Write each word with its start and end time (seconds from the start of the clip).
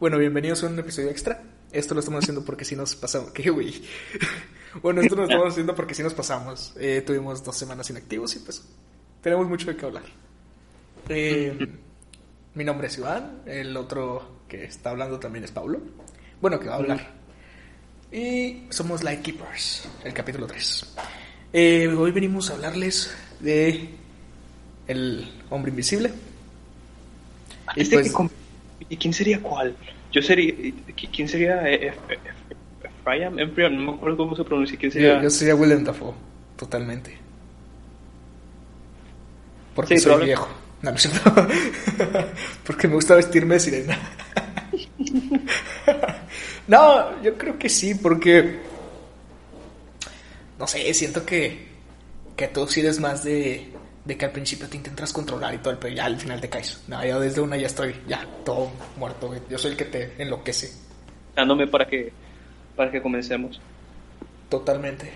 Bueno, 0.00 0.16
bienvenidos 0.16 0.62
a 0.62 0.68
un 0.68 0.78
episodio 0.78 1.10
extra. 1.10 1.42
Esto 1.72 1.92
lo 1.94 1.98
estamos 1.98 2.22
haciendo 2.22 2.44
porque 2.44 2.64
si 2.64 2.76
nos 2.76 2.94
pasamos. 2.94 3.32
¿Qué 3.32 3.50
güey? 3.50 3.82
bueno, 4.82 5.00
esto 5.00 5.16
lo 5.16 5.24
estamos 5.24 5.48
haciendo 5.52 5.74
porque 5.74 5.92
si 5.92 6.04
nos 6.04 6.14
pasamos. 6.14 6.72
Eh, 6.78 7.02
tuvimos 7.04 7.42
dos 7.42 7.56
semanas 7.56 7.90
inactivos 7.90 8.36
y 8.36 8.38
pues 8.38 8.62
tenemos 9.20 9.48
mucho 9.48 9.66
de 9.66 9.76
qué 9.76 9.86
hablar. 9.86 10.04
Eh, 11.08 11.52
mi 12.54 12.62
nombre 12.62 12.86
es 12.86 12.96
Iván. 12.96 13.42
El 13.44 13.76
otro 13.76 14.42
que 14.46 14.66
está 14.66 14.90
hablando 14.90 15.18
también 15.18 15.44
es 15.44 15.50
Paulo. 15.50 15.80
Bueno, 16.40 16.60
que 16.60 16.68
va 16.68 16.74
a 16.74 16.78
hablar. 16.78 17.14
Y 18.12 18.66
somos 18.70 19.02
Lightkeepers, 19.02 19.88
el 20.04 20.14
capítulo 20.14 20.46
3. 20.46 20.94
Eh, 21.52 21.88
hoy 21.88 22.12
venimos 22.12 22.50
a 22.50 22.54
hablarles 22.54 23.12
de 23.40 23.90
El 24.86 25.28
Hombre 25.50 25.70
Invisible. 25.70 26.12
Este 27.74 27.96
pues- 27.96 28.12
¿Y 28.88 28.96
quién 28.96 29.12
sería 29.12 29.40
cuál? 29.40 29.76
Yo 30.12 30.22
sería. 30.22 30.54
¿Quién 31.14 31.28
sería 31.28 31.68
eh, 31.68 31.92
Ephraim? 33.02 33.38
Ephraim, 33.38 33.76
no 33.76 33.92
me 33.92 33.98
acuerdo 33.98 34.16
cómo 34.16 34.36
se 34.36 34.44
pronuncia. 34.44 34.78
¿Quién 34.78 34.92
sería? 34.92 35.16
Yo, 35.16 35.22
yo 35.24 35.30
sería 35.30 35.54
Willem 35.54 35.84
Dafoe, 35.84 36.14
totalmente. 36.56 37.16
Porque 39.74 39.98
Sí, 39.98 40.04
soy 40.04 40.24
viejo. 40.24 40.48
No, 40.82 40.90
no 40.90 40.96
es 40.96 41.02
cierto. 41.02 41.32
Porque 42.66 42.88
me 42.88 42.94
gusta 42.94 43.14
vestirme 43.14 43.54
de 43.54 43.60
sirena. 43.60 43.98
no, 46.68 47.22
yo 47.22 47.36
creo 47.36 47.58
que 47.58 47.68
sí, 47.68 47.94
porque. 47.94 48.58
No 50.58 50.66
sé, 50.66 50.92
siento 50.94 51.24
que. 51.24 51.68
Que 52.36 52.48
tú 52.48 52.66
sí 52.68 52.80
eres 52.80 53.00
más 53.00 53.24
de. 53.24 53.72
De 54.08 54.16
que 54.16 54.24
al 54.24 54.32
principio 54.32 54.66
te 54.66 54.78
intentas 54.78 55.12
controlar 55.12 55.52
y 55.52 55.58
todo, 55.58 55.78
pero 55.78 55.94
ya 55.94 56.06
al 56.06 56.16
final 56.16 56.40
te 56.40 56.48
caes. 56.48 56.82
No, 56.88 57.04
ya 57.04 57.18
desde 57.18 57.42
una 57.42 57.58
ya 57.58 57.66
estoy, 57.66 57.94
ya, 58.08 58.26
todo 58.42 58.70
muerto, 58.96 59.26
güey. 59.26 59.40
Yo 59.50 59.58
soy 59.58 59.72
el 59.72 59.76
que 59.76 59.84
te 59.84 60.14
enloquece. 60.16 60.72
Dándome 61.36 61.66
para 61.66 61.86
que, 61.86 62.10
para 62.74 62.90
que 62.90 63.02
comencemos. 63.02 63.60
Totalmente. 64.48 65.12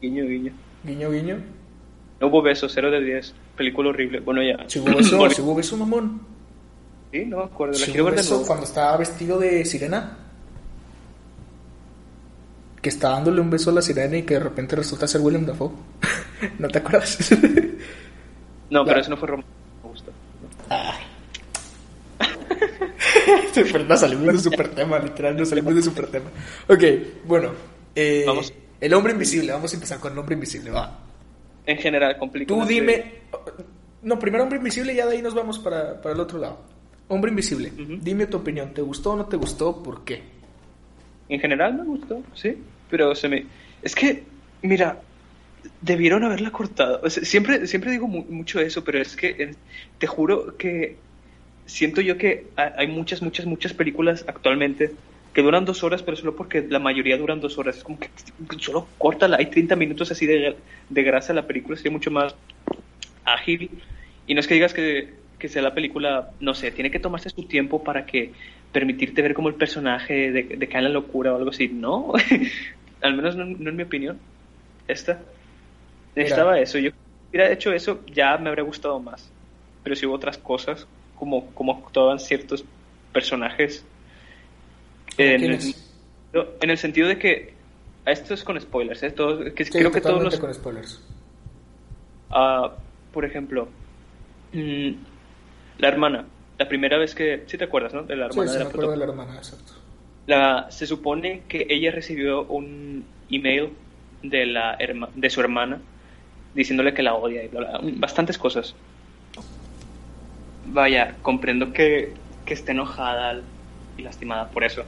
Guiño, 0.00 0.24
guiño. 0.24 0.52
Guiño, 0.82 1.10
guiño. 1.10 1.36
No 2.18 2.28
hubo 2.28 2.40
besos, 2.40 2.72
0 2.74 2.90
de 2.90 3.02
10. 3.04 3.34
Película 3.58 3.90
horrible. 3.90 4.20
Bueno, 4.20 4.40
ya. 4.42 4.64
Si 4.70 4.78
hubo 4.78 4.96
beso, 4.96 5.28
si 5.28 5.42
hubo 5.42 5.54
beso, 5.54 5.76
mamón. 5.76 6.22
Sí, 7.12 7.26
no 7.26 7.36
me 7.38 7.44
acuerdo. 7.44 7.74
La 7.74 7.78
Sí, 7.84 7.90
quiero 7.90 8.06
ver 8.06 8.14
de 8.14 8.22
nuevo. 8.26 8.46
cuando 8.46 8.64
estaba 8.64 8.96
vestido 8.96 9.38
de 9.38 9.66
sirena. 9.66 10.16
Que 12.80 12.88
está 12.88 13.10
dándole 13.10 13.42
un 13.42 13.50
beso 13.50 13.68
a 13.68 13.74
la 13.74 13.82
sirena 13.82 14.16
y 14.16 14.22
que 14.22 14.32
de 14.34 14.40
repente 14.40 14.76
resulta 14.76 15.06
ser 15.06 15.20
William 15.20 15.44
Dafoe. 15.44 15.72
¿No 16.58 16.68
te 16.68 16.78
acuerdas? 16.78 17.18
No, 18.70 18.84
pero 18.84 19.00
eso 19.00 19.10
no 19.10 19.16
fue 19.16 19.28
romántico. 19.28 19.54
Me 19.82 19.88
gusta. 19.90 20.12
Verdad, 23.72 23.96
salimos 23.96 24.26
de 24.32 24.38
super 24.38 24.68
tema, 24.70 24.98
literal, 24.98 25.36
nos 25.36 25.48
salimos 25.48 25.74
de 25.74 25.82
super 25.82 26.06
tema. 26.06 26.30
Ok, 26.68 26.82
bueno. 27.24 27.50
eh, 27.94 28.24
Vamos. 28.26 28.52
El 28.80 28.94
hombre 28.94 29.12
invisible, 29.12 29.52
vamos 29.52 29.72
a 29.72 29.76
empezar 29.76 29.98
con 30.00 30.12
el 30.12 30.18
hombre 30.18 30.34
invisible, 30.34 30.70
va. 30.70 30.98
En 31.66 31.76
general, 31.76 32.16
complica. 32.18 32.54
Tú 32.54 32.64
dime. 32.64 33.20
No, 34.02 34.18
primero 34.18 34.42
hombre 34.44 34.58
invisible 34.58 34.94
y 34.94 34.96
ya 34.96 35.06
de 35.06 35.16
ahí 35.16 35.22
nos 35.22 35.34
vamos 35.34 35.58
para, 35.58 36.00
para 36.00 36.14
el 36.14 36.20
otro 36.20 36.38
lado. 36.38 36.58
Hombre 37.08 37.30
invisible, 37.30 37.70
dime 38.00 38.26
tu 38.26 38.38
opinión. 38.38 38.72
¿Te 38.72 38.80
gustó 38.80 39.12
o 39.12 39.16
no 39.16 39.26
te 39.26 39.36
gustó? 39.36 39.82
¿Por 39.82 40.04
qué? 40.04 40.22
En 41.28 41.40
general 41.40 41.74
me 41.74 41.84
gustó, 41.84 42.22
sí. 42.34 42.56
Pero 42.88 43.14
se 43.14 43.28
me. 43.28 43.46
Es 43.82 43.94
que, 43.94 44.24
mira, 44.62 44.98
debieron 45.80 46.24
haberla 46.24 46.50
cortado. 46.52 47.08
Siempre, 47.10 47.66
siempre 47.66 47.90
digo 47.92 48.08
mu- 48.08 48.26
mucho 48.28 48.60
eso, 48.60 48.84
pero 48.84 49.00
es 49.00 49.16
que 49.16 49.28
eh, 49.38 49.56
te 49.98 50.06
juro 50.06 50.56
que 50.56 51.04
siento 51.66 52.00
yo 52.00 52.18
que 52.18 52.52
ha- 52.56 52.74
hay 52.78 52.88
muchas, 52.88 53.22
muchas, 53.22 53.46
muchas 53.46 53.74
películas 53.74 54.24
actualmente 54.28 54.98
que 55.32 55.42
duran 55.42 55.64
dos 55.64 55.84
horas, 55.84 56.02
pero 56.02 56.16
solo 56.16 56.36
porque 56.36 56.66
la 56.68 56.78
mayoría 56.80 57.16
duran 57.18 57.40
dos 57.40 57.58
horas. 57.58 57.78
Es 57.78 57.84
como 57.84 58.00
que 58.00 58.10
solo 58.60 58.94
córtala. 58.98 59.36
Hay 59.38 59.50
30 59.50 59.76
minutos 59.76 60.10
así 60.12 60.26
de, 60.26 60.64
de 60.88 61.02
grasa. 61.04 61.32
La 61.34 61.46
película 61.46 61.76
sería 61.76 61.92
mucho 61.92 62.10
más 62.10 62.36
ágil. 63.24 63.82
Y 64.26 64.34
no 64.34 64.40
es 64.40 64.46
que 64.46 64.54
digas 64.54 64.74
que, 64.74 65.24
que 65.38 65.48
sea 65.48 65.62
la 65.62 65.74
película, 65.74 66.34
no 66.40 66.54
sé, 66.54 66.70
tiene 66.72 66.90
que 66.90 67.00
tomarse 67.00 67.30
su 67.30 67.46
tiempo 67.48 67.82
para 67.82 68.06
que 68.06 68.34
permitirte 68.72 69.22
ver 69.22 69.34
como 69.34 69.48
el 69.48 69.56
personaje 69.56 70.30
de, 70.30 70.42
de 70.56 70.68
en 70.72 70.84
la 70.84 70.90
locura 70.90 71.32
o 71.32 71.36
algo 71.36 71.50
así. 71.50 71.68
No, 71.68 72.12
al 73.00 73.16
menos 73.16 73.36
no, 73.36 73.44
no 73.46 73.70
en 73.70 73.76
mi 73.76 73.82
opinión. 73.84 74.22
Esta. 74.86 75.26
Necesitaba 76.14 76.58
eso. 76.58 76.78
Yo 76.78 76.90
hubiera 77.30 77.50
hecho 77.50 77.72
eso, 77.72 78.00
ya 78.06 78.36
me 78.38 78.48
habría 78.48 78.64
gustado 78.64 78.98
más. 79.00 79.30
Pero 79.82 79.96
si 79.96 80.06
hubo 80.06 80.14
otras 80.14 80.38
cosas, 80.38 80.86
como, 81.18 81.46
como 81.52 81.72
actuaban 81.84 82.18
ciertos 82.18 82.64
personajes. 83.12 83.84
En, 85.18 85.44
el 86.70 86.78
sentido 86.78 87.08
de 87.08 87.18
que. 87.18 87.54
Esto 88.06 88.32
es 88.34 88.42
con 88.42 88.58
spoilers, 88.60 89.02
¿eh? 89.02 89.10
Todos- 89.10 89.52
que 89.52 89.64
Sí, 89.64 89.72
creo 89.72 89.92
que 89.92 90.00
todos 90.00 90.22
los, 90.22 90.38
con 90.38 90.52
spoilers. 90.54 91.00
Ah, 92.30 92.72
por 93.12 93.24
ejemplo, 93.24 93.68
mm, 94.52 94.90
la 95.78 95.88
hermana, 95.88 96.24
la 96.58 96.68
primera 96.68 96.96
vez 96.96 97.14
que, 97.14 97.44
si 97.46 97.58
te 97.58 97.64
acuerdas, 97.64 97.92
¿no? 97.92 98.02
De 98.04 98.16
la 98.16 98.26
Sí, 98.26 98.30
hermana 98.30 98.50
sí, 98.52 98.52
de 98.54 98.58
me 98.58 98.64
la 98.64 98.70
acuerdo 98.70 98.90
de 98.92 98.96
la 98.96 99.04
hermana, 99.04 99.36
exacto. 99.36 99.72
La- 100.26 100.70
se 100.70 100.86
supone 100.86 101.42
que 101.48 101.66
ella 101.68 101.90
recibió 101.90 102.44
un 102.44 103.04
email 103.30 103.70
de, 104.22 104.46
la 104.46 104.78
herma- 104.78 105.10
de 105.14 105.28
su 105.30 105.40
hermana 105.40 105.80
diciéndole 106.54 106.94
que 106.94 107.02
la 107.02 107.14
odia 107.14 107.44
y 107.44 107.48
bla, 107.48 107.60
bla, 107.60 107.80
bastantes 107.96 108.38
cosas. 108.38 108.74
Vaya, 110.66 111.16
comprendo 111.22 111.72
que, 111.72 112.12
que 112.44 112.54
esté 112.54 112.72
enojada 112.72 113.40
y 113.96 114.02
lastimada 114.02 114.48
por 114.48 114.64
eso. 114.64 114.84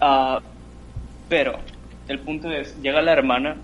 Ah, 0.00 0.40
pero 1.28 1.58
el 2.08 2.18
punto 2.18 2.50
es, 2.50 2.80
llega 2.82 3.02
la 3.02 3.12
hermana, 3.12 3.56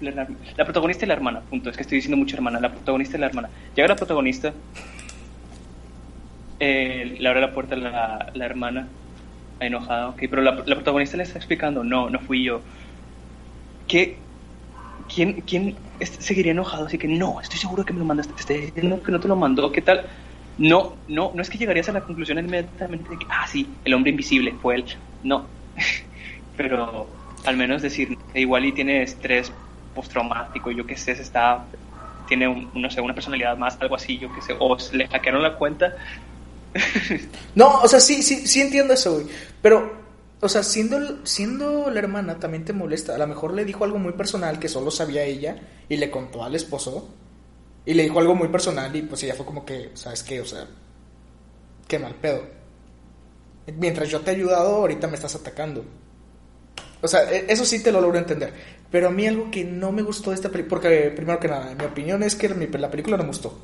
la, 0.00 0.26
protagonista 0.56 1.04
y 1.04 1.08
la 1.08 1.14
hermana, 1.14 1.40
punto, 1.40 1.70
es 1.70 1.76
que 1.76 1.82
estoy 1.82 1.96
diciendo 1.96 2.16
mucho 2.16 2.36
hermana, 2.36 2.60
la 2.60 2.70
protagonista 2.72 3.16
y 3.16 3.20
la 3.20 3.26
hermana. 3.26 3.50
Llega 3.74 3.88
la 3.88 3.96
protagonista, 3.96 4.52
eh, 6.60 7.16
le 7.18 7.28
abre 7.28 7.40
la 7.40 7.52
puerta 7.52 7.76
la, 7.76 8.30
la 8.32 8.44
hermana, 8.44 8.88
enojada, 9.60 10.10
ok, 10.10 10.22
pero 10.30 10.42
la, 10.42 10.52
la 10.64 10.74
protagonista 10.74 11.16
le 11.16 11.24
está 11.24 11.38
explicando, 11.38 11.84
no, 11.84 12.10
no 12.10 12.18
fui 12.20 12.44
yo. 12.44 12.60
¿Qué? 13.88 14.18
¿Quién, 15.12 15.42
quién 15.42 15.78
seguiría 16.00 16.52
enojado? 16.52 16.86
Así 16.86 16.98
que 16.98 17.08
no, 17.08 17.40
estoy 17.40 17.58
seguro 17.58 17.84
que 17.84 17.92
me 17.92 18.00
lo 18.00 18.04
mandaste, 18.04 18.34
te 18.34 18.40
estoy 18.40 18.56
diciendo 18.66 19.02
que 19.02 19.12
no 19.12 19.20
te 19.20 19.28
lo 19.28 19.36
mandó, 19.36 19.70
¿qué 19.72 19.82
tal? 19.82 20.06
No, 20.58 20.98
no, 21.06 21.32
no 21.34 21.42
es 21.42 21.50
que 21.50 21.58
llegarías 21.58 21.88
a 21.88 21.92
la 21.92 22.04
conclusión 22.04 22.38
inmediatamente 22.38 23.10
de 23.10 23.18
que, 23.18 23.26
ah, 23.30 23.46
sí, 23.46 23.78
el 23.84 23.94
hombre 23.94 24.10
invisible 24.10 24.52
fue 24.60 24.76
él. 24.76 24.84
No, 25.22 25.50
pero 26.56 27.08
al 27.44 27.56
menos 27.56 27.82
decir, 27.82 28.18
"Eh, 28.34 28.40
igual 28.40 28.64
y 28.64 28.72
tiene 28.72 29.02
estrés 29.02 29.52
postraumático, 29.94 30.70
yo 30.70 30.86
qué 30.86 30.96
sé, 30.96 31.14
se 31.14 31.22
está, 31.22 31.68
tiene, 32.26 32.48
un- 32.48 32.70
no 32.74 32.90
sé, 32.90 33.00
una 33.00 33.14
personalidad 33.14 33.56
más, 33.56 33.76
algo 33.80 33.94
así, 33.94 34.18
yo 34.18 34.32
qué 34.32 34.42
sé, 34.42 34.54
o 34.58 34.76
le 34.92 35.06
hackearon 35.08 35.42
la 35.42 35.56
cuenta. 35.56 35.94
No, 37.54 37.80
o 37.80 37.88
sea, 37.88 38.00
sí, 38.00 38.22
sí, 38.22 38.46
sí 38.46 38.60
entiendo 38.60 38.92
eso, 38.94 39.14
güey. 39.14 39.26
Pero, 39.62 40.05
o 40.40 40.48
sea, 40.48 40.62
siendo, 40.62 41.26
siendo 41.26 41.90
la 41.90 41.98
hermana 41.98 42.38
también 42.38 42.64
te 42.64 42.72
molesta. 42.72 43.14
A 43.14 43.18
lo 43.18 43.26
mejor 43.26 43.54
le 43.54 43.64
dijo 43.64 43.84
algo 43.84 43.98
muy 43.98 44.12
personal 44.12 44.58
que 44.58 44.68
solo 44.68 44.90
sabía 44.90 45.22
ella 45.22 45.56
y 45.88 45.96
le 45.96 46.10
contó 46.10 46.44
al 46.44 46.54
esposo. 46.54 47.08
Y 47.84 47.94
le 47.94 48.02
dijo 48.02 48.18
algo 48.18 48.34
muy 48.34 48.48
personal 48.48 48.94
y 48.94 49.02
pues 49.02 49.22
ella 49.22 49.34
fue 49.34 49.46
como 49.46 49.64
que, 49.64 49.90
¿sabes 49.94 50.22
qué? 50.22 50.40
O 50.40 50.44
sea, 50.44 50.66
qué 51.88 51.98
mal 51.98 52.14
pedo. 52.16 52.42
Mientras 53.78 54.08
yo 54.08 54.20
te 54.20 54.32
he 54.32 54.34
ayudado, 54.34 54.76
ahorita 54.76 55.06
me 55.08 55.14
estás 55.14 55.34
atacando. 55.36 55.84
O 57.00 57.08
sea, 57.08 57.30
e- 57.32 57.46
eso 57.48 57.64
sí 57.64 57.82
te 57.82 57.92
lo 57.92 58.00
logro 58.00 58.18
entender. 58.18 58.52
Pero 58.90 59.08
a 59.08 59.10
mí 59.10 59.26
algo 59.26 59.50
que 59.50 59.64
no 59.64 59.92
me 59.92 60.02
gustó 60.02 60.30
de 60.30 60.36
esta 60.36 60.50
película, 60.50 60.80
porque 60.80 61.12
primero 61.14 61.40
que 61.40 61.48
nada, 61.48 61.74
mi 61.74 61.84
opinión 61.84 62.22
es 62.22 62.34
que 62.34 62.48
la 62.48 62.90
película 62.90 63.16
no 63.16 63.22
me 63.22 63.28
gustó. 63.28 63.58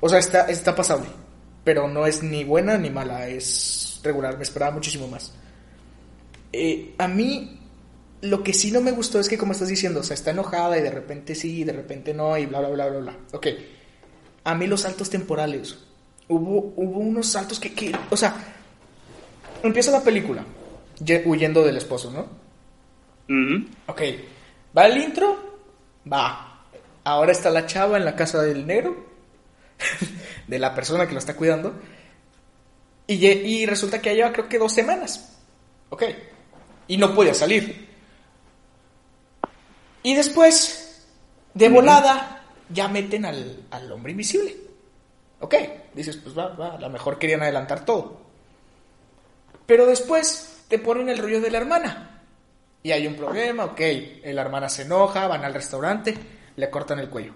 O 0.00 0.08
sea, 0.08 0.18
está, 0.18 0.46
está 0.46 0.74
pasable. 0.74 1.06
Pero 1.62 1.88
no 1.88 2.06
es 2.06 2.22
ni 2.22 2.42
buena 2.44 2.78
ni 2.78 2.90
mala, 2.90 3.28
es 3.28 4.00
regular. 4.02 4.36
Me 4.36 4.42
esperaba 4.42 4.72
muchísimo 4.72 5.06
más. 5.08 5.32
Eh, 6.52 6.94
a 6.98 7.08
mí, 7.08 7.60
lo 8.22 8.42
que 8.42 8.52
sí 8.52 8.70
no 8.72 8.80
me 8.80 8.90
gustó 8.92 9.20
es 9.20 9.28
que, 9.28 9.38
como 9.38 9.52
estás 9.52 9.68
diciendo, 9.68 10.00
o 10.00 10.02
sea, 10.02 10.14
está 10.14 10.30
enojada 10.32 10.78
y 10.78 10.82
de 10.82 10.90
repente 10.90 11.34
sí, 11.34 11.60
y 11.60 11.64
de 11.64 11.72
repente 11.72 12.12
no, 12.14 12.36
y 12.36 12.46
bla, 12.46 12.60
bla, 12.60 12.68
bla, 12.70 12.86
bla, 12.88 12.98
bla. 13.00 13.16
Ok. 13.32 13.46
A 14.44 14.54
mí 14.54 14.66
los 14.66 14.80
saltos 14.82 15.08
temporales. 15.10 15.78
hubo, 16.28 16.72
hubo 16.76 16.98
unos 17.00 17.26
saltos 17.26 17.58
que, 17.60 17.72
que, 17.74 17.92
o 18.10 18.16
sea, 18.16 18.34
empieza 19.62 19.90
la 19.90 20.02
película 20.02 20.44
ye- 21.04 21.22
huyendo 21.26 21.62
del 21.64 21.76
esposo, 21.76 22.10
¿no? 22.10 22.26
Ujú. 23.28 23.66
Ok, 23.86 24.02
va 24.76 24.86
el 24.86 24.98
intro, 25.02 25.58
va. 26.10 26.64
Ahora 27.04 27.32
está 27.32 27.50
la 27.50 27.66
chava 27.66 27.96
en 27.96 28.04
la 28.04 28.16
casa 28.16 28.42
del 28.42 28.66
negro, 28.66 29.06
de 30.46 30.58
la 30.58 30.74
persona 30.74 31.06
que 31.06 31.12
lo 31.12 31.18
está 31.18 31.36
cuidando, 31.36 31.74
y, 33.06 33.26
y 33.26 33.66
resulta 33.66 34.00
que 34.00 34.10
ya 34.10 34.14
lleva 34.16 34.32
creo 34.32 34.48
que 34.48 34.58
dos 34.58 34.72
semanas. 34.72 35.36
Ok, 35.90 36.04
y 36.90 36.96
no 36.96 37.14
podía 37.14 37.34
salir. 37.34 37.88
Y 40.02 40.14
después, 40.16 41.06
de 41.54 41.68
volada, 41.68 42.42
ya 42.68 42.88
meten 42.88 43.24
al, 43.24 43.62
al 43.70 43.92
hombre 43.92 44.10
invisible. 44.10 44.56
Ok, 45.38 45.54
dices, 45.94 46.16
pues 46.16 46.36
va, 46.36 46.48
va, 46.48 46.74
a 46.74 46.80
lo 46.80 46.90
mejor 46.90 47.16
querían 47.16 47.42
adelantar 47.42 47.84
todo. 47.84 48.20
Pero 49.66 49.86
después 49.86 50.64
te 50.66 50.80
ponen 50.80 51.08
el 51.08 51.18
rollo 51.18 51.40
de 51.40 51.52
la 51.52 51.58
hermana. 51.58 52.24
Y 52.82 52.90
hay 52.90 53.06
un 53.06 53.14
problema, 53.14 53.66
ok. 53.66 53.80
La 54.24 54.42
hermana 54.42 54.68
se 54.68 54.82
enoja, 54.82 55.28
van 55.28 55.44
al 55.44 55.54
restaurante, 55.54 56.12
le 56.56 56.70
cortan 56.70 56.98
el 56.98 57.08
cuello. 57.08 57.34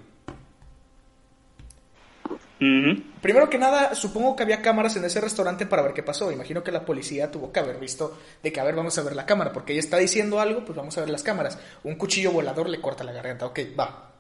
Primero 3.21 3.51
que 3.51 3.59
nada, 3.59 3.95
supongo 3.95 4.37
que 4.37 4.43
había 4.43 4.63
cámaras 4.63 4.97
en 4.97 5.05
ese 5.05 5.21
restaurante 5.21 5.67
para 5.67 5.83
ver 5.83 5.93
qué 5.93 6.03
pasó. 6.03 6.31
Imagino 6.31 6.63
que 6.63 6.73
la 6.73 6.85
policía 6.85 7.31
tuvo 7.31 7.53
que 7.53 7.61
haber 7.61 7.79
visto 7.79 8.19
de 8.43 8.53
que, 8.53 8.61
a 8.61 8.65
ver, 8.65 8.75
vamos 8.75 8.97
a 8.99 9.03
ver 9.03 9.17
la 9.17 9.27
cámara, 9.27 9.53
porque 9.53 9.73
ella 9.73 9.81
está 9.81 9.99
diciendo 9.99 10.41
algo, 10.41 10.65
pues 10.65 10.77
vamos 10.77 10.97
a 10.97 11.01
ver 11.01 11.11
las 11.11 11.23
cámaras. 11.23 11.59
Un 11.83 11.97
cuchillo 11.97 12.33
volador 12.33 12.69
le 12.69 12.81
corta 12.81 13.05
la 13.05 13.13
garganta, 13.13 13.47
ok, 13.47 13.61
va. 13.79 14.13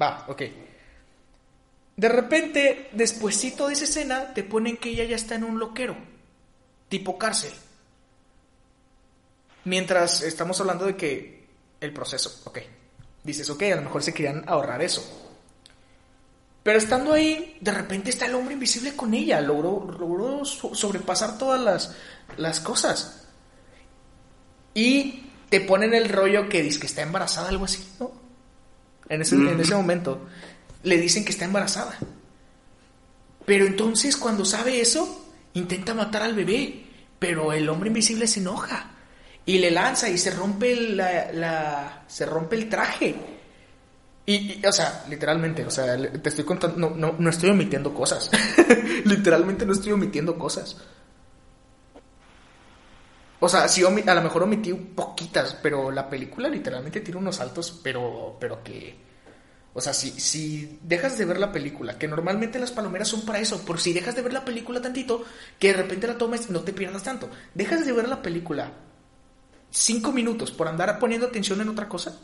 Va, 0.00 0.24
ok. 0.28 0.42
De 1.96 2.08
repente, 2.08 2.90
despuesito 2.92 3.68
de 3.68 3.74
esa 3.74 3.84
escena, 3.84 4.34
te 4.34 4.44
ponen 4.44 4.76
que 4.76 4.90
ella 4.90 5.04
ya 5.04 5.16
está 5.16 5.34
en 5.34 5.44
un 5.44 5.58
loquero, 5.58 5.96
tipo 6.88 7.16
cárcel. 7.18 7.52
Mientras 9.64 10.22
estamos 10.22 10.60
hablando 10.60 10.86
de 10.86 10.96
que 10.96 11.46
el 11.80 11.92
proceso, 11.92 12.42
ok. 12.44 12.58
Dices, 13.24 13.50
ok, 13.50 13.62
a 13.62 13.76
lo 13.76 13.82
mejor 13.82 14.02
se 14.02 14.14
querían 14.14 14.44
ahorrar 14.46 14.82
eso. 14.82 15.25
Pero 16.66 16.78
estando 16.78 17.12
ahí, 17.12 17.56
de 17.60 17.70
repente 17.70 18.10
está 18.10 18.26
el 18.26 18.34
hombre 18.34 18.54
invisible 18.54 18.96
con 18.96 19.14
ella. 19.14 19.40
Logró, 19.40 19.86
logró 20.00 20.44
so- 20.44 20.74
sobrepasar 20.74 21.38
todas 21.38 21.60
las, 21.60 21.94
las 22.38 22.58
cosas. 22.58 23.28
Y 24.74 25.30
te 25.48 25.60
ponen 25.60 25.94
el 25.94 26.08
rollo 26.08 26.48
que 26.48 26.62
dice 26.64 26.80
que 26.80 26.86
está 26.86 27.02
embarazada, 27.02 27.50
algo 27.50 27.66
así, 27.66 27.86
¿no? 28.00 28.10
En 29.08 29.22
ese, 29.22 29.36
en 29.36 29.60
ese 29.60 29.76
momento. 29.76 30.26
Le 30.82 30.98
dicen 30.98 31.24
que 31.24 31.30
está 31.30 31.44
embarazada. 31.44 31.96
Pero 33.44 33.64
entonces, 33.64 34.16
cuando 34.16 34.44
sabe 34.44 34.80
eso, 34.80 35.24
intenta 35.54 35.94
matar 35.94 36.22
al 36.22 36.34
bebé. 36.34 36.84
Pero 37.20 37.52
el 37.52 37.68
hombre 37.68 37.90
invisible 37.90 38.26
se 38.26 38.40
enoja. 38.40 38.90
Y 39.44 39.58
le 39.58 39.70
lanza 39.70 40.08
y 40.08 40.18
se 40.18 40.32
rompe 40.32 40.74
la, 40.74 41.30
la- 41.32 42.04
se 42.08 42.26
rompe 42.26 42.56
el 42.56 42.68
traje. 42.68 43.14
Y, 44.28 44.66
o 44.66 44.72
sea, 44.72 45.04
literalmente, 45.08 45.64
o 45.64 45.70
sea, 45.70 45.96
te 45.96 46.28
estoy 46.28 46.44
contando, 46.44 46.76
no, 46.76 46.96
no, 46.96 47.14
no 47.16 47.30
estoy 47.30 47.50
omitiendo 47.50 47.94
cosas. 47.94 48.28
literalmente 49.04 49.64
no 49.64 49.72
estoy 49.72 49.92
omitiendo 49.92 50.36
cosas. 50.36 50.76
O 53.38 53.48
sea, 53.48 53.68
sí, 53.68 53.84
a 53.84 54.14
lo 54.14 54.22
mejor 54.22 54.42
omití 54.42 54.72
poquitas, 54.74 55.54
pero 55.62 55.92
la 55.92 56.10
película 56.10 56.48
literalmente 56.48 57.00
tiene 57.00 57.20
unos 57.20 57.36
saltos, 57.36 57.80
pero, 57.82 58.36
pero 58.40 58.62
que... 58.64 59.06
O 59.74 59.80
sea, 59.80 59.92
si, 59.92 60.10
si 60.18 60.78
dejas 60.82 61.18
de 61.18 61.26
ver 61.26 61.38
la 61.38 61.52
película, 61.52 61.98
que 61.98 62.08
normalmente 62.08 62.58
las 62.58 62.72
palomeras 62.72 63.08
son 63.08 63.26
para 63.26 63.38
eso, 63.38 63.64
por 63.64 63.78
si 63.78 63.92
dejas 63.92 64.16
de 64.16 64.22
ver 64.22 64.32
la 64.32 64.44
película 64.44 64.80
tantito, 64.80 65.22
que 65.58 65.68
de 65.68 65.74
repente 65.74 66.06
la 66.06 66.16
tomes, 66.16 66.48
no 66.50 66.62
te 66.62 66.72
pierdas 66.72 67.02
tanto. 67.02 67.28
Dejas 67.54 67.84
de 67.84 67.92
ver 67.92 68.08
la 68.08 68.22
película 68.22 68.72
cinco 69.70 70.12
minutos 70.12 70.50
por 70.50 70.66
andar 70.66 70.98
poniendo 70.98 71.26
atención 71.26 71.60
en 71.60 71.68
otra 71.68 71.88
cosa, 71.88 72.18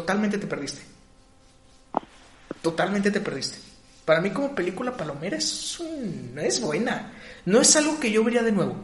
totalmente 0.00 0.36
te 0.36 0.46
perdiste. 0.46 0.82
Totalmente 2.60 3.10
te 3.10 3.20
perdiste. 3.20 3.58
Para 4.04 4.20
mí 4.20 4.30
como 4.30 4.54
película 4.54 4.92
palomera 4.96 5.36
es, 5.38 5.80
un- 5.80 6.34
es 6.38 6.60
buena. 6.60 7.12
No 7.46 7.60
es 7.62 7.74
algo 7.76 7.98
que 7.98 8.10
yo 8.10 8.22
vería 8.22 8.42
de 8.42 8.52
nuevo, 8.52 8.76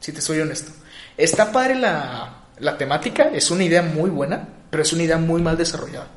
si 0.00 0.12
te 0.12 0.20
soy 0.20 0.40
honesto. 0.40 0.70
Está 1.16 1.50
padre 1.50 1.74
la, 1.74 2.44
la 2.58 2.78
temática, 2.78 3.24
es 3.32 3.50
una 3.50 3.64
idea 3.64 3.82
muy 3.82 4.08
buena, 4.10 4.46
pero 4.70 4.82
es 4.84 4.92
una 4.92 5.02
idea 5.02 5.18
muy 5.18 5.42
mal 5.42 5.56
desarrollada. 5.56 6.08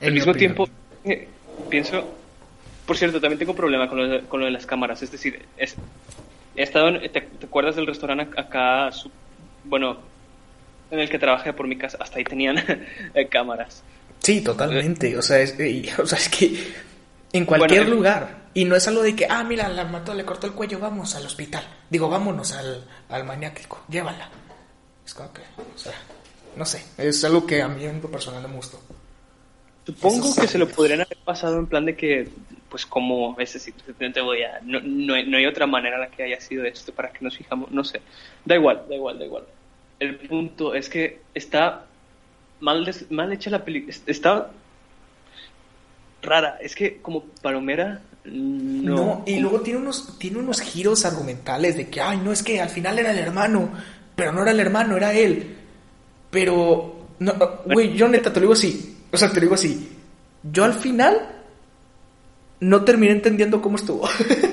Al 0.00 0.08
mi 0.08 0.14
mismo 0.14 0.30
opinión. 0.32 0.54
tiempo, 0.54 0.72
eh, 1.04 1.28
pienso. 1.68 2.04
Por 2.86 2.96
cierto, 2.96 3.20
también 3.20 3.38
tengo 3.40 3.54
problema 3.54 3.88
con 3.88 3.98
lo, 3.98 4.08
de, 4.08 4.20
con 4.22 4.40
lo 4.40 4.46
de 4.46 4.52
las 4.52 4.64
cámaras. 4.66 5.02
Es 5.02 5.10
decir, 5.10 5.44
es- 5.56 5.74
he 6.56 6.62
estado 6.62 6.88
en- 6.88 7.00
te, 7.12 7.20
te 7.20 7.46
acuerdas 7.46 7.74
del 7.76 7.86
restaurante 7.86 8.24
ac- 8.36 8.38
acá? 8.46 8.92
su- 8.92 9.10
bueno, 9.64 9.98
en 10.90 11.00
el 11.00 11.08
que 11.08 11.18
trabajé 11.18 11.52
por 11.52 11.66
mi 11.66 11.76
casa. 11.76 11.98
Hasta 12.00 12.18
ahí 12.18 12.24
tenían 12.24 12.58
eh, 13.14 13.28
cámaras. 13.28 13.82
Sí, 14.20 14.40
totalmente. 14.40 15.16
O 15.16 15.22
sea, 15.22 15.40
es, 15.40 15.56
o 15.98 16.06
sea, 16.06 16.18
es 16.18 16.28
que 16.28 16.72
en 17.32 17.44
cualquier 17.44 17.82
Bueno, 17.82 17.96
lugar. 17.96 18.40
Y 18.52 18.64
no 18.64 18.74
es 18.74 18.86
algo 18.88 19.02
de 19.02 19.14
que, 19.14 19.26
ah, 19.30 19.44
mira, 19.44 19.68
la 19.68 19.84
mató, 19.84 20.12
le 20.12 20.24
cortó 20.24 20.48
el 20.48 20.54
cuello, 20.54 20.80
vamos 20.80 21.14
al 21.14 21.24
hospital. 21.24 21.62
Digo, 21.88 22.08
vámonos 22.08 22.52
al, 22.52 22.84
al 23.08 23.24
maniático, 23.24 23.84
llévala. 23.88 24.28
Es 25.06 25.14
como 25.14 25.32
que, 25.32 25.42
o 25.42 25.78
sea, 25.78 25.94
no 26.56 26.64
sé. 26.64 26.84
Es 26.98 27.22
algo 27.24 27.46
que 27.46 27.62
a 27.62 27.68
mí 27.68 27.84
en 27.84 28.02
lo 28.02 28.10
personal 28.10 28.42
no 28.42 28.48
me 28.48 28.56
gustó. 28.56 28.80
Supongo 29.86 30.24
Esos 30.24 30.38
que 30.38 30.48
se 30.48 30.58
lo 30.58 30.68
podrían 30.68 31.00
haber 31.00 31.18
pasado 31.18 31.58
en 31.58 31.66
plan 31.66 31.86
de 31.86 31.96
que, 31.96 32.28
pues 32.68 32.84
como, 32.86 33.36
es 33.38 33.52
decir, 33.52 33.74
no 33.98 34.12
te 34.12 34.20
voy 34.20 34.42
a, 34.42 34.60
no, 34.62 34.80
no, 34.80 35.22
no 35.24 35.36
hay 35.36 35.46
otra 35.46 35.66
manera 35.66 35.96
en 35.96 36.02
la 36.02 36.10
que 36.10 36.24
haya 36.24 36.40
sido 36.40 36.64
esto 36.64 36.92
para 36.92 37.10
que 37.10 37.24
nos 37.24 37.36
fijamos, 37.36 37.70
no 37.70 37.84
sé. 37.84 38.02
Da 38.44 38.56
igual, 38.56 38.84
da 38.88 38.96
igual, 38.96 39.18
da 39.18 39.24
igual. 39.24 39.44
El 40.00 40.16
punto 40.16 40.74
es 40.74 40.88
que 40.88 41.20
está 41.34 41.86
mal, 42.60 42.84
des- 42.84 43.10
mal 43.10 43.32
hecha 43.32 43.50
la 43.50 43.64
película, 43.64 43.94
está 44.06 44.50
rara. 46.22 46.58
Es 46.60 46.74
que 46.74 46.98
como 47.00 47.24
palomera, 47.42 48.00
no. 48.24 48.94
No, 48.96 49.22
y 49.26 49.38
luego 49.40 49.60
tiene 49.60 49.78
unos, 49.80 50.18
tiene 50.18 50.38
unos 50.38 50.60
giros 50.60 51.04
argumentales 51.04 51.76
de 51.76 51.88
que, 51.88 52.00
ay, 52.00 52.18
no, 52.22 52.32
es 52.32 52.42
que 52.42 52.60
al 52.60 52.68
final 52.68 52.98
era 52.98 53.12
el 53.12 53.18
hermano, 53.18 53.70
pero 54.16 54.32
no 54.32 54.42
era 54.42 54.50
el 54.50 54.60
hermano, 54.60 54.96
era 54.96 55.12
él. 55.14 55.56
Pero, 56.30 57.08
no, 57.18 57.32
güey, 57.66 57.94
yo 57.94 58.08
neta 58.08 58.32
te 58.32 58.40
lo 58.40 58.44
digo 58.44 58.52
así, 58.54 58.98
o 59.12 59.16
sea, 59.16 59.28
te 59.28 59.36
lo 59.36 59.40
digo 59.42 59.54
así. 59.54 59.88
Yo 60.42 60.64
al 60.64 60.74
final 60.74 61.28
no 62.60 62.84
terminé 62.84 63.12
entendiendo 63.12 63.60
cómo 63.62 63.76
estuvo. 63.76 64.08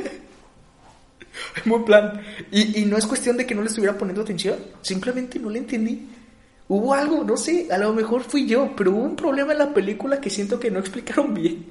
Muy 1.66 1.84
plan. 1.84 2.22
Y, 2.52 2.82
y 2.82 2.86
no 2.86 2.98
es 2.98 3.06
cuestión 3.06 3.38
de 3.38 3.46
que 3.46 3.56
no 3.56 3.62
le 3.62 3.68
estuviera 3.68 3.98
poniendo 3.98 4.22
atención, 4.22 4.58
simplemente 4.82 5.40
no 5.40 5.50
le 5.50 5.60
entendí. 5.60 6.08
Hubo 6.70 6.94
algo, 6.94 7.24
no 7.24 7.38
sé, 7.38 7.68
a 7.72 7.78
lo 7.78 7.94
mejor 7.94 8.24
fui 8.24 8.46
yo, 8.48 8.74
pero 8.76 8.92
hubo 8.92 9.04
un 9.04 9.16
problema 9.16 9.54
en 9.54 9.60
la 9.60 9.74
película 9.74 10.20
que 10.20 10.30
siento 10.30 10.60
que 10.60 10.72
no 10.72 10.80
explicaron 10.80 11.34
bien. 11.34 11.66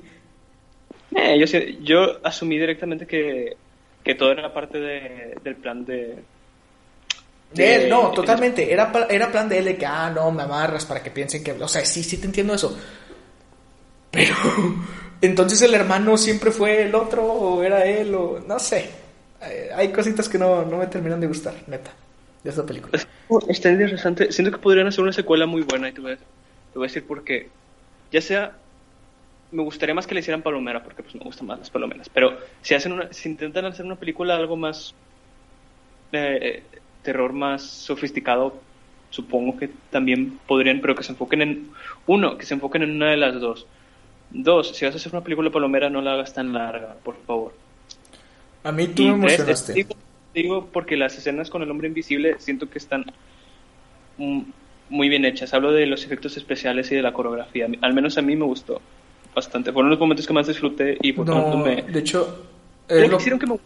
Eh, 1.14 1.38
yo, 1.38 1.58
yo 1.82 2.20
asumí 2.26 2.58
directamente 2.58 3.06
que, 3.06 3.56
que 4.04 4.14
todo 4.14 4.32
era 4.32 4.52
parte 4.52 4.78
de- 4.80 5.38
del 5.42 5.56
plan 5.56 5.84
de... 5.84 6.24
De 7.50 7.76
él, 7.76 7.88
no, 7.88 8.12
totalmente. 8.12 8.72
Era, 8.72 8.92
era 9.08 9.30
plan 9.30 9.48
de 9.48 9.58
él 9.58 9.64
de 9.66 9.76
que, 9.76 9.86
ah, 9.86 10.10
no, 10.14 10.30
me 10.32 10.42
amarras 10.42 10.84
para 10.84 11.02
que 11.02 11.10
piensen 11.12 11.44
que. 11.44 11.52
O 11.52 11.68
sea, 11.68 11.84
sí, 11.84 12.02
sí 12.02 12.18
te 12.18 12.26
entiendo 12.26 12.54
eso. 12.54 12.76
Pero, 14.10 14.34
entonces 15.20 15.60
el 15.62 15.74
hermano 15.74 16.16
siempre 16.16 16.50
fue 16.50 16.82
el 16.82 16.94
otro, 16.94 17.24
o 17.24 17.62
era 17.62 17.84
él, 17.84 18.14
o 18.14 18.40
no 18.46 18.58
sé. 18.58 18.90
Eh, 19.48 19.70
Hay 19.74 19.92
cositas 19.92 20.28
que 20.28 20.38
no, 20.38 20.64
no 20.64 20.78
me 20.78 20.86
terminan 20.86 21.20
de 21.20 21.26
gustar, 21.26 21.54
neta, 21.66 21.90
de 22.42 22.50
esta 22.50 22.64
película. 22.64 22.98
Está 23.48 23.70
interesante. 23.70 24.32
Siento 24.32 24.52
que 24.52 24.58
podrían 24.62 24.86
hacer 24.86 25.02
una 25.02 25.12
secuela 25.12 25.46
muy 25.46 25.62
buena 25.62 25.88
y 25.88 25.92
te 25.92 26.00
voy 26.00 26.12
a, 26.12 26.16
te 26.16 26.22
voy 26.74 26.84
a 26.84 26.88
decir 26.88 27.06
por 27.06 27.24
qué. 27.24 27.48
Ya 28.12 28.20
sea, 28.20 28.52
me 29.50 29.62
gustaría 29.62 29.94
más 29.94 30.06
que 30.06 30.14
le 30.14 30.20
hicieran 30.20 30.42
palomera 30.42 30.82
porque 30.82 31.02
pues 31.02 31.14
me 31.14 31.22
gustan 31.22 31.46
más 31.46 31.58
las 31.58 31.70
palomeras. 31.70 32.08
Pero 32.08 32.38
si 32.62 32.74
hacen 32.74 32.92
una, 32.92 33.12
si 33.12 33.28
intentan 33.28 33.64
hacer 33.64 33.84
una 33.84 33.96
película 33.96 34.36
algo 34.36 34.56
más 34.56 34.94
eh, 36.12 36.62
terror 37.02 37.32
más 37.32 37.62
sofisticado, 37.62 38.60
supongo 39.10 39.56
que 39.58 39.70
también 39.90 40.38
podrían, 40.46 40.80
pero 40.80 40.94
que 40.94 41.02
se 41.02 41.12
enfoquen 41.12 41.42
en 41.42 41.70
uno, 42.06 42.38
que 42.38 42.46
se 42.46 42.54
enfoquen 42.54 42.82
en 42.82 42.96
una 42.96 43.10
de 43.10 43.16
las 43.16 43.40
dos. 43.40 43.66
Dos, 44.30 44.76
si 44.76 44.84
vas 44.84 44.94
a 44.94 44.98
hacer 44.98 45.12
una 45.12 45.22
película 45.22 45.50
palomera, 45.50 45.88
no 45.88 46.00
la 46.02 46.14
hagas 46.14 46.34
tan 46.34 46.52
larga, 46.52 46.96
por 47.04 47.16
favor. 47.26 47.54
A 48.66 48.72
mí 48.72 48.88
tú 48.88 49.02
Y 49.02 49.12
me 49.12 49.28
tres, 49.28 49.38
emocionaste. 49.38 49.72
digo, 49.72 49.94
digo 50.34 50.68
porque 50.72 50.96
las 50.96 51.16
escenas 51.16 51.50
con 51.50 51.62
el 51.62 51.70
hombre 51.70 51.88
invisible 51.88 52.36
siento 52.40 52.68
que 52.68 52.78
están 52.78 53.04
mm, 54.16 54.42
muy 54.90 55.08
bien 55.08 55.24
hechas. 55.24 55.54
Hablo 55.54 55.72
de 55.72 55.86
los 55.86 56.04
efectos 56.04 56.36
especiales 56.36 56.90
y 56.90 56.96
de 56.96 57.02
la 57.02 57.12
coreografía. 57.12 57.68
Al 57.80 57.94
menos 57.94 58.18
a 58.18 58.22
mí 58.22 58.34
me 58.34 58.44
gustó 58.44 58.80
bastante. 59.34 59.72
Fueron 59.72 59.90
los 59.90 60.00
momentos 60.00 60.26
que 60.26 60.32
más 60.32 60.46
disfruté 60.46 60.98
y 61.00 61.12
por 61.12 61.26
tanto 61.26 61.58
No, 61.58 61.64
me... 61.64 61.82
de 61.82 61.98
hecho, 62.00 62.44
es 62.88 63.08
lo, 63.08 63.16
hicieron 63.18 63.38
que 63.38 63.46
me 63.46 63.56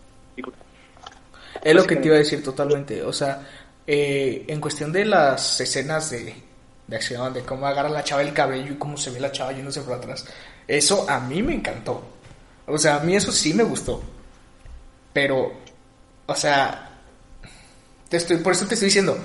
es 1.62 1.74
lo 1.74 1.84
que 1.86 1.96
te 1.96 2.06
iba 2.08 2.16
a 2.16 2.18
decir 2.20 2.42
totalmente. 2.42 3.02
O 3.02 3.12
sea, 3.12 3.46
eh, 3.86 4.44
en 4.48 4.60
cuestión 4.60 4.92
de 4.92 5.04
las 5.04 5.60
escenas 5.60 6.10
de, 6.10 6.34
de 6.86 6.96
acción, 6.96 7.32
de 7.32 7.42
cómo 7.42 7.66
agarra 7.66 7.88
la 7.88 8.04
chava 8.04 8.22
el 8.22 8.32
cabello 8.32 8.72
y 8.74 8.76
cómo 8.76 8.96
se 8.96 9.10
ve 9.10 9.20
la 9.20 9.32
chava 9.32 9.52
yéndose 9.52 9.80
por 9.82 9.94
atrás, 9.94 10.26
eso 10.68 11.08
a 11.08 11.20
mí 11.20 11.42
me 11.42 11.54
encantó. 11.54 12.02
O 12.66 12.78
sea, 12.78 12.96
a 12.96 13.00
mí 13.00 13.14
eso 13.16 13.32
sí 13.32 13.54
me 13.54 13.62
gustó. 13.62 14.02
Pero, 15.12 15.52
o 16.26 16.34
sea, 16.34 16.98
te 18.08 18.16
estoy, 18.16 18.38
por 18.38 18.52
eso 18.52 18.66
te 18.66 18.74
estoy 18.74 18.86
diciendo, 18.86 19.18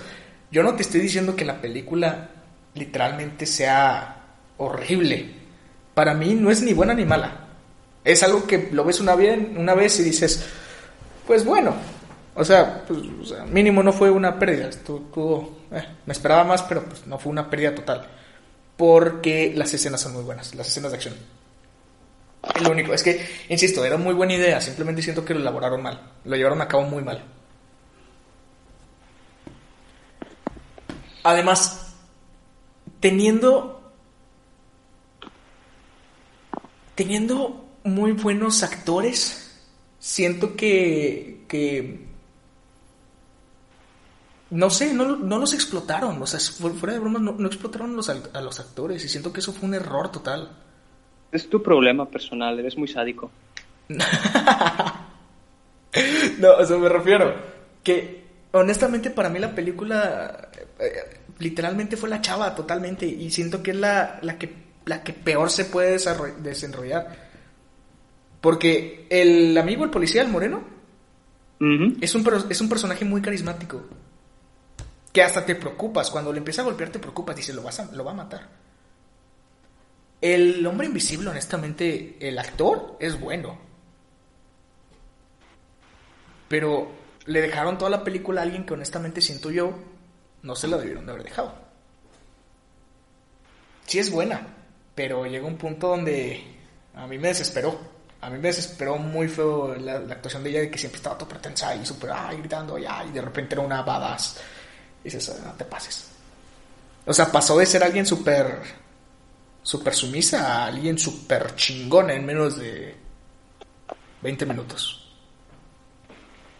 yo 0.51 0.63
no 0.63 0.75
te 0.75 0.83
estoy 0.83 1.01
diciendo 1.01 1.35
que 1.35 1.45
la 1.45 1.61
película 1.61 2.29
literalmente 2.73 3.45
sea 3.45 4.23
horrible. 4.57 5.33
Para 5.93 6.13
mí 6.13 6.35
no 6.35 6.51
es 6.51 6.61
ni 6.61 6.73
buena 6.73 6.93
ni 6.93 7.05
mala. 7.05 7.47
Es 8.03 8.21
algo 8.23 8.45
que 8.45 8.69
lo 8.71 8.83
ves 8.83 8.99
una, 8.99 9.15
bien, 9.15 9.55
una 9.57 9.73
vez 9.73 9.99
y 9.99 10.03
dices, 10.03 10.45
pues 11.25 11.43
bueno, 11.43 11.73
o 12.35 12.43
sea, 12.43 12.83
pues, 12.85 12.99
mínimo 13.49 13.81
no 13.81 13.93
fue 13.93 14.11
una 14.11 14.37
pérdida. 14.37 14.67
Estuvo, 14.67 15.57
eh, 15.71 15.83
me 16.05 16.13
esperaba 16.13 16.43
más, 16.43 16.61
pero 16.63 16.83
pues, 16.83 17.07
no 17.07 17.17
fue 17.17 17.31
una 17.31 17.49
pérdida 17.49 17.73
total. 17.73 18.07
Porque 18.77 19.53
las 19.55 19.73
escenas 19.73 20.01
son 20.01 20.13
muy 20.13 20.23
buenas, 20.23 20.53
las 20.53 20.67
escenas 20.67 20.91
de 20.91 20.97
acción. 20.97 21.15
Lo 22.61 22.71
único, 22.71 22.93
es 22.93 23.03
que, 23.03 23.27
insisto, 23.49 23.83
era 23.83 23.97
muy 23.97 24.13
buena 24.13 24.33
idea, 24.33 24.61
simplemente 24.61 25.01
siento 25.01 25.25
que 25.25 25.33
lo 25.33 25.41
elaboraron 25.41 25.81
mal, 25.81 26.13
lo 26.23 26.35
llevaron 26.35 26.61
a 26.61 26.67
cabo 26.67 26.83
muy 26.83 27.03
mal. 27.03 27.23
Además, 31.23 31.95
teniendo, 32.99 33.93
teniendo 36.93 37.65
muy 37.83 38.11
buenos 38.13 38.63
actores, 38.63 39.59
siento 39.99 40.55
que, 40.55 41.43
que 41.47 42.05
no 44.51 44.69
sé, 44.69 44.93
no, 44.93 45.15
no, 45.15 45.39
los 45.39 45.53
explotaron, 45.53 46.21
o 46.21 46.27
sea, 46.27 46.39
fuera 46.39 46.93
de 46.93 46.99
bromas, 46.99 47.21
no, 47.21 47.33
no 47.33 47.47
explotaron 47.47 47.95
los, 47.95 48.07
a 48.09 48.41
los 48.41 48.59
actores 48.59 49.03
y 49.03 49.09
siento 49.09 49.33
que 49.33 49.39
eso 49.39 49.51
fue 49.51 49.67
un 49.67 49.75
error 49.75 50.11
total. 50.11 50.64
Es 51.31 51.49
tu 51.49 51.61
problema 51.61 52.09
personal, 52.09 52.59
eres 52.59 52.77
muy 52.77 52.87
sádico. 52.87 53.31
no, 56.39 56.53
o 56.57 56.65
sea, 56.65 56.77
me 56.77 56.89
refiero 56.89 57.33
que 57.83 58.25
honestamente 58.51 59.11
para 59.11 59.29
mí 59.29 59.37
la 59.39 59.53
película 59.53 60.49
eh, 60.79 61.19
literalmente 61.39 61.97
fue 61.97 62.09
la 62.09 62.21
chava 62.21 62.55
totalmente 62.55 63.05
y 63.05 63.29
siento 63.29 63.61
que 63.61 63.71
es 63.71 63.77
la, 63.77 64.19
la, 64.21 64.37
que, 64.37 64.53
la 64.85 65.03
que 65.03 65.13
peor 65.13 65.49
se 65.49 65.65
puede 65.65 65.97
desenrollar. 66.39 67.25
Porque 68.41 69.07
el 69.09 69.57
amigo, 69.57 69.83
el 69.83 69.89
policía, 69.89 70.21
el 70.21 70.29
moreno, 70.29 70.63
es, 72.01 72.13
un, 72.13 72.45
es 72.49 72.61
un 72.61 72.69
personaje 72.69 73.03
muy 73.03 73.21
carismático. 73.21 73.83
Que 75.11 75.23
hasta 75.23 75.45
te 75.45 75.55
preocupas. 75.55 76.11
Cuando 76.11 76.31
le 76.31 76.39
empieza 76.39 76.61
a 76.61 76.65
golpear, 76.65 76.89
te 76.89 76.99
preocupas. 76.99 77.35
Dices, 77.35 77.55
lo, 77.55 77.63
vas 77.63 77.79
a, 77.79 77.91
lo 77.91 78.03
va 78.03 78.11
a 78.11 78.15
matar. 78.15 78.47
El 80.21 80.65
hombre 80.65 80.87
invisible, 80.87 81.29
honestamente, 81.29 82.17
el 82.19 82.39
actor 82.39 82.97
es 82.99 83.19
bueno. 83.19 83.57
Pero 86.47 86.91
le 87.25 87.41
dejaron 87.41 87.77
toda 87.77 87.89
la 87.89 88.03
película 88.03 88.41
a 88.41 88.43
alguien 88.43 88.65
que 88.65 88.73
honestamente 88.73 89.21
siento 89.21 89.51
yo 89.51 89.73
no 90.43 90.55
se 90.55 90.67
la 90.67 90.77
debieron 90.77 91.05
de 91.05 91.11
haber 91.11 91.23
dejado. 91.23 91.53
Sí 93.87 93.99
es 93.99 94.11
buena, 94.11 94.41
pero 94.93 95.25
llega 95.25 95.45
un 95.45 95.57
punto 95.57 95.89
donde 95.89 96.43
a 96.95 97.07
mí 97.07 97.17
me 97.17 97.29
desesperó. 97.29 97.95
A 98.21 98.29
mí 98.29 98.37
me 98.37 98.47
desesperó 98.47 98.97
muy 98.97 99.27
feo 99.27 99.75
la, 99.75 99.97
actuación 99.97 100.43
de 100.43 100.49
ella 100.51 100.59
de 100.61 100.71
que 100.71 100.77
siempre 100.77 100.97
estaba 100.97 101.17
todo 101.17 101.29
pretensa 101.29 101.75
y 101.75 101.85
súper 101.85 102.11
gritando 102.39 102.77
y, 102.79 102.85
y 102.85 103.11
de 103.11 103.21
repente 103.21 103.55
era 103.55 103.63
una 103.63 103.81
badass. 103.81 104.39
Y 105.03 105.05
dices, 105.05 105.39
no 105.43 105.51
te 105.53 105.65
pases. 105.65 106.09
O 107.05 107.13
sea, 107.13 107.31
pasó 107.31 107.57
de 107.57 107.65
ser 107.65 107.83
alguien 107.83 108.05
súper 108.05 108.61
super 109.65 109.95
sumisa 109.95 110.61
a 110.61 110.65
alguien 110.67 110.95
super 110.95 111.55
chingona 111.55 112.13
en 112.13 112.23
menos 112.23 112.55
de 112.59 112.93
20 114.21 114.45
minutos. 114.45 115.01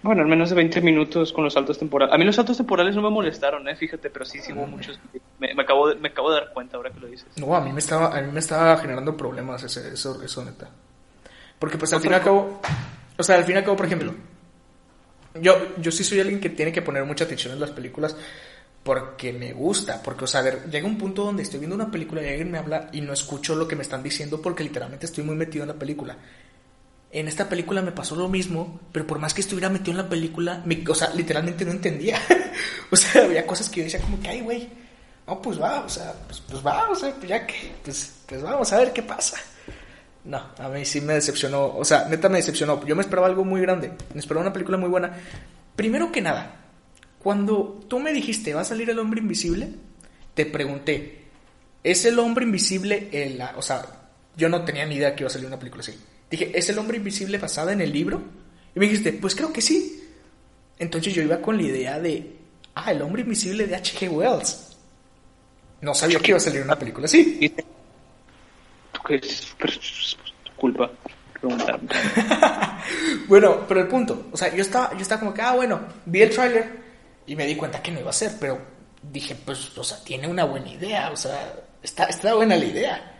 Bueno, 0.01 0.23
en 0.23 0.29
menos 0.29 0.49
de 0.49 0.55
20 0.55 0.81
minutos 0.81 1.31
con 1.31 1.43
los 1.43 1.53
saltos 1.53 1.77
temporales. 1.77 2.13
A 2.13 2.17
mí 2.17 2.25
los 2.25 2.35
saltos 2.35 2.57
temporales 2.57 2.95
no 2.95 3.03
me 3.03 3.11
molestaron, 3.11 3.67
¿eh? 3.67 3.75
fíjate, 3.75 4.09
pero 4.09 4.25
sí, 4.25 4.39
sí 4.39 4.53
hubo 4.53 4.65
muchos. 4.65 4.99
Me, 5.39 5.51
acabo 5.61 5.89
de, 5.89 5.95
me 5.95 6.09
acabo 6.09 6.31
de 6.31 6.41
dar 6.41 6.51
cuenta 6.51 6.77
ahora 6.77 6.91
que 6.91 6.99
lo 6.99 7.07
dices. 7.07 7.27
No, 7.37 7.55
a 7.55 7.61
mí 7.61 7.71
me 7.71 7.79
estaba, 7.79 8.15
a 8.15 8.21
mí 8.21 8.31
me 8.31 8.39
estaba 8.39 8.75
generando 8.77 9.15
problemas 9.15 9.61
ese, 9.63 9.93
eso, 9.93 10.21
eso, 10.23 10.43
neta. 10.43 10.69
Porque 11.59 11.77
pues 11.77 11.93
al 11.93 12.01
fin 12.01 12.11
y 12.11 12.15
al 12.15 12.23
cabo, 12.23 12.59
o 13.17 13.23
sea, 13.23 13.35
al 13.35 13.43
fin 13.43 13.53
y 13.53 13.57
al 13.59 13.63
cabo, 13.63 13.77
por 13.77 13.85
ejemplo, 13.85 14.15
yo, 15.35 15.75
yo 15.77 15.91
sí 15.91 16.03
soy 16.03 16.19
alguien 16.21 16.39
que 16.39 16.49
tiene 16.49 16.71
que 16.71 16.81
poner 16.81 17.03
mucha 17.05 17.25
atención 17.25 17.53
en 17.53 17.59
las 17.59 17.69
películas 17.69 18.15
porque 18.85 19.33
me 19.33 19.51
gusta, 19.51 19.99
porque, 20.03 20.25
o 20.25 20.27
sea, 20.27 20.41
a 20.41 20.43
ver, 20.43 20.69
llega 20.69 20.85
un 20.85 20.99
punto 20.99 21.23
donde 21.23 21.41
estoy 21.41 21.57
viendo 21.57 21.75
una 21.75 21.89
película 21.89 22.21
y 22.21 22.27
alguien 22.27 22.51
me 22.51 22.59
habla 22.59 22.89
y 22.91 23.01
no 23.01 23.13
escucho 23.13 23.55
lo 23.55 23.67
que 23.67 23.75
me 23.75 23.81
están 23.81 24.03
diciendo 24.03 24.39
porque 24.39 24.63
literalmente 24.63 25.07
estoy 25.07 25.23
muy 25.23 25.33
metido 25.33 25.63
en 25.63 25.69
la 25.69 25.73
película. 25.73 26.15
En 27.11 27.27
esta 27.27 27.49
película 27.49 27.81
me 27.81 27.91
pasó 27.91 28.15
lo 28.15 28.29
mismo, 28.29 28.79
pero 28.91 29.07
por 29.07 29.17
más 29.17 29.33
que 29.33 29.41
estuviera 29.41 29.71
metido 29.71 29.89
en 29.93 29.97
la 29.97 30.07
película, 30.07 30.61
me, 30.65 30.83
o 30.87 30.93
sea, 30.93 31.09
literalmente 31.15 31.65
no 31.65 31.71
entendía. 31.71 32.21
o 32.91 32.95
sea, 32.95 33.23
había 33.23 33.47
cosas 33.47 33.69
que 33.69 33.79
yo 33.79 33.85
decía 33.85 34.01
como 34.01 34.19
que, 34.19 34.29
ay, 34.29 34.41
güey, 34.41 34.69
no, 35.25 35.41
pues 35.41 35.59
va, 35.59 35.79
o 35.81 35.89
sea, 35.89 36.13
pues, 36.27 36.43
pues 36.47 36.63
va, 36.63 36.87
o 36.87 36.93
sea, 36.93 37.11
pues 37.15 37.27
ya 37.27 37.47
que, 37.47 37.73
pues, 37.83 38.13
pues 38.27 38.43
vamos 38.43 38.71
a 38.71 38.77
ver 38.77 38.93
qué 38.93 39.01
pasa. 39.01 39.37
No, 40.25 40.43
a 40.59 40.69
mí 40.69 40.85
sí 40.85 41.01
me 41.01 41.15
decepcionó, 41.15 41.75
o 41.75 41.83
sea, 41.83 42.05
neta 42.07 42.29
me 42.29 42.37
decepcionó. 42.37 42.85
Yo 42.85 42.95
me 42.95 43.01
esperaba 43.01 43.25
algo 43.25 43.43
muy 43.43 43.61
grande, 43.61 43.93
me 44.13 44.19
esperaba 44.19 44.45
una 44.45 44.53
película 44.53 44.77
muy 44.77 44.89
buena. 44.89 45.11
Primero 45.75 46.11
que 46.11 46.21
nada, 46.21 46.64
cuando 47.25 47.83
tú 47.87 47.99
me 47.99 48.13
dijiste, 48.13 48.53
¿va 48.53 48.61
a 48.61 48.65
salir 48.65 48.87
el 48.87 48.99
hombre 48.99 49.19
invisible? 49.19 49.67
Te 50.35 50.45
pregunté, 50.45 51.23
¿es 51.83 52.05
el 52.05 52.19
hombre 52.19 52.45
invisible 52.45 53.09
el, 53.11 53.41
o 53.55 53.63
sea, 53.63 53.83
yo 54.37 54.47
no 54.47 54.63
tenía 54.63 54.85
ni 54.85 54.97
idea 54.97 55.15
que 55.15 55.23
iba 55.23 55.29
a 55.29 55.31
salir 55.31 55.47
una 55.47 55.57
película 55.57 55.81
así. 55.81 55.97
Dije, 56.29 56.51
¿es 56.53 56.69
el 56.69 56.77
hombre 56.77 56.97
invisible 56.97 57.39
basada 57.39 57.73
en 57.73 57.81
el 57.81 57.91
libro? 57.91 58.21
Y 58.75 58.79
me 58.79 58.85
dijiste, 58.85 59.13
pues 59.13 59.33
creo 59.33 59.51
que 59.51 59.63
sí. 59.63 60.03
Entonces 60.77 61.15
yo 61.15 61.23
iba 61.23 61.41
con 61.41 61.57
la 61.57 61.63
idea 61.63 61.99
de, 61.99 62.31
ah, 62.75 62.91
el 62.91 63.01
hombre 63.01 63.23
invisible 63.23 63.65
de 63.65 63.75
H.G. 63.75 64.07
Wells. 64.07 64.77
No 65.81 65.95
sabía 65.95 66.19
que 66.19 66.29
iba 66.29 66.37
a 66.37 66.41
salir 66.41 66.61
una 66.61 66.77
película 66.77 67.05
así. 67.05 67.51
¿Tú 68.91 69.01
qué 69.07 69.15
es 69.15 69.55
tu 70.43 70.51
culpa 70.57 70.91
preguntarme? 71.33 71.89
bueno, 73.27 73.65
pero 73.67 73.79
el 73.79 73.87
punto, 73.87 74.27
o 74.31 74.37
sea, 74.37 74.53
yo 74.53 74.61
estaba, 74.61 74.93
yo 74.93 74.99
estaba 74.99 75.21
como 75.21 75.33
que, 75.33 75.41
ah, 75.41 75.55
bueno, 75.55 75.81
vi 76.05 76.21
el 76.21 76.29
tráiler 76.29 76.84
y 77.27 77.35
me 77.35 77.45
di 77.45 77.55
cuenta 77.55 77.81
que 77.81 77.91
no 77.91 77.99
iba 77.99 78.09
a 78.09 78.13
ser, 78.13 78.33
pero 78.39 78.59
dije, 79.01 79.35
pues, 79.35 79.77
o 79.77 79.83
sea, 79.83 80.03
tiene 80.03 80.27
una 80.27 80.45
buena 80.45 80.71
idea, 80.71 81.11
o 81.11 81.15
sea, 81.15 81.53
está, 81.81 82.05
está 82.05 82.33
buena 82.35 82.55
la 82.55 82.65
idea. 82.65 83.11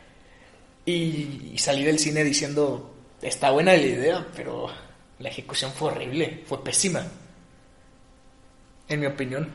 Y, 0.86 1.56
salí 1.58 1.84
del 1.84 2.00
cine 2.00 2.24
diciendo, 2.24 2.94
está 3.22 3.52
buena 3.52 3.72
la 3.72 3.78
idea, 3.78 4.28
pero 4.36 4.68
la 5.20 5.30
ejecución 5.30 5.72
fue 5.72 5.92
horrible, 5.92 6.44
fue 6.46 6.64
pésima. 6.64 7.04
En 8.88 9.00
mi 9.00 9.08
opinión. 9.08 9.50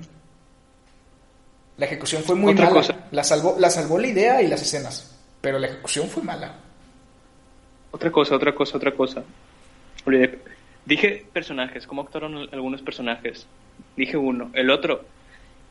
La 1.76 1.86
ejecución 1.86 2.22
fue 2.24 2.34
muy 2.34 2.52
mala. 2.54 2.82
La 3.12 3.22
salvó, 3.22 3.56
la 3.58 3.70
salvó 3.70 3.98
la 3.98 4.08
idea 4.08 4.42
y 4.42 4.48
las 4.48 4.60
escenas, 4.60 5.16
pero 5.40 5.58
la 5.58 5.68
ejecución 5.68 6.08
fue 6.08 6.22
mala. 6.22 6.58
Otra 7.92 8.10
cosa, 8.10 8.34
otra 8.34 8.54
cosa, 8.54 8.76
otra 8.76 8.94
cosa. 8.94 9.22
Dije 10.84 11.26
personajes, 11.32 11.86
¿cómo 11.86 12.02
actuaron 12.02 12.48
algunos 12.52 12.82
personajes? 12.82 13.46
Dije 13.96 14.16
uno. 14.16 14.50
El 14.54 14.70
otro 14.70 15.04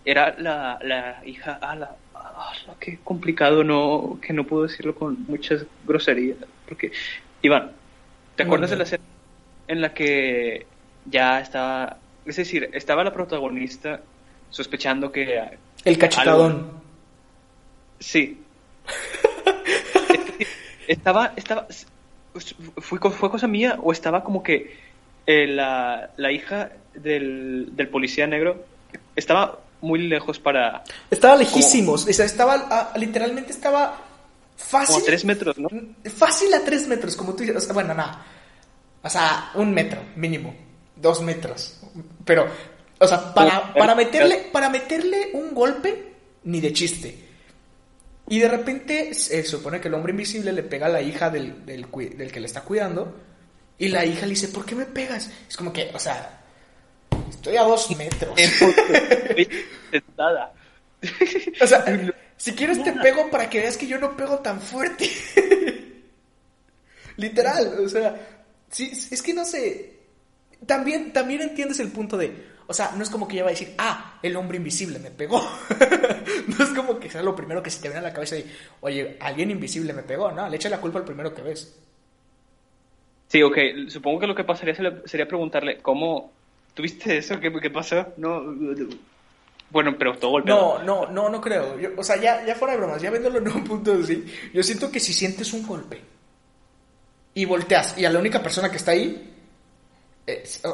era 0.06 0.36
la, 0.38 0.80
la 0.82 1.22
hija. 1.26 1.60
Ah, 1.62 1.76
la, 1.76 1.96
ah, 2.16 2.54
qué 2.80 3.00
complicado, 3.04 3.64
no, 3.64 4.20
que 4.22 4.34
no 4.34 4.46
puedo 4.46 4.64
decirlo 4.64 4.96
con 4.96 5.26
muchas 5.28 5.66
groserías. 5.86 6.38
Porque, 6.68 6.92
Iván, 7.42 7.72
¿te 8.36 8.44
acuerdas 8.44 8.70
de 8.70 8.78
la 8.78 8.84
escena 8.84 9.04
en 9.68 9.82
la 9.82 9.94
que 9.94 10.66
ya 11.06 11.40
estaba. 11.40 11.98
Es 12.26 12.36
decir, 12.36 12.70
estaba 12.74 13.04
la 13.04 13.14
protagonista 13.14 14.02
sospechando 14.50 15.12
que. 15.12 15.42
El 15.86 15.98
cachetadón. 15.98 16.72
Sí. 18.00 18.42
estaba, 20.88 21.34
estaba, 21.36 21.68
fue, 22.78 23.00
fue 23.00 23.30
cosa 23.30 23.48
mía 23.48 23.78
o 23.82 23.92
estaba 23.92 24.24
como 24.24 24.42
que 24.42 24.89
eh, 25.30 25.46
la, 25.46 26.10
la, 26.18 26.32
hija 26.32 26.72
del, 26.96 27.70
del, 27.74 27.88
policía 27.90 28.26
negro 28.26 28.66
estaba 29.16 29.60
muy 29.80 30.00
lejos 30.08 30.40
para... 30.40 30.84
Estaba 31.12 31.36
lejísimos, 31.36 32.08
estaba, 32.08 32.68
ah, 32.72 32.94
literalmente 32.98 33.52
estaba 33.52 34.02
fácil... 34.58 35.04
a 35.04 35.06
tres 35.06 35.26
metros, 35.26 35.60
¿no? 35.60 35.70
Fácil 36.16 36.52
a 36.56 36.62
tres 36.66 36.88
metros, 36.88 37.16
como 37.16 37.36
tú 37.36 37.44
dices, 37.44 37.72
bueno, 37.72 37.94
nada, 37.94 38.26
o 39.04 39.08
sea, 39.08 39.52
un 39.54 39.72
metro 39.72 40.02
mínimo, 40.16 40.56
dos 40.96 41.22
metros, 41.22 41.80
pero, 42.26 42.48
o 42.98 43.08
sea, 43.08 43.32
para, 43.32 43.72
para, 43.74 43.94
meterle, 43.94 44.50
para 44.52 44.68
meterle 44.72 45.30
un 45.34 45.54
golpe, 45.54 46.12
ni 46.46 46.60
de 46.60 46.74
chiste. 46.74 47.16
Y 48.30 48.40
de 48.40 48.48
repente 48.48 49.14
se 49.14 49.44
supone 49.44 49.80
que 49.80 49.90
el 49.90 49.94
hombre 49.94 50.12
invisible 50.12 50.52
le 50.54 50.64
pega 50.64 50.88
a 50.88 50.90
la 50.90 51.04
hija 51.04 51.30
del, 51.30 51.68
del, 51.68 51.86
del 52.18 52.32
que 52.32 52.40
le 52.40 52.48
está 52.48 52.62
cuidando 52.62 53.29
y 53.80 53.88
la 53.88 54.06
hija 54.06 54.24
le 54.24 54.32
dice, 54.32 54.50
¿por 54.50 54.66
qué 54.66 54.76
me 54.76 54.86
pegas? 54.86 55.32
Es 55.48 55.56
como 55.56 55.72
que, 55.72 55.90
o 55.94 56.00
sea, 56.00 56.42
estoy 57.30 57.56
a 57.56 57.64
dos 57.64 57.90
metros. 57.98 58.38
o 61.62 61.68
sea, 61.68 61.86
si 62.36 62.52
quieres 62.54 62.84
te 62.84 62.92
pego 62.92 63.32
para 63.32 63.50
que 63.50 63.62
veas 63.62 63.78
que 63.78 63.88
yo 63.88 63.98
no 63.98 64.18
pego 64.18 64.40
tan 64.40 64.62
fuerte. 64.62 65.10
Literal, 67.16 67.80
o 67.80 67.88
sea, 67.90 68.44
sí, 68.70 68.92
es 69.10 69.22
que 69.22 69.34
no 69.34 69.46
sé. 69.46 69.98
También, 70.66 71.14
también 71.14 71.42
entiendes 71.42 71.80
el 71.80 71.90
punto 71.90 72.18
de, 72.18 72.50
o 72.68 72.74
sea, 72.74 72.92
no 72.98 73.04
es 73.04 73.10
como 73.10 73.30
que 73.30 73.36
ella 73.36 73.44
va 73.44 73.50
a 73.50 73.54
decir, 73.54 73.74
ah, 73.78 74.20
el 74.22 74.36
hombre 74.36 74.58
invisible 74.58 75.00
me 75.00 75.10
pegó. 75.10 75.42
no 76.48 76.64
es 76.64 76.70
como 76.72 77.00
que 77.00 77.10
sea 77.10 77.24
lo 77.24 77.34
primero 77.34 77.64
que 77.64 77.72
se 77.72 77.82
te 77.82 77.88
viene 77.88 78.00
a 78.00 78.10
la 78.10 78.14
cabeza 78.14 78.38
y, 78.38 78.46
oye, 78.82 79.18
alguien 79.22 79.52
invisible 79.52 79.94
me 79.94 80.04
pegó, 80.04 80.34
no, 80.34 80.50
le 80.50 80.58
echa 80.58 80.70
la 80.70 80.82
culpa 80.82 81.00
al 81.00 81.06
primero 81.06 81.34
que 81.34 81.42
ves. 81.42 81.74
Sí, 83.30 83.44
ok, 83.44 83.58
supongo 83.90 84.20
que 84.20 84.28
lo 84.28 84.36
que 84.36 84.44
pasaría 84.44 84.76
sería 85.06 85.28
preguntarle, 85.28 85.78
¿cómo, 85.78 86.34
¿tuviste 86.74 87.18
eso? 87.18 87.40
¿Qué, 87.40 87.54
qué 87.62 87.70
pasó? 87.70 88.08
No, 88.18 88.44
bueno, 89.70 89.96
pero 90.00 90.18
todo 90.18 90.32
golpeado. 90.32 90.80
No, 90.80 91.06
no, 91.06 91.12
no, 91.12 91.30
no 91.30 91.40
creo. 91.40 91.78
o 91.96 92.04
sea, 92.04 92.20
ya, 92.20 92.44
ya 92.44 92.56
fuera 92.56 92.74
de 92.74 92.80
bromas, 92.80 93.00
ya 93.00 93.12
viéndolo 93.12 93.38
en 93.38 93.48
un 93.50 93.64
punto 93.64 93.94
así, 93.94 94.26
yo 94.52 94.64
siento 94.64 94.92
que 94.92 95.00
si 95.00 95.14
sientes 95.14 95.54
un 95.54 95.66
golpe 95.66 96.02
y 97.36 97.46
volteas 97.46 97.96
y 98.00 98.06
a 98.06 98.10
la 98.10 98.18
única 98.18 98.42
persona 98.42 98.72
que 98.72 98.78
está 98.78 98.92
ahí, 98.92 99.32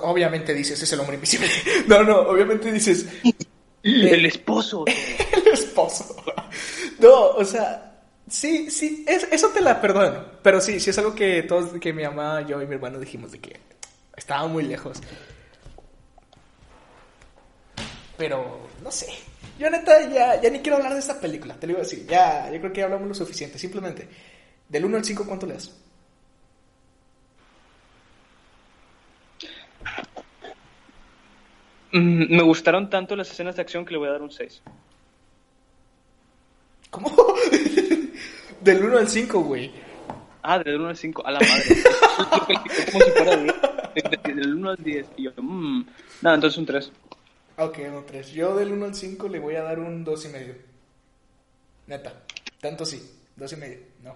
obviamente 0.02 0.54
dices, 0.54 0.82
es 0.82 0.94
el 0.94 1.00
hombre 1.02 1.16
invisible. 1.16 1.50
no, 1.88 2.04
no, 2.04 2.20
obviamente 2.20 2.72
dices... 2.72 3.06
el 3.84 4.26
esposo. 4.26 4.86
el 5.46 5.54
esposo. 5.54 6.24
No, 7.00 7.32
o 7.32 7.44
sea, 7.44 7.95
sí, 8.28 8.70
sí, 8.70 9.06
eso 9.08 9.50
te 9.50 9.62
la 9.62 9.80
perdono. 9.82 10.26
Pero 10.42 10.62
sí, 10.62 10.80
sí 10.80 10.90
es 10.90 10.98
algo 10.98 11.16
que 11.16 11.44
todos, 11.44 11.80
que 11.80 11.94
mi 11.94 12.04
mamá, 12.04 12.42
yo 12.42 12.62
y 12.62 12.68
mi 12.68 12.76
hermano 12.76 13.00
dijimos 13.00 13.32
de 13.32 13.40
que 13.40 13.60
estaba 14.16 14.48
muy 14.48 14.64
lejos. 14.64 15.02
Pero, 18.18 18.68
no 18.84 18.92
sé. 18.92 19.08
Yo 19.60 19.70
neta 19.70 20.10
ya, 20.10 20.42
ya 20.42 20.50
ni 20.50 20.60
quiero 20.60 20.78
hablar 20.78 20.94
de 20.94 21.00
esta 21.00 21.20
película, 21.20 21.56
te 21.56 21.68
lo 21.68 21.74
digo 21.74 21.82
así. 21.82 22.06
Ya, 22.08 22.52
yo 22.52 22.60
creo 22.60 22.74
que 22.74 22.80
ya 22.80 22.86
hablamos 22.86 23.08
lo 23.08 23.14
suficiente. 23.14 23.58
Simplemente, 23.58 24.08
del 24.68 24.86
1 24.86 24.98
al 24.98 25.06
5, 25.06 25.26
¿cuánto 25.26 25.46
le 25.46 25.54
das? 25.54 25.72
Mm, 31.92 32.36
me 32.36 32.44
gustaron 32.44 32.90
tanto 32.90 33.16
las 33.16 33.32
escenas 33.32 33.56
de 33.56 33.62
acción 33.62 33.86
que 33.86 33.94
le 33.94 33.98
voy 34.00 34.10
a 34.10 34.12
dar 34.12 34.22
un 34.22 34.32
6. 34.32 34.62
¿Cómo? 36.90 37.10
del 38.66 38.84
1 38.84 38.98
al 38.98 39.08
5, 39.08 39.40
güey. 39.42 39.72
Ah, 40.42 40.58
del 40.58 40.82
1 40.82 40.90
al 40.90 40.98
5, 40.98 41.26
a 41.26 41.32
la 41.32 41.40
madre. 41.40 41.84
como 42.92 43.06
si 43.06 43.12
fuera 43.12 43.38
del 44.24 44.56
1 44.56 44.70
al 44.70 44.84
10. 44.84 45.08
Y 45.18 45.24
yo, 45.24 45.32
mmm. 45.38 45.86
Nada, 46.22 46.36
entonces 46.36 46.58
un 46.58 46.66
3. 46.66 46.92
Ok, 47.58 47.80
un 47.96 48.06
3. 48.06 48.32
Yo 48.32 48.56
del 48.56 48.72
1 48.72 48.86
al 48.86 48.96
5 48.96 49.30
le 49.30 49.40
voy 49.40 49.56
a 49.56 49.64
dar 49.64 49.80
un 49.80 50.04
2 50.04 50.26
y 50.26 50.28
medio. 50.30 50.56
Neta. 51.86 52.24
Tanto 52.60 52.86
sí. 52.86 53.02
2 53.36 53.54
y 53.54 53.56
medio. 53.56 53.78
No. 54.04 54.16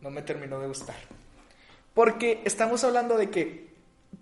No 0.00 0.10
me 0.10 0.22
terminó 0.22 0.60
de 0.60 0.68
gustar. 0.68 0.96
Porque 1.94 2.42
estamos 2.44 2.84
hablando 2.84 3.16
de 3.16 3.30
que 3.30 3.74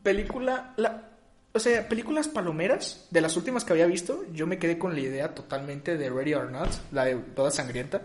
película... 0.02 0.72
La, 0.78 1.10
o 1.52 1.58
sea, 1.58 1.86
películas 1.86 2.28
palomeras 2.28 3.08
de 3.10 3.20
las 3.20 3.36
últimas 3.36 3.64
que 3.64 3.74
había 3.74 3.86
visto, 3.86 4.24
yo 4.32 4.46
me 4.46 4.58
quedé 4.58 4.78
con 4.78 4.94
la 4.94 5.00
idea 5.00 5.34
totalmente 5.34 5.98
de 5.98 6.10
Ready 6.10 6.34
or 6.34 6.50
Not, 6.50 6.70
la 6.92 7.04
de 7.04 7.16
toda 7.16 7.50
sangrienta. 7.50 8.02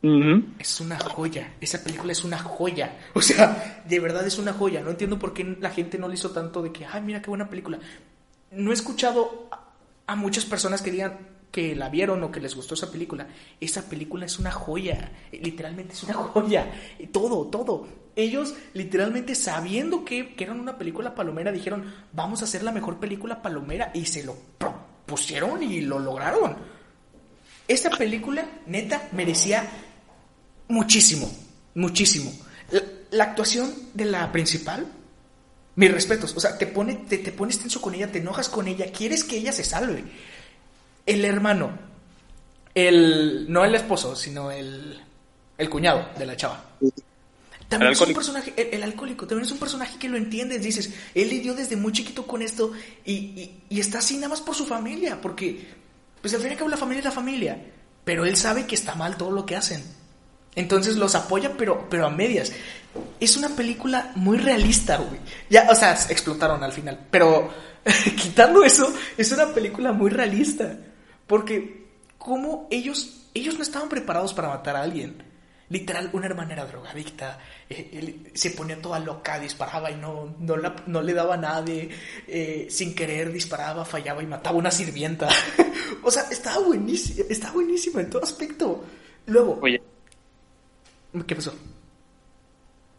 Es 0.00 0.80
una 0.80 0.98
joya, 0.98 1.54
esa 1.60 1.82
película 1.82 2.12
es 2.12 2.24
una 2.24 2.38
joya. 2.38 2.98
O 3.14 3.22
sea, 3.22 3.82
de 3.86 3.98
verdad 3.98 4.26
es 4.26 4.38
una 4.38 4.52
joya. 4.52 4.80
No 4.80 4.90
entiendo 4.90 5.18
por 5.18 5.32
qué 5.32 5.56
la 5.60 5.70
gente 5.70 5.98
no 5.98 6.08
le 6.08 6.14
hizo 6.14 6.30
tanto 6.30 6.62
de 6.62 6.72
que, 6.72 6.86
ay, 6.86 7.02
mira 7.02 7.20
qué 7.20 7.30
buena 7.30 7.48
película. 7.48 7.78
No 8.52 8.70
he 8.70 8.74
escuchado 8.74 9.48
a 10.06 10.16
muchas 10.16 10.44
personas 10.44 10.82
que 10.82 10.90
digan, 10.90 11.18
que 11.50 11.74
la 11.74 11.88
vieron 11.88 12.22
o 12.22 12.30
que 12.30 12.40
les 12.40 12.54
gustó 12.54 12.74
esa 12.74 12.90
película, 12.90 13.26
esa 13.60 13.88
película 13.88 14.26
es 14.26 14.38
una 14.38 14.50
joya, 14.50 15.12
literalmente 15.32 15.94
es 15.94 16.02
una 16.04 16.14
joya, 16.14 16.70
todo, 17.10 17.46
todo. 17.46 17.88
Ellos 18.16 18.54
literalmente 18.74 19.34
sabiendo 19.34 20.04
que, 20.04 20.34
que 20.34 20.44
eran 20.44 20.60
una 20.60 20.76
película 20.76 21.14
palomera 21.14 21.52
dijeron, 21.52 21.92
vamos 22.12 22.42
a 22.42 22.44
hacer 22.44 22.62
la 22.62 22.72
mejor 22.72 22.98
película 22.98 23.40
palomera 23.40 23.90
y 23.94 24.06
se 24.06 24.24
lo 24.24 24.36
propusieron 24.58 25.62
y 25.62 25.80
lo 25.80 25.98
lograron. 25.98 26.56
Esta 27.66 27.90
película, 27.90 28.48
neta, 28.66 29.08
merecía 29.12 29.68
muchísimo, 30.68 31.30
muchísimo. 31.74 32.32
La, 33.10 33.24
actuación 33.24 33.72
de 33.94 34.04
la 34.04 34.30
principal, 34.30 34.86
mis 35.76 35.90
respetos, 35.90 36.36
o 36.36 36.40
sea, 36.40 36.58
te, 36.58 36.66
pone, 36.66 36.94
te, 37.08 37.18
te 37.18 37.32
pones 37.32 37.58
tenso 37.58 37.80
con 37.80 37.94
ella, 37.94 38.12
te 38.12 38.18
enojas 38.18 38.48
con 38.48 38.68
ella, 38.68 38.92
quieres 38.92 39.24
que 39.24 39.36
ella 39.36 39.52
se 39.52 39.64
salve 39.64 40.04
el 41.08 41.24
hermano, 41.24 41.70
el, 42.74 43.50
no 43.50 43.64
el 43.64 43.74
esposo, 43.74 44.14
sino 44.14 44.50
el, 44.50 45.00
el 45.56 45.70
cuñado 45.70 46.10
de 46.18 46.26
la 46.26 46.36
chava. 46.36 46.62
También 47.66 47.92
es 47.92 48.00
un 48.00 48.12
personaje, 48.12 48.54
el, 48.74 48.82
alcohólico, 48.82 49.26
también 49.26 49.46
es 49.46 49.52
un 49.52 49.58
personaje 49.58 49.98
que 49.98 50.08
lo 50.08 50.18
entiendes, 50.18 50.62
dices, 50.62 50.92
él 51.14 51.30
lidió 51.30 51.54
desde 51.54 51.76
muy 51.76 51.92
chiquito 51.92 52.26
con 52.26 52.42
esto 52.42 52.72
y, 53.06 53.52
y, 53.70 53.80
está 53.80 53.98
así 53.98 54.16
nada 54.16 54.28
más 54.28 54.42
por 54.42 54.54
su 54.54 54.66
familia, 54.66 55.18
porque, 55.20 55.66
pues 56.20 56.34
al 56.34 56.40
fin 56.40 56.50
y 56.50 56.52
al 56.52 56.58
cabo 56.58 56.70
la 56.70 56.76
familia 56.76 56.98
es 56.98 57.04
la 57.06 57.10
familia, 57.10 57.58
pero 58.04 58.26
él 58.26 58.36
sabe 58.36 58.66
que 58.66 58.74
está 58.74 58.94
mal 58.94 59.16
todo 59.16 59.30
lo 59.30 59.46
que 59.46 59.56
hacen. 59.56 59.82
Entonces 60.58 60.96
los 60.96 61.14
apoya, 61.14 61.52
pero, 61.56 61.86
pero 61.88 62.06
a 62.06 62.10
medias. 62.10 62.52
Es 63.20 63.36
una 63.36 63.50
película 63.50 64.10
muy 64.16 64.38
realista, 64.38 64.96
güey. 64.96 65.20
Ya, 65.48 65.68
o 65.70 65.74
sea, 65.76 65.92
explotaron 65.92 66.64
al 66.64 66.72
final, 66.72 67.06
pero 67.12 67.48
quitando 68.16 68.64
eso, 68.64 68.92
es 69.16 69.30
una 69.30 69.46
película 69.54 69.92
muy 69.92 70.10
realista. 70.10 70.76
Porque, 71.28 71.86
como 72.18 72.66
ellos, 72.72 73.28
ellos 73.34 73.56
no 73.56 73.62
estaban 73.62 73.88
preparados 73.88 74.34
para 74.34 74.48
matar 74.48 74.74
a 74.74 74.82
alguien. 74.82 75.22
Literal, 75.68 76.10
una 76.12 76.26
hermana 76.26 76.54
era 76.54 76.66
drogadicta, 76.66 77.38
eh, 77.70 78.32
se 78.34 78.50
ponía 78.50 78.82
toda 78.82 78.98
loca, 78.98 79.38
disparaba 79.38 79.92
y 79.92 79.94
no, 79.94 80.34
no, 80.40 81.02
le 81.02 81.14
daba 81.14 81.34
a 81.34 81.36
nadie, 81.36 81.88
eh, 82.26 82.66
sin 82.68 82.96
querer 82.96 83.30
disparaba, 83.30 83.84
fallaba 83.84 84.24
y 84.24 84.26
mataba 84.26 84.56
a 84.56 84.58
una 84.58 84.70
sirvienta. 84.72 85.28
o 86.02 86.10
sea, 86.10 86.24
estaba 86.32 86.58
buenísima, 86.66 87.26
estaba 87.28 87.52
buenísima 87.52 88.00
en 88.00 88.10
todo 88.10 88.24
aspecto. 88.24 88.84
Luego, 89.26 89.60
Oye. 89.62 89.80
¿Qué 91.26 91.34
pasó? 91.34 91.54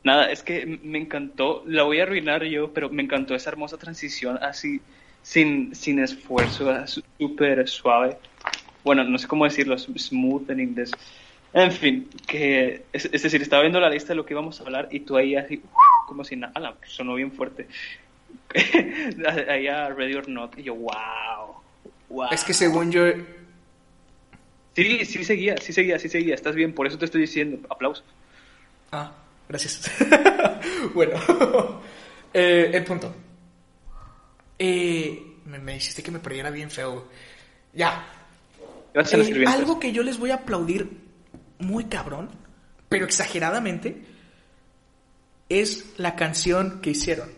Nada, 0.03 0.31
es 0.31 0.43
que 0.43 0.79
me 0.81 0.97
encantó, 0.97 1.63
la 1.65 1.83
voy 1.83 1.99
a 1.99 2.03
arruinar 2.03 2.43
yo, 2.45 2.73
pero 2.73 2.89
me 2.89 3.03
encantó 3.03 3.35
esa 3.35 3.49
hermosa 3.49 3.77
transición 3.77 4.39
así 4.41 4.81
sin, 5.21 5.75
sin 5.75 5.99
esfuerzo, 5.99 6.73
súper 7.17 7.67
suave. 7.67 8.17
Bueno, 8.83 9.03
no 9.03 9.17
sé 9.17 9.27
cómo 9.27 9.43
decirlo, 9.43 9.77
smooth 9.77 10.49
en 10.49 10.59
inglés. 10.61 10.91
En 11.51 11.71
fin, 11.71 12.09
que 12.27 12.83
es, 12.93 13.11
decir, 13.11 13.41
estaba 13.41 13.63
viendo 13.63 13.79
la 13.79 13.89
lista 13.89 14.09
de 14.09 14.15
lo 14.15 14.25
que 14.25 14.33
íbamos 14.33 14.59
a 14.59 14.63
hablar 14.63 14.87
y 14.91 15.01
tú 15.01 15.17
ahí 15.17 15.35
así, 15.35 15.61
como 16.07 16.23
si 16.23 16.35
nada, 16.35 16.75
sonó 16.85 17.15
bien 17.15 17.31
fuerte. 17.31 17.67
ahí 19.49 19.67
a 19.67 19.89
Ready 19.89 20.15
or 20.15 20.29
Not 20.29 20.57
y 20.57 20.63
yo, 20.63 20.75
wow, 20.75 21.55
wow. 22.09 22.29
Es 22.31 22.43
que 22.43 22.53
según 22.53 22.91
yo... 22.91 23.03
Sí, 24.79 25.05
sí 25.05 25.23
seguía, 25.25 25.57
sí 25.57 25.73
seguía, 25.73 25.99
sí 25.99 26.07
seguía, 26.07 26.35
estás 26.35 26.55
bien, 26.55 26.73
por 26.73 26.87
eso 26.87 26.97
te 26.97 27.03
estoy 27.03 27.21
diciendo, 27.21 27.67
aplausos. 27.69 28.05
Ah, 28.93 29.11
gracias. 29.49 29.91
bueno, 30.93 31.19
eh, 32.33 32.71
el 32.73 32.83
punto. 32.85 33.13
Eh, 34.57 35.21
me, 35.45 35.75
hiciste 35.75 36.01
que 36.01 36.11
me 36.11 36.19
perdiera 36.19 36.49
bien 36.49 36.71
feo. 36.71 37.09
Ya. 37.73 38.07
Eh, 38.93 39.43
algo 39.45 39.81
que 39.81 39.91
yo 39.91 40.01
les 40.01 40.17
voy 40.17 40.31
a 40.31 40.35
aplaudir 40.35 40.89
muy 41.59 41.85
cabrón, 41.85 42.29
pero 42.87 43.03
exageradamente, 43.03 44.01
es 45.49 45.93
la 45.97 46.15
canción 46.15 46.79
que 46.79 46.91
hicieron. 46.91 47.29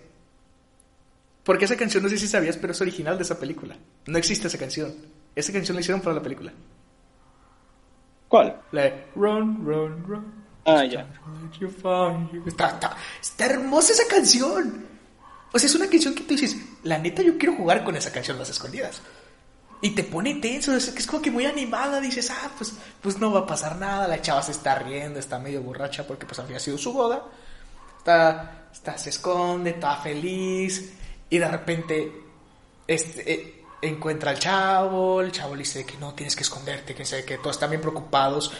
Porque 1.44 1.66
esa 1.66 1.76
canción, 1.76 2.04
no 2.04 2.10
sé 2.10 2.20
si 2.20 2.28
sabías, 2.28 2.58
pero 2.58 2.74
es 2.74 2.82
original 2.82 3.18
de 3.18 3.24
esa 3.24 3.40
película. 3.40 3.76
No 4.06 4.20
existe 4.20 4.46
esa 4.46 4.60
canción. 4.60 4.94
Esa 5.36 5.52
canción 5.52 5.76
la 5.76 5.82
hicieron 5.82 6.02
para 6.02 6.16
la 6.16 6.22
película. 6.22 6.54
¿Cuál? 8.32 8.62
La 8.72 8.84
de 8.84 9.08
Run, 9.14 9.66
Run, 9.66 10.06
Run. 10.08 10.44
Ah, 10.66 10.86
ya. 10.86 11.06
está, 12.46 13.46
hermosa 13.46 13.92
esa 13.92 14.08
canción. 14.08 14.88
O 15.52 15.60
sea, 15.60 15.68
es 15.68 15.76
una 15.76 15.90
canción 15.90 16.16
que 16.16 16.24
tú 16.24 16.36
dices, 16.36 16.56
la 16.84 16.98
neta, 16.98 17.24
yo 17.24 17.38
quiero 17.38 17.58
jugar 17.58 17.84
con 17.84 17.98
esa 17.98 18.10
canción 18.10 18.40
las 18.40 18.50
escondidas. 18.50 19.02
Y 19.82 19.90
te 19.90 20.06
pone 20.06 20.36
tenso, 20.36 20.74
es, 20.74 20.88
es 20.88 21.06
como 21.06 21.22
que 21.22 21.30
muy 21.30 21.46
animada, 21.46 22.00
dices, 22.00 22.32
ah, 22.32 22.50
pues, 22.58 22.74
pues 23.02 23.20
no 23.20 23.34
va 23.34 23.42
a 23.42 23.46
pasar 23.46 23.76
nada, 23.76 24.08
la 24.08 24.22
chava 24.22 24.42
se 24.42 24.54
está 24.54 24.76
riendo, 24.76 25.20
está 25.20 25.38
medio 25.38 25.62
borracha 25.62 26.08
porque 26.08 26.26
pues 26.26 26.40
había 26.40 26.60
sido 26.60 26.78
su 26.78 26.94
boda. 26.94 27.26
Está, 27.98 28.70
está 28.72 28.98
se 28.98 29.10
esconde, 29.10 29.72
está 29.72 29.98
feliz, 29.98 30.94
y 31.30 31.38
de 31.38 31.48
repente 31.50 32.14
este, 32.88 33.34
eh, 33.34 33.61
encuentra 33.82 34.32
al 34.32 34.40
chavo, 34.40 35.22
el 35.22 35.32
chavo 35.32 35.56
le 35.56 35.60
dice 35.60 35.86
que 35.86 35.98
no, 35.98 36.14
tienes 36.14 36.36
que 36.36 36.44
esconderte, 36.44 36.94
que 36.94 37.06
sé 37.06 37.26
que 37.26 37.38
todos 37.38 37.56
están 37.56 37.70
bien 37.70 37.82
preocupados. 37.82 38.54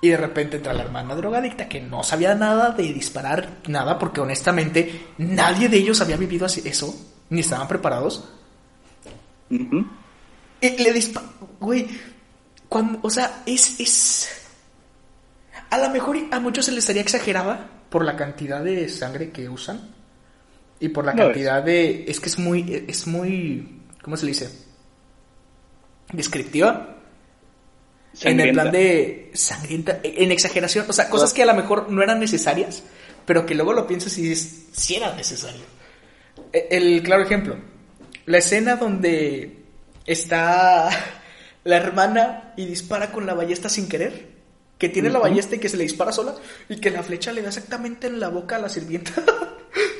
Y 0.00 0.08
de 0.10 0.16
repente 0.16 0.58
entra 0.58 0.74
la 0.74 0.82
hermana 0.82 1.14
drogadicta 1.14 1.68
que 1.68 1.80
no 1.80 2.02
sabía 2.02 2.34
nada 2.34 2.70
de 2.70 2.82
disparar, 2.92 3.60
nada, 3.68 3.98
porque 3.98 4.20
honestamente 4.20 5.06
nadie 5.18 5.68
de 5.68 5.78
ellos 5.78 6.00
había 6.00 6.16
vivido 6.16 6.44
así, 6.44 6.62
eso, 6.64 6.94
ni 7.30 7.40
estaban 7.40 7.66
preparados. 7.68 8.28
Y 9.48 10.82
le 10.82 10.92
dispara, 10.92 11.26
güey, 11.58 11.88
cuando, 12.68 12.98
o 13.02 13.10
sea, 13.10 13.42
es, 13.46 13.80
es... 13.80 14.28
A 15.70 15.78
lo 15.78 15.88
mejor 15.90 16.16
a 16.30 16.38
muchos 16.38 16.66
se 16.66 16.72
les 16.72 16.84
estaría 16.84 17.02
exagerada, 17.02 17.70
por 17.94 18.04
la 18.04 18.16
cantidad 18.16 18.60
de 18.60 18.88
sangre 18.88 19.30
que 19.30 19.48
usan 19.48 19.80
y 20.80 20.88
por 20.88 21.04
la 21.04 21.14
No, 21.14 21.26
cantidad 21.26 21.62
de... 21.62 22.04
Es 22.08 22.18
que 22.18 22.28
es 22.28 22.40
muy... 22.40 22.84
Es 22.88 23.06
muy... 23.06 23.82
¿Cómo 24.04 24.16
se 24.18 24.26
le 24.26 24.32
dice? 24.32 24.50
Descriptiva. 26.12 26.90
En 28.20 28.38
el 28.38 28.54
Sangrienta. 28.54 28.62
plan 28.62 28.72
de 28.72 29.30
sangrienta, 29.34 30.00
en 30.04 30.30
exageración, 30.30 30.86
o 30.88 30.92
sea, 30.92 31.10
cosas 31.10 31.32
que 31.32 31.42
a 31.42 31.46
lo 31.46 31.54
mejor 31.54 31.90
no 31.90 32.00
eran 32.00 32.20
necesarias, 32.20 32.84
pero 33.26 33.44
que 33.44 33.56
luego 33.56 33.72
lo 33.72 33.88
piensas 33.88 34.16
y 34.18 34.22
dices, 34.22 34.66
sí 34.72 34.94
era 34.94 35.12
necesario. 35.16 35.62
E- 36.52 36.68
El 36.70 37.02
claro 37.02 37.24
ejemplo, 37.24 37.56
la 38.26 38.38
escena 38.38 38.76
donde 38.76 39.64
está 40.06 40.90
la 41.64 41.76
hermana 41.76 42.52
y 42.56 42.66
dispara 42.66 43.10
con 43.10 43.26
la 43.26 43.34
ballesta 43.34 43.68
sin 43.68 43.88
querer, 43.88 44.28
que 44.78 44.88
tiene 44.90 45.10
la 45.10 45.18
ballesta 45.18 45.56
y 45.56 45.58
que 45.58 45.68
se 45.68 45.76
le 45.76 45.82
dispara 45.84 46.12
sola 46.12 46.36
y 46.68 46.76
que 46.76 46.90
la 46.90 47.02
flecha 47.02 47.32
le 47.32 47.42
da 47.42 47.48
exactamente 47.48 48.06
en 48.06 48.20
la 48.20 48.28
boca 48.28 48.56
a 48.56 48.58
la 48.60 48.68
sirvienta. 48.68 49.12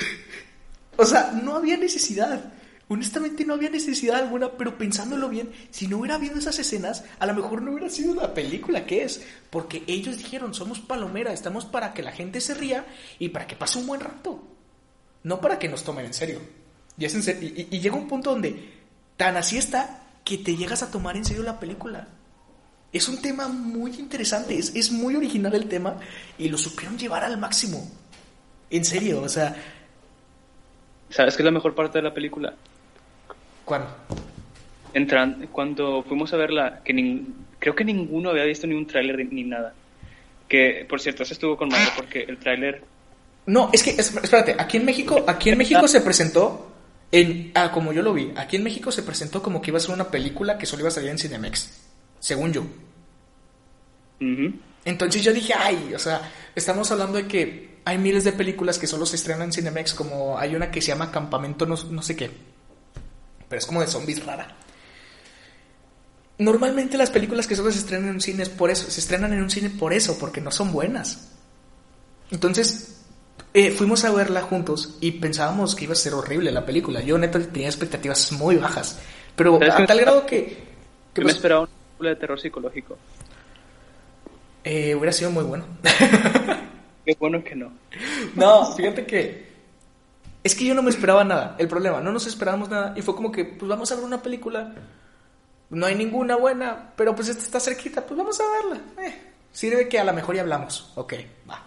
o 0.97 1.05
sea, 1.05 1.33
no 1.43 1.57
había 1.57 1.77
necesidad. 1.77 2.53
Honestamente 2.89 3.45
no 3.47 3.55
había 3.55 3.71
necesidad 3.71 4.17
alguna, 4.17 4.53
pero 4.53 4.77
pensándolo 4.77 5.29
bien, 5.31 5.51
si 5.71 5.89
no 5.89 5.99
hubiera 5.99 6.17
habido 6.17 6.39
esas 6.39 6.59
escenas, 6.59 7.05
a 7.19 7.27
lo 7.27 7.33
mejor 7.35 7.63
no 7.63 7.71
hubiera 7.73 7.89
sido 7.89 8.15
la 8.15 8.35
película 8.35 8.85
que 8.85 9.05
es, 9.05 9.23
porque 9.51 9.83
ellos 9.87 10.19
dijeron, 10.19 10.53
somos 10.53 10.81
palomera, 10.81 11.33
estamos 11.33 11.65
para 11.65 11.95
que 11.95 12.03
la 12.03 12.13
gente 12.13 12.41
se 12.43 12.53
ría 12.55 12.85
y 13.19 13.31
para 13.31 13.47
que 13.47 13.57
pase 13.57 13.79
un 13.79 13.87
buen 13.87 14.01
rato, 14.01 14.43
no 15.23 15.41
para 15.41 15.59
que 15.59 15.69
nos 15.69 15.83
tomen 15.83 16.05
en 16.07 16.15
serio. 16.15 16.41
Y, 16.99 17.07
es 17.07 17.15
y- 17.15 17.69
y 17.71 17.81
llega 17.81 17.97
un 17.97 18.07
punto 18.07 18.31
donde 18.31 18.73
tan 19.17 19.37
así 19.39 19.57
está 19.57 20.03
que 20.23 20.37
te 20.39 20.55
llegas 20.57 20.83
a 20.83 20.91
tomar 20.91 21.17
en 21.17 21.25
serio 21.25 21.43
la 21.43 21.59
película. 21.59 22.09
Es 22.93 23.09
un 23.09 23.21
tema 23.21 23.49
muy 23.49 23.93
interesante, 23.99 24.57
es, 24.59 24.75
es 24.75 24.93
muy 24.93 25.17
original 25.17 25.55
el 25.55 25.69
tema 25.69 25.97
y 26.39 26.49
lo 26.49 26.59
supieron 26.59 26.99
llevar 26.99 27.25
al 27.25 27.39
máximo. 27.39 27.91
En 28.71 28.85
serio, 28.85 29.23
o 29.23 29.29
sea, 29.29 29.57
¿Sabes 31.11 31.37
qué 31.37 31.43
es 31.43 31.45
la 31.45 31.51
mejor 31.51 31.75
parte 31.75 31.99
de 31.99 32.03
la 32.03 32.15
película? 32.15 32.55
¿Cuándo? 33.65 33.89
Entran, 34.93 35.49
cuando 35.51 36.03
fuimos 36.05 36.33
a 36.33 36.37
verla, 36.37 36.81
que 36.85 36.95
nin- 36.95 37.27
creo 37.59 37.75
que 37.75 37.85
ninguno 37.85 38.31
había 38.31 38.45
visto 38.45 38.67
ni 38.67 38.75
un 38.75 38.87
tráiler 38.87 39.27
ni 39.33 39.43
nada. 39.45 39.75
Que, 40.49 40.87
por 40.89 41.01
cierto, 41.01 41.23
eso 41.23 41.33
estuvo 41.35 41.57
con 41.57 41.69
madre 41.69 41.89
porque 41.97 42.21
el 42.23 42.39
tráiler... 42.39 42.83
No, 43.47 43.71
es 43.73 43.83
que, 43.83 43.91
es- 43.91 44.15
espérate, 44.15 44.55
aquí 44.59 44.77
en 44.77 44.85
México, 44.85 45.25
aquí 45.27 45.51
en 45.51 45.59
México 45.59 45.87
se 45.89 46.01
presentó, 46.01 46.71
en, 47.11 47.51
ah, 47.55 47.71
como 47.73 47.93
yo 47.93 48.03
lo 48.03 48.13
vi, 48.15 48.33
aquí 48.37 48.57
en 48.57 48.63
México 48.65 48.91
se 48.93 49.03
presentó 49.03 49.43
como 49.43 49.61
que 49.61 49.71
iba 49.71 49.79
a 49.79 49.81
ser 49.81 49.95
una 49.95 50.09
película 50.11 50.57
que 50.59 50.67
solo 50.67 50.81
iba 50.81 50.89
a 50.89 50.93
salir 50.93 51.11
en 51.11 51.19
Cinemex, 51.19 51.83
según 52.21 52.53
yo. 52.53 52.65
Entonces 54.85 55.23
yo 55.23 55.33
dije, 55.33 55.55
ay, 55.57 55.93
o 55.95 55.99
sea, 55.99 56.31
estamos 56.55 56.91
hablando 56.91 57.19
de 57.19 57.27
que 57.27 57.75
hay 57.85 57.99
miles 57.99 58.25
de 58.25 58.33
películas 58.33 58.79
que 58.79 58.87
solo 58.87 59.05
se 59.07 59.17
estrenan 59.17 59.43
en 59.45 59.53
Cinemex, 59.53 59.93
como 59.95 60.39
hay 60.39 60.55
una 60.55 60.71
que 60.71 60.81
se 60.81 60.89
llama 60.89 61.11
Campamento 61.11 61.67
no, 61.67 61.75
no 61.91 62.03
sé 62.03 62.17
qué, 62.17 62.31
pero 63.55 63.61
es 63.61 63.67
como 63.67 63.83
de 63.83 63.87
zombies 63.87 64.27
rara. 64.27 64.49
Normalmente 66.39 66.99
las 66.99 67.11
películas 67.11 67.47
que 67.47 67.55
solo 67.55 67.71
se 67.71 67.79
estrenan 67.79 68.09
en 68.09 68.15
un 68.17 68.21
cine 68.21 68.43
es 68.43 68.49
por 68.49 68.69
eso, 68.69 68.91
se 68.91 68.99
estrenan 68.99 69.33
en 69.33 69.41
un 69.41 69.49
cine 69.49 69.71
por 69.71 69.93
eso, 69.93 70.19
porque 70.19 70.41
no 70.41 70.51
son 70.51 70.73
buenas. 70.73 71.31
Entonces, 72.33 73.05
eh, 73.53 73.71
fuimos 73.71 74.05
a 74.05 74.11
verla 74.11 74.43
juntos 74.43 74.97
y 75.01 75.13
pensábamos 75.13 75.77
que 75.77 75.85
iba 75.85 75.93
a 75.93 75.97
ser 75.97 76.15
horrible 76.15 76.51
la 76.51 76.67
película. 76.67 77.01
Yo 77.01 77.17
neta 77.17 77.39
tenía 77.39 77.69
expectativas 77.69 78.33
muy 78.33 78.57
bajas, 78.57 78.99
pero 79.37 79.57
¿Sabes 79.61 79.75
a 79.75 79.87
tal 79.87 80.01
grado 80.01 80.27
que, 80.27 80.65
que 81.15 81.21
Yo 81.21 81.27
me 81.27 81.31
esperaba 81.31 81.61
una 81.61 81.71
película 81.71 82.11
de 82.11 82.17
terror 82.17 82.41
psicológico. 82.41 82.99
eh, 84.65 84.97
hubiera 84.97 85.13
sido 85.13 85.31
muy 85.31 85.45
bueno. 85.45 85.65
Qué 87.05 87.17
bueno 87.21 87.45
que 87.45 87.55
no. 87.55 87.73
No, 88.35 88.75
fíjate 88.75 89.07
que 89.07 89.54
es 90.45 90.55
que 90.55 90.65
yo 90.65 90.75
no 90.75 90.83
me 90.83 90.91
esperaba 90.91 91.25
nada. 91.25 91.57
El 91.59 91.67
problema, 91.67 92.01
no 92.01 92.13
nos 92.13 92.27
esperábamos 92.27 92.69
nada 92.69 92.93
y 92.97 93.03
fue 93.03 93.17
como 93.17 93.33
que, 93.33 93.45
pues 93.45 93.69
vamos 93.69 93.91
a 93.91 93.97
ver 93.97 94.05
una 94.05 94.23
película. 94.23 94.73
No 95.71 95.87
hay 95.87 95.97
ninguna 95.97 96.37
buena, 96.37 96.93
pero 96.97 97.15
pues 97.17 97.29
esta 97.29 97.43
está 97.43 97.59
cerquita, 97.59 98.07
pues 98.07 98.17
vamos 98.17 98.39
a 98.41 98.45
verla. 98.53 98.81
Eh, 99.03 99.33
sirve 99.51 99.89
que 99.89 99.99
a 99.99 100.05
lo 100.05 100.13
mejor 100.13 100.37
ya 100.37 100.43
hablamos. 100.43 100.93
Ok, 100.95 101.15
va. 101.51 101.61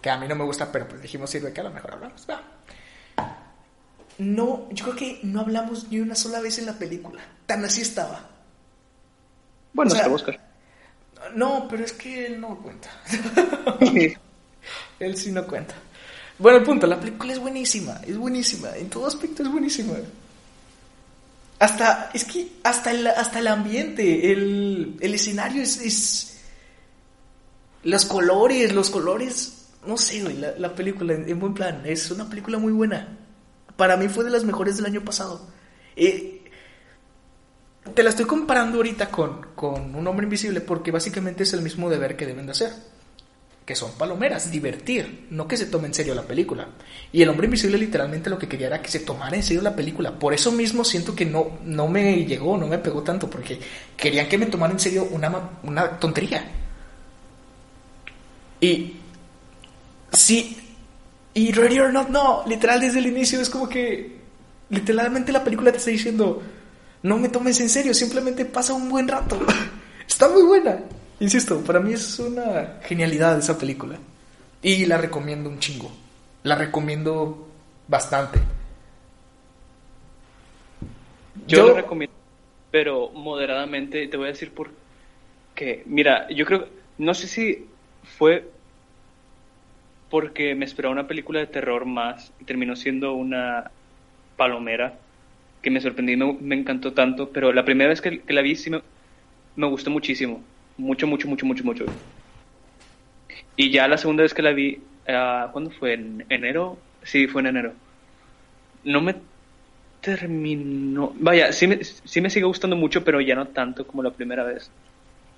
Que 0.00 0.08
a 0.10 0.16
mí 0.16 0.26
no 0.28 0.34
me 0.36 0.44
gusta, 0.44 0.70
pero 0.72 0.88
pues 0.88 1.02
dijimos 1.02 1.28
sirve 1.28 1.52
que 1.52 1.60
a 1.60 1.64
lo 1.64 1.70
mejor 1.70 1.92
hablamos. 1.94 2.26
Va. 2.30 2.40
No, 4.18 4.68
yo 4.70 4.84
creo 4.84 4.96
que 4.96 5.20
no 5.24 5.40
hablamos 5.40 5.88
ni 5.90 5.98
una 6.00 6.14
sola 6.14 6.40
vez 6.40 6.58
en 6.58 6.66
la 6.66 6.74
película. 6.74 7.20
Tan 7.46 7.64
así 7.64 7.80
estaba. 7.82 8.28
Bueno, 9.72 9.90
O 9.92 9.94
sea- 9.94 10.08
Oscar. 10.08 10.40
No, 11.34 11.66
pero 11.68 11.84
es 11.84 11.92
que 11.94 12.26
él 12.26 12.40
no 12.40 12.58
cuenta. 12.58 12.90
Él 15.00 15.16
sí 15.16 15.32
no 15.32 15.46
cuenta. 15.46 15.74
Bueno, 16.38 16.58
el 16.58 16.64
punto, 16.64 16.86
la 16.86 16.98
película 16.98 17.32
es 17.32 17.38
buenísima, 17.38 18.00
es 18.06 18.16
buenísima, 18.18 18.70
en 18.76 18.90
todo 18.90 19.06
aspecto 19.06 19.42
es 19.42 19.50
buenísima. 19.50 19.94
Hasta, 21.58 22.10
es 22.12 22.24
que 22.24 22.48
hasta 22.64 22.90
el, 22.90 23.06
hasta 23.06 23.38
el 23.38 23.46
ambiente, 23.46 24.32
el, 24.32 24.96
el 25.00 25.14
escenario 25.14 25.62
es, 25.62 25.80
es- 25.80 26.30
Los 27.84 28.04
colores, 28.06 28.74
los 28.74 28.90
colores, 28.90 29.66
no 29.86 29.96
sé, 29.96 30.22
güey, 30.22 30.36
la, 30.38 30.52
la 30.58 30.74
película, 30.74 31.14
en, 31.14 31.28
en 31.28 31.38
buen 31.38 31.54
plan, 31.54 31.82
es 31.84 32.10
una 32.10 32.28
película 32.28 32.58
muy 32.58 32.72
buena. 32.72 33.16
Para 33.76 33.96
mí 33.96 34.08
fue 34.08 34.24
de 34.24 34.30
las 34.30 34.44
mejores 34.44 34.76
del 34.76 34.86
año 34.86 35.02
pasado. 35.04 35.46
Eh, 35.96 36.42
te 37.94 38.02
la 38.02 38.10
estoy 38.10 38.24
comparando 38.24 38.78
ahorita 38.78 39.10
con, 39.10 39.48
con 39.54 39.94
Un 39.94 40.06
Hombre 40.06 40.24
Invisible 40.24 40.60
porque 40.60 40.90
básicamente 40.90 41.42
es 41.44 41.52
el 41.52 41.60
mismo 41.62 41.90
deber 41.90 42.16
que 42.16 42.26
deben 42.26 42.46
de 42.46 42.52
hacer. 42.52 42.72
Que 43.64 43.74
son 43.74 43.92
palomeras, 43.92 44.50
divertir, 44.50 45.26
no 45.30 45.48
que 45.48 45.56
se 45.56 45.66
tome 45.66 45.86
en 45.86 45.94
serio 45.94 46.14
la 46.14 46.22
película. 46.22 46.68
Y 47.12 47.22
El 47.22 47.30
Hombre 47.30 47.46
Invisible 47.46 47.78
literalmente 47.78 48.28
lo 48.28 48.38
que 48.38 48.48
quería 48.48 48.66
era 48.66 48.82
que 48.82 48.90
se 48.90 49.00
tomara 49.00 49.36
en 49.36 49.42
serio 49.42 49.62
la 49.62 49.74
película. 49.74 50.18
Por 50.18 50.34
eso 50.34 50.52
mismo 50.52 50.84
siento 50.84 51.14
que 51.14 51.24
no, 51.24 51.58
no 51.64 51.88
me 51.88 52.24
llegó, 52.26 52.58
no 52.58 52.66
me 52.66 52.78
pegó 52.78 53.02
tanto, 53.02 53.30
porque 53.30 53.58
querían 53.96 54.28
que 54.28 54.36
me 54.36 54.46
tomara 54.46 54.72
en 54.72 54.80
serio 54.80 55.08
una, 55.10 55.50
una 55.62 55.98
tontería. 55.98 56.44
Y 58.60 58.96
sí, 60.12 60.56
y 61.34 61.52
Ready 61.52 61.80
or 61.80 61.92
Not, 61.92 62.08
no, 62.08 62.44
literal 62.46 62.80
desde 62.80 63.00
el 63.00 63.06
inicio 63.06 63.40
es 63.40 63.50
como 63.50 63.68
que 63.68 64.20
literalmente 64.70 65.32
la 65.32 65.42
película 65.42 65.72
te 65.72 65.78
está 65.78 65.90
diciendo, 65.90 66.42
no 67.02 67.18
me 67.18 67.28
tomes 67.28 67.60
en 67.60 67.68
serio, 67.68 67.92
simplemente 67.92 68.44
pasa 68.44 68.72
un 68.72 68.88
buen 68.88 69.08
rato. 69.08 69.38
Está 70.08 70.28
muy 70.28 70.42
buena. 70.42 70.78
Insisto, 71.24 71.60
para 71.64 71.80
mí 71.80 71.94
es 71.94 72.18
una 72.18 72.80
genialidad 72.82 73.38
esa 73.38 73.56
película. 73.58 73.96
Y 74.62 74.84
la 74.84 74.98
recomiendo 74.98 75.48
un 75.48 75.58
chingo. 75.58 75.90
La 76.42 76.54
recomiendo 76.54 77.48
bastante. 77.88 78.40
Yo, 81.46 81.58
Yo- 81.58 81.66
lo 81.68 81.74
recomiendo, 81.74 82.14
pero 82.70 83.10
moderadamente. 83.12 84.06
Te 84.08 84.16
voy 84.16 84.26
a 84.26 84.32
decir 84.32 84.52
por 84.54 84.70
qué. 85.54 85.82
Mira, 85.86 86.28
yo 86.30 86.44
creo, 86.46 86.68
no 86.98 87.14
sé 87.14 87.28
si 87.28 87.66
fue 88.02 88.50
porque 90.10 90.54
me 90.54 90.64
esperaba 90.64 90.92
una 90.92 91.08
película 91.08 91.40
de 91.40 91.46
terror 91.46 91.84
más 91.86 92.32
y 92.38 92.44
terminó 92.44 92.76
siendo 92.76 93.14
una 93.14 93.70
palomera 94.36 94.98
que 95.62 95.70
me 95.70 95.80
sorprendí 95.80 96.12
y 96.14 96.16
me, 96.16 96.32
me 96.40 96.56
encantó 96.56 96.94
tanto, 96.94 97.32
pero 97.32 97.52
la 97.52 97.64
primera 97.64 97.90
vez 97.90 98.00
que, 98.00 98.22
que 98.22 98.34
la 98.34 98.42
vi 98.42 98.56
sí 98.56 98.70
me, 98.70 98.82
me 99.56 99.68
gustó 99.68 99.90
muchísimo, 99.90 100.44
mucho, 100.76 101.06
mucho, 101.06 101.28
mucho, 101.28 101.46
mucho, 101.46 101.64
mucho. 101.64 101.84
Y 103.56 103.70
ya 103.70 103.88
la 103.88 103.98
segunda 103.98 104.22
vez 104.22 104.34
que 104.34 104.42
la 104.42 104.52
vi, 104.52 104.80
ah, 105.08 105.48
¿cuándo 105.52 105.70
fue? 105.70 105.94
¿En 105.94 106.24
enero? 106.28 106.76
Sí, 107.02 107.26
fue 107.26 107.42
en 107.42 107.48
enero. 107.48 107.72
No 108.84 109.00
me 109.00 109.14
terminó. 110.00 111.12
Vaya, 111.18 111.52
sí 111.52 111.66
me, 111.66 111.82
sí 111.82 112.20
me 112.20 112.30
sigue 112.30 112.46
gustando 112.46 112.76
mucho, 112.76 113.04
pero 113.04 113.20
ya 113.20 113.34
no 113.34 113.46
tanto 113.48 113.86
como 113.86 114.02
la 114.02 114.10
primera 114.10 114.44
vez. 114.44 114.70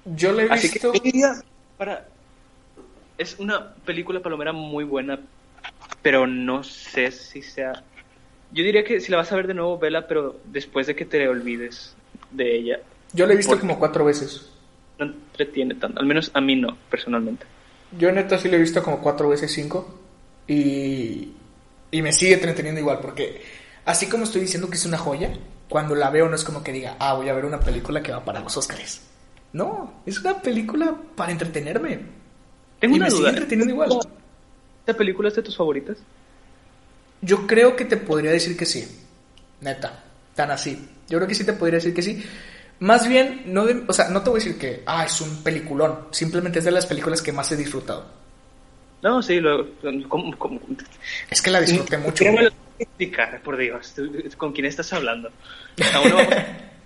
Yo 0.05 0.33
la 0.33 0.45
he 0.45 0.51
Así 0.51 0.69
visto. 0.69 0.93
que 0.93 1.23
para 1.77 2.07
es 3.19 3.39
una 3.39 3.75
película 3.85 4.21
palomera 4.21 4.53
muy 4.53 4.85
buena, 4.85 5.19
pero 6.03 6.27
no 6.27 6.63
sé 6.63 7.11
si 7.11 7.43
sea. 7.43 7.83
Yo 8.53 8.63
diría 8.63 8.85
que 8.85 9.01
si 9.01 9.11
la 9.11 9.19
vas 9.19 9.33
a 9.33 9.37
ver 9.37 9.47
de 9.47 9.55
nuevo, 9.55 9.79
vela, 9.79 10.07
pero 10.07 10.37
después 10.47 10.87
de 10.87 10.95
que 10.95 11.05
te 11.05 11.29
olvides 11.29 11.95
de 12.31 12.57
ella. 12.57 12.81
Yo 13.13 13.27
la 13.27 13.33
he 13.33 13.37
visto 13.37 13.53
¿Por 13.53 13.61
como 13.61 13.79
cuatro 13.79 14.05
veces. 14.05 14.51
No 14.99 15.07
entretiene 15.07 15.75
tanto, 15.75 16.01
al 16.01 16.07
menos 16.07 16.31
a 16.35 16.41
mí 16.41 16.57
no, 16.57 16.77
personalmente. 16.91 17.47
Yo 17.99 18.11
neta 18.13 18.39
sí 18.39 18.49
la 18.49 18.57
he 18.57 18.61
visto 18.61 18.83
como 18.83 19.01
cuatro 19.01 19.29
veces 19.29 19.53
cinco. 19.53 20.01
Y, 20.49 21.33
y 21.91 22.03
me 22.03 22.13
sigue 22.13 22.35
entreteniendo 22.35 22.81
igual. 22.81 23.01
Porque 23.01 23.43
así 23.85 24.09
como 24.09 24.25
estoy 24.25 24.43
diciendo 24.43 24.69
que 24.69 24.77
es 24.77 24.87
una 24.87 24.99
joya, 24.99 25.33
cuando 25.69 25.95
la 25.95 26.11
veo 26.11 26.29
no 26.29 26.37
es 26.37 26.45
como 26.45 26.63
que 26.63 26.73
diga, 26.73 26.97
ah, 26.99 27.15
voy 27.15 27.29
a 27.29 27.35
ver 27.35 27.45
una 27.45 27.61
película 27.61 28.03
que 28.03 28.13
va 28.13 28.25
para 28.25 28.41
los 28.41 28.57
Oscars. 28.57 29.03
No, 29.53 30.03
es 30.05 30.21
una 30.21 30.41
película 30.41 30.95
para 31.15 31.33
entretenerme. 31.33 32.01
Tengo 32.79 32.97
Y 32.97 32.99
una 32.99 33.07
me 33.07 33.11
sigue 33.11 33.29
entreteniendo 33.29 33.73
igual. 33.73 33.91
¿Esta 34.81 34.97
película 34.97 35.29
es 35.29 35.35
de 35.35 35.43
tus 35.43 35.57
favoritas? 35.57 35.97
Yo 37.23 37.47
creo 37.47 37.75
que 37.75 37.87
te 37.87 37.97
podría 37.97 38.31
decir 38.31 38.57
que 38.57 38.67
sí. 38.67 38.87
Neta, 39.61 40.05
tan 40.35 40.51
así. 40.51 40.89
Yo 41.09 41.19
creo 41.19 41.27
que 41.27 41.35
sí 41.35 41.45
te 41.45 41.55
podría 41.55 41.77
decir 41.77 41.95
que 41.95 42.03
sí. 42.03 42.23
Más 42.81 43.09
bien, 43.09 43.43
no 43.47 43.65
de- 43.65 43.85
o 43.87 43.93
sea, 43.93 44.09
no 44.11 44.23
te 44.23 44.31
voy 44.31 44.41
a 44.41 44.45
decir 44.45 44.59
que, 44.59 44.83
ah, 44.87 45.05
es 45.05 45.21
un 45.21 45.43
peliculón. 45.43 46.09
Simplemente 46.11 46.59
es 46.59 46.65
de 46.65 46.71
las 46.71 46.87
películas 46.87 47.23
que 47.23 47.33
más 47.33 47.51
he 47.53 47.57
disfrutado. 47.57 48.07
No, 49.03 49.23
sí, 49.23 49.41
lo, 49.41 49.67
¿cómo, 50.09 50.37
cómo? 50.39 50.61
Es 51.31 51.41
que 51.41 51.51
la 51.51 51.61
disfruté 51.61 51.97
mucho. 51.99 52.25
¿Cómo 52.25 52.37
me 52.39 52.45
lo 52.45 52.51
tienes 52.51 52.75
que 52.79 52.83
explicar, 52.85 53.43
por 53.43 53.57
Dios? 53.57 53.93
¿Tú- 53.95 54.11
¿Con 54.37 54.53
quién 54.53 54.67
estás 54.67 54.93
hablando? 54.93 55.31
Aún 55.95 56.09
no 56.11 56.17
vamos- 56.17 56.35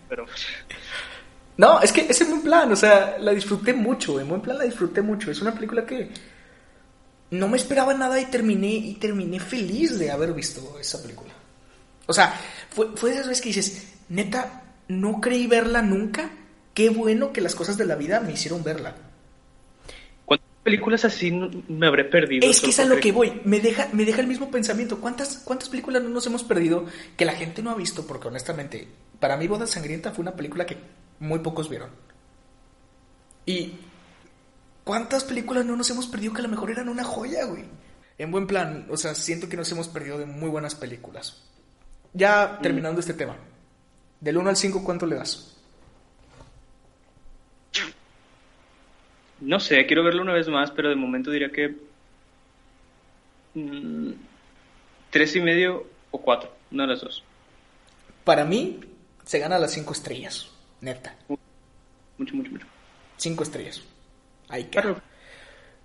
pero 0.08 0.26
No, 1.56 1.80
es 1.82 1.92
que 1.92 2.02
es 2.08 2.20
en 2.20 2.30
buen 2.30 2.42
plan, 2.42 2.70
o 2.72 2.76
sea, 2.76 3.16
la 3.18 3.32
disfruté 3.32 3.72
mucho, 3.72 4.18
en 4.20 4.28
buen 4.28 4.40
plan 4.40 4.58
la 4.58 4.64
disfruté 4.64 5.02
mucho. 5.02 5.30
Es 5.30 5.40
una 5.42 5.52
película 5.54 5.84
que 5.86 6.10
no 7.30 7.48
me 7.48 7.56
esperaba 7.56 7.94
nada 7.94 8.20
y 8.20 8.26
terminé 8.26 8.68
y 8.72 8.94
terminé 8.94 9.38
feliz 9.40 9.98
de 9.98 10.10
haber 10.10 10.32
visto 10.32 10.78
esa 10.80 11.00
película. 11.02 11.32
O 12.06 12.12
sea, 12.12 12.34
fue, 12.70 12.88
fue 12.96 13.10
de 13.10 13.16
esas 13.16 13.28
veces 13.28 13.42
que 13.42 13.48
dices, 13.50 13.88
neta, 14.08 14.62
no 14.90 15.20
creí 15.20 15.46
verla 15.46 15.82
nunca. 15.82 16.30
Qué 16.74 16.90
bueno 16.90 17.32
que 17.32 17.40
las 17.40 17.54
cosas 17.54 17.78
de 17.78 17.86
la 17.86 17.94
vida 17.94 18.20
me 18.20 18.32
hicieron 18.32 18.62
verla. 18.62 18.96
¿cuántas 20.24 20.48
películas 20.62 21.04
así 21.04 21.30
me 21.30 21.86
habré 21.86 22.04
perdido? 22.04 22.48
Es 22.48 22.60
que 22.60 22.70
es 22.70 22.80
a 22.80 22.84
lo 22.84 22.98
que 22.98 23.12
voy. 23.12 23.40
Me 23.44 23.60
deja, 23.60 23.88
me 23.92 24.04
deja 24.04 24.20
el 24.20 24.26
mismo 24.26 24.50
pensamiento. 24.50 25.00
¿Cuántas, 25.00 25.38
¿Cuántas 25.38 25.68
películas 25.68 26.02
no 26.02 26.08
nos 26.08 26.26
hemos 26.26 26.44
perdido 26.44 26.86
que 27.16 27.24
la 27.24 27.32
gente 27.32 27.62
no 27.62 27.70
ha 27.70 27.74
visto? 27.74 28.06
Porque 28.06 28.28
honestamente, 28.28 28.88
para 29.18 29.36
mí 29.36 29.46
Boda 29.46 29.66
Sangrienta 29.66 30.10
fue 30.10 30.22
una 30.22 30.36
película 30.36 30.66
que 30.66 30.76
muy 31.20 31.38
pocos 31.38 31.68
vieron. 31.68 31.90
Y 33.46 33.74
¿cuántas 34.84 35.24
películas 35.24 35.64
no 35.64 35.76
nos 35.76 35.88
hemos 35.90 36.06
perdido 36.06 36.32
que 36.32 36.40
a 36.40 36.44
lo 36.44 36.48
mejor 36.48 36.70
eran 36.70 36.88
una 36.88 37.04
joya, 37.04 37.44
güey? 37.44 37.64
En 38.18 38.30
buen 38.30 38.46
plan, 38.46 38.86
o 38.90 38.96
sea, 38.96 39.14
siento 39.14 39.48
que 39.48 39.56
nos 39.56 39.70
hemos 39.72 39.88
perdido 39.88 40.18
de 40.18 40.26
muy 40.26 40.50
buenas 40.50 40.74
películas. 40.74 41.42
Ya 42.12 42.58
terminando 42.60 43.00
este 43.00 43.14
tema. 43.14 43.36
Del 44.20 44.36
1 44.36 44.50
al 44.50 44.56
5, 44.56 44.84
¿cuánto 44.84 45.06
le 45.06 45.16
das? 45.16 45.56
No 49.40 49.58
sé, 49.58 49.86
quiero 49.86 50.04
verlo 50.04 50.22
una 50.22 50.34
vez 50.34 50.48
más, 50.48 50.70
pero 50.70 50.90
de 50.90 50.96
momento 50.96 51.30
diría 51.30 51.50
que 51.50 51.74
mm, 53.54 54.10
tres 55.10 55.34
y 55.36 55.40
medio 55.40 55.86
o 56.10 56.20
cuatro, 56.20 56.54
una 56.70 56.82
de 56.82 56.88
las 56.90 57.00
dos. 57.00 57.24
Para 58.24 58.44
mí, 58.44 58.80
se 59.24 59.38
gana 59.38 59.58
las 59.58 59.72
5 59.72 59.92
estrellas. 59.92 60.50
Neta. 60.80 61.14
Mucho, 62.18 62.36
mucho, 62.36 62.50
mucho. 62.50 62.66
5 63.16 63.42
estrellas. 63.42 63.80
Ahí. 64.48 64.64
Claro. 64.64 65.00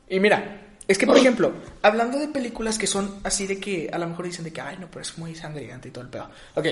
Y 0.10 0.20
mira, 0.20 0.62
es 0.88 0.98
que 0.98 1.08
por 1.08 1.18
ejemplo, 1.18 1.54
hablando 1.82 2.20
de 2.20 2.28
películas 2.28 2.78
que 2.78 2.88
son 2.88 3.20
así 3.24 3.48
de 3.48 3.60
que 3.60 3.90
a 3.92 3.98
lo 3.98 4.08
mejor 4.08 4.26
dicen 4.26 4.44
de 4.44 4.52
que, 4.52 4.62
ay, 4.62 4.78
no, 4.80 4.88
pero 4.88 5.02
es 5.02 5.18
muy 5.18 5.34
sangrienta 5.34 5.88
y 5.88 5.92
todo 5.92 6.04
el 6.04 6.10
pedo. 6.10 6.30
Ok, 6.56 6.68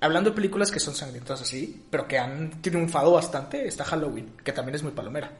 hablando 0.00 0.30
de 0.30 0.36
películas 0.36 0.70
que 0.70 0.80
son 0.80 0.94
sangrientas 0.94 1.40
así, 1.42 1.84
pero 1.90 2.06
que 2.06 2.18
han 2.18 2.62
triunfado 2.62 3.12
bastante, 3.12 3.66
está 3.66 3.84
Halloween, 3.84 4.32
que 4.44 4.52
también 4.52 4.76
es 4.76 4.82
muy 4.82 4.92
palomera. 4.92 5.30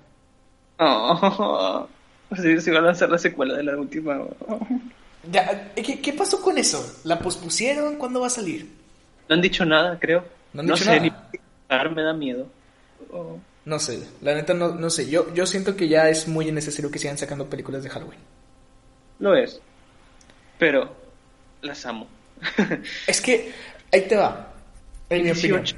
Oh, 0.79 1.88
sí, 2.37 2.61
se 2.61 2.73
va 2.73 2.79
a 2.79 2.83
lanzar 2.83 3.11
la 3.11 3.18
secuela 3.18 3.57
de 3.57 3.64
la 3.64 3.77
última. 3.77 4.21
Ya, 5.31 5.75
¿qué, 5.75 6.01
qué 6.01 6.12
pasó 6.12 6.40
con 6.40 6.57
eso? 6.57 7.01
¿La 7.05 7.18
pospusieron? 7.18 7.97
¿Cuándo 7.97 8.21
va 8.21 8.29
a 8.29 8.31
salir? 8.31 8.71
No 9.29 9.35
han 9.35 9.42
dicho 9.42 9.64
nada, 9.64 9.99
creo. 9.99 10.25
No 10.55 10.61
han 10.61 10.68
dicho 10.68 10.85
sé, 10.85 11.01
nada. 11.01 11.31
ni 11.90 11.94
me 11.94 12.03
da 12.03 12.12
miedo. 12.14 12.47
Oh. 13.12 13.37
No 13.64 13.79
sé, 13.79 14.09
la 14.23 14.35
neta 14.35 14.55
no, 14.55 14.75
no 14.75 14.88
sé. 14.88 15.11
Yo, 15.11 15.35
yo 15.35 15.44
siento 15.44 15.77
que 15.77 15.88
ya 15.88 16.09
es 16.09 16.29
muy 16.29 16.49
innecesario 16.49 16.90
que 16.90 16.99
sigan 16.99 17.18
sacando 17.18 17.51
películas 17.51 17.83
de 17.83 17.90
Halloween. 17.90 18.21
Lo 19.18 19.35
es. 19.37 19.61
Pero 20.59 20.94
las 21.61 21.85
amo. 21.85 22.07
Es 23.07 23.21
que, 23.21 23.53
ahí 23.92 24.03
te 24.09 24.16
va, 24.16 24.47
en 25.11 25.25
mi 25.25 25.31
opinión. 25.31 25.62
18. 25.62 25.77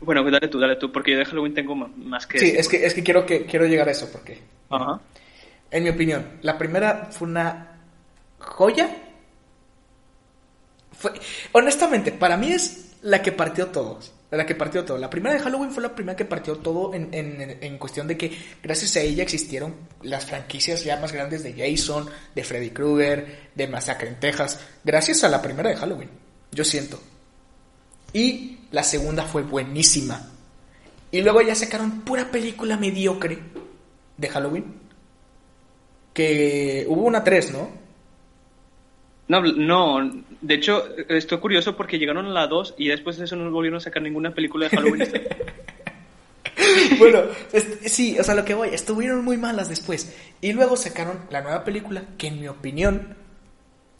Bueno, 0.00 0.24
dale 0.30 0.48
tú, 0.48 0.58
dale 0.58 0.76
tú, 0.76 0.90
porque 0.90 1.12
yo 1.12 1.18
de 1.18 1.24
Halloween 1.24 1.54
tengo 1.54 1.74
más 1.76 2.26
que 2.26 2.38
Sí, 2.38 2.46
decir. 2.46 2.60
es 2.60 2.68
que, 2.68 2.86
es 2.86 2.94
que 2.94 3.02
quiero, 3.04 3.24
que 3.24 3.46
quiero 3.46 3.66
llegar 3.66 3.88
a 3.88 3.92
eso, 3.92 4.08
porque 4.10 4.38
Ajá. 4.70 5.00
En 5.70 5.84
mi 5.84 5.90
opinión, 5.90 6.26
la 6.42 6.58
primera 6.58 7.08
fue 7.12 7.28
una 7.28 7.78
joya. 8.38 8.90
Fue, 10.92 11.12
honestamente, 11.52 12.12
para 12.12 12.36
mí 12.36 12.52
es 12.52 12.92
la 13.02 13.22
que 13.22 13.32
partió 13.32 13.68
todo. 13.68 13.98
La 14.30 14.46
que 14.46 14.54
partió 14.54 14.82
todo. 14.84 14.96
La 14.98 15.10
primera 15.10 15.34
de 15.34 15.40
Halloween 15.42 15.70
fue 15.70 15.82
la 15.82 15.94
primera 15.94 16.16
que 16.16 16.24
partió 16.24 16.56
todo 16.56 16.94
en, 16.94 17.12
en- 17.12 17.58
en 17.62 17.78
cuestión 17.78 18.06
de 18.08 18.16
que 18.16 18.32
gracias 18.62 18.96
a 18.96 19.00
ella 19.00 19.22
existieron 19.22 19.74
las 20.02 20.24
franquicias 20.24 20.84
ya 20.84 20.98
más 20.98 21.12
grandes 21.12 21.42
de 21.42 21.52
Jason, 21.52 22.08
de 22.34 22.42
Freddy 22.44 22.70
Krueger, 22.70 23.50
de 23.54 23.66
Masacre 23.68 24.08
en 24.08 24.18
Texas. 24.20 24.58
Gracias 24.84 25.22
a 25.24 25.28
la 25.28 25.42
primera 25.42 25.68
de 25.68 25.76
Halloween. 25.76 26.08
Yo 26.50 26.64
siento. 26.64 26.98
Y 28.12 28.58
la 28.70 28.82
segunda 28.82 29.24
fue 29.24 29.42
buenísima. 29.42 30.28
Y 31.10 31.20
luego 31.22 31.42
ya 31.42 31.54
sacaron 31.54 32.00
pura 32.02 32.30
película 32.30 32.76
mediocre 32.76 33.38
de 34.16 34.28
Halloween. 34.28 34.64
Que 36.12 36.84
hubo 36.88 37.02
una 37.02 37.24
3, 37.24 37.52
¿no? 37.52 37.70
No, 39.28 39.40
no, 39.40 40.24
de 40.42 40.54
hecho, 40.54 40.84
estoy 41.08 41.38
curioso 41.38 41.74
porque 41.76 41.98
llegaron 41.98 42.26
a 42.26 42.30
la 42.30 42.46
2 42.46 42.74
y 42.76 42.88
después 42.88 43.16
de 43.16 43.24
eso 43.24 43.36
no 43.36 43.50
volvieron 43.50 43.78
a 43.78 43.80
sacar 43.80 44.02
ninguna 44.02 44.34
película 44.34 44.68
de 44.68 44.76
Halloween. 44.76 45.08
bueno, 46.98 47.20
es- 47.52 47.92
sí, 47.92 48.18
o 48.18 48.24
sea, 48.24 48.34
lo 48.34 48.44
que 48.44 48.52
voy, 48.54 48.68
estuvieron 48.72 49.24
muy 49.24 49.38
malas 49.38 49.68
después. 49.70 50.14
Y 50.42 50.52
luego 50.52 50.76
sacaron 50.76 51.20
la 51.30 51.40
nueva 51.40 51.64
película, 51.64 52.02
que 52.18 52.26
en 52.26 52.40
mi 52.40 52.48
opinión 52.48 53.16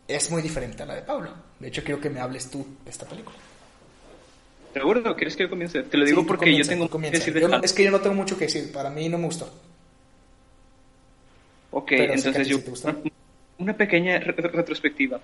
es 0.07 0.31
muy 0.31 0.42
diferente 0.42 0.83
a 0.83 0.87
la 0.87 0.96
de 0.96 1.03
Pablo. 1.03 1.31
De 1.61 1.68
hecho, 1.68 1.83
quiero 1.83 2.01
que 2.01 2.11
me 2.11 2.20
hables 2.20 2.51
tú 2.51 2.66
de 2.85 2.90
esta 2.90 3.07
película. 3.07 3.37
¿Seguro? 4.73 5.15
¿Quieres 5.17 5.37
que 5.37 5.43
yo 5.45 5.51
comience? 5.51 5.83
Te 5.83 5.97
lo 5.99 6.05
digo 6.05 6.21
Sí, 6.23 6.27
porque 6.27 6.47
comienza, 6.47 6.63
yo 6.73 6.77
tengo 6.79 6.89
comienza. 6.91 7.13
que 7.13 7.19
decir 7.19 7.35
de 7.35 7.41
Yo 7.43 7.49
no-. 7.49 7.63
Es 7.63 7.73
que 7.73 7.85
yo 7.85 7.91
no 7.91 8.01
tengo 8.01 8.15
mucho 8.17 8.39
que 8.39 8.45
decir, 8.47 8.73
para 8.73 8.91
mí 8.91 9.09
no 9.09 9.19
me 9.19 9.27
gustó. 9.27 9.53
Ok, 11.71 11.89
Pero 11.89 12.13
entonces 12.15 12.49
yo... 12.49 12.59
Una 13.59 13.75
pequeña 13.77 14.19
re- 14.19 14.33
re- 14.33 14.49
retrospectiva. 14.49 15.21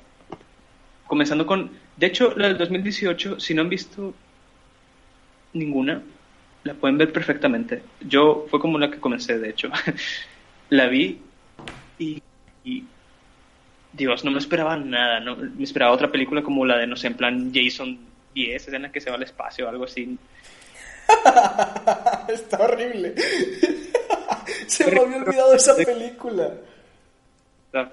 Comenzando 1.07 1.47
con... 1.47 1.71
De 1.97 2.07
hecho, 2.07 2.35
la 2.37 2.49
del 2.49 2.59
2018, 2.59 3.41
si 3.41 3.55
no 3.55 3.63
han 3.63 3.69
visto 3.69 4.15
ninguna, 5.55 6.03
la 6.65 6.75
pueden 6.75 6.99
ver 6.99 7.13
perfectamente. 7.13 7.83
Yo 8.07 8.47
fue 8.51 8.61
como 8.61 8.79
la 8.79 8.91
que 8.91 8.99
comencé, 9.01 9.39
de 9.39 9.51
hecho. 9.51 9.71
la 10.71 10.87
vi 10.87 11.19
y, 11.99 12.23
y- 12.65 12.85
Dios, 13.93 14.25
no 14.25 14.31
me 14.31 14.39
esperaba 14.39 14.77
nada. 14.77 15.21
No, 15.21 15.37
me 15.37 15.65
esperaba 15.65 15.93
otra 15.93 16.11
película 16.13 16.43
como 16.43 16.65
la 16.65 16.77
de, 16.77 16.87
no 16.87 16.95
sé, 16.97 17.09
en 17.09 17.15
plan 17.15 17.51
Jason 17.53 17.99
10, 18.39 18.69
en 18.69 18.83
la 18.83 18.93
que 18.93 19.01
se 19.01 19.11
va 19.11 19.17
al 19.17 19.23
espacio 19.23 19.67
o 19.67 19.69
algo 19.69 19.85
así. 19.85 20.17
Está 22.29 22.59
horrible. 22.59 23.15
Se 24.67 24.91
me 24.91 25.01
había 25.01 25.17
olvidado 25.17 25.55
esa 25.55 25.75
película. 25.75 26.53
La, 27.73 27.91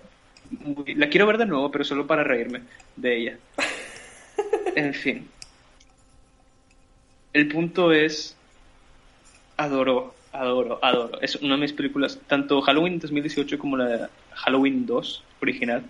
la 0.86 1.10
quiero 1.10 1.26
ver 1.26 1.38
de 1.38 1.46
nuevo, 1.46 1.72
pero 1.72 1.84
solo 1.84 2.06
para 2.06 2.24
reírme 2.24 2.62
de 2.96 3.18
ella. 3.18 3.38
En 4.76 4.94
fin. 4.94 5.30
El 7.32 7.48
punto 7.48 7.94
es. 7.94 8.36
Adoro, 9.56 10.14
adoro, 10.34 10.80
adoro. 10.82 11.22
Es 11.22 11.38
una 11.38 11.56
de 11.56 11.62
mis 11.62 11.72
películas, 11.72 12.20
tanto 12.28 12.62
Halloween 12.62 13.00
2018 13.00 13.58
como 13.58 13.78
la 13.78 13.86
de 13.86 14.08
Halloween 14.34 14.86
2 14.86 15.24
original, 15.42 15.84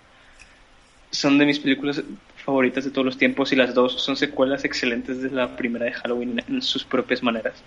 son 1.09 1.39
de 1.39 1.47
mis 1.47 1.57
películas 1.57 2.03
favoritas 2.45 2.85
de 2.85 2.91
todos 2.91 3.05
los 3.05 3.17
tiempos 3.17 3.51
y 3.51 3.55
las 3.55 3.73
dos 3.73 4.01
son 4.01 4.15
secuelas 4.15 4.63
excelentes 4.63 5.21
de 5.21 5.31
la 5.31 5.57
primera 5.57 5.85
de 5.85 5.93
Halloween 5.93 6.41
en 6.47 6.61
sus 6.61 6.83
propias 6.83 7.23
maneras. 7.23 7.63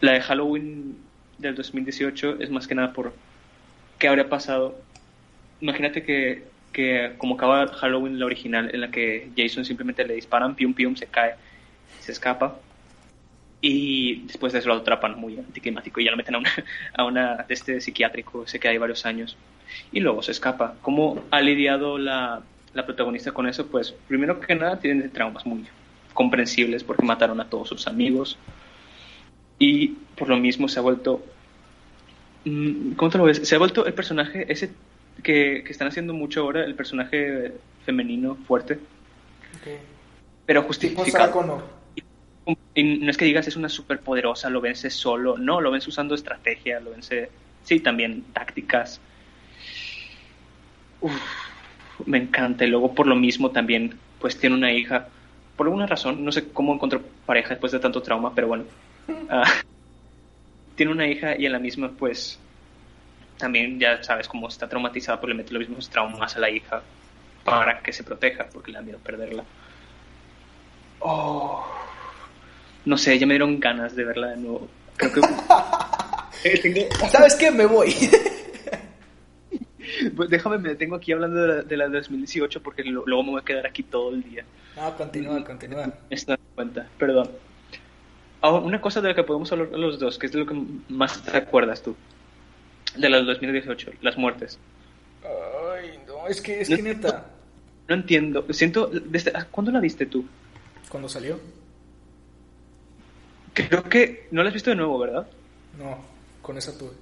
La 0.00 0.12
de 0.12 0.20
Halloween 0.20 0.96
del 1.38 1.54
2018 1.54 2.36
es 2.40 2.50
más 2.50 2.68
que 2.68 2.74
nada 2.74 2.92
por 2.92 3.12
qué 3.98 4.08
habría 4.08 4.28
pasado 4.28 4.78
imagínate 5.60 6.02
que, 6.02 6.44
que 6.72 7.12
como 7.18 7.34
acaba 7.34 7.66
Halloween 7.68 8.18
la 8.18 8.26
original, 8.26 8.70
en 8.72 8.80
la 8.80 8.90
que 8.90 9.30
Jason 9.36 9.64
simplemente 9.64 10.06
le 10.06 10.14
disparan, 10.14 10.54
pium 10.54 10.74
pium, 10.74 10.96
se 10.96 11.06
cae, 11.06 11.34
se 12.00 12.12
escapa. 12.12 12.58
Y 13.62 14.22
después 14.22 14.54
de 14.54 14.60
eso 14.60 14.68
lo 14.68 14.76
atrapan 14.76 15.20
muy 15.20 15.36
anticlimático 15.36 16.00
y 16.00 16.04
ya 16.04 16.10
lo 16.10 16.16
meten 16.16 16.34
a 16.34 16.38
una, 16.38 16.50
a 16.94 17.04
una 17.04 17.36
de 17.46 17.54
este 17.54 17.80
psiquiátrico, 17.80 18.46
se 18.46 18.58
queda 18.58 18.72
ahí 18.72 18.78
varios 18.78 19.04
años. 19.04 19.36
Y 19.92 20.00
luego 20.00 20.22
se 20.22 20.32
escapa. 20.32 20.74
¿Cómo 20.82 21.22
ha 21.30 21.40
lidiado 21.40 21.98
la, 21.98 22.42
la 22.74 22.86
protagonista 22.86 23.32
con 23.32 23.46
eso? 23.46 23.66
Pues 23.66 23.94
primero 24.08 24.40
que 24.40 24.54
nada 24.54 24.78
tiene 24.78 25.08
traumas 25.08 25.46
muy 25.46 25.66
comprensibles 26.14 26.84
porque 26.84 27.04
mataron 27.04 27.40
a 27.40 27.48
todos 27.48 27.68
sus 27.68 27.86
amigos. 27.86 28.38
Y 29.58 29.88
por 30.16 30.28
lo 30.28 30.36
mismo 30.36 30.68
se 30.68 30.78
ha 30.78 30.82
vuelto 30.82 31.22
Mm, 32.44 32.92
¿Cómo 32.92 33.10
te 33.10 33.18
lo 33.18 33.24
ves? 33.24 33.46
Se 33.46 33.54
ha 33.54 33.58
vuelto 33.58 33.86
el 33.86 33.94
personaje 33.94 34.50
ese 34.50 34.70
que, 35.22 35.62
que 35.64 35.72
están 35.72 35.88
haciendo 35.88 36.14
mucho 36.14 36.40
ahora, 36.40 36.64
el 36.64 36.74
personaje 36.74 37.52
femenino 37.84 38.36
fuerte, 38.46 38.78
pero 40.46 40.62
Tipo 40.66 41.04
Sarah 41.04 41.28
justificado. 41.28 41.80
Y 42.74 42.82
no 42.82 43.10
es 43.10 43.16
que 43.16 43.26
digas 43.26 43.46
es 43.46 43.56
una 43.56 43.68
superpoderosa, 43.68 44.48
lo 44.48 44.60
vence 44.60 44.90
solo, 44.90 45.36
no, 45.36 45.60
lo 45.60 45.70
vence 45.70 45.90
usando 45.90 46.14
estrategia, 46.14 46.80
lo 46.80 46.90
vence, 46.90 47.30
sí, 47.62 47.80
también 47.80 48.24
tácticas. 48.32 49.00
Uf, 51.00 51.12
me 52.06 52.18
encanta. 52.18 52.64
Y 52.64 52.68
luego 52.68 52.94
por 52.94 53.06
lo 53.06 53.16
mismo 53.16 53.50
también, 53.50 53.98
pues 54.20 54.38
tiene 54.38 54.56
una 54.56 54.72
hija, 54.72 55.08
por 55.56 55.66
alguna 55.66 55.86
razón, 55.86 56.24
no 56.24 56.32
sé 56.32 56.48
cómo 56.52 56.74
encontró 56.74 57.02
pareja 57.26 57.50
después 57.50 57.72
de 57.72 57.80
tanto 57.80 58.02
trauma, 58.02 58.34
pero 58.34 58.48
bueno. 58.48 58.64
Ah, 59.28 59.44
tiene 60.76 60.92
una 60.92 61.06
hija 61.06 61.36
y 61.36 61.46
en 61.46 61.52
la 61.52 61.58
misma, 61.58 61.90
pues, 61.90 62.38
también 63.36 63.78
ya 63.78 64.02
sabes 64.02 64.28
cómo 64.28 64.48
está 64.48 64.68
traumatizada, 64.68 65.20
pues 65.20 65.28
le 65.30 65.34
mete 65.34 65.52
los 65.52 65.60
mismos 65.60 65.90
traumas 65.90 66.36
a 66.36 66.40
la 66.40 66.48
hija 66.48 66.82
para 67.44 67.80
que 67.80 67.92
se 67.92 68.04
proteja, 68.04 68.46
porque 68.52 68.70
le 68.70 68.78
da 68.78 68.82
miedo 68.82 68.98
perderla. 68.98 69.44
Oh, 71.00 71.64
no 72.84 72.96
sé, 72.96 73.18
ya 73.18 73.26
me 73.26 73.34
dieron 73.34 73.58
ganas 73.58 73.94
de 73.94 74.04
verla 74.04 74.28
de 74.28 74.36
nuevo. 74.36 74.68
Creo 74.96 75.12
que... 75.12 75.20
Eh, 76.44 76.88
¿Sabes 77.10 77.34
qué? 77.36 77.50
Me 77.50 77.66
voy. 77.66 77.94
Pues 80.16 80.30
déjame, 80.30 80.58
me 80.58 80.70
detengo 80.70 80.96
aquí 80.96 81.12
hablando 81.12 81.40
de 81.40 81.48
la, 81.48 81.62
de 81.62 81.76
la 81.76 81.88
2018 81.88 82.62
porque 82.62 82.82
luego 82.84 83.22
me 83.22 83.30
voy 83.30 83.40
a 83.40 83.44
quedar 83.44 83.66
aquí 83.66 83.82
todo 83.82 84.10
el 84.10 84.22
día. 84.22 84.44
No, 84.76 84.96
continúa, 84.96 85.44
continúa. 85.44 85.86
Me 85.86 85.94
estoy 86.10 86.36
dando 86.36 86.54
cuenta, 86.54 86.88
perdón. 86.98 87.30
Ahora, 88.40 88.64
una 88.64 88.80
cosa 88.80 89.00
de 89.00 89.08
la 89.08 89.14
que 89.14 89.22
podemos 89.22 89.50
hablar 89.52 89.68
los 89.72 89.98
dos, 89.98 90.18
que 90.18 90.26
es 90.26 90.32
de 90.32 90.38
lo 90.38 90.46
que 90.46 90.54
más 90.88 91.22
te 91.22 91.36
acuerdas 91.36 91.82
tú, 91.82 91.94
de 92.96 93.08
la 93.08 93.20
2018, 93.20 93.92
las 94.00 94.16
muertes. 94.16 94.58
Ay, 95.22 95.98
no, 96.06 96.26
es 96.26 96.40
que, 96.40 96.60
es 96.60 96.68
que 96.68 96.82
neta. 96.82 97.26
No 97.88 97.94
entiendo, 97.94 98.46
siento, 98.50 98.86
desde, 98.86 99.32
¿cuándo 99.50 99.72
la 99.72 99.80
viste 99.80 100.06
tú? 100.06 100.24
¿Cuándo 100.88 101.08
salió? 101.08 101.38
Creo 103.52 103.82
que 103.82 104.28
no 104.30 104.42
la 104.42 104.48
has 104.48 104.54
visto 104.54 104.70
de 104.70 104.76
nuevo, 104.76 104.98
¿verdad? 104.98 105.26
No, 105.78 105.98
con 106.40 106.56
esa 106.56 106.76
tuve. 106.78 106.92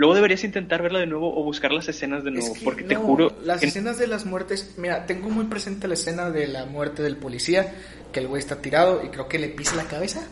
Luego 0.00 0.14
deberías 0.14 0.42
intentar 0.44 0.80
verla 0.80 0.98
de 1.00 1.06
nuevo 1.06 1.38
o 1.38 1.44
buscar 1.44 1.72
las 1.72 1.86
escenas 1.86 2.24
de 2.24 2.30
nuevo, 2.30 2.54
porque 2.64 2.84
te 2.84 2.94
juro... 2.94 3.36
Las 3.44 3.62
escenas 3.62 3.98
de 3.98 4.06
las 4.06 4.24
muertes, 4.24 4.76
mira, 4.78 5.04
tengo 5.04 5.28
muy 5.28 5.44
presente 5.44 5.86
la 5.88 5.92
escena 5.92 6.30
de 6.30 6.46
la 6.46 6.64
muerte 6.64 7.02
del 7.02 7.18
policía, 7.18 7.74
que 8.10 8.20
el 8.20 8.26
güey 8.26 8.40
está 8.40 8.62
tirado 8.62 9.04
y 9.04 9.10
creo 9.10 9.28
que 9.28 9.38
le 9.38 9.48
pisa 9.48 9.76
la 9.76 9.84
cabeza. 9.84 10.26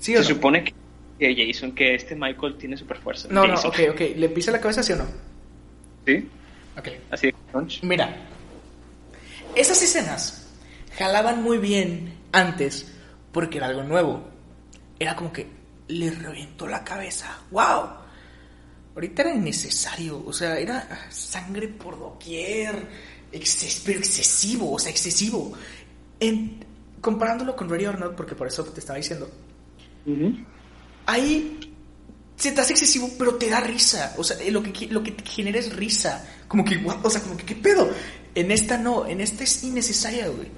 ¿Sí 0.00 0.16
Se 0.16 0.24
supone 0.24 0.64
que 0.64 1.36
Jason, 1.36 1.70
que 1.70 1.94
este 1.94 2.16
Michael 2.16 2.56
tiene 2.56 2.76
super 2.76 2.98
fuerza. 2.98 3.28
No, 3.30 3.46
no, 3.46 3.54
ok, 3.54 3.78
ok. 3.92 4.00
¿Le 4.16 4.28
pisa 4.30 4.50
la 4.50 4.60
cabeza, 4.60 4.82
sí 4.82 4.92
o 4.92 4.96
no? 4.96 5.06
Sí. 6.04 6.28
Ok. 6.76 6.88
Así 7.12 7.32
Mira, 7.82 8.12
esas 9.54 9.80
escenas 9.80 10.52
jalaban 10.98 11.44
muy 11.44 11.58
bien 11.58 12.12
antes 12.32 12.92
porque 13.30 13.58
era 13.58 13.68
algo 13.68 13.84
nuevo. 13.84 14.24
Era 14.98 15.14
como 15.14 15.32
que 15.32 15.46
le 15.86 16.10
reventó 16.10 16.66
la 16.66 16.82
cabeza. 16.82 17.38
¡Wow! 17.52 18.04
Ahorita 18.96 19.20
era 19.20 19.34
innecesario, 19.34 20.24
o 20.24 20.32
sea, 20.32 20.58
era 20.58 21.06
sangre 21.10 21.68
por 21.68 21.98
doquier, 21.98 22.88
pero 23.84 23.98
excesivo, 23.98 24.72
o 24.72 24.78
sea, 24.78 24.90
excesivo. 24.90 25.52
En, 26.18 26.64
comparándolo 27.02 27.54
con 27.54 27.68
Ready 27.68 27.84
or 27.84 28.00
Not, 28.00 28.16
porque 28.16 28.34
por 28.34 28.46
eso 28.46 28.64
te 28.64 28.80
estaba 28.80 28.96
diciendo, 28.96 29.30
ahí 31.04 31.60
se 32.36 32.52
te 32.52 32.60
hace 32.62 32.72
excesivo, 32.72 33.10
pero 33.18 33.34
te 33.34 33.50
da 33.50 33.60
risa, 33.60 34.14
o 34.16 34.24
sea, 34.24 34.38
lo 34.50 34.62
que, 34.62 34.86
lo 34.86 35.02
que 35.02 35.10
te 35.10 35.26
genera 35.26 35.58
es 35.58 35.76
risa, 35.76 36.26
como 36.48 36.64
que, 36.64 36.82
o 37.02 37.10
sea, 37.10 37.20
como 37.20 37.36
que, 37.36 37.44
¿qué 37.44 37.54
pedo? 37.54 37.90
En 38.34 38.50
esta 38.50 38.78
no, 38.78 39.06
en 39.06 39.20
esta 39.20 39.44
es 39.44 39.62
innecesaria, 39.62 40.28
güey. 40.28 40.48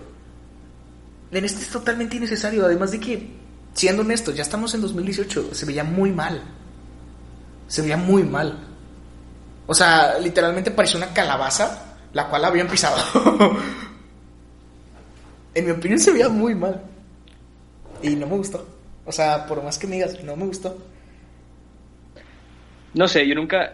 En 1.33 1.45
esta 1.45 1.61
es 1.61 1.71
totalmente 1.71 2.15
innecesario, 2.15 2.65
además 2.65 2.93
de 2.93 3.01
que, 3.01 3.31
siendo 3.75 4.03
honestos, 4.03 4.37
ya 4.37 4.43
estamos 4.43 4.73
en 4.75 4.83
2018, 4.83 5.57
se 5.57 5.67
veía 5.67 5.83
muy 5.83 6.13
mal 6.13 6.58
se 7.69 7.83
veía 7.83 7.97
muy 7.97 8.25
mal. 8.25 8.59
O 9.67 9.75
sea, 9.75 10.19
literalmente 10.19 10.71
parecía 10.71 10.97
una 10.97 11.13
calabaza, 11.13 11.97
la 12.15 12.27
cual 12.29 12.45
habían 12.45 12.67
pisado. 12.67 12.97
en 15.55 15.65
mi 15.65 15.71
opinión 15.71 16.01
se 16.01 16.11
veía 16.11 16.29
muy 16.29 16.55
mal. 16.55 16.83
Y 18.03 18.17
no 18.17 18.27
me 18.27 18.37
gustó. 18.37 18.67
O 19.05 19.13
sea, 19.13 19.47
por 19.47 19.63
más 19.63 19.79
que 19.79 19.87
me 19.87 19.97
digas, 19.97 20.23
no 20.25 20.35
me 20.35 20.47
gustó. 20.47 20.77
No 22.95 23.07
sé, 23.07 23.29
yo 23.29 23.35
nunca, 23.35 23.71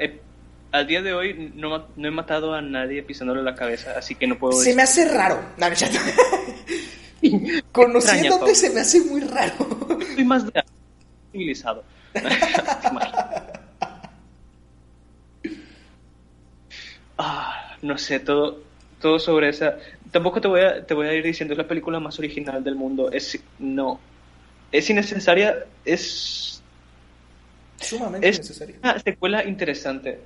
al 0.73 0.87
día 0.89 1.01
de 1.01 1.15
hoy 1.15 1.53
no, 1.55 1.87
he 1.97 2.11
matado 2.11 2.53
a 2.53 2.61
nadie 2.61 3.05
pisándole 3.05 3.43
la 3.43 3.55
cabeza, 3.55 3.95
así 3.97 4.17
que 4.17 4.27
no 4.27 4.37
puedo... 4.37 4.61
Se 4.61 4.75
me 4.75 4.83
hace 4.83 5.09
raro. 5.09 5.41
Conociéndote 7.73 8.55
se 8.55 8.71
me 8.71 8.81
hace 8.81 9.01
muy 9.03 9.21
raro. 9.21 9.55
Soy 10.15 10.25
más 10.25 10.45
civilizado. 11.33 11.85
Ah, 17.19 17.77
no 17.83 17.99
sé, 17.99 18.21
todo, 18.21 18.61
todo 19.01 19.19
sobre 19.19 19.49
esa. 19.49 19.79
Tampoco 20.11 20.41
te 20.41 20.49
voy 20.49 20.61
a, 20.61 20.85
te 20.85 20.95
voy 20.95 21.07
a 21.07 21.13
ir 21.13 21.25
diciendo 21.25 21.55
es 21.55 21.59
la 21.59 21.69
película 21.69 22.01
más 22.01 22.19
original 22.19 22.63
del 22.63 22.75
mundo. 22.75 23.11
Es 23.11 23.39
no, 23.59 24.01
es 24.73 24.89
innecesaria. 24.91 25.65
Es 25.85 26.63
sumamente 27.81 28.29
es 28.29 28.37
innecesaria. 28.37 28.77
Una 28.83 28.99
secuela 28.99 29.45
interesante. 29.45 30.21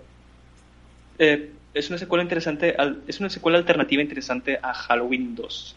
Eh, 1.19 1.53
es 1.75 1.89
una 1.91 1.99
secuela 1.99 2.23
interesante. 2.23 2.77
es 3.07 3.21
una 3.21 3.31
secuela 3.31 3.59
alternativa 3.59 4.03
interesante 4.03 4.59
a 4.61 4.73
Halloween 4.73 5.35
2. 5.35 5.77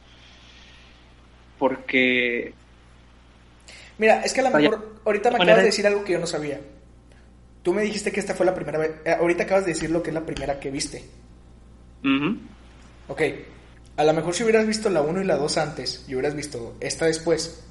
Porque 1.60 2.54
Mira, 4.02 4.24
es 4.24 4.34
que 4.34 4.42
a 4.42 4.50
lo 4.50 4.58
mejor 4.58 4.96
ahorita 5.06 5.30
me 5.30 5.36
acabas 5.36 5.58
de 5.58 5.64
decir 5.64 5.86
algo 5.86 6.04
que 6.04 6.14
yo 6.14 6.20
no 6.20 6.26
sabía. 6.26 6.60
Tú 7.64 7.74
me 7.74 7.84
dijiste 7.84 8.12
que 8.12 8.20
esta 8.20 8.34
fue 8.34 8.46
la 8.46 8.56
primera 8.56 8.80
vez. 8.80 8.92
Eh, 9.06 9.12
ahorita 9.12 9.44
acabas 9.44 9.66
de 9.66 9.74
decir 9.74 9.92
lo 9.92 10.02
que 10.02 10.10
es 10.10 10.14
la 10.14 10.26
primera 10.26 10.60
que 10.60 10.72
viste. 10.72 11.04
Ok. 13.08 13.22
A 13.98 14.04
lo 14.04 14.14
mejor 14.14 14.34
si 14.34 14.44
hubieras 14.44 14.66
visto 14.66 14.90
la 14.90 15.02
1 15.02 15.22
y 15.22 15.26
la 15.26 15.36
2 15.36 15.58
antes 15.58 16.06
y 16.08 16.16
hubieras 16.16 16.34
visto 16.34 16.76
esta 16.80 17.06
después, 17.06 17.64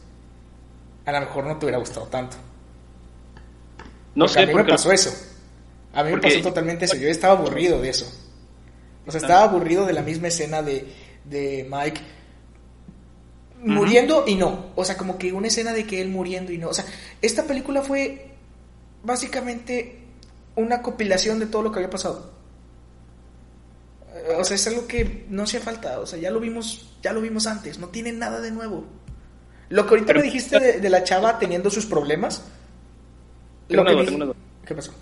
a 1.05 1.12
lo 1.12 1.20
mejor 1.20 1.46
no 1.46 1.59
te 1.59 1.66
hubiera 1.66 1.79
gustado 1.79 2.07
tanto. 2.07 2.37
No 4.14 4.29
sé. 4.29 4.40
A 4.42 4.46
mí 4.46 4.55
me 4.55 4.64
pasó 4.64 4.92
eso. 4.92 5.12
A 5.92 6.05
mí 6.05 6.12
me 6.12 6.18
pasó 6.18 6.40
totalmente 6.40 6.85
eso. 6.85 6.96
Yo 6.96 7.09
estaba 7.09 7.35
aburrido 7.38 7.81
de 7.81 7.88
eso. 7.88 8.07
O 9.07 9.11
sea, 9.11 9.20
estaba 9.20 9.42
aburrido 9.42 9.87
de 9.87 9.92
la 9.92 10.03
misma 10.03 10.29
escena 10.29 10.62
de, 10.62 10.87
de 11.24 11.66
Mike 11.68 12.00
muriendo 13.62 14.24
y 14.26 14.37
no. 14.37 14.66
O 14.74 14.85
sea, 14.85 14.96
como 14.96 15.18
que 15.18 15.33
una 15.33 15.48
escena 15.48 15.72
de 15.72 15.87
que 15.87 16.00
él 16.00 16.09
muriendo 16.09 16.53
y 16.53 16.59
no. 16.59 16.68
O 16.68 16.74
sea, 16.74 16.85
esta 17.22 17.44
película 17.44 17.83
fue 17.83 18.30
básicamente 19.03 20.01
una 20.57 20.83
compilación 20.83 21.39
de 21.39 21.47
todo 21.47 21.63
lo 21.63 21.73
que 21.73 21.79
había 21.79 21.91
pasado. 21.91 22.31
O 24.37 24.45
sea, 24.45 24.57
es 24.57 24.67
algo 24.67 24.87
que 24.87 25.27
no 25.29 25.45
hacía 25.45 25.61
falta, 25.61 26.01
o 26.01 26.07
sea, 26.07 26.19
ya 26.19 26.31
lo 26.31 26.41
vimos, 26.41 26.97
ya 27.03 27.13
lo 27.13 27.21
vimos 27.21 27.47
antes, 27.47 27.79
no 27.79 27.89
tiene 27.89 28.13
nada 28.13 28.41
de 28.41 28.51
nuevo. 28.51 28.85
Lo 29.69 29.87
que 29.87 29.91
ahorita 29.91 30.15
me 30.15 30.23
dijiste 30.23 30.81
de, 30.81 30.91
la 30.91 31.05
chava 31.05 31.39
teniendo 31.39 31.71
sus 31.71 31.87
problemas. 31.87 32.45
Lo 33.69 33.85
¿Qué 34.67 34.75
pasó? 34.75 34.93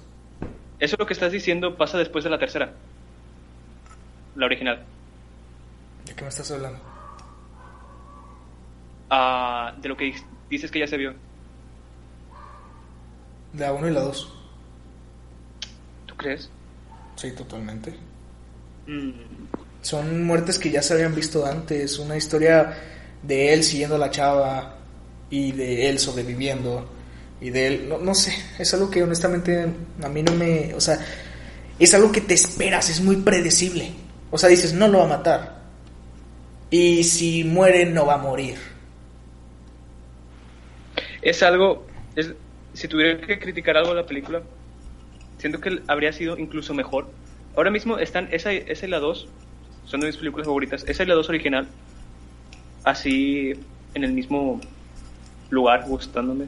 Eso 0.79 0.97
lo 0.99 1.07
que 1.07 1.15
estás 1.15 1.33
diciendo 1.33 1.77
pasa 1.77 1.97
después 1.97 2.23
de 2.23 2.31
la 2.31 2.39
tercera. 2.39 2.75
La 4.37 4.45
original. 4.45 4.85
¿De 6.05 6.15
qué 6.15 6.23
me 6.23 6.29
estás 6.29 6.51
hablando? 6.51 6.79
Ah, 9.11 9.75
de 9.81 9.89
lo 9.89 9.97
que 9.97 10.15
dices 10.51 10.71
que 10.71 10.81
ya 10.81 10.87
se 10.87 10.99
vio. 10.99 11.15
La 13.57 13.73
1 13.73 13.89
y 13.89 13.91
la 13.93 14.01
2. 14.01 14.33
¿Tú 16.07 16.15
crees? 16.17 16.51
Sí, 17.17 17.33
totalmente. 17.33 17.95
Mm. 18.87 19.11
Son 19.83 20.25
muertes 20.25 20.59
que 20.59 20.71
ya 20.71 20.83
se 20.83 20.95
habían 20.95 21.15
visto 21.15 21.47
antes. 21.47 21.99
Una 21.99 22.17
historia 22.17 22.77
de 23.23 23.53
él 23.55 23.65
siguiendo 23.65 23.97
a 23.97 23.99
la 23.99 24.11
chava 24.11 24.77
y 25.31 25.53
de 25.53 25.89
él 25.89 25.99
sobreviviendo. 25.99 26.89
Y 27.41 27.51
de 27.51 27.67
él, 27.67 27.89
no, 27.89 27.99
no 27.99 28.15
sé, 28.15 28.33
es 28.59 28.75
algo 28.75 28.91
que 28.91 29.03
honestamente 29.03 29.67
a 30.03 30.09
mí 30.09 30.23
no 30.23 30.33
me. 30.33 30.75
O 30.75 30.81
sea, 30.81 30.99
es 31.79 31.95
algo 31.95 32.11
que 32.11 32.21
te 32.21 32.35
esperas, 32.35 32.91
es 32.91 33.01
muy 33.01 33.17
predecible. 33.17 33.93
O 34.31 34.39
sea, 34.39 34.49
dices, 34.49 34.73
no 34.73 34.89
lo 34.89 34.99
va 34.99 35.05
a 35.05 35.19
matar. 35.19 35.59
Y 36.71 37.05
si 37.05 37.45
muere, 37.45 37.87
no 37.87 38.07
va 38.07 38.15
a 38.15 38.19
morir. 38.19 38.57
Es 41.23 41.43
algo. 41.43 41.87
Es, 42.15 42.33
si 42.79 42.87
tuviera 42.87 43.21
que 43.21 43.41
criticar 43.41 43.77
algo 43.77 43.91
de 43.91 43.97
la 43.97 44.07
película, 44.07 44.41
siento 45.39 45.61
que 45.61 45.83
habría 45.89 46.13
sido 46.13 46.39
incluso 46.39 46.75
mejor. 46.75 47.09
Ahora 47.57 47.73
mismo 47.73 47.99
están 47.99 48.29
esa, 48.31 48.53
esa 48.53 48.87
y 48.87 48.89
la 48.89 49.01
2, 49.01 49.29
son 49.85 50.01
de 50.01 50.07
mis 50.07 50.17
películas 50.17 50.47
favoritas. 50.47 50.85
Esa 50.87 51.03
y 51.03 51.07
la 51.07 51.15
2 51.15 51.29
original, 51.29 51.67
así 52.85 53.55
en 53.95 54.05
el 54.05 54.13
mismo 54.13 54.61
lugar, 55.51 55.87
gustándome. 55.89 56.47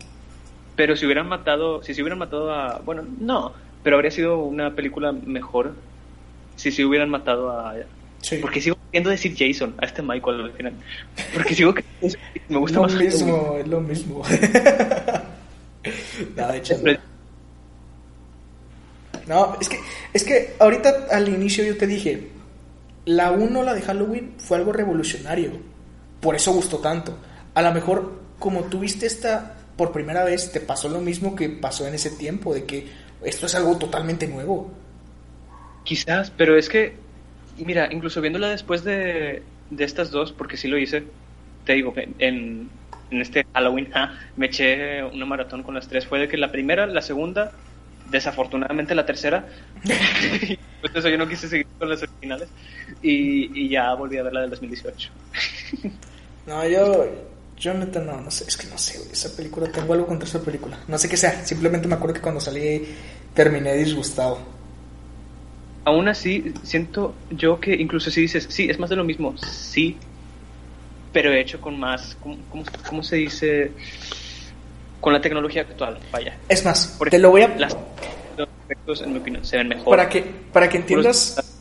Pero 0.76 0.94
si 0.94 1.04
hubieran 1.04 1.28
matado, 1.28 1.82
si 1.82 1.94
se 1.94 2.02
hubieran 2.02 2.20
matado 2.20 2.54
a. 2.54 2.78
Bueno, 2.78 3.04
no, 3.18 3.52
pero 3.82 3.96
habría 3.96 4.12
sido 4.12 4.38
una 4.38 4.76
película 4.76 5.10
mejor 5.10 5.74
si 6.54 6.70
se 6.70 6.84
hubieran 6.84 7.10
matado 7.10 7.50
a. 7.50 7.74
Porque 8.40 8.60
sigo 8.60 8.76
queriendo 8.86 9.10
decir 9.10 9.34
Jason 9.36 9.74
a 9.78 9.86
este 9.86 10.00
Michael 10.00 10.42
al 10.42 10.52
final. 10.52 10.74
Porque 11.34 11.56
sigo 11.56 11.74
que 11.74 11.82
me 12.48 12.58
gusta 12.58 12.76
lo 12.76 12.82
más. 12.84 12.94
Mismo, 12.94 13.56
es 13.58 13.66
lo 13.66 13.80
mismo. 13.80 14.22
No, 19.26 19.56
es 19.60 19.68
que, 19.68 19.78
es 20.12 20.24
que 20.24 20.54
ahorita 20.58 21.06
al 21.10 21.28
inicio 21.28 21.64
yo 21.64 21.76
te 21.76 21.86
dije, 21.86 22.30
la 23.04 23.30
1, 23.30 23.62
la 23.62 23.74
de 23.74 23.82
Halloween, 23.82 24.34
fue 24.38 24.58
algo 24.58 24.72
revolucionario. 24.72 25.52
Por 26.20 26.34
eso 26.34 26.52
gustó 26.52 26.78
tanto. 26.78 27.16
A 27.54 27.62
lo 27.62 27.72
mejor, 27.72 28.20
como 28.38 28.64
tú 28.64 28.80
viste 28.80 29.06
esta 29.06 29.56
por 29.76 29.92
primera 29.92 30.24
vez, 30.24 30.52
te 30.52 30.60
pasó 30.60 30.88
lo 30.88 31.00
mismo 31.00 31.34
que 31.34 31.48
pasó 31.48 31.86
en 31.86 31.94
ese 31.94 32.10
tiempo, 32.10 32.52
de 32.52 32.64
que 32.64 32.86
Esto 33.24 33.46
es 33.46 33.54
algo 33.54 33.76
totalmente 33.78 34.26
nuevo. 34.26 34.70
Quizás, 35.84 36.30
pero 36.30 36.56
es 36.56 36.68
que, 36.68 36.94
mira, 37.58 37.88
incluso 37.90 38.20
viéndola 38.20 38.48
después 38.48 38.82
de, 38.84 39.42
de 39.70 39.84
estas 39.84 40.10
dos, 40.10 40.32
porque 40.32 40.56
sí 40.56 40.68
lo 40.68 40.78
hice, 40.78 41.04
te 41.64 41.74
digo, 41.74 41.94
en, 42.18 42.68
en 43.10 43.20
este 43.20 43.46
Halloween 43.52 43.88
me 44.36 44.46
eché 44.46 45.02
una 45.02 45.26
maratón 45.26 45.62
con 45.62 45.74
las 45.74 45.88
tres. 45.88 46.06
Fue 46.06 46.18
de 46.18 46.28
que 46.28 46.36
la 46.36 46.50
primera, 46.50 46.86
la 46.86 47.02
segunda, 47.02 47.52
desafortunadamente 48.10 48.94
la 48.94 49.06
tercera, 49.06 49.46
pues 49.82 50.94
eso 50.94 51.08
yo 51.08 51.18
no 51.18 51.28
quise 51.28 51.48
seguir 51.48 51.66
con 51.78 51.88
las 51.88 52.02
originales 52.02 52.48
y, 53.02 53.64
y 53.64 53.68
ya 53.68 53.94
volví 53.94 54.18
a 54.18 54.22
ver 54.22 54.32
la 54.32 54.40
del 54.42 54.50
2018. 54.50 55.10
no, 56.46 56.68
yo, 56.68 57.06
yo 57.56 57.74
neta 57.74 58.00
no, 58.00 58.20
no 58.20 58.30
sé, 58.30 58.44
es 58.48 58.56
que 58.56 58.66
no 58.66 58.78
sé, 58.78 59.00
esa 59.12 59.34
película, 59.36 59.70
tengo 59.70 59.92
algo 59.92 60.06
contra 60.06 60.28
esa 60.28 60.42
película. 60.42 60.78
No 60.88 60.98
sé 60.98 61.08
qué 61.08 61.16
sea, 61.16 61.44
simplemente 61.44 61.88
me 61.88 61.94
acuerdo 61.94 62.14
que 62.14 62.20
cuando 62.20 62.40
salí 62.40 62.86
terminé 63.34 63.74
disgustado. 63.74 64.38
Aún 65.84 66.08
así, 66.08 66.52
siento 66.62 67.14
yo 67.30 67.58
que 67.58 67.74
incluso 67.74 68.10
si 68.10 68.20
dices, 68.20 68.46
sí, 68.50 68.68
es 68.68 68.78
más 68.78 68.90
de 68.90 68.96
lo 68.96 69.04
mismo, 69.04 69.36
sí, 69.38 69.96
pero 71.12 71.32
hecho 71.32 71.60
con 71.60 71.78
más, 71.78 72.16
¿cómo, 72.22 72.38
cómo, 72.88 73.02
se 73.02 73.16
dice? 73.16 73.72
Con 75.00 75.12
la 75.12 75.20
tecnología 75.20 75.62
actual, 75.62 75.98
vaya. 76.12 76.36
Es 76.48 76.64
más, 76.64 76.98
te 77.10 77.18
lo 77.18 77.30
voy 77.30 77.42
a... 77.42 77.48
Las, 77.56 77.76
los 78.36 78.48
efectos, 78.64 79.02
en 79.02 79.12
mi 79.12 79.18
opinión, 79.18 79.44
se 79.44 79.56
ven 79.56 79.68
mejor. 79.68 79.96
Para 79.96 80.08
que, 80.08 80.22
para 80.52 80.68
que 80.68 80.78
entiendas... 80.78 81.56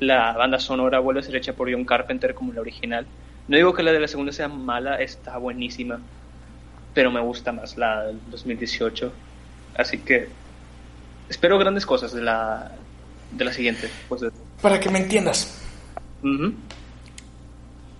La 0.00 0.32
banda 0.32 0.58
sonora 0.58 0.98
vuelve 0.98 1.20
a 1.20 1.22
ser 1.22 1.36
hecha 1.36 1.52
por 1.52 1.72
John 1.72 1.84
Carpenter 1.84 2.34
como 2.34 2.52
la 2.52 2.60
original. 2.60 3.06
No 3.48 3.56
digo 3.56 3.72
que 3.72 3.82
la 3.82 3.92
de 3.92 4.00
la 4.00 4.08
segunda 4.08 4.32
sea 4.32 4.48
mala, 4.48 4.96
está 5.00 5.38
buenísima, 5.38 6.00
pero 6.92 7.10
me 7.10 7.20
gusta 7.20 7.52
más 7.52 7.76
la 7.76 8.04
del 8.04 8.18
2018. 8.30 9.12
Así 9.76 9.98
que 9.98 10.28
espero 11.28 11.58
grandes 11.58 11.86
cosas 11.86 12.12
de 12.12 12.22
la, 12.22 12.72
de 13.30 13.44
la 13.44 13.52
siguiente. 13.52 13.88
Pues 14.08 14.24
Para 14.60 14.80
que 14.80 14.90
me 14.90 14.98
entiendas. 14.98 15.62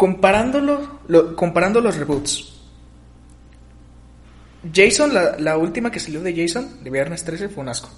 Comparándolo, 0.04 1.00
comparando 1.34 1.80
los 1.80 1.96
reboots. 1.96 2.52
Jason, 4.70 5.14
la, 5.14 5.38
la, 5.38 5.56
última 5.56 5.90
que 5.90 5.98
salió 5.98 6.20
de 6.20 6.36
Jason, 6.36 6.84
de 6.84 6.90
Viernes 6.90 7.24
13, 7.24 7.48
fue 7.48 7.62
un 7.62 7.70
asco. 7.70 7.88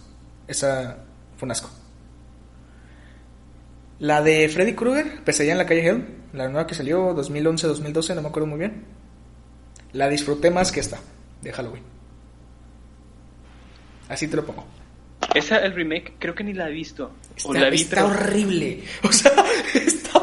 Esa 0.47 0.99
fue 1.37 1.47
un 1.47 1.51
asco. 1.51 1.69
La 3.99 4.23
de 4.23 4.49
Freddy 4.49 4.75
Krueger, 4.75 5.25
Pesadilla 5.25 5.55
en 5.55 5.59
la 5.59 5.67
calle 5.67 5.85
Hell, 5.85 6.07
la 6.33 6.49
nueva 6.49 6.65
que 6.65 6.77
salió 6.77 7.13
2011-2012, 7.13 8.15
no 8.15 8.23
me 8.23 8.29
acuerdo 8.29 8.47
muy 8.47 8.61
bien. 8.61 8.85
La 9.93 10.09
disfruté 10.09 10.53
más 10.53 10.71
que 10.71 10.79
esta, 10.79 11.01
de 11.43 11.53
Halloween. 11.53 11.83
Así 14.09 14.29
te 14.29 14.37
lo 14.37 14.47
pongo. 14.47 14.65
Esa, 15.35 15.59
el 15.59 15.75
remake, 15.75 16.15
creo 16.21 16.37
que 16.37 16.45
ni 16.45 16.53
la 16.53 16.69
he 16.69 16.73
visto. 16.73 17.11
Está, 17.35 17.53
la 17.53 17.69
está 17.71 18.07
horrible. 18.07 18.85
O 19.03 19.11
sea, 19.11 19.33
está 19.75 20.23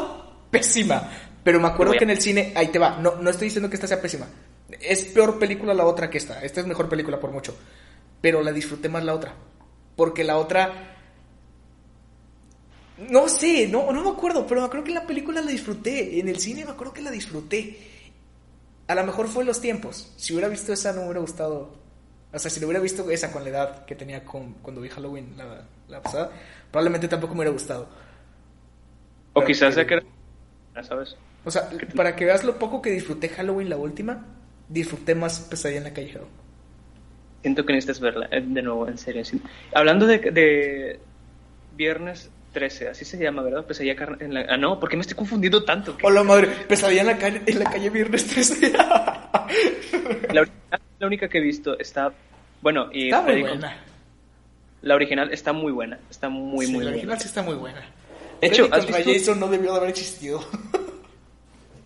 pésima. 0.50 1.10
Pero 1.44 1.60
me 1.60 1.68
acuerdo 1.68 1.92
que 1.92 2.04
en 2.04 2.10
el 2.10 2.20
cine, 2.20 2.52
ahí 2.56 2.68
te 2.68 2.78
va. 2.78 2.98
No, 2.98 3.16
no 3.16 3.30
estoy 3.30 3.46
diciendo 3.46 3.68
que 3.68 3.76
esta 3.76 3.86
sea 3.86 4.00
pésima. 4.00 4.26
Es 4.80 5.04
peor 5.04 5.38
película 5.38 5.74
la 5.74 5.84
otra 5.84 6.10
que 6.10 6.18
esta. 6.18 6.42
Esta 6.42 6.60
es 6.60 6.66
mejor 6.66 6.88
película 6.88 7.20
por 7.20 7.30
mucho. 7.30 7.56
Pero 8.20 8.42
la 8.42 8.50
disfruté 8.50 8.88
más 8.88 9.04
la 9.04 9.14
otra. 9.14 9.34
Porque 9.94 10.24
la 10.24 10.38
otra. 10.38 10.96
No 13.10 13.28
sé, 13.28 13.68
no, 13.68 13.92
no 13.92 14.02
me 14.02 14.10
acuerdo, 14.10 14.46
pero 14.46 14.60
me 14.60 14.66
acuerdo 14.66 14.84
que 14.84 14.90
en 14.92 14.98
la 14.98 15.06
película 15.06 15.40
la 15.42 15.50
disfruté. 15.50 16.18
En 16.18 16.28
el 16.28 16.40
cine 16.40 16.64
me 16.64 16.72
acuerdo 16.72 16.94
que 16.94 17.02
la 17.02 17.10
disfruté. 17.10 17.78
A 18.86 18.94
lo 18.94 19.04
mejor 19.04 19.28
fue 19.28 19.42
en 19.42 19.48
los 19.48 19.60
tiempos. 19.60 20.12
Si 20.16 20.32
hubiera 20.32 20.48
visto 20.48 20.72
esa, 20.72 20.92
no 20.92 21.00
me 21.00 21.06
hubiera 21.06 21.20
gustado 21.20 21.84
o 22.34 22.38
sea, 22.38 22.50
si 22.50 22.58
lo 22.58 22.66
hubiera 22.66 22.80
visto 22.82 23.08
esa 23.10 23.30
con 23.30 23.44
la 23.44 23.50
edad 23.50 23.84
que 23.84 23.94
tenía 23.94 24.24
con, 24.24 24.54
cuando 24.54 24.80
vi 24.80 24.88
Halloween 24.88 25.36
la, 25.88 26.02
pasada, 26.02 26.32
probablemente 26.70 27.06
tampoco 27.06 27.32
me 27.34 27.40
hubiera 27.40 27.52
gustado. 27.52 27.88
O 29.34 29.44
quizás 29.44 29.74
sea 29.74 29.86
que... 29.86 30.02
¿Sabes? 30.82 31.16
O 31.44 31.50
sea, 31.50 31.68
para 31.94 32.16
que 32.16 32.24
veas 32.24 32.44
lo 32.44 32.58
poco 32.58 32.80
que 32.80 32.90
disfruté 32.90 33.28
Halloween 33.28 33.68
la 33.68 33.76
última, 33.76 34.26
disfruté 34.68 35.14
más 35.14 35.40
Pesadilla 35.40 35.78
en 35.78 35.84
la 35.84 35.92
calle 35.92 36.18
Siento 37.42 37.66
que 37.66 37.74
necesitas 37.74 38.00
verla, 38.00 38.28
eh, 38.30 38.40
de 38.40 38.62
nuevo, 38.62 38.88
en 38.88 38.96
serio. 38.96 39.22
Hablando 39.74 40.06
de, 40.06 40.18
de 40.18 40.98
Viernes 41.76 42.30
13, 42.54 42.88
así 42.88 43.04
se 43.04 43.18
llama, 43.18 43.42
¿verdad? 43.42 43.66
Pesadilla 43.66 43.96
en 44.20 44.32
la... 44.32 44.46
Ah, 44.48 44.56
no, 44.56 44.80
¿por 44.80 44.88
qué 44.88 44.96
me 44.96 45.02
estoy 45.02 45.16
confundiendo 45.16 45.62
tanto? 45.62 45.98
Hola, 46.02 46.22
madre, 46.22 46.48
Pesadilla 46.66 47.02
en 47.02 47.06
la 47.08 47.18
calle, 47.18 47.42
en 47.44 47.58
la 47.58 47.70
calle 47.70 47.90
Viernes 47.90 48.26
13. 48.26 48.72
la, 50.32 50.48
la 50.98 51.06
única 51.06 51.28
que 51.28 51.38
he 51.38 51.42
visto 51.42 51.78
está 51.78 52.14
bueno, 52.64 52.88
y 52.90 53.10
está 53.10 53.20
muy 53.20 53.42
buena. 53.42 53.76
La 54.80 54.94
original 54.94 55.30
está 55.34 55.52
muy 55.52 55.70
buena, 55.70 55.98
está 56.10 56.30
muy, 56.30 56.66
muy 56.66 56.76
buena. 56.76 56.84
La 56.84 56.90
original 56.92 57.20
sí 57.20 57.26
está 57.28 57.42
muy 57.42 57.56
buena. 57.56 57.80
De 58.40 58.46
hecho, 58.46 58.68
¿has 58.72 58.86
visto? 58.86 59.02
Jason 59.04 59.38
no 59.38 59.48
debió 59.48 59.72
de 59.72 59.76
haber 59.76 59.90
existido. 59.90 60.42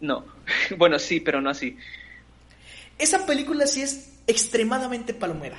No, 0.01 0.25
bueno, 0.77 0.99
sí, 0.99 1.21
pero 1.21 1.41
no 1.41 1.51
así. 1.51 1.77
Esa 2.99 3.27
película 3.27 3.67
sí 3.67 3.83
es 3.83 4.11
extremadamente 4.27 5.15
palomera. 5.15 5.57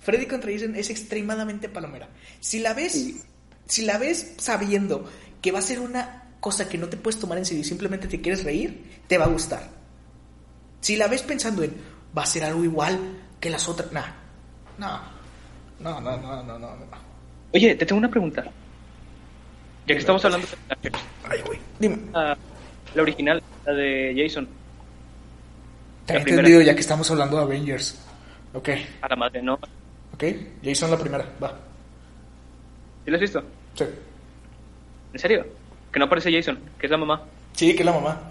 Freddy 0.00 0.26
contra 0.26 0.52
Jason 0.52 0.76
es 0.76 0.90
extremadamente 0.90 1.68
palomera. 1.68 2.08
Si 2.40 2.60
la 2.60 2.74
ves, 2.74 3.14
si 3.66 3.82
la 3.82 3.98
ves 3.98 4.34
sabiendo 4.38 5.10
que 5.42 5.52
va 5.52 5.58
a 5.58 5.62
ser 5.62 5.80
una 5.80 6.24
cosa 6.40 6.68
que 6.68 6.78
no 6.78 6.88
te 6.88 6.96
puedes 6.96 7.18
tomar 7.18 7.38
en 7.38 7.44
serio 7.44 7.62
y 7.62 7.64
simplemente 7.64 8.06
te 8.06 8.20
quieres 8.20 8.44
reír, 8.44 9.00
te 9.08 9.18
va 9.18 9.24
a 9.24 9.28
gustar. 9.28 9.68
Si 10.80 10.96
la 10.96 11.08
ves 11.08 11.22
pensando 11.22 11.62
en 11.64 11.74
va 12.16 12.22
a 12.22 12.26
ser 12.26 12.44
algo 12.44 12.62
igual 12.62 12.98
que 13.40 13.50
las 13.50 13.68
otras, 13.68 13.90
nah, 13.92 14.06
no, 14.78 15.00
no, 15.80 16.00
no, 16.00 16.16
no, 16.16 16.42
no, 16.42 16.58
no. 16.58 16.86
Oye, 17.52 17.74
te 17.74 17.86
tengo 17.86 17.98
una 17.98 18.10
pregunta. 18.10 18.44
Ya 18.44 19.94
que 19.94 20.00
estamos 20.00 20.24
hablando 20.24 20.46
de... 20.82 20.92
Ay, 21.28 21.40
güey, 21.46 21.58
dime. 21.78 21.98
Ah, 22.12 22.36
la 22.94 23.02
original, 23.02 23.42
la 23.66 23.72
de 23.72 24.14
Jason. 24.16 24.48
Te 26.06 26.14
he 26.14 26.18
entendido 26.18 26.62
ya 26.62 26.74
que 26.74 26.80
estamos 26.80 27.10
hablando 27.10 27.36
de 27.36 27.42
Avengers. 27.42 28.00
Ok. 28.54 28.70
A 29.02 29.08
la 29.08 29.16
madre, 29.16 29.42
¿no? 29.42 29.54
Ok, 30.14 30.24
Jason 30.64 30.90
la 30.90 30.98
primera, 30.98 31.26
va. 31.42 31.58
¿Sí 33.04 33.10
la 33.10 33.16
has 33.16 33.20
visto? 33.20 33.42
Sí. 33.74 33.84
¿En 35.12 35.18
serio? 35.18 35.46
Que 35.92 35.98
no 35.98 36.06
aparece 36.06 36.32
Jason, 36.32 36.58
que 36.78 36.86
es 36.86 36.90
la 36.90 36.96
mamá. 36.96 37.22
Sí, 37.52 37.74
que 37.74 37.80
es 37.80 37.86
la 37.86 37.92
mamá. 37.92 38.30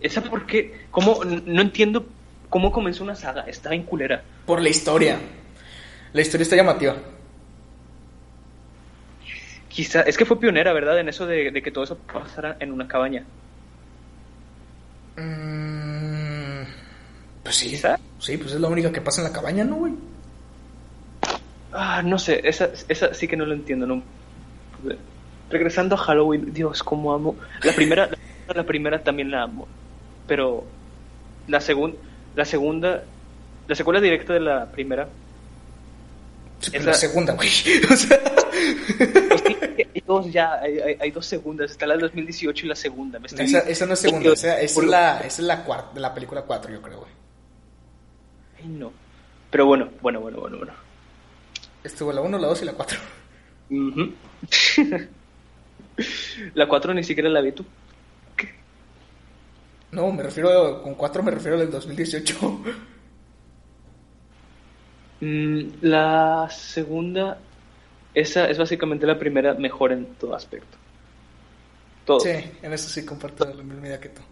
¿Esa 0.00 0.22
por 0.22 0.46
qué? 0.46 0.86
¿Cómo? 0.90 1.24
No 1.24 1.62
entiendo 1.62 2.06
cómo 2.48 2.70
comenzó 2.70 3.04
una 3.04 3.14
saga. 3.14 3.42
Está 3.42 3.74
en 3.74 3.82
culera. 3.82 4.22
Por 4.44 4.62
la 4.62 4.68
historia. 4.68 5.18
La 6.12 6.20
historia 6.20 6.42
está 6.42 6.56
llamativa. 6.56 6.96
Quizá, 9.68 10.02
es 10.02 10.16
que 10.16 10.24
fue 10.24 10.40
pionera, 10.40 10.72
¿verdad? 10.72 10.98
En 10.98 11.08
eso 11.08 11.26
de, 11.26 11.52
que 11.62 11.70
todo 11.70 11.84
eso 11.84 11.98
pasara 11.98 12.56
en 12.60 12.72
una 12.72 12.88
cabaña. 12.88 13.24
Mm, 15.16 16.62
pues 17.42 17.56
sí. 17.56 17.80
Sí, 18.18 18.36
pues 18.36 18.52
es 18.52 18.60
la 18.60 18.68
única 18.68 18.92
que 18.92 19.00
pasa 19.00 19.20
en 19.20 19.28
la 19.28 19.32
cabaña, 19.32 19.64
¿no, 19.64 19.76
güey? 19.76 19.94
Ah, 21.72 22.02
no 22.02 22.18
sé, 22.18 22.40
esa, 22.44 22.70
esa 22.88 23.12
sí 23.14 23.28
que 23.28 23.36
no 23.36 23.44
lo 23.44 23.54
entiendo, 23.54 23.86
¿no? 23.86 24.02
Regresando 25.50 25.94
a 25.94 25.98
Halloween, 25.98 26.52
Dios, 26.52 26.82
cómo 26.82 27.12
amo. 27.12 27.36
La 27.62 27.72
primera, 27.72 28.08
la 28.54 28.64
primera 28.64 29.02
también 29.02 29.30
la 29.30 29.42
amo. 29.42 29.68
Pero 30.26 30.64
la 31.46 31.60
segunda, 31.60 31.98
la 32.34 32.44
segunda, 32.44 33.04
la 33.68 33.74
secuela 33.74 34.00
directa 34.00 34.32
de 34.32 34.40
la 34.40 34.66
primera. 34.66 35.08
es 36.72 36.84
la, 36.84 36.94
segunda, 36.94 37.34
güey. 37.34 37.48
Pues 39.28 39.44
hay 39.44 39.45
dos 40.06 40.32
ya, 40.32 40.60
hay, 40.60 41.10
dos 41.10 41.26
segundas. 41.26 41.70
Está 41.70 41.86
la 41.86 41.94
del 41.94 42.02
2018 42.02 42.66
y 42.66 42.68
la 42.68 42.76
segunda. 42.76 43.20
esa, 43.24 43.60
esa, 43.60 43.86
no 43.86 43.94
es 43.94 44.00
segunda, 44.00 44.32
esa, 44.32 44.60
es 44.60 44.76
la, 44.76 45.18
esa 45.18 45.26
es 45.26 45.40
la, 45.40 45.64
cuarta, 45.64 46.00
la 46.00 46.14
película 46.14 46.42
4, 46.42 46.72
yo 46.72 46.80
creo, 46.80 47.00
güey. 47.00 47.10
Ay, 48.58 48.68
no. 48.68 48.92
Pero 49.50 49.66
bueno, 49.66 49.90
bueno, 50.00 50.20
bueno, 50.20 50.40
bueno, 50.40 50.58
bueno. 50.58 50.72
Estuvo 51.84 52.12
la 52.12 52.20
1, 52.20 52.38
la 52.38 52.48
2 52.48 52.62
y 52.62 52.64
la 52.64 52.72
4. 52.72 52.98
la 56.54 56.68
4 56.68 56.94
ni 56.94 57.04
siquiera 57.04 57.28
la 57.28 57.40
vi 57.40 57.52
tú. 57.52 57.64
No, 59.92 60.10
me 60.12 60.22
refiero, 60.22 60.82
con 60.82 60.94
cuatro 60.94 61.22
me 61.22 61.30
refiero 61.30 61.58
al 61.58 61.70
2018. 61.70 62.60
Mm, 65.20 65.60
la 65.80 66.46
segunda, 66.50 67.38
esa 68.16 68.48
es 68.48 68.56
básicamente 68.56 69.06
la 69.06 69.18
primera 69.18 69.52
mejor 69.52 69.92
en 69.92 70.06
todo 70.14 70.34
aspecto. 70.34 70.78
Todo. 72.06 72.20
Sí, 72.20 72.30
en 72.62 72.72
eso 72.72 72.88
sí 72.88 73.04
comparto 73.04 73.44
la 73.44 73.62
misma 73.62 73.86
idea 73.86 74.00
que 74.00 74.08
tú. 74.08 74.22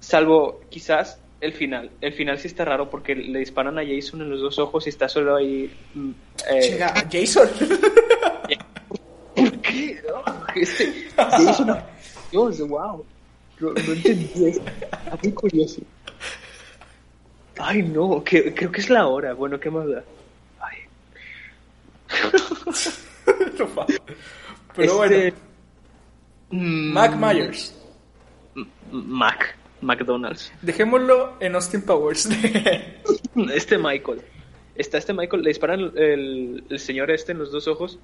Salvo 0.00 0.62
quizás 0.68 1.20
el 1.40 1.52
final. 1.52 1.92
El 2.00 2.12
final 2.12 2.36
sí 2.40 2.48
está 2.48 2.64
raro 2.64 2.90
porque 2.90 3.14
le 3.14 3.38
disparan 3.38 3.78
a 3.78 3.82
Jason 3.86 4.22
en 4.22 4.30
los 4.30 4.40
dos 4.40 4.58
ojos 4.58 4.84
y 4.86 4.88
está 4.88 5.08
solo 5.08 5.36
ahí. 5.36 5.72
Mm, 5.94 6.10
eh... 6.50 6.86
Jason. 7.08 7.48
¿Por 9.36 9.60
qué? 9.60 10.02
Este, 10.56 11.08
Jason. 11.16 11.78
Dios, 12.32 12.68
wow. 12.68 13.04
No, 13.60 13.68
entendí 13.76 14.44
eso. 14.44 14.60
Muy 15.22 15.32
curioso. 15.32 15.82
Ay, 17.58 17.82
no, 17.82 18.24
que, 18.24 18.52
creo 18.52 18.72
que 18.72 18.80
es 18.80 18.90
la 18.90 19.06
hora. 19.06 19.34
Bueno, 19.34 19.60
¿qué 19.60 19.70
más 19.70 19.86
da? 19.88 20.02
Pero 24.76 25.04
Este, 25.04 25.32
bueno, 25.32 25.36
mm, 26.50 26.92
Mac 26.92 27.16
Myers. 27.16 27.74
Mac. 28.92 29.56
McDonald's. 29.80 30.52
Dejémoslo 30.62 31.34
en 31.40 31.54
Austin 31.54 31.82
Powers. 31.82 32.28
Este 33.54 33.78
Michael. 33.78 34.22
Está 34.74 34.98
este 34.98 35.12
Michael, 35.12 35.42
le 35.42 35.50
disparan 35.50 35.92
el, 35.96 36.64
el 36.68 36.78
señor 36.78 37.10
este 37.10 37.32
en 37.32 37.38
los 37.38 37.50
dos 37.52 37.66
ojos 37.68 37.98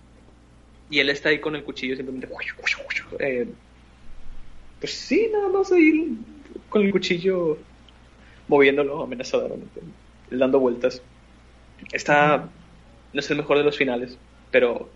y 0.91 0.99
él 0.99 1.09
está 1.11 1.29
ahí 1.29 1.41
con 1.41 1.55
el 1.57 1.65
cuchillo 1.65 1.97
simplemente. 1.97 2.29
eh, 3.21 3.49
pues 4.81 4.93
sí, 4.93 5.29
nada 5.33 5.49
más 5.49 5.73
ahí 5.73 6.17
con 6.69 6.83
el 6.83 6.91
cuchillo 6.93 7.59
moviéndolo 8.49 9.03
amenazadoramente, 9.03 9.81
dando 10.31 10.59
vueltas. 10.61 11.01
Está, 11.93 12.49
no 13.15 13.21
es 13.21 13.31
el 13.31 13.39
mejor 13.39 13.57
de 13.57 13.65
los 13.65 13.77
finales, 13.77 14.19
pero 14.51 14.91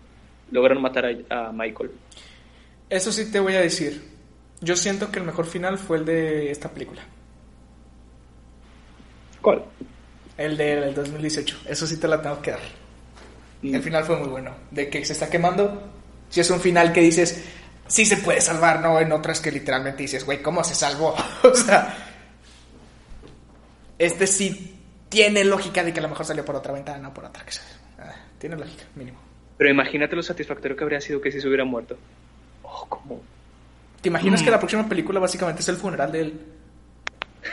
lograron 0.51 0.83
matar 0.83 1.05
a, 1.05 1.47
a 1.47 1.51
Michael. 1.51 1.91
Eso 2.89 3.11
sí 3.11 3.31
te 3.31 3.39
voy 3.39 3.55
a 3.55 3.61
decir. 3.61 4.03
Yo 4.61 4.75
siento 4.75 5.09
que 5.11 5.19
el 5.19 5.25
mejor 5.25 5.45
final 5.45 5.77
fue 5.77 5.97
el 5.97 6.05
de 6.05 6.51
esta 6.51 6.69
película. 6.69 7.01
¿Cuál? 9.41 9.63
El 10.37 10.57
del 10.57 10.93
2018. 10.93 11.61
Eso 11.67 11.87
sí 11.87 11.97
te 11.97 12.07
la 12.07 12.21
tengo 12.21 12.41
que 12.41 12.51
dar. 12.51 12.59
Mm. 13.61 13.75
El 13.75 13.81
final 13.81 14.03
fue 14.03 14.17
muy 14.17 14.27
bueno. 14.27 14.53
De 14.71 14.89
que 14.89 15.05
se 15.05 15.13
está 15.13 15.29
quemando. 15.29 15.81
Si 16.29 16.41
es 16.41 16.49
un 16.49 16.59
final 16.59 16.91
que 16.91 17.01
dices, 17.01 17.43
sí 17.87 18.05
se 18.05 18.17
puede 18.17 18.41
salvar, 18.41 18.81
no 18.81 18.99
en 18.99 19.11
otras 19.11 19.39
que 19.39 19.51
literalmente 19.51 20.03
dices, 20.03 20.25
güey, 20.25 20.41
¿cómo 20.41 20.63
se 20.63 20.75
salvó? 20.75 21.15
o 21.43 21.55
sea, 21.55 21.95
este 23.97 24.27
sí 24.27 24.79
tiene 25.09 25.43
lógica 25.43 25.83
de 25.83 25.91
que 25.91 25.99
a 25.99 26.03
lo 26.03 26.09
mejor 26.09 26.25
salió 26.25 26.45
por 26.45 26.55
otra 26.55 26.73
ventana, 26.73 26.99
no 26.99 27.13
por 27.13 27.25
otra. 27.25 27.43
Que 27.45 27.51
sea. 27.51 27.63
Ah, 28.39 28.41
tiene 28.41 28.55
lógica, 28.55 28.83
mínimo. 28.95 29.17
Pero 29.57 29.69
imagínate 29.69 30.15
lo 30.15 30.23
satisfactorio 30.23 30.77
que 30.77 30.83
habría 30.83 31.01
sido 31.01 31.19
que 31.19 31.31
si 31.31 31.41
se 31.41 31.47
hubiera 31.47 31.65
muerto. 31.65 31.97
Oh, 32.63 32.85
¿cómo? 32.87 33.21
¿Te 34.01 34.07
imaginas 34.07 34.41
Mm. 34.41 34.45
que 34.45 34.51
la 34.51 34.59
próxima 34.59 34.87
película 34.87 35.19
básicamente 35.19 35.61
es 35.61 35.67
el 35.67 35.75
funeral 35.75 36.11
de 36.11 36.21
él? 36.21 36.39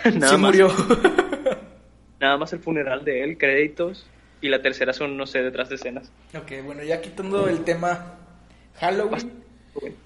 Nada 0.14 0.39
más. 0.39 0.41
murió. 0.53 0.68
Nada 2.20 2.37
más 2.39 2.53
el 2.53 2.61
funeral 2.61 3.05
de 3.05 3.24
él, 3.24 3.37
créditos, 3.37 4.07
y 4.41 4.49
la 4.49 4.62
tercera 4.62 4.93
son, 4.93 5.16
no 5.16 5.26
sé, 5.26 5.43
detrás 5.43 5.68
de 5.68 5.74
escenas. 5.74 6.11
ok, 6.34 6.64
bueno, 6.64 6.82
ya 6.84 7.01
quitando 7.01 7.49
el 7.49 7.64
tema 7.64 8.14
Halloween, 8.78 9.32
Bueno, 9.74 9.97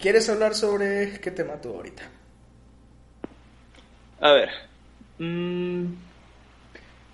¿quieres 0.00 0.28
hablar 0.30 0.54
sobre 0.54 1.18
qué 1.20 1.30
tema 1.32 1.60
tú 1.60 1.70
ahorita? 1.70 2.02
A 4.20 4.32
ver. 4.32 4.50
mm, 5.18 5.86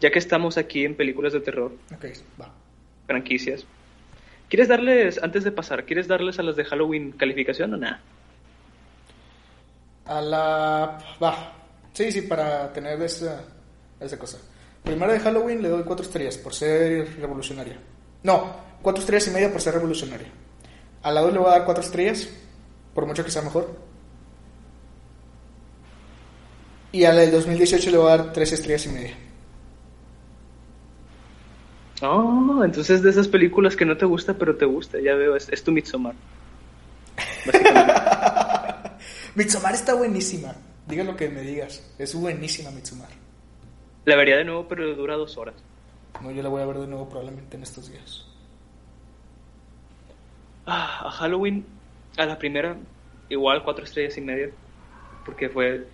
ya 0.01 0.11
que 0.11 0.19
estamos 0.19 0.59
aquí 0.59 0.85
en 0.85 0.95
películas 0.95 1.33
de 1.33 1.41
terror, 1.41 1.73
Ok, 1.95 2.05
va. 2.41 2.53
Franquicias, 3.09 3.65
¿quieres 4.49 4.69
darles, 4.69 5.21
antes 5.21 5.43
de 5.43 5.51
pasar, 5.51 5.85
¿quieres 5.85 6.07
darles 6.07 6.39
a 6.39 6.45
las 6.45 6.55
de 6.55 6.65
Halloween 6.65 7.13
calificación 7.13 7.75
o 7.75 7.77
nada? 7.79 8.01
A 10.05 10.21
la... 10.21 10.99
Va. 11.21 11.53
Sí, 11.93 12.13
sí, 12.13 12.23
para 12.23 12.73
tener 12.73 13.01
esa, 13.03 13.43
esa 13.99 14.19
cosa. 14.19 14.39
Primera 14.85 15.13
de 15.13 15.21
Halloween 15.21 15.63
le 15.63 15.69
doy 15.69 15.83
cuatro 15.83 16.05
estrellas 16.05 16.37
por 16.39 16.55
ser 16.55 17.19
revolucionaria. 17.19 17.77
No, 18.23 18.57
cuatro 18.83 19.01
estrellas 19.01 19.29
y 19.29 19.31
media 19.33 19.51
por 19.51 19.61
ser 19.61 19.75
revolucionaria. 19.75 20.29
A 21.03 21.11
la 21.11 21.21
2 21.23 21.33
le 21.33 21.39
voy 21.39 21.49
a 21.49 21.53
dar 21.53 21.65
cuatro 21.65 21.83
estrellas, 21.83 22.29
por 22.95 23.07
mucho 23.07 23.25
que 23.25 23.31
sea 23.31 23.43
mejor. 23.43 23.75
Y 26.93 27.05
a 27.05 27.13
la 27.13 27.23
del 27.23 27.33
2018 27.33 27.91
le 27.91 27.99
voy 27.99 28.07
a 28.07 28.17
dar 28.17 28.33
tres 28.33 28.53
estrellas 28.53 28.87
y 28.87 28.89
media. 28.91 29.15
Oh, 32.03 32.63
entonces 32.65 33.03
de 33.03 33.11
esas 33.11 33.29
películas 33.29 33.75
que 33.75 33.85
no 33.85 33.97
te 33.97 34.07
gusta, 34.07 34.35
pero 34.35 34.57
te 34.57 34.65
gusta, 34.65 35.01
ya 35.01 35.15
veo, 35.15 35.35
es, 35.35 35.49
es 35.49 35.65
tu 35.65 35.73
Midsommar. 35.73 36.15
Básicamente. 37.47 37.93
Midsommar 39.35 39.75
está 39.75 39.95
buenísima. 39.95 40.55
Diga 40.87 41.05
lo 41.05 41.17
que 41.17 41.29
me 41.29 41.43
digas. 41.43 41.95
Es 41.99 42.15
buenísima 42.15 42.71
Midsommar. 42.71 43.09
La 44.05 44.17
vería 44.17 44.37
de 44.37 44.45
nuevo, 44.45 44.67
pero 44.69 44.95
dura 44.95 45.17
dos 45.17 45.37
horas. 45.37 45.55
No, 46.23 46.31
yo 46.31 46.43
la 46.43 46.49
voy 46.49 46.63
a 46.63 46.67
ver 46.67 46.79
de 46.79 46.87
nuevo 46.87 47.09
probablemente 47.09 47.57
en 47.57 47.63
estos 47.63 47.91
días. 47.91 48.25
Ah, 50.67 51.07
a 51.07 51.11
Halloween, 51.11 51.65
a 52.17 52.27
la 52.27 52.39
primera, 52.39 52.77
igual 53.29 53.63
cuatro 53.65 53.85
estrellas 53.85 54.17
y 54.17 54.21
media. 54.21 54.51
Porque 55.25 55.49
fue 55.49 55.87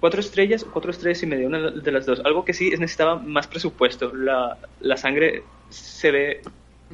cuatro 0.00 0.20
estrellas 0.20 0.62
o 0.64 0.70
cuatro 0.72 0.90
estrellas 0.90 1.22
y 1.22 1.26
media, 1.26 1.46
una 1.46 1.70
de 1.70 1.92
las 1.92 2.06
dos. 2.06 2.20
Algo 2.24 2.44
que 2.44 2.52
sí 2.54 2.70
necesitaba 2.70 3.16
más 3.16 3.46
presupuesto. 3.46 4.14
La, 4.14 4.56
la 4.80 4.96
sangre 4.96 5.42
se 5.68 6.10
ve, 6.10 6.40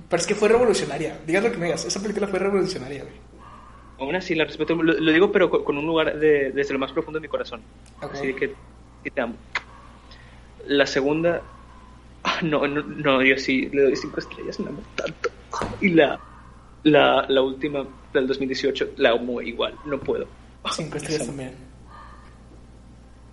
Pero 0.09 0.20
es 0.20 0.26
que 0.26 0.34
fue 0.34 0.48
revolucionaria. 0.48 1.18
Digas 1.26 1.44
lo 1.44 1.52
que 1.52 1.59
me 1.59 1.66
digas. 1.66 1.84
Esa 1.84 2.00
película 2.02 2.26
fue 2.26 2.38
revolucionaria, 2.38 3.02
güey. 3.04 3.14
aún 4.00 4.14
así 4.16 4.34
la 4.34 4.44
respeto. 4.44 4.74
Lo, 4.74 4.92
lo 4.92 5.12
digo, 5.12 5.30
pero 5.32 5.48
con, 5.48 5.64
con 5.64 5.78
un 5.78 5.86
lugar 5.86 6.18
de- 6.18 6.50
desde 6.52 6.72
lo 6.72 6.78
más 6.78 6.92
profundo 6.92 7.18
de 7.18 7.22
mi 7.22 7.28
corazón. 7.28 7.61
Así 8.00 8.34
que 8.34 8.52
te 9.14 9.20
amo. 9.20 9.36
La 10.66 10.84
segunda, 10.86 11.42
ah, 12.24 12.38
no, 12.42 12.66
no, 12.66 12.82
no, 12.82 13.22
yo 13.22 13.36
sí 13.38 13.68
le 13.72 13.82
doy 13.82 13.96
cinco 13.96 14.18
estrellas, 14.20 14.59
la 14.59 14.70
amo 14.70 14.82
tanto. 14.96 15.30
Y 15.80 15.90
la, 15.90 16.18
la, 16.82 17.24
la 17.28 17.40
última, 17.42 17.86
del 18.12 18.26
2018, 18.26 18.94
la 18.96 19.11
amo 19.11 19.40
igual, 19.40 19.74
no 19.84 19.98
puedo. 20.00 20.26
Cinco 20.72 20.96
estrellas 20.96 21.26
también. 21.26 21.54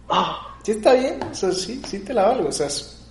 Ah, 0.10 0.50
Sí, 0.64 0.72
está 0.72 0.94
bien. 0.94 1.20
O 1.30 1.36
sea, 1.36 1.52
sí, 1.52 1.82
sí 1.86 2.00
te 2.00 2.14
la 2.14 2.24
valgo. 2.28 2.48
O 2.48 2.52
sea, 2.52 2.68
es- 2.68 3.06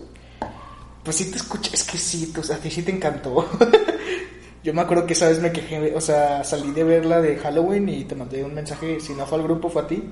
pues 1.05 1.16
sí 1.16 1.30
te 1.30 1.36
escuché. 1.36 1.70
Es 1.74 1.84
que 1.84 1.99
sí, 1.99 2.30
pues, 2.34 2.51
a 2.51 2.57
ti 2.59 2.70
sí 2.70 2.82
te 2.82 2.93
encantó. 2.93 3.49
Yo 4.64 4.72
me 4.74 4.80
acuerdo 4.82 5.07
que 5.07 5.12
esa 5.14 5.28
vez 5.28 5.40
me 5.40 5.53
quejé. 5.53 5.95
O 5.95 6.01
sea, 6.01 6.45
salí 6.45 6.70
de 6.72 6.84
verla 6.84 7.20
de 7.20 7.36
Halloween 7.36 7.88
y 7.88 8.05
te 8.05 8.14
mandé 8.14 8.45
un 8.45 8.55
mensaje. 8.55 9.01
Si 9.01 9.12
no 9.14 9.26
fue 9.26 9.38
al 9.38 9.45
grupo, 9.45 9.68
fue 9.68 9.82
a 9.82 9.86
ti. 9.86 10.03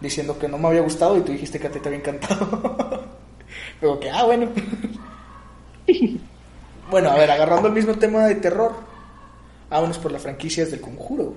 Diciendo 0.00 0.38
que 0.38 0.48
no 0.48 0.58
me 0.58 0.68
había 0.68 0.80
gustado 0.82 1.16
y 1.16 1.20
tú 1.22 1.32
dijiste 1.32 1.58
que 1.60 1.68
a 1.68 1.70
ti 1.70 1.78
te 1.80 1.88
había 1.88 2.00
encantado. 2.00 3.04
Pero 3.80 4.00
que, 4.00 4.10
ah, 4.10 4.24
bueno. 4.24 4.48
bueno, 6.90 7.10
a 7.10 7.16
ver, 7.16 7.30
agarrando 7.30 7.68
el 7.68 7.74
mismo 7.74 7.94
tema 7.94 8.26
de 8.26 8.36
terror. 8.36 8.72
Vámonos 9.70 9.98
por 9.98 10.12
las 10.12 10.22
franquicias 10.22 10.70
del 10.70 10.80
conjuro. 10.80 11.34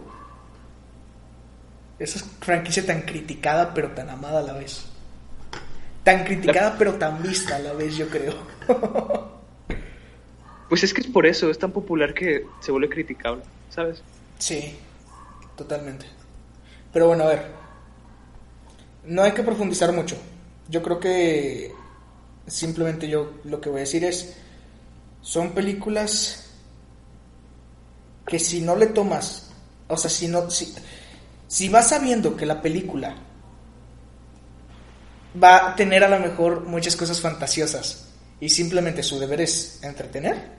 Esa 2.00 2.24
franquicia 2.40 2.86
tan 2.86 3.02
criticada 3.02 3.74
pero 3.74 3.92
tan 3.92 4.10
amada 4.10 4.40
a 4.40 4.44
la 4.44 4.54
vez. 4.54 4.86
Tan 6.04 6.24
criticada 6.24 6.76
pero 6.78 6.96
tan 6.96 7.22
vista 7.22 7.56
a 7.56 7.60
la 7.60 7.74
vez, 7.74 7.98
yo 7.98 8.08
creo. 8.10 8.34
pues 10.70 10.84
es 10.84 10.94
que 10.94 11.02
es 11.02 11.08
por 11.08 11.26
eso, 11.26 11.50
es 11.50 11.58
tan 11.58 11.72
popular 11.72 12.14
que 12.14 12.46
se 12.60 12.72
vuelve 12.72 12.90
criticable, 12.90 13.44
¿sabes? 13.70 14.02
Sí, 14.38 14.78
totalmente. 15.56 16.06
Pero 16.94 17.08
bueno, 17.08 17.24
a 17.24 17.28
ver. 17.28 17.46
No 19.06 19.24
hay 19.24 19.32
que 19.32 19.44
profundizar 19.44 19.92
mucho. 19.94 20.18
Yo 20.70 20.84
creo 20.84 21.00
que 21.00 21.72
simplemente 22.46 23.08
yo 23.08 23.34
lo 23.44 23.60
que 23.60 23.70
voy 23.70 23.80
a 23.80 23.82
decir 23.82 24.04
es, 24.04 24.36
son 25.22 25.52
películas 25.52 26.50
que 28.26 28.40
si 28.40 28.62
no 28.62 28.76
le 28.76 28.88
tomas, 28.88 29.50
o 29.88 29.98
sea, 29.98 30.10
si 30.10 30.28
no, 30.28 30.50
si, 30.50 30.74
si 31.48 31.70
vas 31.70 31.90
sabiendo 31.90 32.36
que 32.36 32.46
la 32.46 32.62
película 32.62 33.16
va 35.42 35.70
a 35.70 35.76
tener 35.76 36.04
a 36.04 36.10
lo 36.10 36.20
mejor 36.20 36.62
muchas 36.62 36.96
cosas 36.96 37.22
fantasiosas 37.22 38.08
y 38.40 38.50
simplemente 38.50 39.04
su 39.04 39.20
deber 39.20 39.42
es 39.42 39.80
entretener, 39.84 40.58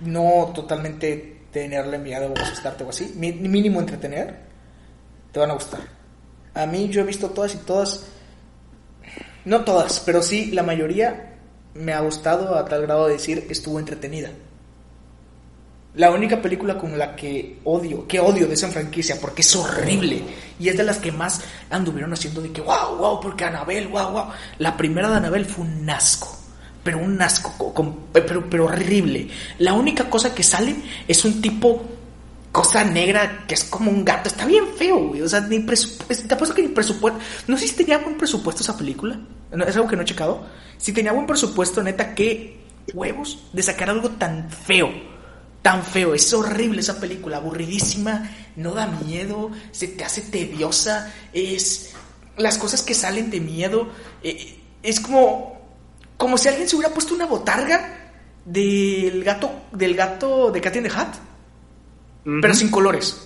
no 0.00 0.52
totalmente 0.54 1.46
tenerle 1.50 1.98
miedo 1.98 2.32
o 2.32 2.38
asustarte 2.38 2.84
o 2.84 2.90
así, 2.90 3.12
mínimo 3.16 3.80
entretener, 3.80 4.38
te 5.32 5.40
van 5.40 5.50
a 5.50 5.54
gustar. 5.54 5.80
A 6.54 6.66
mí 6.66 6.88
yo 6.88 7.00
he 7.00 7.04
visto 7.04 7.30
todas 7.30 7.54
y 7.54 7.58
todas, 7.58 8.04
no 9.44 9.64
todas, 9.64 10.00
pero 10.00 10.22
sí 10.22 10.52
la 10.52 10.62
mayoría 10.62 11.38
me 11.74 11.92
ha 11.92 12.00
gustado 12.00 12.56
a 12.56 12.64
tal 12.64 12.82
grado 12.82 13.06
de 13.06 13.14
decir 13.14 13.46
estuvo 13.50 13.78
entretenida. 13.78 14.30
La 15.96 16.10
única 16.10 16.42
película 16.42 16.76
con 16.76 16.98
la 16.98 17.14
que 17.14 17.60
odio, 17.64 18.06
que 18.08 18.18
odio 18.18 18.48
de 18.48 18.54
esa 18.54 18.68
franquicia, 18.68 19.16
porque 19.20 19.42
es 19.42 19.54
horrible. 19.54 20.22
Y 20.58 20.68
es 20.68 20.76
de 20.76 20.82
las 20.82 20.98
que 20.98 21.12
más 21.12 21.40
anduvieron 21.70 22.12
haciendo 22.12 22.40
de 22.42 22.50
que, 22.50 22.60
wow, 22.60 22.96
wow, 22.98 23.20
porque 23.20 23.44
Anabel, 23.44 23.86
wow, 23.88 24.10
wow. 24.10 24.24
La 24.58 24.76
primera 24.76 25.08
de 25.08 25.16
Anabel 25.18 25.44
fue 25.46 25.64
un 25.64 25.88
asco. 25.88 26.36
Pero 26.82 26.98
un 26.98 27.20
asco, 27.22 27.54
co- 27.56 27.72
con- 27.72 27.96
pero, 28.12 28.44
pero 28.50 28.64
horrible. 28.66 29.28
La 29.58 29.72
única 29.72 30.10
cosa 30.10 30.34
que 30.34 30.42
sale 30.42 30.74
es 31.06 31.24
un 31.24 31.40
tipo, 31.40 31.84
cosa 32.50 32.82
negra, 32.84 33.44
que 33.46 33.54
es 33.54 33.62
como 33.64 33.90
un 33.90 34.04
gato. 34.04 34.28
Está 34.28 34.46
bien 34.46 34.64
feo, 34.76 35.08
güey. 35.08 35.22
O 35.22 35.28
sea, 35.28 35.40
ni 35.42 35.60
presupuesto. 35.60 36.26
Te 36.26 36.34
apuesto 36.34 36.54
que 36.56 36.62
ni 36.62 36.68
presupuesto. 36.68 37.20
No 37.46 37.56
sé 37.56 37.68
si 37.68 37.76
tenía 37.76 37.98
buen 37.98 38.18
presupuesto 38.18 38.62
esa 38.62 38.76
película. 38.76 39.16
No, 39.52 39.64
es 39.64 39.76
algo 39.76 39.88
que 39.88 39.94
no 39.96 40.02
he 40.02 40.06
checado. 40.06 40.44
Si 40.76 40.92
tenía 40.92 41.12
buen 41.12 41.26
presupuesto, 41.26 41.82
neta, 41.84 42.14
qué 42.16 42.58
huevos 42.92 43.44
de 43.52 43.62
sacar 43.62 43.88
algo 43.90 44.10
tan 44.10 44.50
feo 44.50 44.90
tan 45.64 45.82
feo, 45.82 46.12
es 46.14 46.30
horrible 46.34 46.82
esa 46.82 47.00
película, 47.00 47.38
aburridísima, 47.38 48.30
no 48.56 48.74
da 48.74 48.86
miedo, 48.86 49.50
se 49.72 49.88
te 49.88 50.04
hace 50.04 50.20
tediosa, 50.20 51.10
es 51.32 51.94
las 52.36 52.58
cosas 52.58 52.82
que 52.82 52.92
salen 52.92 53.30
de 53.30 53.40
miedo, 53.40 53.88
eh, 54.22 54.60
es 54.82 55.00
como 55.00 55.54
como 56.18 56.36
si 56.36 56.48
alguien 56.48 56.68
se 56.68 56.76
hubiera 56.76 56.92
puesto 56.92 57.14
una 57.14 57.24
botarga 57.24 58.12
del 58.44 59.24
gato, 59.24 59.62
del 59.72 59.94
gato 59.96 60.50
de 60.50 60.60
Cat 60.60 60.76
in 60.76 60.82
the 60.82 60.90
Hat, 60.90 61.14
pero 62.42 62.52
sin 62.54 62.70
colores, 62.70 63.16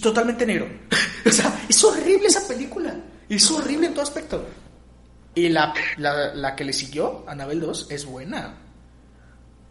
totalmente 0.00 0.46
negro. 0.46 0.66
o 1.26 1.30
sea, 1.30 1.60
es 1.68 1.84
horrible 1.84 2.28
esa 2.28 2.48
película, 2.48 2.96
es 3.28 3.50
horrible 3.50 3.88
en 3.88 3.92
todo 3.92 4.02
aspecto. 4.02 4.46
Y 5.34 5.50
la, 5.50 5.74
la, 5.98 6.32
la 6.34 6.56
que 6.56 6.64
le 6.64 6.72
siguió, 6.72 7.22
Annabelle 7.28 7.60
2, 7.66 7.88
es 7.90 8.06
buena. 8.06 8.54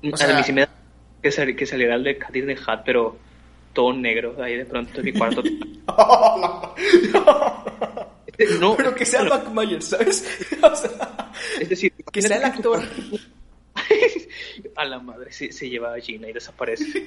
O 0.03 0.13
a 0.13 0.17
sea- 0.17 0.37
mí 0.37 0.43
sí 0.43 0.53
me 0.53 0.61
da 0.61 0.80
que, 1.21 1.31
sal- 1.31 1.55
que 1.55 1.65
saliera 1.65 1.95
el 1.95 2.03
de 2.03 2.17
in 2.33 2.47
the 2.47 2.57
Hat, 2.65 2.83
pero 2.85 3.17
todo 3.73 3.93
negro, 3.93 4.35
ahí 4.41 4.57
de 4.57 4.65
pronto 4.65 4.99
en 4.99 5.05
mi 5.05 5.13
cuarto. 5.13 5.41
no, 8.59 8.75
pero 8.75 8.93
que 8.95 9.05
sea 9.05 9.23
Mac 9.23 9.49
Myers, 9.53 9.85
¿sabes? 9.85 10.47
o 10.61 10.75
sea, 10.75 11.31
Es 11.59 11.69
decir, 11.69 11.93
que 12.11 12.21
sea 12.21 12.37
el 12.37 12.43
actor. 12.45 12.81
A 14.75 14.85
la 14.85 14.99
madre, 14.99 15.31
se, 15.31 15.51
se 15.51 15.69
lleva 15.69 15.93
a 15.93 15.99
Gina 15.99 16.27
y 16.29 16.33
desaparece. 16.33 17.05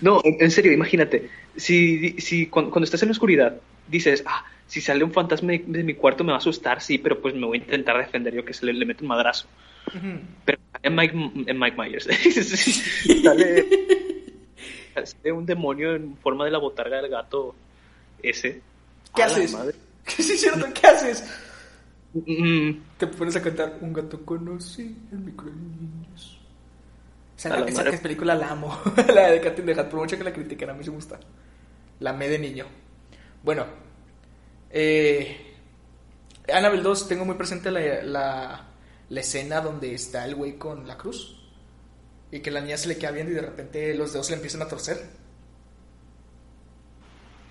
No, 0.00 0.20
en, 0.24 0.50
serio, 0.50 0.72
imagínate. 0.72 1.28
Si, 1.56 2.20
si 2.20 2.46
cuando, 2.46 2.70
cuando 2.70 2.84
estás 2.84 3.02
en 3.02 3.08
la 3.08 3.12
oscuridad 3.12 3.56
dices, 3.88 4.22
ah, 4.26 4.44
si 4.66 4.80
sale 4.80 5.02
un 5.04 5.12
fantasma 5.12 5.52
de, 5.52 5.64
de 5.66 5.82
mi 5.82 5.94
cuarto 5.94 6.22
me 6.24 6.30
va 6.30 6.36
a 6.36 6.38
asustar, 6.38 6.80
sí, 6.80 6.98
pero 6.98 7.20
pues 7.20 7.34
me 7.34 7.46
voy 7.46 7.58
a 7.58 7.62
intentar 7.62 7.98
defender 7.98 8.34
yo 8.34 8.44
que 8.44 8.54
se 8.54 8.66
le, 8.66 8.72
le 8.72 8.84
meto 8.84 9.02
un 9.02 9.08
madrazo. 9.08 9.48
Pero 10.44 10.58
en 10.82 10.94
Mike, 10.94 11.14
en 11.46 11.58
Mike 11.58 11.76
Myers 11.76 12.04
sale, 13.24 13.66
sale 15.04 15.32
un 15.32 15.46
demonio 15.46 15.94
en 15.94 16.16
forma 16.16 16.44
de 16.44 16.50
la 16.50 16.58
botarga 16.58 17.00
del 17.00 17.10
gato 17.10 17.54
ese. 18.22 18.60
¿Qué 19.14 19.22
haces? 19.22 19.52
madre. 19.52 19.74
¿Qué 20.04 20.22
es 20.22 20.40
cierto? 20.40 20.66
¿Qué 20.74 20.86
haces? 20.86 21.24
Mm, 22.14 22.70
Te 22.96 23.06
pones 23.06 23.36
a 23.36 23.42
cantar 23.42 23.78
Un 23.82 23.92
gato 23.92 24.24
conocí 24.24 24.96
en 25.12 25.24
mi 25.24 25.32
niños. 25.32 26.40
Esa, 27.36 27.54
A 27.54 27.60
la 27.60 27.66
esa 27.66 27.84
madre. 27.84 27.98
película 27.98 28.34
la 28.34 28.50
amo. 28.50 28.76
la 29.14 29.30
de 29.30 29.40
Cat 29.40 29.58
in 29.58 29.66
the 29.66 29.72
Hat, 29.72 29.88
por 29.88 30.00
mucho 30.00 30.16
que 30.18 30.24
la 30.24 30.32
critiquen, 30.32 30.70
a 30.70 30.74
mí 30.74 30.82
se 30.82 30.90
gusta. 30.90 31.20
La 32.00 32.10
amé 32.10 32.28
de 32.28 32.38
niño. 32.38 32.66
Bueno, 33.44 33.64
eh, 34.70 35.54
Annabelle 36.52 36.82
2, 36.82 37.08
tengo 37.08 37.24
muy 37.24 37.36
presente 37.36 37.70
la, 37.70 38.02
la, 38.02 38.67
la 39.10 39.20
escena 39.20 39.60
donde 39.60 39.94
está 39.94 40.24
el 40.24 40.34
güey 40.34 40.56
con 40.58 40.86
la 40.86 40.96
cruz. 40.98 41.34
Y 42.30 42.40
que 42.40 42.50
la 42.50 42.60
niña 42.60 42.76
se 42.76 42.88
le 42.88 42.98
queda 42.98 43.10
viendo 43.10 43.32
y 43.32 43.36
de 43.36 43.40
repente 43.42 43.94
los 43.94 44.12
dedos 44.12 44.28
le 44.30 44.36
empiezan 44.36 44.62
a 44.62 44.68
torcer. 44.68 45.08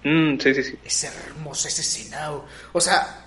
mm, 0.04 0.38
sí, 0.40 0.54
sí, 0.54 0.64
sí. 0.64 0.80
Es 0.84 1.04
hermosa 1.04 1.68
esa 1.68 1.82
escena. 1.82 2.32
o- 2.34 2.46
O 2.74 2.80
sea, 2.82 3.24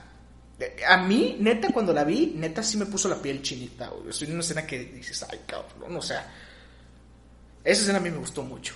a 0.89 0.97
mí, 0.99 1.37
neta, 1.41 1.69
cuando 1.73 1.93
la 1.93 2.05
vi, 2.05 2.33
neta 2.37 2.63
sí 2.63 2.77
me 2.79 2.87
puso 2.87 3.09
la 3.09 3.21
piel 3.21 3.43
chinita. 3.43 3.89
güey. 3.89 4.11
Es 4.11 4.23
una 4.23 4.41
escena 4.41 4.67
que 4.67 4.79
dices, 4.85 5.25
ay, 5.31 5.41
cabrón. 5.47 5.97
O 5.97 6.03
sea, 6.03 6.27
esa 7.65 7.81
escena 7.83 7.99
a 7.99 8.01
mí 8.01 8.11
me 8.11 8.19
gustó 8.19 8.43
mucho. 8.43 8.75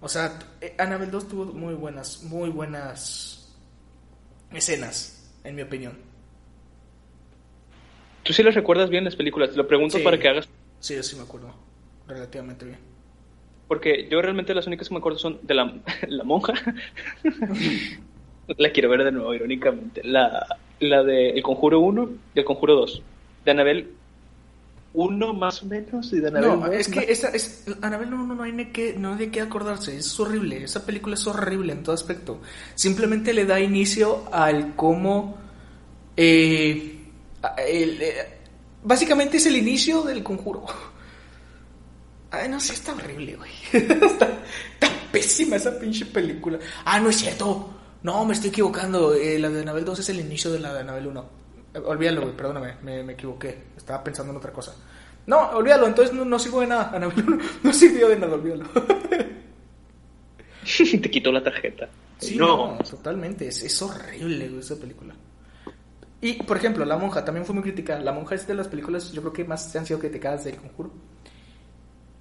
O 0.00 0.08
sea, 0.08 0.38
eh, 0.60 0.74
Annabelle 0.78 1.10
2 1.10 1.28
tuvo 1.28 1.44
muy 1.46 1.74
buenas, 1.74 2.22
muy 2.22 2.50
buenas 2.50 3.48
escenas, 4.52 5.30
en 5.44 5.54
mi 5.56 5.62
opinión. 5.62 5.98
¿Tú 8.26 8.32
sí 8.32 8.42
las 8.42 8.54
recuerdas 8.54 8.90
bien 8.90 9.04
las 9.04 9.16
películas? 9.16 9.50
Te 9.50 9.56
lo 9.56 9.68
pregunto 9.68 9.98
Sí. 9.98 10.04
para 10.04 10.18
que 10.18 10.28
hagas... 10.28 10.48
Sí, 10.80 10.94
yo 10.96 11.02
sí 11.02 11.16
me 11.16 11.22
acuerdo. 11.22 11.54
Relativamente 12.08 12.64
bien. 12.64 12.78
Porque 13.68 14.08
yo 14.10 14.20
realmente 14.20 14.54
las 14.54 14.66
únicas 14.66 14.88
que 14.88 14.94
me 14.94 14.98
acuerdo 14.98 15.18
son 15.18 15.38
de 15.42 15.54
la, 15.54 15.72
la 16.08 16.24
monja. 16.24 16.52
la 18.56 18.70
quiero 18.70 18.88
ver 18.90 19.04
de 19.04 19.12
nuevo, 19.12 19.34
irónicamente. 19.34 20.02
La, 20.04 20.46
la 20.80 21.02
de 21.02 21.30
El 21.30 21.42
Conjuro 21.42 21.80
1 21.80 22.10
y 22.34 22.38
El 22.38 22.44
Conjuro 22.44 22.74
2. 22.76 23.02
De 23.44 23.50
Anabel 23.50 23.90
1 24.94 25.34
más 25.34 25.62
o 25.62 25.66
menos 25.66 26.12
y 26.12 26.20
de 26.20 26.28
Anabel 26.28 26.48
No, 26.48 26.66
2 26.66 26.74
es 26.74 26.88
que 26.88 27.00
esa 27.00 27.28
es 27.28 27.66
Anabel 27.82 28.08
no, 28.08 28.26
no, 28.26 28.34
no 28.34 28.42
hay 28.42 28.52
ni 28.52 28.66
que 28.66 28.94
no 28.94 29.12
hay 29.12 29.18
de 29.18 29.30
qué 29.30 29.42
acordarse, 29.42 29.94
es 29.96 30.18
horrible, 30.18 30.64
esa 30.64 30.86
película 30.86 31.14
es 31.14 31.26
horrible 31.26 31.72
en 31.74 31.82
todo 31.82 31.94
aspecto. 31.94 32.40
Simplemente 32.74 33.34
le 33.34 33.44
da 33.44 33.60
inicio 33.60 34.24
al 34.32 34.74
cómo 34.74 35.36
eh, 36.16 36.95
a- 37.42 37.54
el, 37.62 38.00
eh, 38.02 38.38
básicamente 38.82 39.36
es 39.38 39.46
el 39.46 39.56
inicio 39.56 40.02
del 40.02 40.22
conjuro. 40.22 40.64
Ay, 42.30 42.48
no 42.48 42.58
sé, 42.60 42.74
está 42.74 42.92
horrible, 42.92 43.36
güey. 43.36 43.50
está, 43.72 44.28
está 44.72 44.88
pésima 45.12 45.56
esa 45.56 45.78
pinche 45.78 46.06
película. 46.06 46.58
Ah, 46.84 46.98
no 47.00 47.08
es 47.10 47.16
cierto. 47.16 47.70
No, 48.02 48.24
me 48.24 48.34
estoy 48.34 48.50
equivocando. 48.50 49.14
Eh, 49.14 49.38
la 49.38 49.48
de 49.48 49.62
Anabel 49.62 49.84
2 49.84 49.98
es 50.00 50.08
el 50.10 50.20
inicio 50.20 50.52
de 50.52 50.58
la 50.60 50.72
de 50.74 50.80
Anabel 50.80 51.06
1. 51.06 51.28
Eh, 51.74 51.78
Olvídalo, 51.84 52.22
güey, 52.22 52.36
perdóname, 52.36 52.74
me, 52.82 53.02
me 53.02 53.12
equivoqué. 53.14 53.64
Estaba 53.76 54.02
pensando 54.04 54.32
en 54.32 54.38
otra 54.38 54.52
cosa. 54.52 54.74
No, 55.26 55.50
olvídalo, 55.50 55.86
entonces 55.88 56.14
no, 56.14 56.24
no 56.24 56.38
sirvo 56.38 56.60
de 56.60 56.66
nada. 56.68 56.90
Anabel 56.94 57.24
1 57.26 57.38
no 57.62 57.72
sirvió 57.72 58.08
de 58.08 58.16
nada, 58.16 58.34
olvídalo. 58.34 58.64
Te 61.00 61.10
quitó 61.10 61.30
la 61.32 61.42
tarjeta. 61.42 61.88
Sí, 62.18 62.36
no. 62.36 62.74
no, 62.74 62.78
totalmente. 62.78 63.48
Es, 63.48 63.62
es 63.62 63.82
horrible 63.82 64.48
güey, 64.48 64.60
esa 64.60 64.76
película. 64.76 65.14
Y, 66.20 66.34
por 66.42 66.56
ejemplo, 66.56 66.84
La 66.84 66.96
Monja 66.96 67.24
también 67.24 67.44
fue 67.44 67.54
muy 67.54 67.62
criticada. 67.62 68.00
La 68.00 68.12
Monja 68.12 68.34
es 68.34 68.46
de 68.46 68.54
las 68.54 68.68
películas, 68.68 69.12
yo 69.12 69.20
creo 69.20 69.32
que 69.32 69.44
más 69.44 69.74
han 69.76 69.86
sido 69.86 69.98
criticadas 69.98 70.44
del 70.44 70.56
conjuro. 70.56 70.90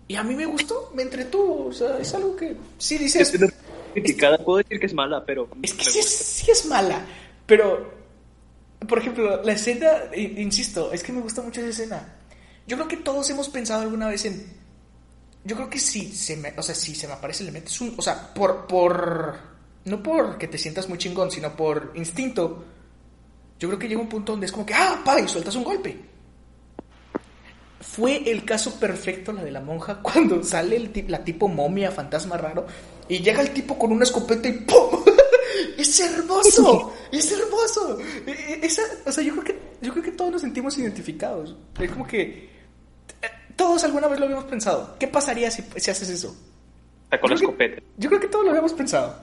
Y 0.08 0.16
a 0.16 0.24
mí 0.24 0.36
me 0.36 0.46
gustó, 0.46 0.92
me 0.94 1.02
entretuvo. 1.04 1.68
O 1.68 1.72
sea, 1.74 1.98
es 1.98 2.14
algo 2.14 2.36
que 2.36 2.56
sí 2.78 2.98
dices. 2.98 3.34
Es 3.34 3.54
criticada, 3.94 4.38
puedo 4.38 4.58
decir 4.58 4.80
que 4.80 4.86
es 4.86 4.94
mala, 4.94 5.24
pero. 5.26 5.48
Es 5.62 5.74
que 5.74 5.86
sí 5.86 6.00
es, 6.00 6.08
sí 6.10 6.68
mala, 6.68 7.06
pero, 7.46 7.94
por 8.88 9.00
ejemplo, 9.00 9.42
la 9.42 9.54
escena, 9.54 9.88
i- 10.16 10.42
insisto, 10.42 10.92
es 10.92 11.02
que 11.02 11.14
me 11.14 11.22
gusta 11.22 11.42
mucho 11.42 11.62
esa 11.62 11.70
escena. 11.70 12.16
Yo 12.68 12.76
creo 12.76 12.88
que 12.88 12.98
todos 12.98 13.30
hemos 13.30 13.48
pensado 13.50 13.82
alguna 13.82 14.08
vez 14.10 14.26
en... 14.26 14.46
Yo 15.44 15.56
creo 15.56 15.70
que 15.70 15.80
sí, 15.80 16.12
se 16.12 16.36
me, 16.36 16.54
o 16.58 16.62
sea, 16.64 16.74
si 16.76 16.96
se 16.96 17.08
me 17.08 17.14
aparece, 17.14 17.44
le 17.44 17.52
metes 17.52 17.80
un... 17.80 17.94
O 17.98 18.02
sea, 18.02 18.34
por, 18.34 18.66
por... 18.68 19.36
No 19.86 20.02
por 20.02 20.38
que 20.40 20.48
te 20.48 20.58
sientas 20.58 20.90
muy 20.90 20.98
chingón, 20.98 21.30
sino 21.32 21.56
por 21.56 21.92
instinto. 21.96 22.66
Yo 23.60 23.70
creo 23.70 23.80
que 23.80 23.88
llega 23.88 24.02
un 24.02 24.10
punto 24.10 24.34
donde 24.34 24.46
es 24.48 24.52
como 24.52 24.66
que, 24.66 24.74
ah, 24.74 25.02
pa, 25.04 25.20
y 25.20 25.28
sueltas 25.28 25.56
un 25.56 25.64
golpe. 25.64 25.98
Fue 27.80 28.30
el 28.30 28.44
caso 28.44 28.80
perfecto 28.80 29.32
la 29.32 29.44
de 29.44 29.52
la 29.52 29.62
monja 29.62 30.00
cuando 30.02 30.44
sale 30.44 30.76
el 30.76 31.06
la 31.08 31.24
tipo 31.24 31.48
momia, 31.48 31.92
fantasma 31.92 32.38
raro, 32.38 32.66
y 33.08 33.20
llega 33.20 33.42
el 33.42 33.52
tipo 33.52 33.78
con 33.78 33.92
una 33.92 34.04
escopeta 34.04 34.48
y 34.50 34.54
¡pum! 34.54 35.04
¡Es 35.78 36.00
hermoso! 36.00 36.94
¡Es 37.12 37.32
hermoso! 37.32 38.00
E- 38.26 38.32
e- 38.32 38.66
Esa, 38.66 38.82
o 39.06 39.12
sea, 39.12 39.24
yo 39.24 39.32
creo 39.34 39.44
que 39.44 39.60
yo 39.82 39.92
creo 39.92 40.04
que 40.04 40.12
todos 40.12 40.32
nos 40.32 40.42
sentimos 40.42 40.78
identificados. 40.78 41.56
Es 41.80 41.92
como 41.92 42.08
que 42.08 42.50
eh, 43.22 43.28
todos 43.56 43.84
alguna 43.84 44.08
vez 44.08 44.20
lo 44.20 44.26
habíamos 44.26 44.46
pensado. 44.46 44.96
¿Qué 45.00 45.08
pasaría 45.08 45.52
si, 45.52 45.64
si 45.78 45.92
haces 45.92 46.10
eso? 46.10 46.36
Sacó 47.12 47.28
la 47.28 47.36
creo 47.36 47.38
que- 47.38 47.46
escopeta. 47.66 47.82
Yo 47.98 48.10
creo 48.10 48.20
que 48.22 48.28
todos 48.28 48.44
lo 48.46 48.50
habíamos 48.52 48.74
pensado. 48.74 49.16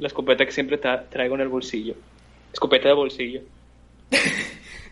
La 0.00 0.08
escopeta 0.08 0.44
que 0.44 0.52
siempre 0.52 0.80
tra- 0.80 1.08
traigo 1.08 1.34
en 1.36 1.40
el 1.42 1.48
bolsillo. 1.48 1.94
Escopeta 2.58 2.88
de 2.88 2.94
bolsillo. 2.94 3.40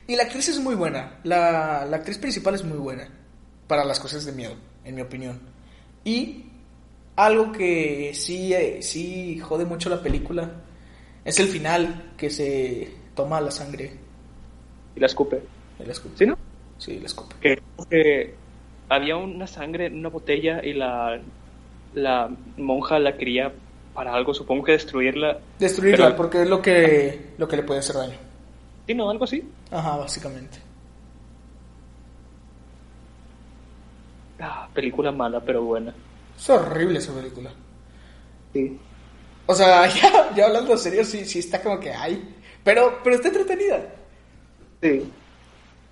Y 0.08 0.14
la 0.14 0.22
actriz 0.22 0.48
es 0.48 0.60
muy 0.60 0.76
buena. 0.76 1.18
La, 1.24 1.84
la 1.84 1.96
actriz 1.96 2.16
principal 2.16 2.54
es 2.54 2.62
muy 2.62 2.78
buena. 2.78 3.08
Para 3.66 3.84
las 3.84 3.98
cosas 3.98 4.24
de 4.24 4.30
miedo, 4.30 4.54
en 4.84 4.94
mi 4.94 5.00
opinión. 5.00 5.40
Y 6.04 6.44
algo 7.16 7.50
que 7.50 8.12
sí, 8.14 8.54
eh, 8.54 8.80
sí 8.82 9.40
jode 9.40 9.64
mucho 9.64 9.88
la 9.90 10.00
película 10.00 10.48
es 11.24 11.40
el 11.40 11.48
final 11.48 12.12
que 12.16 12.30
se 12.30 12.88
toma 13.16 13.40
la 13.40 13.50
sangre 13.50 13.94
Y 14.94 15.00
la 15.00 15.06
escupe. 15.06 15.42
de 15.76 15.86
la 15.86 15.90
escupe. 15.90 16.14
¿Sí, 16.18 16.26
no? 16.26 16.38
Sí, 16.78 17.00
la 17.00 17.06
escupe. 17.06 17.34
Que, 17.40 17.60
que 17.90 18.34
había 18.88 19.16
una 19.16 19.48
sangre 19.48 19.86
en 19.86 19.98
una 19.98 20.08
botella 20.10 20.64
y 20.64 20.72
la, 20.72 21.20
la 21.94 22.30
monja 22.58 23.00
la 23.00 23.16
quería 23.16 23.52
para 23.96 24.14
algo, 24.14 24.32
supongo 24.34 24.62
que 24.64 24.72
destruirla. 24.72 25.38
Destruirla, 25.58 26.04
Pero- 26.06 26.16
porque 26.16 26.42
es 26.42 26.48
lo 26.48 26.62
que, 26.62 27.32
lo 27.38 27.48
que 27.48 27.56
le 27.56 27.62
puede 27.64 27.80
hacer 27.80 27.96
daño. 27.96 28.16
¿Sí, 28.86 28.94
no? 28.94 29.10
Algo 29.10 29.24
así. 29.24 29.42
Ajá, 29.72 29.96
básicamente. 29.96 30.58
Ah, 34.38 34.68
película 34.74 35.10
mala, 35.10 35.40
pero 35.40 35.62
buena. 35.62 35.94
Es 36.36 36.48
horrible 36.50 36.98
esa 36.98 37.12
película. 37.14 37.50
Sí. 38.52 38.78
O 39.46 39.54
sea, 39.54 39.86
ya, 39.94 40.34
ya 40.34 40.46
hablando 40.46 40.72
en 40.72 40.78
serio, 40.78 41.04
sí, 41.04 41.24
sí 41.24 41.38
está 41.38 41.62
como 41.62 41.80
que 41.80 41.92
hay. 41.92 42.34
Pero, 42.62 43.00
pero 43.02 43.16
está 43.16 43.28
entretenida. 43.28 43.80
Sí. 44.82 45.10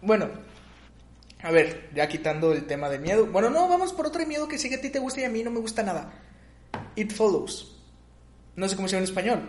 Bueno, 0.03 0.29
a 1.43 1.51
ver, 1.51 1.89
ya 1.95 2.07
quitando 2.07 2.53
el 2.53 2.67
tema 2.67 2.91
de 2.91 2.99
miedo. 2.99 3.27
Bueno, 3.27 3.49
no, 3.49 3.67
vamos 3.69 3.93
por 3.93 4.07
otro 4.07 4.25
miedo 4.27 4.47
que 4.47 4.59
sí 4.59 4.69
que 4.69 4.75
a 4.77 4.81
ti 4.81 4.91
te 4.91 4.99
gusta 4.99 5.23
y 5.23 5.25
a 5.25 5.31
mí 5.31 5.43
no 5.43 5.51
me 5.51 5.61
gusta 5.61 5.83
nada. 5.83 6.13
It 6.97 7.13
Follows. 7.13 7.74
No 8.57 8.69
sé 8.69 8.77
cómo 8.77 8.89
se 8.89 8.93
llama 8.97 9.05
en 9.05 9.09
español. 9.11 9.41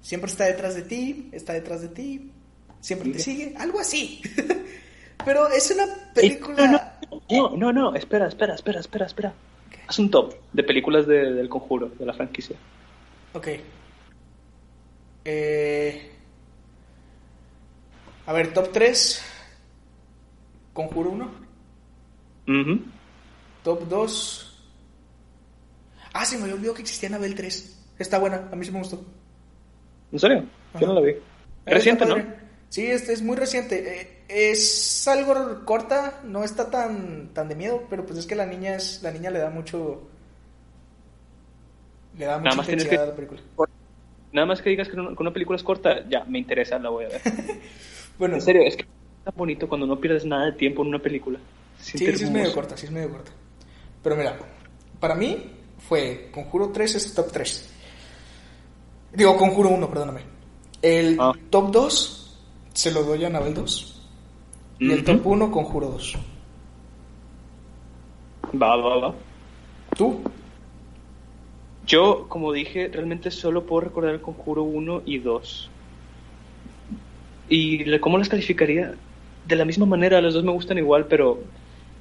Siempre 0.00 0.30
está 0.30 0.44
detrás 0.44 0.74
de 0.74 0.82
ti, 0.82 1.28
está 1.32 1.52
detrás 1.52 1.80
de 1.82 1.88
ti, 1.88 2.32
siempre 2.80 3.10
te 3.12 3.18
sigue, 3.20 3.54
algo 3.56 3.78
así. 3.78 4.20
Pero 5.24 5.48
es 5.48 5.70
una 5.70 5.84
película... 6.14 6.98
No, 7.30 7.50
no, 7.56 7.72
no, 7.72 7.94
espera, 7.94 8.26
espera, 8.26 8.54
espera, 8.54 8.80
espera, 8.80 9.06
espera. 9.06 9.34
Haz 9.86 9.98
un 10.00 10.10
top 10.10 10.34
de 10.52 10.64
películas 10.64 11.06
de- 11.06 11.32
del 11.32 11.48
conjuro, 11.48 11.88
de 11.98 12.04
la 12.06 12.12
franquicia. 12.14 12.56
Ok. 13.34 13.48
Eh... 15.24 16.10
A 18.26 18.32
ver, 18.32 18.52
top 18.52 18.72
3. 18.72 19.22
Conjuro 20.72 21.10
1. 21.10 21.30
Ujú. 22.48 22.80
Top 23.62 23.86
2. 23.88 24.51
Ah, 26.12 26.24
se 26.24 26.36
me 26.38 26.52
olvidado 26.52 26.74
que 26.74 26.82
existía 26.82 27.08
Anabel 27.08 27.34
3. 27.34 27.78
Está 27.98 28.18
buena, 28.18 28.48
a 28.50 28.56
mí 28.56 28.64
sí 28.64 28.70
me 28.72 28.78
gustó. 28.78 29.02
¿En 30.12 30.18
serio? 30.18 30.44
Yo 30.80 30.86
no 30.86 30.94
la 30.94 31.00
vi. 31.00 31.10
Eh, 31.12 31.20
Reciente, 31.66 32.04
¿no? 32.06 32.16
Sí, 32.68 32.86
este 32.86 33.12
es 33.12 33.22
muy 33.22 33.36
reciente. 33.36 34.00
Eh, 34.00 34.24
es 34.28 35.06
algo 35.08 35.64
corta, 35.64 36.20
no 36.24 36.42
está 36.44 36.70
tan, 36.70 37.28
tan 37.34 37.48
de 37.48 37.54
miedo, 37.54 37.84
pero 37.90 38.04
pues 38.06 38.18
es 38.18 38.26
que 38.26 38.34
la 38.34 38.46
niña 38.46 38.76
es 38.76 39.02
la 39.02 39.10
niña 39.10 39.30
le 39.30 39.38
da 39.38 39.50
mucho 39.50 40.08
le 42.18 42.24
da 42.26 42.38
mucha 42.38 42.60
intensidad 42.62 42.90
que- 42.90 42.96
a 42.98 43.06
la 43.06 43.14
película. 43.16 43.40
Nada 44.32 44.46
más 44.46 44.62
que 44.62 44.70
digas 44.70 44.88
que 44.88 44.96
una, 44.98 45.14
que 45.14 45.22
una 45.22 45.32
película 45.32 45.56
es 45.56 45.62
corta, 45.62 46.08
ya, 46.08 46.24
me 46.24 46.38
interesa, 46.38 46.78
la 46.78 46.88
voy 46.88 47.04
a 47.04 47.08
ver. 47.08 47.20
Bueno, 48.18 48.36
En 48.36 48.42
serio, 48.42 48.62
es 48.62 48.76
que 48.76 48.82
es 48.82 48.88
tan 49.24 49.34
bonito 49.36 49.68
cuando 49.68 49.86
no 49.86 49.98
pierdes 49.98 50.24
nada 50.24 50.46
de 50.46 50.52
tiempo 50.52 50.82
en 50.82 50.88
una 50.88 50.98
película. 51.00 51.38
Sí, 51.80 51.98
sí 51.98 52.06
es 52.06 52.30
medio 52.30 52.52
corta, 52.52 52.76
sí 52.76 52.86
es 52.86 52.92
medio 52.92 53.10
corta. 53.10 53.32
Pero 54.02 54.16
mira, 54.16 54.38
para 55.00 55.14
mí 55.14 55.50
fue 55.88 56.30
Conjuro 56.32 56.68
3 56.70 56.94
es 56.94 57.14
top 57.14 57.30
3. 57.32 57.70
Digo, 59.14 59.36
Conjuro 59.36 59.70
1, 59.70 59.88
perdóname. 59.88 60.20
El 60.80 61.16
Ah. 61.20 61.32
top 61.50 61.70
2 61.70 62.38
se 62.72 62.90
lo 62.90 63.02
doy 63.02 63.24
a 63.24 63.26
Anabel 63.28 63.54
2. 63.54 64.02
Y 64.78 64.90
el 64.90 65.04
top 65.04 65.26
1, 65.26 65.50
Conjuro 65.50 65.88
2. 65.90 66.14
Va, 68.60 68.76
va, 68.76 68.96
va. 68.98 69.14
¿Tú? 69.96 70.20
Yo, 71.86 72.26
como 72.28 72.52
dije, 72.52 72.88
realmente 72.88 73.30
solo 73.30 73.64
puedo 73.66 73.82
recordar 73.82 74.14
el 74.14 74.20
Conjuro 74.20 74.62
1 74.62 75.02
y 75.04 75.18
2. 75.18 75.70
¿Y 77.48 77.98
cómo 77.98 78.18
las 78.18 78.28
calificaría? 78.28 78.94
De 79.46 79.56
la 79.56 79.64
misma 79.64 79.84
manera, 79.86 80.20
los 80.20 80.34
dos 80.34 80.44
me 80.44 80.52
gustan 80.52 80.78
igual, 80.78 81.06
pero 81.06 81.42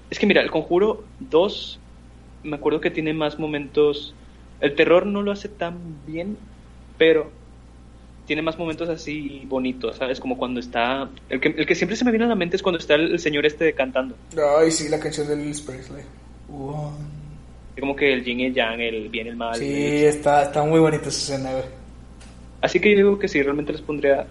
es 0.10 0.18
que 0.20 0.26
mira, 0.26 0.42
el 0.42 0.52
Conjuro 0.52 1.04
2, 1.20 1.80
me 2.44 2.56
acuerdo 2.56 2.82
que 2.82 2.92
tiene 2.92 3.14
más 3.14 3.40
momentos... 3.40 4.14
El 4.60 4.76
terror 4.76 5.06
no 5.06 5.24
lo 5.24 5.32
hace 5.32 5.50
tan 5.50 6.06
bien, 6.06 6.38
pero 6.98 7.32
tiene 8.28 8.44
más 8.44 8.60
momentos 8.60 8.90
así 8.90 9.44
bonitos, 9.48 9.98
¿sabes? 9.98 10.20
Como 10.20 10.38
cuando 10.38 10.60
está... 10.60 11.10
El 11.30 11.40
que, 11.40 11.50
el 11.50 11.66
que 11.66 11.76
siempre 11.76 11.96
se 11.96 12.06
me 12.06 12.12
viene 12.12 12.26
a 12.26 12.30
la 12.30 12.36
mente 12.36 12.56
es 12.56 12.62
cuando 12.62 12.78
está 12.78 12.96
el, 12.96 13.14
el 13.14 13.20
señor 13.20 13.46
este 13.46 13.74
cantando. 13.74 14.16
Ay, 14.58 14.72
sí, 14.72 14.88
la 14.90 15.00
canción 15.00 15.28
de 15.28 15.34
Elvis 15.34 15.62
Presley. 15.62 16.04
Como 17.80 17.96
que 17.96 18.14
el 18.14 18.24
yin 18.24 18.40
y 18.42 18.46
el 18.46 18.54
yang, 18.54 18.80
el 18.80 19.10
bien 19.10 19.28
y 19.28 19.30
el 19.30 19.36
mal. 19.36 19.56
Sí, 19.56 20.06
está, 20.06 20.44
está 20.44 20.64
muy 20.64 20.80
bonita 20.80 21.10
esa 21.10 21.34
escena, 21.34 21.52
güey. 21.54 21.66
Así 22.62 22.80
que 22.80 22.92
yo 22.92 22.98
digo 22.98 23.20
que 23.20 23.28
sí, 23.28 23.42
realmente 23.42 23.72
les 23.72 23.82
pondría 23.82 24.28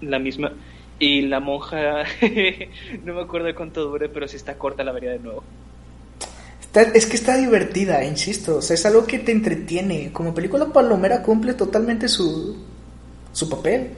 la 0.00 0.18
misma. 0.18 0.52
Y 0.98 1.22
la 1.22 1.40
monja, 1.40 2.04
no 3.04 3.14
me 3.14 3.20
acuerdo 3.20 3.46
de 3.46 3.54
cuánto 3.54 3.84
dure, 3.84 4.08
pero 4.08 4.26
si 4.26 4.36
está 4.36 4.56
corta 4.56 4.84
la 4.84 4.92
vería 4.92 5.10
de 5.10 5.18
nuevo. 5.18 5.44
Es 6.74 7.06
que 7.06 7.16
está 7.16 7.36
divertida, 7.36 8.02
insisto. 8.04 8.56
O 8.56 8.62
sea, 8.62 8.74
es 8.74 8.86
algo 8.86 9.06
que 9.06 9.18
te 9.18 9.32
entretiene. 9.32 10.10
Como 10.12 10.34
película 10.34 10.66
palomera 10.66 11.22
cumple 11.22 11.54
totalmente 11.54 12.08
su, 12.08 12.56
su 13.32 13.48
papel. 13.48 13.90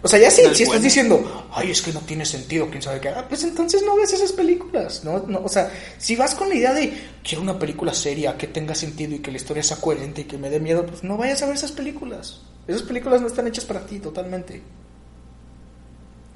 O 0.00 0.06
sea, 0.06 0.18
ya 0.18 0.30
sí, 0.30 0.42
si 0.54 0.62
estás 0.62 0.82
diciendo, 0.82 1.48
ay, 1.52 1.72
es 1.72 1.82
que 1.82 1.92
no 1.92 2.00
tiene 2.00 2.24
sentido, 2.24 2.68
quién 2.70 2.82
sabe 2.82 3.00
qué. 3.00 3.08
Ah, 3.08 3.26
pues 3.28 3.42
entonces 3.42 3.82
no 3.82 3.96
ves 3.96 4.12
esas 4.12 4.30
películas, 4.30 5.02
¿no? 5.02 5.24
no 5.26 5.40
o 5.40 5.48
sea, 5.48 5.72
si 5.98 6.14
vas 6.14 6.36
con 6.36 6.48
la 6.48 6.54
idea 6.54 6.72
de, 6.72 6.92
quiero 7.24 7.42
una 7.42 7.58
película 7.58 7.92
seria, 7.92 8.36
que 8.36 8.46
tenga 8.46 8.76
sentido 8.76 9.16
y 9.16 9.18
que 9.18 9.32
la 9.32 9.38
historia 9.38 9.62
sea 9.62 9.78
coherente 9.78 10.20
y 10.20 10.24
que 10.24 10.38
me 10.38 10.50
dé 10.50 10.60
miedo, 10.60 10.86
pues 10.86 11.02
no 11.02 11.16
vayas 11.16 11.42
a 11.42 11.46
ver 11.46 11.56
esas 11.56 11.72
películas. 11.72 12.42
Esas 12.68 12.82
películas 12.82 13.20
no 13.20 13.26
están 13.26 13.48
hechas 13.48 13.64
para 13.64 13.84
ti 13.84 13.98
totalmente. 13.98 14.62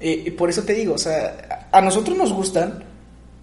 Eh, 0.01 0.23
y 0.25 0.31
por 0.31 0.49
eso 0.49 0.63
te 0.63 0.73
digo, 0.73 0.95
o 0.95 0.97
sea, 0.97 1.69
a 1.71 1.79
nosotros 1.79 2.17
nos 2.17 2.33
gustan, 2.33 2.83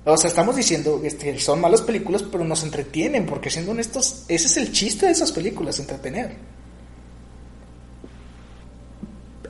o 0.05 0.17
sea, 0.17 0.29
estamos 0.29 0.57
diciendo 0.57 1.01
que 1.03 1.39
son 1.39 1.61
malas 1.61 1.83
películas, 1.83 2.23
pero 2.23 2.45
nos 2.45 2.63
entretienen, 2.63 3.27
porque 3.27 3.51
siendo 3.51 3.73
honestos, 3.73 4.25
ese 4.29 4.47
es 4.47 4.57
el 4.57 4.73
chiste 4.73 5.07
de 5.07 5.13
esas 5.13 5.31
películas, 5.33 5.79
entretener. 5.79 6.37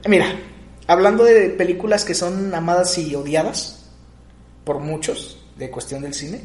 Mira, 0.09 0.34
hablando 0.86 1.24
de 1.24 1.51
películas 1.51 2.05
que 2.05 2.14
son 2.14 2.55
amadas 2.55 2.96
y 2.98 3.14
odiadas 3.14 3.86
por 4.64 4.78
muchos, 4.78 5.36
de 5.57 5.70
cuestión 5.70 6.03
del 6.03 6.14
cine, 6.14 6.40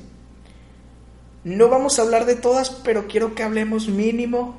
no 1.46 1.70
vamos 1.70 2.00
a 2.00 2.02
hablar 2.02 2.26
de 2.26 2.36
todas, 2.36 2.70
pero 2.70 3.08
quiero 3.08 3.34
que 3.34 3.44
hablemos 3.44 3.88
mínimo 3.88 4.58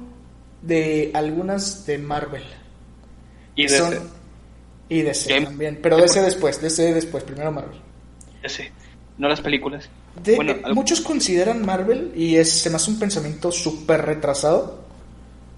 de 0.62 1.10
algunas 1.14 1.84
de 1.86 1.98
Marvel. 1.98 2.44
Y 3.54 3.64
de 3.66 3.78
son- 3.78 3.92
ese- 3.92 4.02
y 4.88 5.02
DC 5.02 5.40
también, 5.44 5.78
pero 5.82 5.96
DC 5.98 6.22
después, 6.22 6.60
DC 6.60 6.94
después, 6.94 7.24
primero 7.24 7.50
Marvel. 7.52 7.80
sé, 8.46 8.70
no 9.18 9.28
las 9.28 9.40
películas. 9.40 9.88
De- 10.22 10.36
bueno, 10.36 10.52
eh, 10.52 10.60
algo- 10.64 10.74
muchos 10.74 11.00
consideran 11.00 11.64
Marvel, 11.64 12.12
y 12.14 12.36
es, 12.36 12.50
se 12.50 12.70
me 12.70 12.76
hace 12.76 12.90
un 12.90 12.98
pensamiento 12.98 13.50
súper 13.52 14.02
retrasado, 14.04 14.80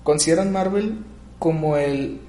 consideran 0.03 0.53
Marvel 0.53 0.99
como 1.39 1.77
el... 1.77 2.21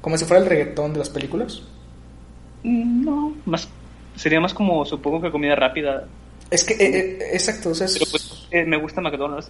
como 0.00 0.16
si 0.16 0.24
fuera 0.24 0.42
el 0.42 0.48
reggaetón 0.48 0.92
de 0.92 0.98
las 1.00 1.10
películas. 1.10 1.62
Mm, 2.62 3.04
no, 3.04 3.34
más, 3.46 3.68
sería 4.16 4.40
más 4.40 4.54
como, 4.54 4.84
supongo 4.84 5.20
que 5.22 5.30
comida 5.30 5.54
rápida. 5.56 6.06
Es 6.50 6.64
que, 6.64 6.74
eh, 6.74 6.78
eh, 6.80 7.18
exacto, 7.32 7.70
o 7.70 7.74
sea, 7.74 7.86
es, 7.86 7.92
Pero 7.98 8.06
pues 8.10 8.46
eh, 8.50 8.64
me 8.64 8.76
gusta 8.76 9.00
McDonald's. 9.00 9.48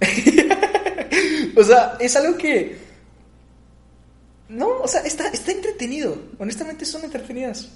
o 1.56 1.62
sea, 1.64 1.96
es 1.98 2.14
algo 2.16 2.36
que... 2.36 2.78
No, 4.48 4.68
o 4.82 4.88
sea, 4.88 5.00
está, 5.02 5.28
está 5.28 5.52
entretenido, 5.52 6.16
honestamente 6.38 6.84
son 6.84 7.04
entretenidas. 7.04 7.68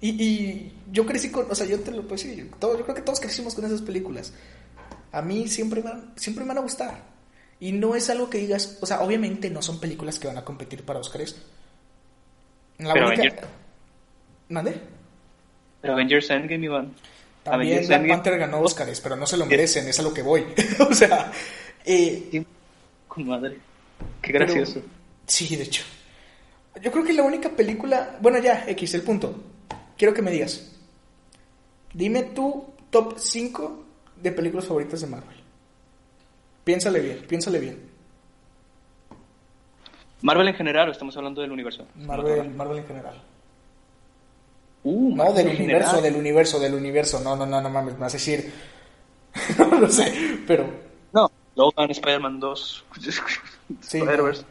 Y, 0.00 0.08
y 0.22 0.72
yo 0.92 1.06
crecí 1.06 1.30
con, 1.30 1.50
o 1.50 1.54
sea, 1.54 1.66
yo 1.66 1.80
te 1.80 1.90
lo 1.90 2.02
puedo 2.02 2.16
decir, 2.22 2.50
todo- 2.58 2.76
yo 2.76 2.84
creo 2.84 2.94
que 2.94 3.02
todos 3.02 3.18
crecimos 3.20 3.54
con 3.54 3.64
esas 3.64 3.82
películas. 3.82 4.32
A 5.12 5.22
mí 5.22 5.48
siempre 5.48 5.82
me, 5.82 5.90
van- 5.90 6.12
siempre 6.16 6.44
me 6.44 6.48
van 6.48 6.58
a 6.58 6.62
gustar. 6.62 7.02
Y 7.58 7.72
no 7.72 7.94
es 7.94 8.10
algo 8.10 8.28
que 8.28 8.38
digas, 8.38 8.78
o 8.82 8.86
sea, 8.86 9.00
obviamente 9.00 9.48
no 9.48 9.62
son 9.62 9.80
películas 9.80 10.18
que 10.18 10.26
van 10.28 10.36
a 10.36 10.44
competir 10.44 10.84
para 10.84 10.98
Oscars. 11.00 11.36
La 12.78 12.92
Pero 12.92 13.06
única- 13.08 13.22
Avengers- 13.22 13.46
¿Mande? 14.50 14.80
Pero 15.80 15.94
Avengers 15.94 16.30
Endgame, 16.30 16.66
Iván. 16.66 16.94
También 17.42 17.72
Avengers 17.78 17.88
Black 17.88 18.00
Endgame- 18.02 18.08
Panther 18.10 18.38
ganó 18.38 18.60
Oscars, 18.60 19.00
pero 19.00 19.16
no 19.16 19.26
se 19.26 19.36
lo 19.36 19.46
merecen, 19.46 19.88
es 19.88 19.98
a 19.98 20.02
lo 20.02 20.12
que 20.12 20.22
voy. 20.22 20.44
o 20.90 20.92
sea, 20.94 21.32
eh, 21.84 22.44
Con 23.08 23.26
madre. 23.26 23.56
Qué 24.20 24.32
Pero- 24.32 24.44
gracioso. 24.44 24.82
Sí, 25.26 25.56
de 25.56 25.62
hecho. 25.64 25.82
Yo 26.82 26.92
creo 26.92 27.02
que 27.04 27.12
la 27.14 27.22
única 27.22 27.48
película. 27.48 28.18
Bueno, 28.20 28.38
ya, 28.38 28.64
X, 28.68 28.94
el 28.94 29.02
punto. 29.02 29.42
Quiero 29.96 30.12
que 30.14 30.22
me 30.22 30.30
digas. 30.30 30.72
Dime 31.92 32.22
tu 32.24 32.66
top 32.90 33.14
5 33.18 33.84
de 34.22 34.32
películas 34.32 34.66
favoritas 34.66 35.00
de 35.00 35.06
Marvel. 35.06 35.36
Piénsale 36.64 37.00
bien, 37.00 37.24
piénsale 37.26 37.58
bien. 37.58 37.90
Marvel 40.22 40.48
en 40.48 40.54
general, 40.54 40.88
o 40.88 40.92
estamos 40.92 41.16
hablando 41.16 41.40
del 41.40 41.52
universo. 41.52 41.86
Marvel, 41.94 42.50
Marvel 42.50 42.78
en 42.78 42.86
general. 42.86 43.22
Uh, 44.82 45.10
No, 45.10 45.16
Marvel 45.16 45.34
del 45.36 45.56
universo, 45.56 45.90
general. 45.90 46.02
del 46.02 46.16
universo, 46.20 46.60
del 46.60 46.74
universo. 46.74 47.20
No, 47.20 47.36
no, 47.36 47.46
no, 47.46 47.60
no 47.60 47.70
mames, 47.70 47.94
me 47.94 48.00
vas 48.00 48.14
a 48.14 48.16
decir. 48.16 48.52
no 49.58 49.78
lo 49.80 49.88
sé, 49.90 50.38
pero. 50.46 50.66
No, 51.12 51.30
Logan, 51.54 51.90
Spider-Man 51.90 52.40
2. 52.40 52.84
Sí, 53.80 53.98
Spider-Verse. 53.98 54.44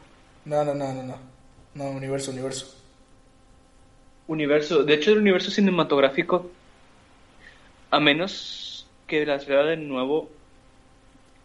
no, 0.46 0.64
no, 0.66 0.74
no, 0.74 0.94
no, 0.94 1.04
no. 1.04 1.16
No, 1.74 1.84
universo, 1.90 2.32
universo. 2.32 2.74
Universo, 4.28 4.84
de 4.84 4.94
hecho 4.96 5.12
el 5.12 5.20
universo 5.20 5.52
cinematográfico, 5.52 6.50
a 7.92 8.00
menos 8.00 8.88
que 9.08 9.26
las 9.26 9.46
vea 9.46 9.64
de 9.64 9.78
nuevo, 9.78 10.30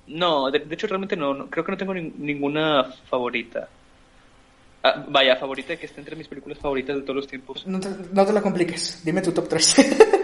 no, 0.06 0.50
de, 0.50 0.60
de 0.60 0.74
hecho 0.74 0.86
realmente 0.86 1.16
no, 1.16 1.34
no, 1.34 1.46
creo 1.50 1.64
que 1.64 1.72
no 1.72 1.78
tengo 1.78 1.94
nin- 1.94 2.14
ninguna 2.16 2.84
favorita. 3.08 3.68
Ah, 4.82 5.04
vaya, 5.08 5.36
favorita 5.36 5.76
que 5.76 5.84
esté 5.86 6.00
entre 6.00 6.16
mis 6.16 6.26
películas 6.26 6.58
favoritas 6.58 6.96
de 6.96 7.02
todos 7.02 7.16
los 7.16 7.26
tiempos. 7.28 7.66
No 7.66 7.78
te, 7.78 7.90
no 8.12 8.24
te 8.24 8.32
la 8.32 8.40
compliques. 8.40 9.02
Dime 9.04 9.20
tu 9.20 9.32
top 9.32 9.48
3. 9.48 9.76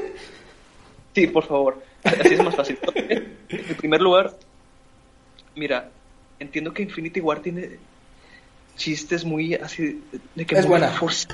Sí, 1.15 1.27
por 1.29 1.45
favor, 1.47 1.83
así 2.05 2.35
es 2.35 2.45
más 2.45 2.55
fácil. 2.55 2.79
En 3.49 3.75
primer 3.77 4.03
lugar, 4.03 4.35
mira, 5.55 5.89
entiendo 6.39 6.75
que 6.75 6.83
Infinity 6.83 7.21
War 7.21 7.41
tiene 7.41 7.79
chistes 8.77 9.25
muy 9.25 9.55
así 9.55 10.03
de 10.35 10.47
que 10.47 10.55
Es 10.55 10.63
muy 10.63 10.71
buena. 10.79 10.93
forz- 10.95 11.27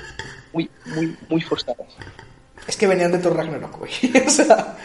muy, 0.53 0.69
muy, 0.95 1.15
muy 1.29 1.41
forzados. 1.41 1.87
es 2.67 2.77
que 2.77 2.87
venían 2.87 3.11
de 3.11 3.19
Thor 3.19 3.35
Ragnarok, 3.35 3.77
güey. 3.79 3.91
o 4.27 4.29
sea. 4.29 4.77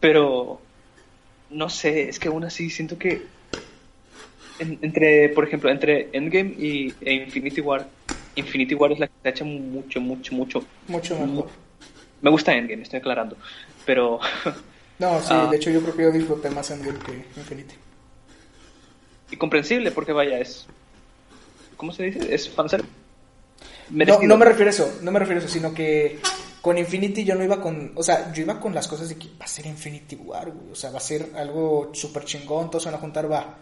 Pero 0.00 0.60
no 1.50 1.68
sé, 1.68 2.08
es 2.08 2.18
que 2.18 2.28
aún 2.28 2.44
así 2.44 2.70
siento 2.70 2.98
que 2.98 3.26
en- 4.58 4.78
entre, 4.82 5.28
por 5.30 5.46
ejemplo, 5.46 5.70
entre 5.70 6.08
Endgame 6.12 6.54
y 6.58 6.94
e 7.00 7.12
Infinity 7.14 7.60
War, 7.60 7.88
Infinity 8.36 8.74
War 8.74 8.92
es 8.92 8.98
la 9.00 9.06
que 9.08 9.12
se 9.22 9.28
echa 9.30 9.44
mucho, 9.44 10.00
mucho, 10.00 10.34
mucho. 10.34 10.64
Mucho 10.86 11.18
mejor. 11.18 11.48
Me 12.20 12.30
gusta 12.30 12.54
Endgame, 12.54 12.82
estoy 12.82 12.98
aclarando, 13.00 13.36
pero 13.86 14.18
No, 14.98 15.20
sí, 15.20 15.28
Ah. 15.30 15.48
de 15.50 15.56
hecho 15.56 15.70
yo 15.70 15.80
creo 15.82 15.96
que 15.96 16.02
yo 16.02 16.12
disfruté 16.12 16.50
más 16.50 16.70
Endgame 16.70 16.98
que 17.00 17.24
Infinity. 17.40 17.74
Y 19.30 19.36
comprensible 19.36 19.90
porque 19.90 20.12
vaya 20.12 20.38
es 20.38 20.66
¿cómo 21.76 21.92
se 21.92 22.04
dice? 22.04 22.34
Es 22.34 22.50
fanservice. 22.50 22.92
No, 23.90 24.20
no 24.20 24.36
me 24.36 24.44
refiero 24.44 24.68
a 24.68 24.72
eso, 24.72 24.98
no 25.02 25.10
me 25.10 25.18
refiero 25.18 25.40
a 25.40 25.44
eso, 25.44 25.52
sino 25.52 25.72
que 25.72 26.18
con 26.60 26.76
Infinity 26.76 27.24
yo 27.24 27.34
no 27.34 27.44
iba 27.44 27.60
con, 27.60 27.92
o 27.94 28.02
sea, 28.02 28.30
yo 28.32 28.42
iba 28.42 28.60
con 28.60 28.74
las 28.74 28.86
cosas 28.86 29.08
de 29.08 29.16
que 29.16 29.28
va 29.40 29.46
a 29.46 29.48
ser 29.48 29.64
Infinity 29.64 30.16
War, 30.16 30.50
güey, 30.50 30.72
o 30.72 30.74
sea, 30.74 30.90
va 30.90 30.98
a 30.98 31.00
ser 31.00 31.30
algo 31.36 31.90
súper 31.94 32.24
chingón, 32.24 32.68
todos 32.68 32.82
se 32.82 32.90
van 32.90 32.98
a 32.98 33.00
juntar, 33.00 33.30
va. 33.30 33.56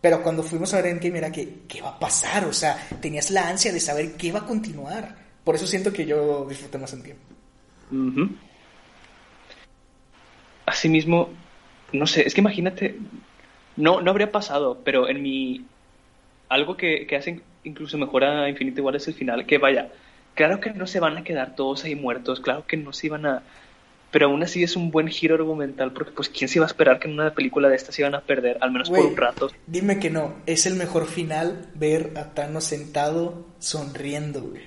Pero 0.00 0.22
cuando 0.22 0.42
fuimos 0.42 0.72
a 0.72 0.76
ver 0.80 0.86
Endgame 0.86 1.18
era 1.18 1.30
que, 1.30 1.60
¿qué 1.68 1.82
va 1.82 1.90
a 1.90 1.98
pasar? 1.98 2.44
O 2.46 2.52
sea, 2.52 2.76
tenías 3.00 3.30
la 3.30 3.48
ansia 3.48 3.72
de 3.72 3.78
saber 3.78 4.14
qué 4.14 4.32
va 4.32 4.40
a 4.40 4.46
continuar. 4.46 5.16
Por 5.44 5.54
eso 5.54 5.66
siento 5.66 5.92
que 5.92 6.06
yo 6.06 6.46
disfruté 6.48 6.78
más 6.78 6.92
Endgame. 6.92 7.20
Uh 7.90 8.28
Asimismo, 10.64 11.28
no 11.92 12.06
sé, 12.06 12.26
es 12.26 12.34
que 12.34 12.40
imagínate, 12.40 12.96
no, 13.76 14.00
no 14.00 14.10
habría 14.10 14.32
pasado, 14.32 14.80
pero 14.84 15.08
en 15.08 15.22
mi... 15.22 15.64
Algo 16.48 16.76
que, 16.76 17.06
que 17.06 17.16
hace 17.16 17.40
incluso 17.64 17.96
mejor 17.98 18.24
a 18.24 18.48
Infinity 18.48 18.80
War 18.80 18.96
es 18.96 19.08
el 19.08 19.14
final, 19.14 19.46
que 19.46 19.58
vaya, 19.58 19.90
claro 20.34 20.60
que 20.60 20.70
no 20.70 20.86
se 20.86 21.00
van 21.00 21.16
a 21.16 21.24
quedar 21.24 21.54
todos 21.54 21.84
ahí 21.84 21.94
muertos, 21.94 22.40
claro 22.40 22.66
que 22.66 22.76
no 22.76 22.92
se 22.92 23.06
iban 23.06 23.26
a... 23.26 23.42
Pero 24.10 24.26
aún 24.26 24.42
así 24.42 24.62
es 24.62 24.76
un 24.76 24.90
buen 24.90 25.08
giro 25.08 25.34
argumental, 25.36 25.92
porque 25.92 26.12
pues 26.12 26.28
quién 26.28 26.46
se 26.46 26.58
iba 26.58 26.66
a 26.66 26.68
esperar 26.68 26.98
que 26.98 27.08
en 27.08 27.14
una 27.14 27.32
película 27.32 27.70
de 27.70 27.76
estas 27.76 27.94
se 27.94 28.02
iban 28.02 28.14
a 28.14 28.20
perder, 28.20 28.58
al 28.60 28.70
menos 28.70 28.90
por 28.90 28.98
un 28.98 29.16
rato. 29.16 29.50
Dime 29.66 29.98
que 29.98 30.10
no, 30.10 30.34
es 30.44 30.66
el 30.66 30.74
mejor 30.74 31.06
final 31.06 31.70
ver 31.74 32.12
a 32.16 32.34
Thanos 32.34 32.64
sentado 32.64 33.46
sonriendo, 33.58 34.42
güey. 34.42 34.64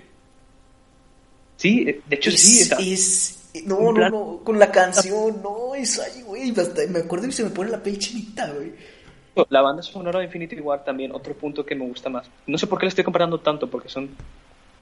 Sí, 1.58 1.86
de 1.86 2.16
hecho 2.16 2.32
sí. 2.32 2.68
Es, 2.80 3.52
no, 3.66 3.92
no, 3.92 4.10
no, 4.10 4.42
con 4.44 4.58
la 4.58 4.72
canción, 4.72 5.42
no, 5.44 5.76
es 5.76 6.00
ahí, 6.00 6.24
güey, 6.24 6.52
me 6.90 7.00
acuerdo 7.00 7.28
y 7.28 7.32
se 7.32 7.44
me 7.44 7.52
pone 7.52 7.70
la 7.70 7.84
piel 7.84 8.00
chinita, 8.00 8.52
güey. 8.52 8.74
La 9.50 9.62
banda 9.62 9.84
sonora 9.84 10.20
de 10.20 10.26
Infinity 10.26 10.60
War 10.62 10.84
también, 10.84 11.12
otro 11.12 11.34
punto 11.34 11.66
que 11.66 11.76
me 11.76 11.86
gusta 11.86 12.10
más. 12.10 12.30
No 12.48 12.58
sé 12.58 12.68
por 12.68 12.80
qué 12.80 12.86
le 12.86 12.90
estoy 12.90 13.04
comparando 13.04 13.40
tanto, 13.40 13.70
porque 13.70 13.90
son 13.90 14.10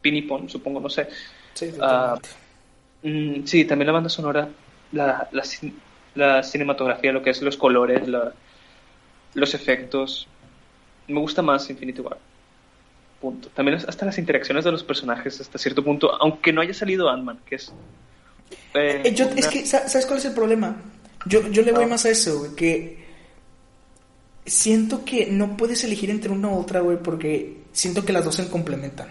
Pinipon, 0.02 0.48
supongo, 0.50 0.80
no 0.80 0.90
sé. 0.90 1.08
Sí, 1.54 1.72
uh, 1.80 3.42
sí, 3.46 3.66
también 3.66 3.88
la 3.88 3.94
banda 3.94 4.10
sonora, 4.10 4.48
la, 4.92 5.28
la, 5.32 5.44
la, 6.16 6.44
cinematografía, 6.44 7.12
lo 7.12 7.24
que 7.24 7.32
es 7.32 7.42
los 7.42 7.58
colores, 7.58 8.08
la, 8.08 8.32
los 9.34 9.54
efectos. 9.56 10.28
Me 11.08 11.20
gusta 11.20 11.42
más 11.42 11.70
Infinity 11.70 12.02
War. 12.02 12.18
Punto. 13.20 13.50
También 13.50 13.78
hasta 13.88 14.06
las 14.06 14.18
interacciones 14.20 14.66
de 14.66 14.72
los 14.72 14.84
personajes 14.84 15.42
hasta 15.42 15.58
cierto 15.58 15.84
punto, 15.84 16.14
aunque 16.22 16.54
no 16.54 16.62
haya 16.62 16.74
salido 16.74 17.10
Ant-Man, 17.10 17.40
que 17.46 17.56
es... 17.56 17.74
Eh, 18.76 19.02
eh 19.06 19.14
yo, 19.16 19.26
Es 19.36 19.48
que, 19.48 19.66
¿sabes 19.66 20.06
cuál 20.06 20.20
es 20.20 20.26
el 20.26 20.34
problema? 20.34 20.76
Yo, 21.26 21.48
yo 21.50 21.64
le 21.64 21.72
voy 21.72 21.86
ah. 21.86 21.88
más 21.88 22.06
a 22.06 22.10
eso, 22.10 22.56
que 22.56 23.03
siento 24.46 25.06
que 25.06 25.28
no 25.28 25.58
puedes 25.58 25.84
elegir 25.84 26.10
entre 26.10 26.32
una 26.32 26.50
u 26.50 26.60
otra, 26.60 26.82
güey, 26.82 26.98
porque 26.98 27.64
siento 27.72 28.06
que 28.06 28.14
las 28.14 28.26
dos 28.26 28.36
se 28.36 28.50
complementan. 28.50 29.08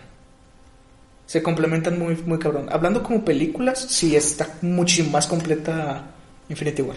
Se 1.26 1.42
complementan 1.42 1.98
muy, 1.98 2.16
muy 2.26 2.38
cabrón. 2.38 2.68
Hablando 2.70 3.02
como 3.02 3.24
películas, 3.24 3.80
sí 3.88 4.16
está 4.16 4.58
muchísimo 4.60 5.10
más 5.10 5.26
completa 5.26 6.10
Infinity 6.48 6.82
War. 6.82 6.96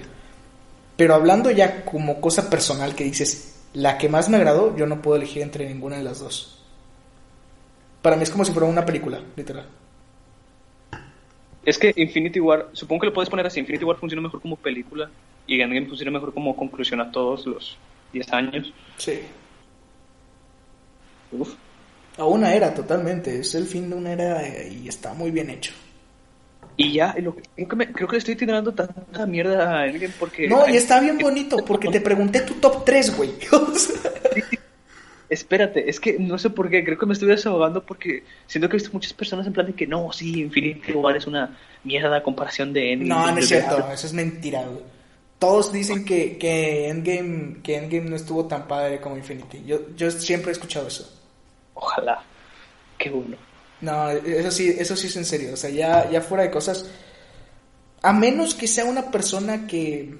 Pero 0.97 1.13
hablando 1.13 1.51
ya 1.51 1.85
como 1.85 2.19
cosa 2.19 2.49
personal 2.49 2.95
que 2.95 3.03
dices, 3.03 3.55
la 3.73 3.97
que 3.97 4.09
más 4.09 4.29
me 4.29 4.37
agradó, 4.37 4.75
yo 4.75 4.85
no 4.85 5.01
puedo 5.01 5.17
elegir 5.17 5.41
entre 5.41 5.67
ninguna 5.67 5.97
de 5.97 6.03
las 6.03 6.19
dos. 6.19 6.63
Para 8.01 8.15
mí 8.15 8.23
es 8.23 8.29
como 8.29 8.45
si 8.45 8.51
fuera 8.51 8.67
una 8.67 8.85
película, 8.85 9.21
literal. 9.35 9.67
Es 11.65 11.77
que 11.79 11.93
Infinity 11.95 12.39
War, 12.39 12.69
supongo 12.73 13.01
que 13.01 13.07
lo 13.07 13.13
puedes 13.13 13.29
poner 13.29 13.47
así, 13.47 13.59
Infinity 13.59 13.83
War 13.83 13.97
funciona 13.97 14.21
mejor 14.21 14.41
como 14.41 14.55
película 14.55 15.09
y 15.47 15.59
Endgame 15.59 15.87
funciona 15.87 16.11
mejor 16.11 16.33
como 16.33 16.55
conclusión 16.55 17.01
a 17.01 17.11
todos 17.11 17.45
los 17.45 17.77
10 18.15 18.33
años. 18.33 18.73
Sí. 18.97 19.19
Uf. 21.33 21.53
A 22.17 22.25
una 22.25 22.53
era, 22.53 22.73
totalmente. 22.73 23.39
Es 23.39 23.55
el 23.55 23.65
fin 23.65 23.89
de 23.89 23.95
una 23.95 24.13
era 24.13 24.67
y 24.67 24.87
está 24.87 25.13
muy 25.13 25.31
bien 25.31 25.49
hecho. 25.49 25.73
Y 26.77 26.93
ya, 26.93 27.13
lo, 27.21 27.35
creo, 27.35 27.67
que 27.67 27.75
me, 27.75 27.91
creo 27.91 28.07
que 28.07 28.13
le 28.13 28.19
estoy 28.19 28.35
tirando 28.35 28.73
tanta 28.73 29.25
mierda 29.25 29.69
a 29.69 29.81
alguien 29.83 30.13
porque... 30.17 30.47
No, 30.47 30.67
y 30.67 30.77
está 30.77 30.99
bien 30.99 31.17
bonito 31.17 31.57
porque 31.67 31.89
te 31.89 32.01
pregunté 32.01 32.41
tu 32.41 32.55
top 32.55 32.85
3, 32.85 33.17
güey. 33.17 33.31
Espérate, 35.29 35.89
es 35.89 35.99
que 35.99 36.17
no 36.19 36.37
sé 36.37 36.49
por 36.51 36.69
qué, 36.69 36.83
creo 36.83 36.97
que 36.97 37.05
me 37.05 37.13
estoy 37.13 37.29
desahogando 37.29 37.83
porque 37.83 38.23
siento 38.47 38.69
que 38.69 38.75
he 38.75 38.79
visto 38.79 38.93
muchas 38.93 39.13
personas 39.13 39.47
en 39.47 39.53
plan 39.53 39.65
de 39.65 39.73
que 39.73 39.87
no, 39.87 40.11
sí, 40.13 40.39
Infinity 40.39 40.93
War 40.93 41.17
es 41.17 41.27
una 41.27 41.57
mierda 41.83 42.17
a 42.17 42.23
comparación 42.23 42.71
de 42.71 42.93
Endgame. 42.93 43.25
No, 43.25 43.31
no 43.31 43.37
es 43.37 43.47
cierto, 43.47 43.91
eso 43.91 44.07
es 44.07 44.13
mentira, 44.13 44.61
güey 44.61 44.94
todos 45.45 45.71
dicen 45.71 46.03
que, 46.03 46.39
que, 46.39 46.89
Endgame, 46.89 47.61
que 47.61 47.75
Endgame 47.75 48.09
no 48.09 48.15
estuvo 48.15 48.45
tan 48.45 48.67
padre 48.67 48.99
como 48.99 49.15
Infinity. 49.15 49.63
Yo, 49.63 49.95
yo 49.95 50.09
siempre 50.09 50.49
he 50.49 50.53
escuchado 50.53 50.87
eso. 50.87 51.07
Ojalá. 51.75 52.23
Qué 52.97 53.11
bueno. 53.11 53.37
No, 53.81 54.09
eso 54.09 54.49
sí, 54.49 54.75
eso 54.75 54.95
sí 54.95 55.05
es 55.05 55.15
en 55.17 55.25
serio. 55.25 55.53
O 55.53 55.55
sea, 55.55 55.69
ya, 55.69 56.09
ya 56.09 56.21
fuera 56.21 56.45
de 56.45 56.49
cosas. 56.49 56.89
A 58.01 58.11
menos 58.11 58.55
que 58.55 58.67
sea 58.67 58.85
una 58.85 59.11
persona 59.11 59.67
que. 59.67 60.17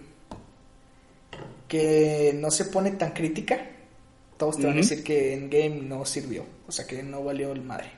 que 1.67 2.35
no 2.35 2.51
se 2.51 2.65
pone 2.65 2.91
tan 2.91 3.11
crítica. 3.11 3.67
Todos 4.37 4.57
te 4.57 4.67
van 4.67 4.73
a 4.73 4.81
decir 4.81 5.03
que 5.03 5.33
Endgame 5.33 5.81
no 5.81 6.05
sirvió. 6.05 6.45
O 6.67 6.71
sea, 6.71 6.85
que 6.85 7.01
no 7.01 7.23
valió 7.23 7.51
el 7.51 7.63
madre. 7.63 7.89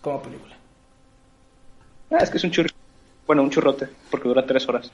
Como 0.00 0.22
película. 0.22 0.56
Ah, 2.12 2.18
es 2.20 2.30
que 2.30 2.36
es 2.36 2.44
un 2.44 2.52
churro. 2.52 2.68
Bueno, 3.26 3.42
un 3.42 3.50
churrote, 3.50 3.88
porque 4.12 4.28
dura 4.28 4.46
tres 4.46 4.68
horas. 4.68 4.92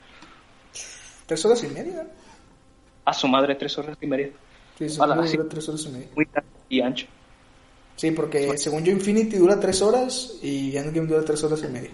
Tres 1.25 1.45
horas 1.45 1.63
y 1.63 1.67
media. 1.67 2.07
A 3.05 3.13
su 3.13 3.27
madre, 3.27 3.55
tres 3.55 3.77
horas 3.77 3.97
y 3.99 4.07
media. 4.07 4.29
Sí, 4.77 4.87
dura 4.87 5.49
tres 5.49 5.69
horas 5.69 5.85
y 5.85 5.89
media. 5.89 6.07
Muy 6.15 6.27
y 6.69 6.81
ancho. 6.81 7.07
Sí, 7.95 8.11
porque 8.11 8.57
según 8.57 8.83
yo 8.83 8.91
Infinity 8.91 9.37
dura 9.37 9.59
tres 9.59 9.81
horas 9.81 10.35
y 10.41 10.75
Endgame 10.75 11.07
dura 11.07 11.23
tres 11.23 11.43
horas 11.43 11.63
y 11.63 11.67
media. 11.67 11.91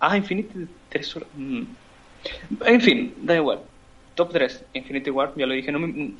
Ah, 0.00 0.16
Infinity 0.16 0.68
tres 0.90 1.16
horas. 1.16 1.28
Mm. 1.34 1.62
En 2.66 2.80
fin, 2.80 3.14
da 3.22 3.36
igual. 3.36 3.60
Top 4.14 4.32
3, 4.32 4.64
Infinity 4.74 5.10
War, 5.10 5.32
ya 5.36 5.46
lo 5.46 5.54
dije. 5.54 5.72
No 5.72 5.80
me... 5.80 6.14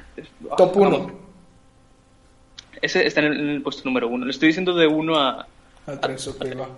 Top 0.57 0.77
1. 0.77 1.13
Ese 2.83 3.07
está 3.07 3.21
en 3.21 3.33
el, 3.33 3.63
puesto 3.63 3.83
número 3.85 4.09
1. 4.09 4.25
Le 4.25 4.31
estoy 4.31 4.49
diciendo 4.49 4.75
de 4.75 4.87
1 4.87 5.17
a... 5.17 5.47
A 5.87 6.01
3, 6.01 6.29
ok, 6.29 6.45
va. 6.61 6.69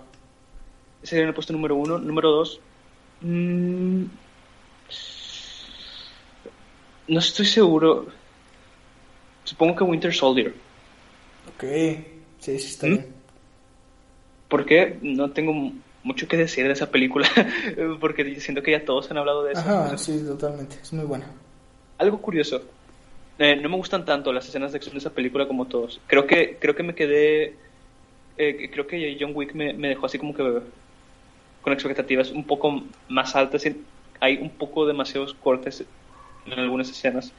Ese 1.01 1.19
en 1.19 1.27
el 1.27 1.33
puesto 1.33 1.53
número 1.53 1.75
1. 1.75 1.97
Número 1.99 2.29
2. 2.31 2.59
Mmm 3.21 4.05
no 7.07 7.19
estoy 7.19 7.45
seguro. 7.45 8.07
Supongo 9.43 9.75
que 9.75 9.83
Winter 9.83 10.13
Soldier. 10.13 10.53
Ok, 11.55 11.63
sí, 12.39 12.59
sí 12.59 12.67
está 12.67 12.87
¿Mm? 12.87 12.89
bien. 12.89 13.07
Porque 14.49 14.97
no 15.01 15.31
tengo 15.31 15.73
mucho 16.03 16.27
que 16.27 16.37
decir 16.37 16.65
de 16.65 16.73
esa 16.73 16.89
película, 16.89 17.29
porque 17.99 18.39
siento 18.39 18.63
que 18.63 18.71
ya 18.71 18.85
todos 18.85 19.11
han 19.11 19.17
hablado 19.17 19.43
de 19.43 19.53
eso. 19.53 19.61
Ajá, 19.61 19.97
sí, 19.97 20.23
totalmente, 20.25 20.77
es 20.81 20.93
muy 20.93 21.05
buena. 21.05 21.29
Algo 21.97 22.21
curioso, 22.21 22.61
eh, 23.39 23.55
no 23.55 23.69
me 23.69 23.75
gustan 23.75 24.05
tanto 24.05 24.31
las 24.31 24.47
escenas 24.47 24.71
de 24.71 24.77
acción 24.77 24.93
de 24.93 24.99
esa 24.99 25.09
película 25.09 25.47
como 25.47 25.65
todos. 25.65 25.99
Creo 26.07 26.25
que, 26.25 26.57
creo 26.59 26.75
que 26.75 26.83
me 26.83 26.95
quedé, 26.95 27.55
eh, 28.37 28.69
creo 28.71 28.87
que 28.87 29.17
John 29.19 29.31
Wick 29.35 29.53
me, 29.53 29.73
me, 29.73 29.89
dejó 29.89 30.05
así 30.05 30.17
como 30.17 30.33
que 30.33 30.61
con 31.61 31.73
expectativas 31.73 32.31
un 32.31 32.45
poco 32.45 32.83
más 33.09 33.35
altas. 33.35 33.63
Hay 34.21 34.37
un 34.37 34.49
poco 34.49 34.85
demasiados 34.85 35.33
cortes 35.33 35.83
en 36.51 36.59
algunas 36.59 36.89
escenas. 36.89 37.31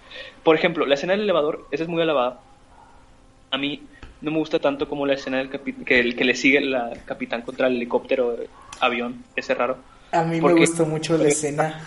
Por 0.42 0.56
ejemplo, 0.56 0.86
la 0.86 0.94
escena 0.94 1.12
del 1.12 1.22
elevador, 1.22 1.66
esa 1.70 1.84
es 1.84 1.88
muy 1.88 2.02
alabada. 2.02 2.40
A 3.50 3.58
mí 3.58 3.82
no 4.20 4.30
me 4.30 4.38
gusta 4.38 4.58
tanto 4.58 4.88
como 4.88 5.06
la 5.06 5.14
escena 5.14 5.38
del 5.38 5.50
que, 5.50 6.00
el, 6.00 6.16
que 6.16 6.24
le 6.24 6.34
sigue 6.34 6.60
la 6.60 6.92
capitán 7.04 7.42
contra 7.42 7.68
el 7.68 7.76
helicóptero 7.76 8.36
avión, 8.80 9.24
ese 9.36 9.54
raro. 9.54 9.78
A 10.12 10.22
mí 10.22 10.40
me 10.40 10.52
gustó 10.54 10.86
mucho 10.86 11.16
la 11.16 11.28
escena. 11.28 11.86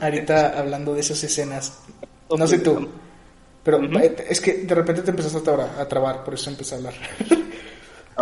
Ahorita 0.00 0.58
hablando 0.58 0.94
de 0.94 1.00
esas 1.00 1.22
escenas. 1.22 1.82
No 2.36 2.46
sé 2.46 2.58
tú. 2.58 2.88
Pero 3.62 3.82
eh, 3.82 4.16
es 4.28 4.40
que 4.40 4.52
de 4.64 4.74
repente 4.74 5.02
te 5.02 5.10
empezaste 5.10 5.50
a, 5.50 5.80
a 5.80 5.88
trabar, 5.88 6.22
por 6.22 6.34
eso 6.34 6.50
empecé 6.50 6.74
a 6.74 6.78
hablar. 6.78 6.94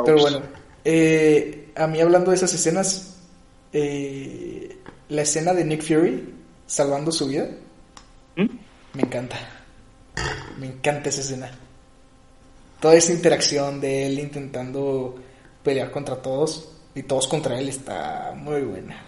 pero 0.05 0.19
bueno, 0.19 0.41
eh, 0.85 1.73
a 1.75 1.87
mí 1.87 2.01
hablando 2.01 2.31
de 2.31 2.37
esas 2.37 2.53
escenas, 2.55 3.17
eh, 3.73 4.77
la 5.09 5.23
escena 5.23 5.53
de 5.53 5.65
Nick 5.65 5.83
Fury 5.83 6.35
salvando 6.67 7.11
su 7.11 7.27
vida, 7.27 7.49
¿Mm? 8.37 8.47
Me 8.95 9.03
encanta. 9.03 9.37
Me 10.59 10.67
encanta 10.67 11.09
esa 11.09 11.21
escena. 11.21 11.51
Toda 12.81 12.95
esa 12.95 13.13
interacción 13.13 13.81
de 13.81 14.07
él 14.07 14.19
intentando 14.19 15.15
pelear 15.63 15.91
contra 15.91 16.17
todos 16.17 16.73
y 16.95 17.03
todos 17.05 17.27
contra 17.29 17.59
él 17.59 17.69
está 17.69 18.33
muy 18.37 18.63
buena. 18.63 19.01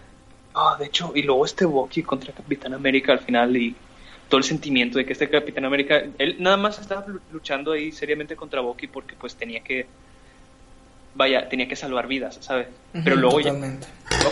Ah, 0.54 0.76
de 0.78 0.86
hecho, 0.86 1.12
y 1.14 1.22
luego 1.22 1.44
este 1.44 1.64
Bucky 1.64 2.02
contra 2.02 2.32
Capitán 2.32 2.74
América 2.74 3.12
al 3.12 3.18
final 3.18 3.56
y 3.56 3.74
todo 4.28 4.38
el 4.38 4.44
sentimiento 4.44 4.98
de 4.98 5.04
que 5.04 5.12
este 5.12 5.28
Capitán 5.28 5.64
América, 5.64 6.02
él 6.18 6.36
nada 6.38 6.56
más 6.56 6.78
estaba 6.78 7.04
luchando 7.32 7.72
ahí 7.72 7.92
seriamente 7.92 8.36
contra 8.36 8.60
Bucky 8.60 8.86
porque 8.86 9.16
pues 9.16 9.34
tenía 9.34 9.60
que, 9.60 9.86
vaya, 11.14 11.48
tenía 11.48 11.68
que 11.68 11.76
salvar 11.76 12.06
vidas, 12.06 12.38
¿sabes? 12.40 12.68
Pero 12.92 13.16
luego 13.16 13.40
ya 13.40 13.52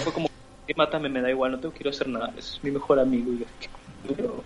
fue 0.03 0.13
como, 0.13 0.31
mátame, 0.77 1.09
me 1.09 1.21
da 1.21 1.31
igual, 1.31 1.53
no 1.53 1.59
tengo 1.59 1.75
quiero 1.75 1.91
hacer 1.91 2.09
nada, 2.09 2.33
es 2.39 2.61
mi 2.63 2.71
mejor 2.71 3.01
amigo. 3.01 3.33
Y 3.33 3.39
yo, 4.17 4.43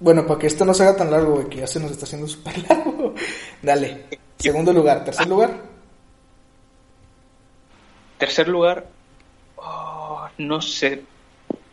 Bueno, 0.00 0.26
para 0.26 0.38
que 0.38 0.46
esto 0.46 0.64
no 0.64 0.72
se 0.74 0.84
haga 0.84 0.96
tan 0.96 1.10
largo, 1.10 1.34
güey, 1.34 1.48
que 1.48 1.58
ya 1.58 1.66
se 1.66 1.80
nos 1.80 1.90
está 1.90 2.04
haciendo 2.04 2.28
súper 2.28 2.54
largo. 2.68 3.14
Dale. 3.62 4.04
Segundo 4.38 4.72
lugar. 4.72 5.04
Tercer 5.04 5.26
lugar. 5.26 5.50
Tercer 8.18 8.48
lugar. 8.48 8.86
oh, 9.56 10.28
no 10.38 10.60
sé. 10.60 11.02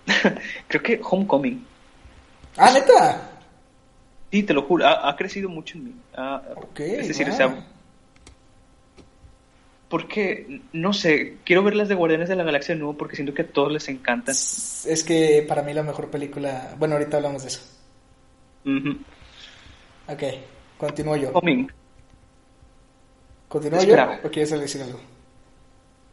Creo 0.67 0.83
que 0.83 1.01
Homecoming. 1.03 1.65
Ah, 2.57 2.71
neta. 2.71 3.31
Sí, 4.31 4.43
te 4.43 4.53
lo 4.53 4.63
juro. 4.63 4.85
Ha, 4.85 5.09
ha 5.09 5.15
crecido 5.15 5.49
mucho 5.49 5.77
en 5.77 5.85
mí. 5.85 5.95
Ah, 6.15 6.41
es 6.77 7.07
decir, 7.07 7.29
va. 7.29 7.33
o 7.33 7.37
sea. 7.37 7.65
Porque, 9.87 10.61
no 10.73 10.93
sé, 10.93 11.37
quiero 11.43 11.63
ver 11.63 11.75
las 11.75 11.87
de 11.87 11.95
Guardianes 11.95 12.27
de 12.27 12.35
la 12.35 12.43
Galaxia 12.43 12.73
de 12.73 12.79
nuevo 12.79 12.97
porque 12.97 13.15
siento 13.15 13.33
que 13.33 13.43
a 13.43 13.47
todos 13.47 13.71
les 13.71 13.87
encantan. 13.87 14.33
Es 14.33 15.03
que 15.05 15.45
para 15.47 15.61
mí 15.61 15.73
la 15.73 15.83
mejor 15.83 16.09
película. 16.09 16.73
Bueno, 16.77 16.95
ahorita 16.95 17.17
hablamos 17.17 17.43
de 17.43 17.49
eso. 17.49 17.74
Ujú. 18.65 18.97
Ok, 20.07 20.23
continúo 20.77 21.15
yo. 21.15 21.29
Homecoming. 21.29 21.71
¿Continúo 23.47 23.79
Espera. 23.79 24.19
yo 24.21 24.27
o 24.27 24.31
quieres 24.31 24.49
decir 24.51 24.81
algo? 24.81 24.99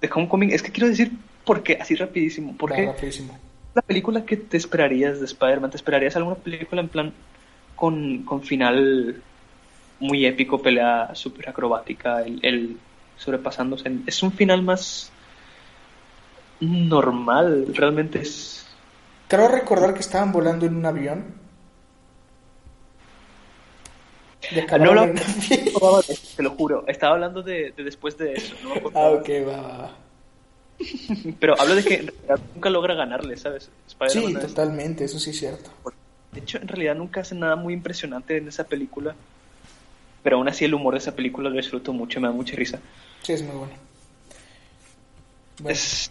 De 0.01 0.11
Homecoming, 0.15 0.51
es 0.51 0.63
que 0.63 0.71
quiero 0.73 0.89
decir 0.89 1.13
por 1.45 1.63
qué, 1.63 1.79
así 1.81 1.95
rapidísimo. 1.95 2.55
Porque 2.57 2.87
rapidísimo. 2.87 3.39
la 3.75 3.83
película 3.83 4.25
que 4.25 4.37
te 4.37 4.57
esperarías 4.57 5.19
de 5.19 5.27
Spider-Man, 5.27 5.71
¿te 5.71 5.77
esperarías 5.77 6.17
alguna 6.17 6.37
película 6.37 6.81
en 6.83 6.89
plan 6.89 7.13
con, 7.77 8.23
con 8.25 8.43
final 8.43 9.23
muy 9.99 10.27
épico, 10.27 10.61
pelea 10.61 11.15
súper 11.15 11.49
acrobática, 11.49 12.23
el, 12.23 12.39
el 12.43 12.77
sobrepasándose? 13.17 13.91
Es 14.07 14.23
un 14.23 14.33
final 14.33 14.63
más 14.63 15.11
normal, 16.61 17.67
realmente 17.75 18.21
es... 18.21 18.67
Creo 19.29 19.49
recordar 19.49 19.95
que 19.95 20.01
estaban 20.01 20.31
volando 20.33 20.67
en 20.67 20.77
un 20.77 20.85
avión. 20.87 21.25
Y 24.42 24.42
Ah, 24.42 24.42
acabaron 24.42 24.42
no 24.79 24.95
lo-. 24.95 25.13
Te 26.37 26.43
lo 26.43 26.51
juro, 26.51 26.85
estaba 26.87 27.15
hablando 27.15 27.43
de, 27.43 27.73
de 27.73 27.85
después 27.85 28.17
de 28.19 28.35
eso, 28.35 28.55
no. 28.63 28.91
Ah, 28.95 29.11
ok, 29.11 29.29
va, 29.47 29.61
va. 29.63 29.99
Pero 31.39 31.61
hablo 31.61 31.75
de 31.75 31.85
que 31.85 31.95
en 31.95 32.07
realidad 32.09 32.41
nunca 32.55 32.71
logra 32.71 32.95
ganarle, 32.95 33.37
¿sabes? 33.37 33.71
Sí, 34.09 34.35
totalmente, 34.35 35.05
eso 35.05 35.19
sí 35.19 35.31
es 35.31 35.39
cierto. 35.39 35.71
De 36.33 36.41
hecho, 36.41 36.59
en 36.59 36.69
realidad 36.69 36.95
nunca 36.97 37.21
hace 37.21 37.35
nada 37.35 37.57
muy 37.57 37.75
impresionante 37.75 38.37
en 38.37 38.49
esa 38.49 38.65
película. 38.65 39.15
Pero 40.23 40.37
aún 40.37 40.49
así 40.49 40.65
el 40.65 40.75
humor 40.75 40.95
de 40.95 40.99
esa 40.99 41.15
película 41.15 41.51
lo 41.51 41.57
disfruto 41.57 41.93
mucho, 41.93 42.21
me 42.21 42.29
da 42.29 42.33
mucha 42.33 42.57
risa. 42.57 42.79
Sí, 43.23 43.33
es 43.33 43.43
muy 43.43 43.57
bueno. 43.57 43.73
Bueno, 45.61 45.77
Es- 45.77 46.11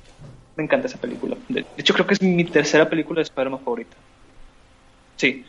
me 0.56 0.64
encanta 0.66 0.88
esa 0.88 0.98
película. 0.98 1.38
De, 1.50 1.62
de 1.62 1.68
hecho, 1.78 1.94
creo 1.94 2.06
que 2.06 2.14
es 2.14 2.22
mi 2.22 2.44
tercera 2.44 2.89
película 2.89 3.20
de 3.20 3.24
Spider-Man 3.24 3.62
favorita. 3.64 3.96
Sí. 5.16 5.46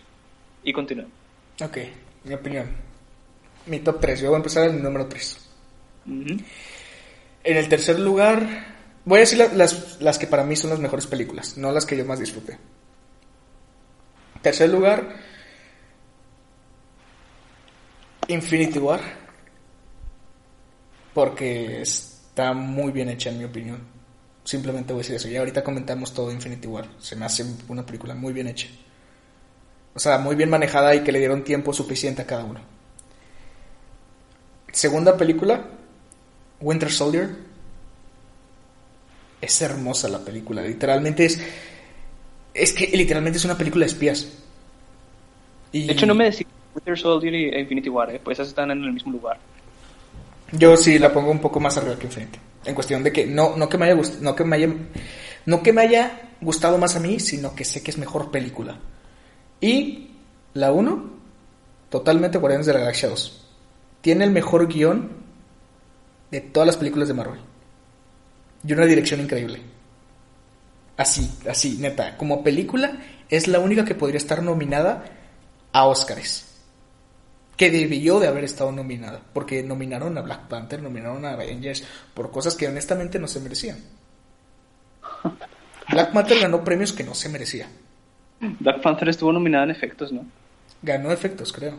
Y 0.62 0.72
continúa. 0.72 1.06
ok, 1.60 1.78
mi 2.24 2.34
opinión. 2.34 2.66
Mi 3.66 3.78
top 3.80 4.00
3, 4.00 4.20
yo 4.20 4.28
voy 4.28 4.34
a 4.36 4.38
empezar 4.38 4.68
en 4.68 4.76
el 4.76 4.82
número 4.82 5.06
3. 5.06 5.38
Ujú. 6.06 6.36
En 7.44 7.56
el 7.56 7.68
tercer 7.68 7.98
lugar, 7.98 8.66
voy 9.04 9.18
a 9.18 9.20
decir 9.20 9.38
la- 9.38 9.52
las, 9.52 10.00
las 10.00 10.18
que 10.18 10.26
para 10.26 10.44
mí 10.44 10.56
son 10.56 10.70
las 10.70 10.78
mejores 10.80 11.06
películas, 11.06 11.56
no 11.56 11.72
las 11.72 11.86
que 11.86 11.96
yo 11.96 12.04
más 12.04 12.18
disfruté. 12.20 12.58
Tercer 14.42 14.70
lugar, 14.70 15.16
Infinity 18.28 18.78
War. 18.78 19.00
Porque 21.14 21.82
está 21.82 22.52
muy 22.54 22.90
bien 22.92 23.08
hecha 23.10 23.30
en 23.30 23.38
mi 23.38 23.44
opinión. 23.44 23.80
Simplemente 24.44 24.92
voy 24.92 25.00
a 25.00 25.02
decir 25.02 25.16
eso. 25.16 25.28
Y 25.28 25.36
ahorita 25.36 25.62
comentamos 25.62 26.12
todo 26.14 26.32
Infinity 26.32 26.66
War. 26.66 26.86
Se 26.98 27.16
me 27.16 27.26
hace 27.26 27.44
una 27.68 27.84
película 27.84 28.14
muy 28.14 28.32
bien 28.32 28.48
hecha. 28.48 28.68
O 29.94 30.00
sea, 30.00 30.18
muy 30.18 30.34
bien 30.36 30.48
manejada 30.48 30.94
y 30.94 31.00
que 31.00 31.12
le 31.12 31.18
dieron 31.18 31.44
tiempo 31.44 31.72
suficiente 31.72 32.22
a 32.22 32.26
cada 32.26 32.44
uno. 32.44 32.60
Segunda 34.72 35.16
película, 35.16 35.64
Winter 36.60 36.90
Soldier. 36.90 37.30
Es 39.40 39.60
hermosa 39.60 40.08
la 40.08 40.20
película. 40.20 40.62
Literalmente 40.62 41.26
es. 41.26 41.40
Es 42.54 42.72
que 42.72 42.86
literalmente 42.96 43.38
es 43.38 43.44
una 43.44 43.56
película 43.56 43.84
de 43.84 43.92
espías. 43.92 44.28
Y 45.72 45.86
De 45.86 45.92
hecho, 45.92 46.06
no 46.06 46.14
me 46.14 46.30
decís 46.30 46.46
Winter 46.74 46.98
Soldier 46.98 47.34
y 47.34 47.60
Infinity 47.60 47.88
War, 47.88 48.14
¿eh? 48.14 48.20
pues 48.22 48.36
esas 48.38 48.48
están 48.48 48.70
en 48.70 48.82
el 48.82 48.92
mismo 48.92 49.12
lugar. 49.12 49.38
Yo 50.52 50.76
sí 50.76 50.98
la 50.98 51.12
pongo 51.12 51.30
un 51.30 51.40
poco 51.40 51.60
más 51.60 51.76
arriba 51.76 51.98
que 51.98 52.06
Infinity. 52.06 52.38
En 52.64 52.74
cuestión 52.74 53.02
de 53.02 53.12
que 53.12 53.26
no, 53.26 53.56
no 53.56 53.68
que 53.68 53.78
me 53.78 53.86
haya 53.86 54.00
no 54.20 54.34
que 54.34 54.44
me 54.44 54.56
haya 54.56 54.68
no 55.46 55.62
que 55.62 55.72
me 55.72 55.82
haya 55.82 56.30
gustado 56.40 56.78
más 56.78 56.94
a 56.96 57.00
mí, 57.00 57.18
sino 57.20 57.54
que 57.54 57.64
sé 57.64 57.82
que 57.82 57.90
es 57.90 57.98
mejor 57.98 58.30
película. 58.30 58.78
Y 59.62 60.10
la 60.54 60.72
1, 60.72 61.10
totalmente 61.88 62.36
Guardianes 62.36 62.66
de 62.66 62.72
la 62.74 62.80
Galaxia 62.80 63.08
2. 63.08 63.46
Tiene 64.00 64.24
el 64.24 64.32
mejor 64.32 64.66
guion 64.66 65.12
de 66.32 66.40
todas 66.40 66.66
las 66.66 66.76
películas 66.76 67.06
de 67.06 67.14
Marvel. 67.14 67.40
Y 68.66 68.72
una 68.72 68.86
dirección 68.86 69.20
increíble. 69.20 69.62
Así, 70.96 71.38
así, 71.48 71.78
neta. 71.78 72.16
Como 72.16 72.42
película, 72.42 72.98
es 73.28 73.46
la 73.46 73.60
única 73.60 73.84
que 73.84 73.94
podría 73.94 74.18
estar 74.18 74.42
nominada 74.42 75.04
a 75.72 75.86
Oscars. 75.86 76.48
Que 77.56 77.70
debió 77.70 78.18
de 78.18 78.26
haber 78.26 78.42
estado 78.42 78.72
nominada. 78.72 79.22
Porque 79.32 79.62
nominaron 79.62 80.18
a 80.18 80.22
Black 80.22 80.48
Panther, 80.48 80.82
nominaron 80.82 81.24
a 81.24 81.34
Avengers 81.34 81.84
por 82.14 82.32
cosas 82.32 82.56
que 82.56 82.66
honestamente 82.66 83.20
no 83.20 83.28
se 83.28 83.38
merecían. 83.38 83.78
Black 85.88 86.12
Panther 86.12 86.40
ganó 86.40 86.64
premios 86.64 86.92
que 86.92 87.04
no 87.04 87.14
se 87.14 87.28
merecía. 87.28 87.68
Black 88.60 88.82
Panther 88.82 89.08
estuvo 89.08 89.32
nominada 89.32 89.64
en 89.64 89.70
efectos, 89.70 90.12
¿no? 90.12 90.24
Ganó 90.82 91.12
efectos, 91.12 91.52
creo. 91.52 91.78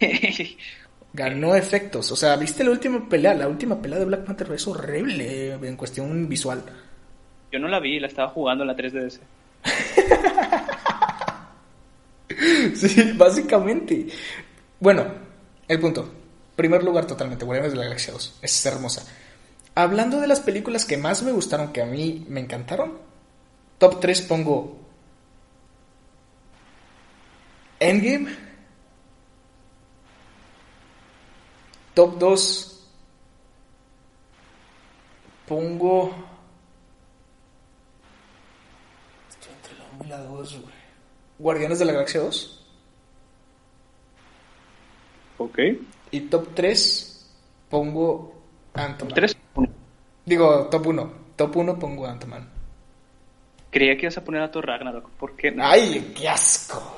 Ganó 1.12 1.54
efectos. 1.54 2.10
O 2.12 2.16
sea, 2.16 2.36
¿viste 2.36 2.64
la 2.64 2.70
última 2.70 3.08
pelea? 3.08 3.34
La 3.34 3.48
última 3.48 3.80
pelea 3.80 3.98
de 3.98 4.04
Black 4.04 4.24
Panther 4.24 4.52
es 4.52 4.66
horrible 4.66 5.52
en 5.52 5.76
cuestión 5.76 6.28
visual. 6.28 6.62
Yo 7.52 7.58
no 7.58 7.68
la 7.68 7.80
vi, 7.80 8.00
la 8.00 8.06
estaba 8.06 8.28
jugando 8.30 8.64
en 8.64 8.68
la 8.68 8.76
3DS. 8.76 9.20
Sí, 12.74 13.12
básicamente. 13.16 14.06
Bueno, 14.80 15.04
el 15.66 15.80
punto. 15.80 16.10
Primer 16.56 16.82
lugar 16.82 17.06
totalmente, 17.06 17.44
Guardianes 17.44 17.72
de 17.72 17.78
la 17.78 17.84
Galaxia 17.84 18.12
2. 18.12 18.40
Es 18.42 18.66
hermosa. 18.66 19.04
Hablando 19.74 20.20
de 20.20 20.26
las 20.26 20.40
películas 20.40 20.84
que 20.84 20.96
más 20.96 21.22
me 21.22 21.30
gustaron, 21.30 21.72
que 21.72 21.82
a 21.82 21.86
mí 21.86 22.26
me 22.28 22.40
encantaron, 22.40 22.98
top 23.78 24.00
3 24.00 24.22
pongo 24.22 24.76
Endgame. 27.80 28.28
Top 31.94 32.18
2 32.18 32.78
pongo... 35.48 36.14
Estoy 39.30 39.52
entre 39.52 39.78
la 39.78 39.84
1 39.94 40.04
y 40.04 40.08
la 40.08 40.18
2, 40.18 40.60
güey. 40.60 40.74
Guardianes 41.38 41.78
de 41.78 41.84
la 41.86 41.92
Galaxia 41.92 42.20
2. 42.20 42.66
Ok. 45.38 45.58
Y 46.10 46.20
top 46.20 46.54
3 46.54 47.30
pongo 47.70 48.34
Ant-Man. 48.74 49.14
Tres. 49.14 49.36
uno. 49.54 49.68
Digo, 50.24 50.68
top 50.68 50.86
1. 50.86 51.12
Top 51.36 51.56
1 51.56 51.78
pongo 51.78 52.06
Ant-Man. 52.06 52.48
Creía 53.70 53.96
que 53.96 54.02
ibas 54.02 54.18
a 54.18 54.24
poner 54.24 54.42
a 54.42 54.50
Thor 54.50 54.66
Ragnarok. 54.66 55.10
¿Por 55.10 55.36
qué 55.36 55.50
no? 55.50 55.64
¡Ay, 55.64 56.12
qué 56.16 56.28
asco! 56.28 56.97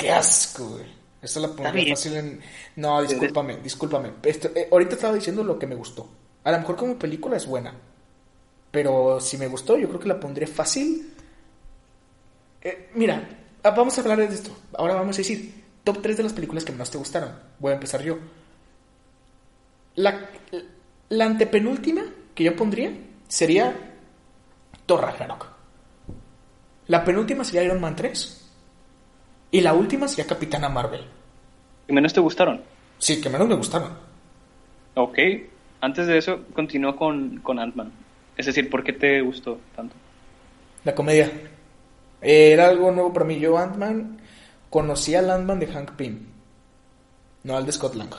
¡Qué 0.00 0.10
asco, 0.12 0.66
güey! 0.66 0.86
Esto 1.22 1.40
la 1.40 1.48
pondría 1.48 1.94
fácil 1.94 2.16
en... 2.16 2.40
No, 2.76 3.02
discúlpame, 3.02 3.56
discúlpame. 3.58 4.12
Esto- 4.22 4.50
eh, 4.54 4.68
ahorita 4.72 4.94
estaba 4.94 5.14
diciendo 5.14 5.44
lo 5.44 5.58
que 5.58 5.66
me 5.66 5.74
gustó. 5.74 6.08
A 6.44 6.52
lo 6.52 6.58
mejor 6.58 6.76
como 6.76 6.98
película 6.98 7.36
es 7.36 7.46
buena. 7.46 7.74
Pero 8.70 9.20
si 9.20 9.36
me 9.36 9.46
gustó, 9.48 9.76
yo 9.76 9.88
creo 9.88 10.00
que 10.00 10.08
la 10.08 10.18
pondré 10.18 10.46
fácil. 10.46 11.12
Eh, 12.62 12.90
mira, 12.94 13.28
ah, 13.62 13.70
vamos 13.70 13.98
a 13.98 14.00
hablar 14.00 14.18
de 14.18 14.34
esto. 14.34 14.50
Ahora 14.78 14.94
vamos 14.94 15.16
a 15.16 15.18
decir 15.18 15.62
top 15.84 16.00
3 16.00 16.16
de 16.16 16.22
las 16.22 16.32
películas 16.32 16.64
que 16.64 16.72
más 16.72 16.90
te 16.90 16.96
gustaron. 16.98 17.32
Voy 17.58 17.72
a 17.72 17.74
empezar 17.74 18.02
yo. 18.02 18.18
La, 19.96 20.30
la 21.10 21.24
antepenúltima 21.26 22.02
que 22.34 22.44
yo 22.44 22.56
pondría 22.56 22.92
sería 23.28 23.74
Thor 24.86 25.02
Ragnarok. 25.02 25.46
La 26.86 27.04
penúltima 27.04 27.44
sería 27.44 27.64
Iron 27.64 27.80
Man 27.80 27.94
3. 27.96 28.39
Y 29.50 29.60
la 29.60 29.72
última 29.74 30.06
sería 30.08 30.26
Capitana 30.26 30.68
Marvel. 30.68 31.02
¿Y 31.88 31.92
menos 31.92 32.12
te 32.12 32.20
gustaron? 32.20 32.62
Sí, 32.98 33.20
que 33.20 33.28
menos 33.28 33.48
me 33.48 33.56
gustaron. 33.56 33.92
Ok. 34.94 35.18
Antes 35.80 36.06
de 36.06 36.18
eso, 36.18 36.40
continuó 36.52 36.94
con, 36.94 37.38
con 37.38 37.58
Ant-Man. 37.58 37.90
Es 38.36 38.46
decir, 38.46 38.70
¿por 38.70 38.84
qué 38.84 38.92
te 38.92 39.20
gustó 39.22 39.58
tanto? 39.74 39.94
La 40.84 40.94
comedia. 40.94 41.30
Era 42.20 42.68
algo 42.68 42.92
nuevo 42.92 43.12
para 43.12 43.24
mí. 43.26 43.38
Yo, 43.38 43.58
Ant-Man, 43.58 44.20
conocía 44.68 45.20
al 45.20 45.30
Ant-Man 45.30 45.58
de 45.58 45.66
Hank 45.66 45.92
Pym, 45.92 46.26
no 47.44 47.56
al 47.56 47.66
de 47.66 47.72
Scott 47.72 47.94
Lang. 47.94 48.14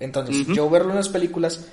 Entonces, 0.00 0.46
yo 0.48 0.68
verlo 0.68 0.90
en 0.90 0.96
las 0.96 1.08
películas, 1.08 1.68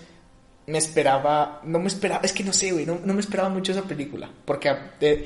me 0.67 0.77
esperaba. 0.77 1.61
No 1.63 1.79
me 1.79 1.87
esperaba. 1.87 2.21
Es 2.23 2.31
que 2.31 2.43
no 2.43 2.53
sé, 2.53 2.71
güey. 2.71 2.85
No, 2.85 2.99
no 3.03 3.13
me 3.13 3.19
esperaba 3.21 3.49
mucho 3.49 3.71
esa 3.71 3.83
película. 3.83 4.29
Porque. 4.45 4.73
eh, 5.01 5.25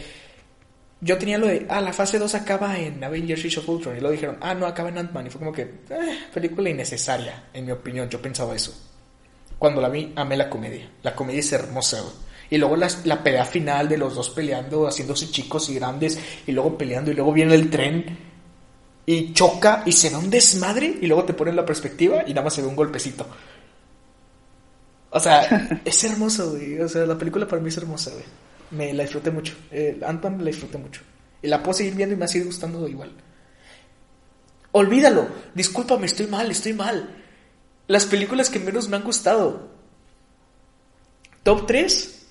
yo 1.00 1.18
tenía 1.18 1.38
lo 1.38 1.48
de, 1.48 1.66
ah, 1.70 1.82
la 1.82 1.94
fase 1.94 2.18
2 2.18 2.34
acaba 2.36 2.78
en 2.78 3.04
Avengers 3.04 3.46
Age 3.46 3.60
of 3.60 3.70
Ultron. 3.70 3.98
Y 3.98 4.00
luego 4.00 4.14
dijeron, 4.14 4.38
ah, 4.42 4.54
no, 4.54 4.66
acaba 4.66 4.90
en 4.90 4.98
Ant-Man. 4.98 5.28
Y 5.28 5.30
fue 5.30 5.40
como 5.40 5.54
que, 5.54 5.62
eh, 5.62 6.20
película 6.34 6.70
innecesaria, 6.70 7.50
en 7.54 7.66
mi 7.66 7.72
opinión. 7.72 8.10
Yo 8.10 8.22
pensaba 8.22 8.56
eso. 8.56 8.74
Cuando 9.60 9.82
la 9.82 9.90
vi, 9.90 10.12
amé 10.16 10.38
la 10.38 10.50
comedia. 10.50 10.90
La 11.04 11.16
comedia 11.16 11.40
es 11.40 11.52
hermosa, 11.54 12.04
Y 12.50 12.58
luego 12.58 12.76
la, 12.76 12.88
la 13.04 13.22
pelea 13.24 13.46
final 13.46 13.88
de 13.90 13.98
los 13.98 14.16
dos 14.16 14.30
peleando, 14.30 14.88
haciéndose 14.88 15.30
chicos 15.30 15.70
y 15.70 15.76
grandes, 15.76 16.20
y 16.48 16.52
luego 16.52 16.78
peleando, 16.78 17.12
y 17.12 17.14
luego 17.14 17.34
viene 17.34 17.56
el 17.56 17.70
tren 17.70 18.18
y 19.06 19.34
choca 19.34 19.84
y 19.86 19.94
se 19.94 20.10
da 20.10 20.18
un 20.18 20.30
desmadre, 20.30 20.98
y 21.02 21.08
luego 21.08 21.24
te 21.26 21.34
ponen 21.34 21.56
la 21.56 21.66
perspectiva 21.66 22.24
y 22.28 22.32
nada 22.32 22.44
más 22.44 22.54
se 22.54 22.62
ve 22.62 22.68
un 22.68 22.76
golpecito. 22.76 23.26
O 25.10 25.20
sea, 25.20 25.82
es 25.86 26.04
hermoso, 26.04 26.52
güey. 26.52 26.80
O 26.80 26.90
sea, 26.90 27.06
la 27.06 27.18
película 27.18 27.48
para 27.48 27.62
mí 27.62 27.70
es 27.70 27.78
hermosa, 27.78 28.12
güey. 28.12 28.26
Me 28.72 28.94
la 28.94 29.04
disfruté 29.04 29.32
mucho. 29.32 29.56
Eh, 29.72 30.00
Ant-Man 30.06 30.40
la 30.40 30.46
disfruté 30.46 30.78
mucho. 30.78 31.02
Y 31.42 31.48
la 31.48 31.62
puedo 31.62 31.74
seguir 31.74 31.96
viendo 31.96 32.16
y 32.16 32.18
me 32.18 32.26
ha 32.26 32.28
seguido 32.28 32.50
gustando 32.50 32.88
igual. 32.88 33.12
Olvídalo. 34.72 35.28
Discúlpame, 35.54 36.06
estoy 36.06 36.28
mal, 36.28 36.52
estoy 36.52 36.74
mal. 36.74 37.24
Las 37.88 38.06
películas 38.06 38.50
que 38.50 38.60
menos 38.60 38.90
me 38.90 38.98
han 38.98 39.04
gustado. 39.04 39.70
Top 41.44 41.66
3. 41.66 42.26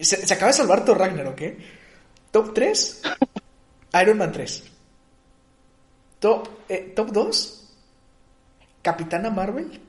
Se, 0.00 0.32
acaba 0.32 0.52
de 0.52 0.56
salvar 0.56 0.84
Thor 0.84 0.98
Ragnarok, 0.98 1.40
¿eh? 1.42 1.58
Top 2.30 2.54
3. 2.54 3.02
Iron 4.02 4.18
Man 4.18 4.32
3. 4.32 4.62
Top, 6.18 6.48
eh, 6.68 6.92
top 6.96 7.10
2. 7.12 7.68
Capitana 8.82 9.30
Marvel. 9.30 9.80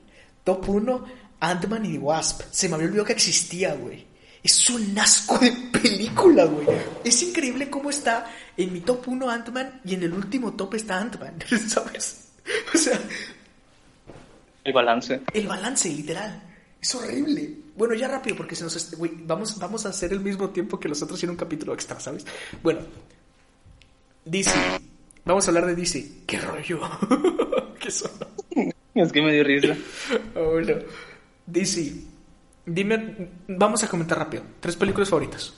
Top 0.44 0.68
1. 0.68 1.04
Ant-Man 1.40 1.86
y 1.86 1.96
Wasp. 1.96 2.42
Se 2.50 2.68
me 2.68 2.74
había 2.74 2.88
olvidado 2.88 3.06
que 3.06 3.14
existía, 3.14 3.74
güey. 3.74 4.09
Es 4.42 4.70
un 4.70 4.98
asco 4.98 5.38
de 5.38 5.52
película, 5.52 6.44
güey. 6.44 6.66
Es 7.04 7.22
increíble 7.22 7.68
cómo 7.68 7.90
está 7.90 8.26
en 8.56 8.72
mi 8.72 8.80
top 8.80 9.08
1 9.08 9.28
Ant-Man 9.30 9.80
y 9.84 9.94
en 9.94 10.02
el 10.04 10.12
último 10.12 10.52
top 10.54 10.74
está 10.74 10.98
Ant-Man, 10.98 11.38
¿sabes? 11.68 12.28
O 12.74 12.78
sea... 12.78 12.98
El 14.64 14.72
balance. 14.72 15.20
El 15.32 15.46
balance, 15.46 15.88
literal. 15.88 16.42
Es 16.80 16.94
horrible. 16.94 17.54
Bueno, 17.76 17.94
ya 17.94 18.08
rápido, 18.08 18.36
porque 18.36 18.54
se 18.54 18.64
nos... 18.64 18.96
Güey, 18.96 19.12
vamos, 19.24 19.58
vamos 19.58 19.84
a 19.86 19.90
hacer 19.90 20.12
el 20.12 20.20
mismo 20.20 20.50
tiempo 20.50 20.78
que 20.78 20.88
los 20.88 21.02
otros 21.02 21.22
en 21.22 21.30
un 21.30 21.36
capítulo 21.36 21.74
extra, 21.74 22.00
¿sabes? 22.00 22.26
Bueno. 22.62 22.80
DC. 24.24 24.50
Vamos 25.24 25.46
a 25.46 25.50
hablar 25.50 25.66
de 25.66 25.74
DC. 25.74 26.24
¿Qué 26.26 26.38
rollo? 26.38 26.80
¿Qué 27.80 27.90
son? 27.90 28.10
Es 28.94 29.12
que 29.12 29.22
me 29.22 29.32
dio 29.32 29.44
risa. 29.44 29.76
Oh, 30.34 30.52
bueno. 30.52 30.74
DC. 31.46 32.09
Dime, 32.72 33.30
vamos 33.48 33.82
a 33.82 33.88
comentar 33.88 34.16
rápido. 34.16 34.44
Tres 34.60 34.76
películas 34.76 35.08
favoritas. 35.08 35.52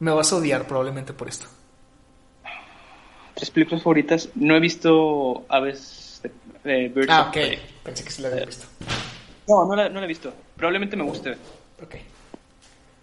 Me 0.00 0.10
vas 0.10 0.32
a 0.32 0.36
odiar 0.36 0.66
probablemente 0.66 1.12
por 1.12 1.28
esto. 1.28 1.46
Tres 3.34 3.48
películas 3.52 3.84
favoritas. 3.84 4.28
No 4.34 4.56
he 4.56 4.60
visto 4.60 5.44
Aves 5.48 6.20
de, 6.64 6.88
Birds 6.88 7.12
Ah, 7.12 7.28
ok. 7.28 7.36
Pensé 7.84 8.02
que 8.02 8.10
sí 8.10 8.22
la 8.22 8.28
había 8.28 8.44
visto. 8.44 8.66
No, 9.46 9.64
no 9.64 9.76
la, 9.76 9.88
no 9.88 10.00
la 10.00 10.04
he 10.04 10.08
visto. 10.08 10.32
Probablemente 10.56 10.96
me 10.96 11.04
guste. 11.04 11.30
Ok. 11.80 11.94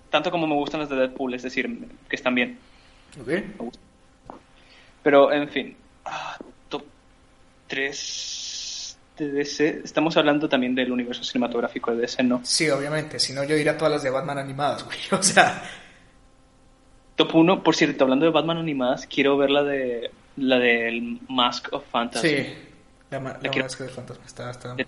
Tanto 0.10 0.30
como 0.30 0.46
me 0.46 0.56
gustan 0.56 0.82
las 0.82 0.90
de 0.90 0.98
Deadpool, 0.98 1.34
es 1.34 1.44
decir, 1.44 1.88
que 2.10 2.16
están 2.18 2.36
bien. 2.36 2.60
Ok. 3.22 3.72
Pero, 5.02 5.32
en 5.32 5.48
fin. 5.48 5.78
Ah, 6.04 6.38
top 6.68 6.84
3 7.68 8.37
de 9.18 9.32
DC, 9.32 9.82
estamos 9.84 10.16
hablando 10.18 10.48
también 10.48 10.76
del 10.76 10.92
universo 10.92 11.24
cinematográfico 11.24 11.92
de 11.92 12.02
DC, 12.02 12.24
¿no? 12.24 12.42
Sí, 12.44 12.70
obviamente, 12.70 13.20
si 13.20 13.34
no 13.34 13.44
yo 13.44 13.56
diría 13.56 13.78
todas 13.78 13.94
las 13.94 14.04
de 14.04 14.10
Batman 14.10 14.38
animadas, 14.38 14.84
güey, 14.84 14.98
o 15.12 15.24
sea... 15.24 15.64
Top 17.16 17.34
1, 17.34 17.64
por 17.64 17.76
cierto, 17.76 18.04
hablando 18.04 18.26
de 18.26 18.32
Batman 18.32 18.58
animadas, 18.58 19.08
quiero 19.08 19.38
ver 19.38 19.50
la 19.50 19.64
de 19.64 20.12
la 20.36 20.60
del 20.60 21.20
Mask 21.28 21.74
of 21.74 21.84
Fantasy. 21.92 22.28
Sí, 22.30 22.48
la, 23.10 23.20
Mask 23.20 23.82
of 23.82 23.92
Fantasy 23.92 24.20
está, 24.24 24.52
está 24.52 24.76
de, 24.76 24.86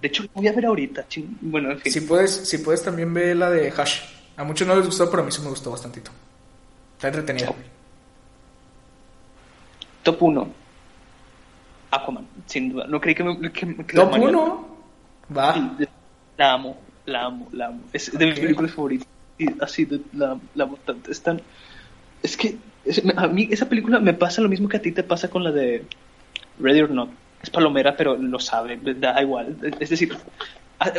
de, 0.00 0.08
hecho, 0.08 0.24
voy 0.32 0.46
a 0.46 0.52
ver 0.52 0.66
ahorita, 0.66 1.04
bueno, 1.40 1.72
en 1.72 1.80
fin. 1.80 1.92
Si 1.92 2.02
puedes, 2.02 2.30
si 2.30 2.58
puedes 2.58 2.84
también 2.84 3.12
ver 3.12 3.36
la 3.36 3.50
de 3.50 3.72
Hash. 3.76 4.00
A 4.36 4.44
muchos 4.44 4.66
no 4.66 4.74
les 4.76 4.86
gustó, 4.86 5.10
pero 5.10 5.22
a 5.22 5.26
mí 5.26 5.32
sí 5.32 5.42
me 5.42 5.48
gustó 5.48 5.72
bastantito. 5.72 6.10
Está 6.94 7.08
entretenida. 7.08 7.52
Top 10.02 10.22
1, 10.22 10.54
Aquaman, 11.92 12.26
sin 12.46 12.70
duda. 12.70 12.86
No 12.88 13.00
creí 13.00 13.14
que 13.14 13.22
me. 13.22 13.52
Que, 13.52 13.66
Top 13.94 14.14
1. 14.14 14.68
Va. 15.36 15.76
La 16.38 16.54
amo, 16.54 16.78
la 17.06 17.26
amo, 17.26 17.48
la 17.52 17.66
amo. 17.66 17.80
Es 17.92 18.10
de 18.16 18.26
mis 18.26 18.40
películas 18.40 18.72
favoritas. 18.72 19.06
Y 19.38 19.46
así, 19.60 19.86
la, 20.14 20.38
la 20.54 20.64
amo 20.64 20.78
tanto. 20.84 21.10
Es 21.10 21.22
tan. 21.22 21.40
Es 22.22 22.36
que 22.36 22.56
a 23.16 23.26
mí 23.26 23.48
esa 23.50 23.68
película 23.68 24.00
me 24.00 24.14
pasa 24.14 24.40
lo 24.40 24.48
mismo 24.48 24.68
que 24.68 24.78
a 24.78 24.82
ti 24.82 24.90
te 24.90 25.02
pasa 25.02 25.28
con 25.28 25.44
la 25.44 25.52
de 25.52 25.84
Ready 26.58 26.80
or 26.80 26.90
Not. 26.90 27.10
Es 27.42 27.50
palomera, 27.50 27.96
pero 27.96 28.16
lo 28.16 28.38
sabe, 28.38 28.78
da 28.94 29.20
igual. 29.20 29.56
Es 29.80 29.90
decir, 29.90 30.16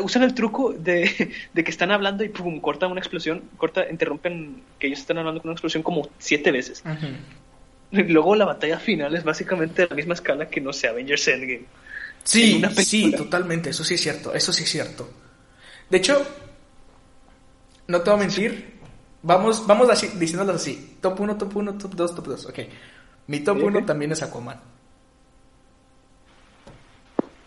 usan 0.04 0.24
el 0.24 0.34
truco 0.34 0.74
de, 0.74 1.32
de, 1.54 1.64
que 1.64 1.72
están 1.72 1.92
hablando 1.92 2.24
y 2.24 2.30
pum, 2.30 2.60
cortan 2.60 2.92
una 2.92 3.00
explosión, 3.00 3.44
corta, 3.58 3.90
interrumpen 3.90 4.62
que 4.78 4.88
ellos 4.88 5.00
están 5.00 5.18
hablando 5.18 5.42
con 5.42 5.50
una 5.50 5.56
explosión 5.56 5.84
como 5.84 6.08
siete 6.20 6.52
veces. 6.52 6.84
Luego 8.08 8.36
la 8.36 8.46
batalla 8.46 8.80
final 8.80 9.16
es 9.16 9.24
básicamente 9.24 9.88
la 9.88 9.96
misma 9.96 10.16
escala 10.16 10.50
que, 10.50 10.60
no 10.60 10.74
sé, 10.74 10.88
Avengers 10.88 11.28
Endgame. 11.28 11.66
Sí, 12.24 12.64
sí, 12.78 13.12
totalmente, 13.12 13.70
eso 13.70 13.84
sí 13.84 13.94
es 13.94 14.02
cierto, 14.02 14.34
eso 14.34 14.52
sí 14.52 14.64
es 14.64 14.70
cierto. 14.70 15.10
De 15.90 15.98
hecho, 15.98 16.26
no 17.88 18.02
te 18.02 18.10
voy 18.10 18.20
a 18.20 18.24
mentir, 18.24 18.80
vamos, 19.22 19.68
vamos 19.68 19.90
así, 19.90 20.08
diciéndolas 20.16 20.56
así, 20.56 20.98
top 21.02 21.20
1, 21.20 21.38
top 21.38 21.56
1, 21.56 21.78
top 21.78 21.94
2, 21.94 22.16
top 22.16 22.28
2, 22.28 22.46
ok. 22.48 22.60
Mi 23.28 23.42
top 23.42 23.62
1 23.62 23.86
también 23.86 24.12
es 24.14 24.24
Aquaman. 24.24 24.60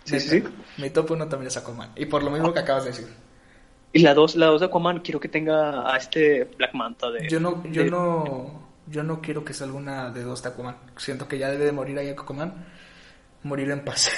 Sí, 0.05 0.21
sí, 0.21 0.45
Mi 0.77 0.91
top 0.91 1.11
1 1.11 1.27
también 1.27 1.49
es 1.49 1.57
Aquaman, 1.57 1.91
y 1.97 2.07
por 2.07 2.23
lo 2.23 2.31
mismo 2.31 2.53
que 2.53 2.61
acabas 2.61 2.85
de 2.85 2.91
decir. 2.91 3.09
Y 3.93 4.01
la 4.01 4.15
2, 4.15 4.37
la 4.37 4.47
2 4.47 4.61
de 4.61 4.67
Aquaman, 4.67 5.01
quiero 5.01 5.19
que 5.19 5.29
tenga 5.29 5.91
a 5.93 5.97
este 5.97 6.45
Black 6.57 6.75
Manta 6.75 7.11
de... 7.11 7.29
Yo 7.29 7.41
no, 7.41 7.65
yo 7.73 7.85
no 7.87 8.66
yo 8.87 9.03
no 9.03 9.21
quiero 9.21 9.45
que 9.45 9.53
salga 9.53 9.75
una 9.75 10.11
de 10.11 10.23
dos 10.23 10.43
Takuman. 10.43 10.77
Siento 10.97 11.29
que 11.29 11.39
ya 11.39 11.51
debe 11.51 11.65
de 11.65 11.73
morir 11.73 11.99
ahí 11.99 12.09
Aquaman. 12.09 12.67
Morir 13.43 13.71
en 13.71 13.85
paz. 13.85 14.11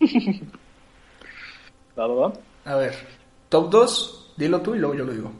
va. 2.06 2.32
A 2.64 2.76
ver, 2.76 2.94
top 3.48 3.70
2, 3.70 4.34
dilo 4.36 4.60
tú 4.60 4.74
y 4.74 4.78
luego 4.78 4.94
yo 4.94 5.04
lo 5.04 5.12
digo. 5.12 5.32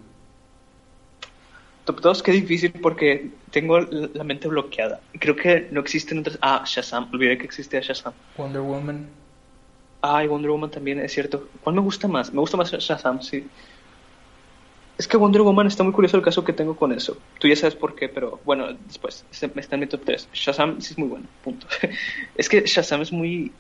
Top 1.85 2.01
2, 2.01 2.23
qué 2.23 2.33
difícil 2.33 2.73
porque 2.83 3.31
tengo 3.51 3.81
la 3.81 4.25
mente 4.25 4.49
bloqueada. 4.49 5.01
Creo 5.19 5.37
que 5.37 5.69
no 5.71 5.81
existen 5.81 6.19
otras. 6.19 6.39
Ah, 6.43 6.63
Shazam, 6.67 7.09
olvidé 7.13 7.39
que 7.39 7.45
existía 7.45 7.81
Shazam. 7.81 8.13
Wonder 8.37 8.61
Woman. 8.61 9.09
Ah, 10.03 10.23
y 10.23 10.29
Wonder 10.29 10.51
Woman 10.51 10.71
también, 10.71 11.01
es 11.01 11.13
cierto. 11.13 11.49
¿Cuál 11.63 11.77
me 11.77 11.81
gusta 11.81 12.07
más? 12.09 12.33
Me 12.33 12.41
gusta 12.41 12.57
más 12.57 12.71
Shazam, 12.71 13.23
sí. 13.23 13.49
Es 14.99 15.07
que 15.07 15.17
Wonder 15.17 15.43
Woman 15.43 15.69
está 15.69 15.85
muy 15.85 15.93
curioso 15.93 16.17
el 16.17 16.25
caso 16.25 16.45
que 16.45 16.53
tengo 16.53 16.77
con 16.77 16.93
eso. 16.93 17.17
Tú 17.39 17.47
ya 17.47 17.55
sabes 17.55 17.77
por 17.77 17.95
qué, 17.95 18.09
pero 18.09 18.41
bueno, 18.45 18.67
después 18.87 19.25
está 19.31 19.77
en 19.77 19.81
mi 19.81 19.87
top 19.87 20.03
3. 20.05 20.29
Shazam 20.33 20.81
sí 20.81 20.93
es 20.93 20.99
muy 20.99 21.09
bueno, 21.09 21.27
punto. 21.45 21.69
es 22.35 22.49
que 22.49 22.63
Shazam 22.67 23.03
es 23.03 23.13
muy 23.13 23.53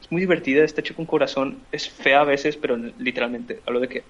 es 0.00 0.10
muy 0.10 0.22
divertida, 0.22 0.64
está 0.64 0.80
hecho 0.80 0.94
con 0.94 1.04
corazón, 1.04 1.58
es 1.70 1.90
fea 1.90 2.20
a 2.22 2.24
veces, 2.24 2.56
pero 2.56 2.76
literalmente, 2.76 3.60
hablo 3.66 3.80
de 3.80 3.88
que 3.88 4.04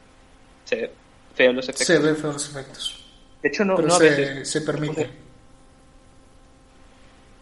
se 0.65 0.77
ve 0.77 0.91
feo 1.35 1.53
los 1.53 1.69
efectos. 1.69 1.87
Se 1.87 1.99
ve 1.99 2.15
feo 2.15 2.33
los 2.33 2.49
efectos. 2.51 3.05
De 3.43 3.49
hecho, 3.49 3.65
no, 3.65 3.75
pero 3.75 3.89
no 3.89 3.95
se, 3.95 4.07
a 4.07 4.11
veces. 4.11 4.49
Se 4.49 4.61
permite. 4.61 5.11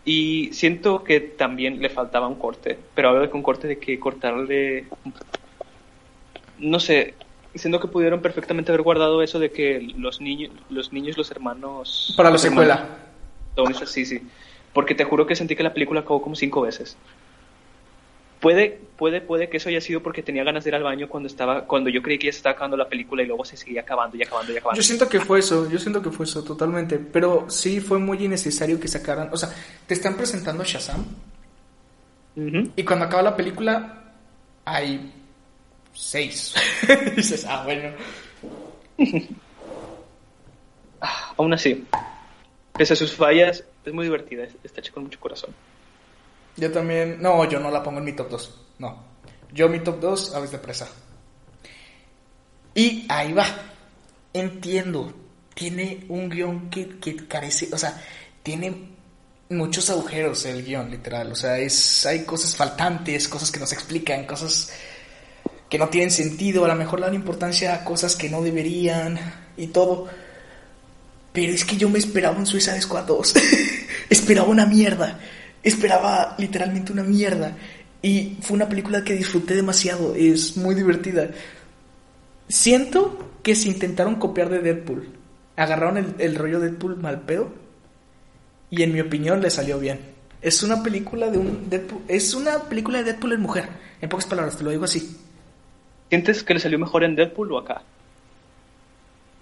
Y 0.07 0.51
siento 0.53 1.05
que 1.05 1.21
también 1.21 1.83
le 1.83 1.91
faltaba 1.91 2.29
un 2.29 2.37
corte, 2.37 2.79
pero 2.95 3.11
hablo 3.11 3.23
de 3.23 3.29
que 3.29 3.37
un 3.37 3.43
corte 3.43 3.69
de 3.69 3.79
que 3.79 3.99
cortarle 3.99 4.87
no 6.59 6.81
sé, 6.81 7.15
siendo 7.55 7.81
que 7.81 7.89
pudieron 7.89 8.21
perfectamente 8.21 8.73
haber 8.73 8.83
guardado 8.83 9.23
eso 9.23 9.39
de 9.39 9.51
que 9.51 9.81
los 9.97 10.21
niños, 10.21 10.53
los 10.71 10.93
niños, 10.93 11.17
los 11.17 11.31
hermanos... 11.31 12.15
Para 12.17 12.31
la 12.31 12.39
secuela. 12.39 12.89
sí, 13.87 14.05
sí. 14.05 14.21
Porque 14.73 14.95
te 14.95 15.05
juro 15.05 15.27
que 15.27 15.37
sentí 15.37 15.55
que 15.55 15.63
la 15.63 15.73
película 15.73 16.01
acabó 16.01 16.21
como 16.21 16.35
cinco 16.35 16.63
veces. 16.63 16.97
Puede, 18.41 18.79
puede, 18.99 19.21
puede 19.21 19.49
que 19.49 19.57
eso 19.57 19.71
haya 19.71 19.81
sido 19.81 20.03
porque 20.03 20.23
tenía 20.23 20.45
ganas 20.45 20.65
de 20.65 20.71
ir 20.71 20.75
al 20.75 20.83
baño 20.83 21.09
cuando 21.09 21.29
estaba, 21.29 21.65
cuando 21.65 21.89
yo 21.89 22.03
creí 22.03 22.19
que 22.19 22.27
ya 22.27 22.33
se 22.33 22.39
estaba 22.39 22.53
acabando 22.53 22.77
la 22.77 22.89
película 22.89 23.23
y 23.23 23.27
luego 23.27 23.45
se 23.45 23.57
seguía 23.57 23.81
acabando 23.81 24.17
y 24.19 24.23
acabando 24.23 24.53
y 24.53 24.59
acabando. 24.59 24.77
Yo 24.77 24.83
siento 24.83 25.09
que 25.09 25.21
fue 25.21 25.39
eso, 25.39 25.71
yo 25.71 25.79
siento 25.79 26.03
que 26.03 26.11
fue 26.11 26.27
eso, 26.27 26.45
totalmente. 26.45 26.99
Pero 26.99 27.49
sí 27.49 27.81
fue 27.81 27.99
muy 27.99 28.23
innecesario 28.23 28.79
que 28.79 28.89
sacaran. 28.89 29.31
O 29.33 29.37
sea, 29.37 29.49
te 29.87 29.95
están 29.95 30.17
presentando 30.17 30.63
a 30.63 30.67
Shazam. 30.67 31.07
Y 32.77 32.83
cuando 32.83 33.05
acaba 33.07 33.23
la 33.23 33.37
película, 33.37 34.13
hay 34.65 35.24
seis. 35.95 36.55
dices, 37.17 37.47
ah, 37.49 37.63
bueno. 37.65 37.95
Aún 41.37 41.53
así, 41.53 41.87
pese 42.73 42.95
a 42.95 42.97
sus 42.97 43.13
fallas, 43.13 43.65
es 43.85 43.93
muy 43.93 44.05
divertida, 44.05 44.47
está 44.63 44.81
hecha 44.81 44.93
con 44.93 45.05
mucho 45.05 45.21
corazón. 45.21 45.55
Yo 46.57 46.71
también, 46.71 47.21
no, 47.21 47.49
yo 47.49 47.59
no 47.59 47.71
la 47.71 47.83
pongo 47.83 47.99
en 47.99 48.05
mi 48.05 48.13
top 48.13 48.31
2, 48.31 48.61
no. 48.79 49.05
Yo 49.53 49.69
mi 49.69 49.81
top 49.81 50.01
2, 50.01 50.35
Aves 50.35 50.53
de 50.53 50.59
Presa. 50.59 50.89
Y 52.75 53.07
ahí 53.09 53.33
va. 53.33 53.47
Entiendo, 54.33 55.13
tiene 55.55 56.05
un 56.09 56.29
guion 56.29 56.71
que, 56.71 56.99
que 56.99 57.17
carece, 57.29 57.69
o 57.73 57.79
sea, 57.79 58.03
tiene 58.43 58.95
muchos 59.51 59.91
agujeros 59.91 60.45
el 60.47 60.65
guion, 60.65 60.91
literal. 60.91 61.33
O 61.33 61.37
sea, 61.37 61.59
es, 61.59 62.05
hay 62.07 62.25
cosas 62.25 62.57
faltantes, 62.57 63.29
cosas 63.29 63.51
que 63.51 63.61
no 63.61 63.67
se 63.67 63.75
explican, 63.75 64.27
cosas 64.27 64.73
que 65.69 65.79
no 65.79 65.89
tienen 65.89 66.11
sentido, 66.11 66.65
a 66.65 66.69
lo 66.69 66.75
mejor 66.75 67.01
dan 67.01 67.15
importancia 67.15 67.75
a 67.75 67.85
cosas 67.85 68.17
que 68.17 68.29
no 68.29 68.43
deberían 68.43 69.19
y 69.57 69.69
todo. 69.69 70.09
Pero 71.33 71.53
es 71.53 71.65
que 71.65 71.77
yo 71.77 71.89
me 71.89 71.99
esperaba 71.99 72.39
un 72.39 72.47
Suicide 72.47 72.81
Squad 72.81 73.07
2. 73.07 73.35
esperaba 74.11 74.49
una 74.49 74.67
mierda. 74.67 75.19
Esperaba 75.63 76.37
literalmente 76.39 76.93
una 76.93 77.03
mierda. 77.03 77.57
Y 78.03 78.37
fue 78.41 78.57
una 78.57 78.69
película 78.69 79.03
que 79.03 79.15
disfruté 79.15 79.55
demasiado. 79.55 80.15
Es 80.15 80.57
muy 80.57 80.75
divertida. 80.75 81.31
Siento 82.49 83.33
que 83.43 83.57
se 83.57 83.69
intentaron 83.69 84.17
copiar 84.17 84.51
de 84.51 84.61
Deadpool. 84.61 85.09
Agarraron 85.57 85.97
el, 85.99 86.15
el 86.19 86.37
rollo 86.37 86.61
Deadpool 86.61 86.97
mal 86.97 87.23
pedo. 87.23 87.53
Y 88.71 88.83
en 88.83 88.93
mi 88.93 89.01
opinión 89.01 89.41
le 89.41 89.51
salió 89.51 89.79
bien. 89.79 90.15
Es 90.45 90.63
una 90.63 90.83
película 90.83 91.31
de 91.31 91.39
un 91.39 91.71
Deadpool, 91.71 92.03
es 92.07 92.35
una 92.35 92.65
película 92.65 92.99
de 92.99 93.05
Deadpool 93.05 93.33
en 93.33 93.41
mujer. 93.41 93.69
En 94.03 94.11
pocas 94.11 94.27
palabras, 94.27 94.59
te 94.59 94.63
lo 94.63 94.71
digo 94.71 94.85
así. 94.85 95.17
¿Sientes 96.09 96.43
que 96.43 96.55
le 96.55 96.61
salió 96.61 96.79
mejor 96.79 97.05
en 97.05 97.17
Deadpool 97.17 97.53
o 97.53 97.59
acá? 97.59 97.83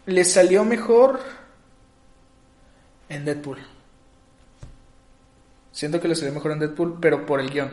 Le 0.07 0.25
salió 0.25 0.65
mejor 0.65 1.21
en 3.09 3.25
Deadpool. 3.25 3.59
Siento 5.71 6.01
que 6.01 6.09
le 6.09 6.15
salió 6.15 6.33
mejor 6.33 6.53
en 6.53 6.59
Deadpool, 6.59 6.99
pero 7.01 7.25
por 7.25 7.41
el 7.41 7.51
guion. 7.51 7.71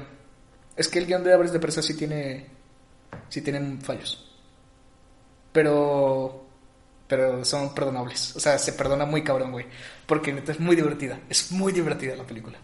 Es 0.76 0.88
que 0.88 1.00
el 1.00 1.06
guion 1.06 1.24
de 1.24 1.34
Abres 1.34 1.52
de 1.52 1.60
Presa 1.60 1.82
sí 1.82 1.96
tiene. 1.96 2.46
sí 3.28 3.42
tiene 3.42 3.78
fallos. 3.82 4.26
Pero. 5.52 6.46
Pero 7.08 7.44
son 7.44 7.74
perdonables. 7.74 8.36
O 8.36 8.40
sea, 8.40 8.58
se 8.60 8.74
perdona 8.74 9.06
muy 9.06 9.24
cabrón, 9.24 9.52
güey. 9.52 9.66
Porque 10.06 10.32
neta 10.32 10.52
es 10.52 10.60
muy 10.60 10.76
divertida. 10.76 11.20
Es 11.28 11.52
muy 11.52 11.74
divertida 11.74 12.16
la 12.16 12.24
película. 12.24 12.58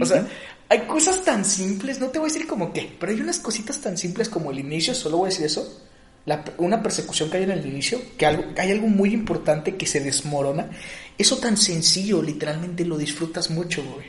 O 0.00 0.06
sea, 0.06 0.26
hay 0.68 0.80
cosas 0.86 1.22
tan 1.22 1.44
simples, 1.44 2.00
no 2.00 2.08
te 2.08 2.18
voy 2.18 2.30
a 2.30 2.32
decir 2.32 2.46
como 2.46 2.72
qué, 2.72 2.94
pero 2.98 3.12
hay 3.12 3.20
unas 3.20 3.38
cositas 3.38 3.80
tan 3.80 3.96
simples 3.98 4.28
como 4.28 4.50
el 4.50 4.58
inicio, 4.58 4.94
solo 4.94 5.18
voy 5.18 5.26
a 5.26 5.30
decir 5.30 5.46
eso. 5.46 5.80
La, 6.24 6.44
una 6.58 6.82
persecución 6.82 7.28
que 7.30 7.38
hay 7.38 7.42
en 7.42 7.50
el 7.50 7.66
inicio, 7.66 8.00
que 8.16 8.26
algo, 8.26 8.44
hay 8.56 8.70
algo 8.70 8.86
muy 8.86 9.12
importante 9.12 9.76
que 9.76 9.86
se 9.86 10.00
desmorona. 10.00 10.70
Eso 11.18 11.38
tan 11.38 11.56
sencillo, 11.56 12.22
literalmente 12.22 12.84
lo 12.84 12.96
disfrutas 12.96 13.50
mucho, 13.50 13.82
güey. 13.84 14.06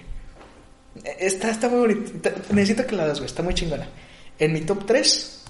Está, 1.20 1.50
está 1.50 1.70
muy 1.70 1.80
bonito. 1.80 2.30
Necesito 2.52 2.86
que 2.86 2.96
la 2.96 3.08
das, 3.08 3.20
güey. 3.20 3.28
Está 3.28 3.42
muy 3.42 3.54
chingona. 3.54 3.88
En 4.38 4.54
mi 4.54 4.62
top 4.62 4.86
3, 4.86 5.44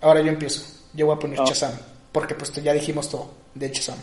ahora 0.00 0.20
yo 0.20 0.28
empiezo. 0.28 0.62
Yo 0.92 1.06
voy 1.06 1.16
a 1.16 1.18
poner 1.18 1.40
Oh. 1.40 1.46
Shazam. 1.46 1.72
Porque 2.12 2.34
pues 2.34 2.52
ya 2.52 2.72
dijimos 2.72 3.10
todo 3.10 3.34
de 3.54 3.68
Shazam. 3.70 3.98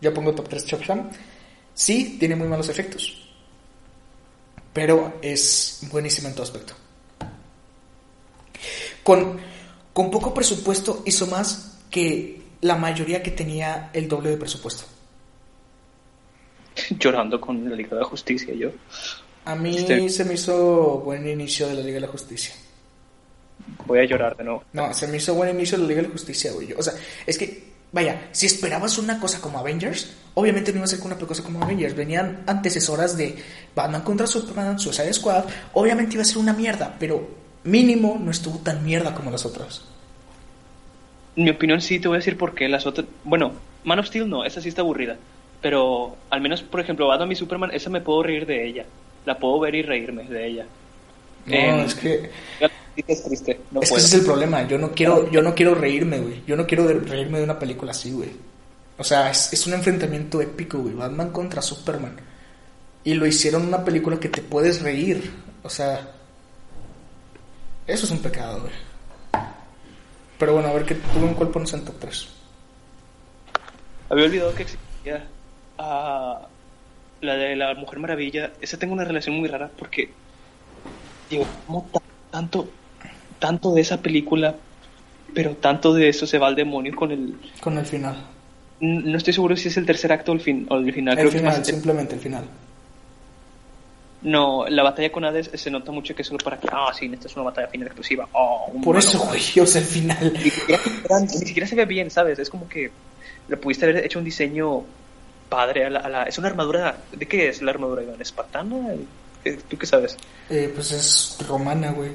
Yo 0.00 0.12
pongo 0.12 0.34
top 0.34 0.48
3 0.48 0.66
Shazam. 0.66 1.10
Sí, 1.74 2.16
tiene 2.18 2.36
muy 2.36 2.48
malos 2.48 2.68
efectos. 2.68 3.31
Pero 4.72 5.18
es 5.22 5.80
buenísima 5.90 6.28
en 6.28 6.34
todo 6.34 6.44
aspecto. 6.44 6.74
Con, 9.02 9.38
con 9.92 10.10
poco 10.10 10.32
presupuesto 10.32 11.02
hizo 11.06 11.26
más 11.26 11.78
que 11.90 12.40
la 12.60 12.76
mayoría 12.76 13.22
que 13.22 13.32
tenía 13.32 13.90
el 13.92 14.08
doble 14.08 14.30
de 14.30 14.36
presupuesto. 14.36 14.84
Llorando 16.98 17.40
con 17.40 17.68
la 17.68 17.76
Liga 17.76 17.90
de 17.90 17.96
la 18.02 18.04
Justicia, 18.06 18.54
yo. 18.54 18.70
A 19.44 19.54
mí 19.56 19.76
Este- 19.76 20.08
se 20.08 20.24
me 20.24 20.34
hizo 20.34 21.00
buen 21.00 21.26
inicio 21.28 21.66
de 21.68 21.74
la 21.74 21.80
Liga 21.80 21.94
de 21.94 22.00
la 22.02 22.08
Justicia. 22.08 22.54
Voy 23.86 23.98
a 23.98 24.04
llorar 24.04 24.36
de 24.36 24.44
nuevo. 24.44 24.64
No, 24.72 24.92
se 24.94 25.06
me 25.08 25.16
hizo 25.18 25.34
buen 25.34 25.50
inicio 25.50 25.76
de 25.76 25.82
la 25.82 25.88
Liga 25.88 26.02
de 26.02 26.08
la 26.08 26.12
Justicia, 26.12 26.52
güey. 26.52 26.72
O 26.72 26.82
sea, 26.82 26.94
es 27.26 27.36
que, 27.36 27.71
vaya, 27.92 28.28
si 28.32 28.46
esperabas 28.46 28.98
una 28.98 29.20
cosa 29.20 29.40
como 29.40 29.58
Avengers, 29.58 30.12
obviamente 30.34 30.72
no 30.72 30.78
iba 30.78 30.84
a 30.84 30.88
ser 30.88 31.00
una 31.02 31.16
cosa 31.16 31.42
como 31.42 31.62
Avengers. 31.62 31.94
Venían 31.94 32.42
antecesoras 32.46 33.16
de 33.16 33.36
Batman 33.74 34.02
contra 34.02 34.26
Superman, 34.26 34.78
Suicide 34.78 35.12
Squad. 35.12 35.44
Obviamente 35.74 36.14
iba 36.14 36.22
a 36.22 36.26
ser 36.26 36.38
una 36.38 36.52
mierda, 36.52 36.96
pero 36.98 37.28
mínimo 37.64 38.18
no 38.20 38.30
estuvo 38.30 38.58
tan 38.58 38.84
mierda 38.84 39.14
como 39.14 39.30
las 39.30 39.44
otras. 39.46 39.82
En 41.36 41.44
mi 41.44 41.50
opinión 41.50 41.80
sí, 41.80 41.98
te 41.98 42.08
voy 42.08 42.16
a 42.16 42.18
decir 42.18 42.36
por 42.36 42.54
qué 42.54 42.68
las 42.68 42.86
otras... 42.86 43.06
Bueno, 43.24 43.52
Man 43.84 43.98
of 43.98 44.06
Steel 44.06 44.28
no, 44.28 44.44
esa 44.44 44.60
sí 44.60 44.68
está 44.68 44.82
aburrida. 44.82 45.16
Pero 45.60 46.16
al 46.28 46.40
menos, 46.40 46.62
por 46.62 46.80
ejemplo, 46.80 47.06
Batman 47.06 47.32
y 47.32 47.36
Superman, 47.36 47.70
esa 47.72 47.88
me 47.88 48.00
puedo 48.00 48.22
reír 48.22 48.46
de 48.46 48.66
ella. 48.66 48.84
La 49.24 49.38
puedo 49.38 49.60
ver 49.60 49.74
y 49.76 49.82
reírme 49.82 50.24
de 50.24 50.46
ella. 50.46 50.66
No, 51.46 51.54
Eh, 51.54 51.84
es 51.84 51.94
que 51.94 52.30
Es 52.96 53.24
triste, 53.24 53.60
no 53.70 53.80
es 53.80 53.90
que 53.90 53.96
ese 53.96 54.06
es 54.06 54.14
el 54.14 54.24
problema. 54.24 54.66
Yo 54.66 54.78
no 54.78 54.92
quiero, 54.92 55.30
yo 55.30 55.40
no 55.42 55.54
quiero 55.54 55.74
reírme, 55.74 56.18
güey. 56.18 56.42
Yo 56.46 56.56
no 56.56 56.66
quiero 56.66 56.86
reírme 56.86 57.38
de 57.38 57.44
una 57.44 57.58
película 57.58 57.92
así, 57.92 58.12
güey. 58.12 58.30
O 58.98 59.04
sea, 59.04 59.30
es, 59.30 59.52
es 59.52 59.66
un 59.66 59.72
enfrentamiento 59.74 60.40
épico, 60.40 60.78
güey. 60.78 60.94
Batman 60.94 61.30
contra 61.30 61.62
Superman. 61.62 62.16
Y 63.04 63.14
lo 63.14 63.26
hicieron 63.26 63.66
una 63.66 63.84
película 63.84 64.20
que 64.20 64.28
te 64.28 64.42
puedes 64.42 64.82
reír. 64.82 65.32
O 65.62 65.70
sea, 65.70 66.08
eso 67.86 68.04
es 68.06 68.10
un 68.12 68.20
pecado, 68.20 68.60
güey. 68.60 68.72
Pero 70.38 70.54
bueno, 70.54 70.68
a 70.68 70.72
ver 70.72 70.84
qué 70.84 70.94
en 70.94 71.34
cuál 71.34 71.50
pones 71.50 71.72
en 71.72 71.84
top 71.84 71.94
3. 72.00 72.28
Había 74.10 74.24
olvidado 74.24 74.54
que 74.54 74.62
existía 74.64 75.26
ah, 75.78 76.46
la 77.20 77.34
de 77.34 77.56
la 77.56 77.74
Mujer 77.74 77.98
Maravilla. 77.98 78.52
Esa 78.60 78.76
tengo 78.76 78.92
una 78.92 79.04
relación 79.04 79.36
muy 79.36 79.48
rara 79.48 79.70
porque 79.78 80.10
digo, 81.30 81.46
como 81.66 81.88
ta- 81.92 82.00
tanto, 82.30 82.68
tanto 83.42 83.74
de 83.74 83.80
esa 83.80 84.00
película, 84.00 84.54
pero 85.34 85.56
tanto 85.56 85.92
de 85.92 86.08
eso 86.08 86.26
se 86.26 86.38
va 86.38 86.46
al 86.46 86.54
demonio 86.54 86.94
con 86.94 87.10
el. 87.10 87.34
Con 87.60 87.76
el 87.76 87.84
final. 87.84 88.16
No 88.80 89.16
estoy 89.16 89.32
seguro 89.32 89.56
si 89.56 89.66
es 89.68 89.76
el 89.76 89.84
tercer 89.86 90.12
acto 90.12 90.30
o 90.32 90.34
el, 90.34 90.40
fin, 90.40 90.66
o 90.70 90.76
el 90.76 90.92
final. 90.92 91.14
el 91.18 91.20
Creo 91.20 91.30
que 91.32 91.38
final, 91.38 91.58
más- 91.58 91.66
simplemente 91.66 92.14
el 92.14 92.20
final. 92.20 92.44
No, 94.22 94.66
la 94.68 94.84
batalla 94.84 95.10
con 95.10 95.24
Hades 95.24 95.50
se 95.54 95.70
nota 95.70 95.90
mucho 95.90 96.14
que 96.14 96.22
es 96.22 96.28
solo 96.28 96.38
para 96.44 96.56
que, 96.58 96.68
ah, 96.70 96.92
sí, 96.96 97.10
esta 97.12 97.26
es 97.26 97.34
una 97.34 97.46
batalla 97.46 97.66
final 97.66 97.88
exclusiva. 97.88 98.28
Oh, 98.32 98.72
Por 98.84 98.96
eso, 98.96 99.18
güey, 99.18 99.42
o 99.60 99.66
sea, 99.66 99.80
el 99.80 99.86
final. 99.86 100.32
Ni 100.32 100.50
siquiera, 100.50 100.80
ni 101.20 101.28
siquiera 101.28 101.66
se 101.66 101.74
ve 101.74 101.84
bien, 101.86 102.08
¿sabes? 102.10 102.38
Es 102.38 102.48
como 102.48 102.68
que 102.68 102.90
le 103.48 103.56
pudiste 103.56 103.84
haber 103.84 104.04
hecho 104.04 104.20
un 104.20 104.24
diseño 104.24 104.84
padre 105.48 105.86
a 105.86 105.90
la, 105.90 105.98
a 106.00 106.08
la- 106.08 106.22
Es 106.24 106.38
una 106.38 106.46
armadura... 106.48 106.96
¿De 107.12 107.26
qué 107.26 107.48
es 107.48 107.62
la 107.62 107.72
armadura, 107.72 108.02
Iván? 108.04 108.20
¿Espartana? 108.22 108.76
Eh, 109.44 109.58
¿Tú 109.68 109.76
qué 109.76 109.86
sabes? 109.86 110.16
Eh, 110.48 110.70
pues 110.72 110.92
es 110.92 111.36
romana, 111.48 111.90
güey. 111.90 112.10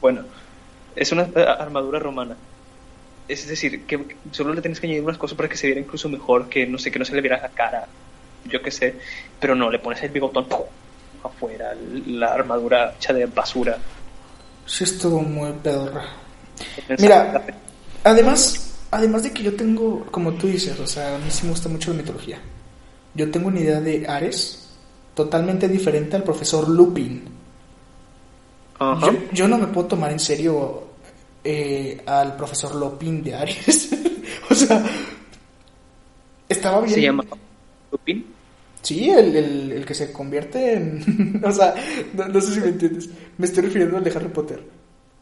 Bueno, 0.00 0.22
es 0.98 1.12
una 1.12 1.22
eh, 1.22 1.46
armadura 1.46 1.98
romana. 1.98 2.36
Es 3.26 3.46
decir, 3.46 3.84
que 3.84 4.16
solo 4.30 4.54
le 4.54 4.60
tienes 4.60 4.80
que 4.80 4.86
añadir 4.86 5.04
unas 5.04 5.18
cosas 5.18 5.36
para 5.36 5.48
que 5.48 5.56
se 5.56 5.66
viera 5.66 5.80
incluso 5.80 6.08
mejor, 6.08 6.48
que 6.48 6.66
no 6.66 6.78
sé, 6.78 6.90
que 6.90 6.98
no 6.98 7.04
se 7.04 7.14
le 7.14 7.20
viera 7.20 7.40
la 7.40 7.50
cara, 7.50 7.86
yo 8.44 8.62
qué 8.62 8.70
sé. 8.70 8.94
Pero 9.38 9.54
no, 9.54 9.70
le 9.70 9.78
pones 9.78 10.02
el 10.02 10.10
bigotón 10.10 10.46
¡pum! 10.46 10.62
afuera, 11.22 11.74
la 12.06 12.34
armadura 12.34 12.94
hecha 12.96 13.12
de 13.12 13.26
basura. 13.26 13.76
Sí 14.66 14.84
estuvo 14.84 15.20
muy 15.20 15.52
pedorra. 15.52 16.04
Mira, 16.98 17.44
además, 18.04 18.78
además 18.90 19.22
de 19.22 19.32
que 19.32 19.42
yo 19.42 19.54
tengo, 19.54 20.06
como 20.10 20.32
tú 20.34 20.46
dices, 20.46 20.78
o 20.80 20.86
sea, 20.86 21.16
a 21.16 21.18
mí 21.18 21.30
sí 21.30 21.44
me 21.44 21.50
gusta 21.50 21.68
mucho 21.68 21.90
la 21.90 21.98
mitología. 21.98 22.38
Yo 23.14 23.30
tengo 23.30 23.48
una 23.48 23.60
idea 23.60 23.80
de 23.80 24.06
Ares 24.06 24.68
totalmente 25.14 25.68
diferente 25.68 26.16
al 26.16 26.22
profesor 26.22 26.68
Lupin. 26.68 27.24
Yo 29.32 29.48
no 29.48 29.58
me 29.58 29.66
puedo 29.66 29.88
tomar 29.88 30.12
en 30.12 30.20
serio 30.20 30.87
eh, 31.50 32.02
al 32.04 32.36
profesor 32.36 32.74
Lupin 32.74 33.22
de 33.22 33.34
Ares. 33.34 33.88
o 34.50 34.54
sea, 34.54 34.84
estaba 36.46 36.82
bien. 36.82 36.94
Se 36.94 37.00
llama 37.00 37.24
Lupin. 37.90 38.26
Sí, 38.82 39.08
el, 39.08 39.34
el, 39.34 39.72
el 39.72 39.86
que 39.86 39.94
se 39.94 40.12
convierte 40.12 40.74
en... 40.74 41.40
o 41.44 41.50
sea, 41.50 41.74
no, 42.12 42.28
no 42.28 42.40
sé 42.42 42.52
si 42.52 42.60
me 42.60 42.68
entiendes. 42.68 43.08
Me 43.38 43.46
estoy 43.46 43.64
refiriendo 43.64 43.96
al 43.96 44.04
de 44.04 44.10
Harry 44.10 44.28
Potter. 44.28 44.62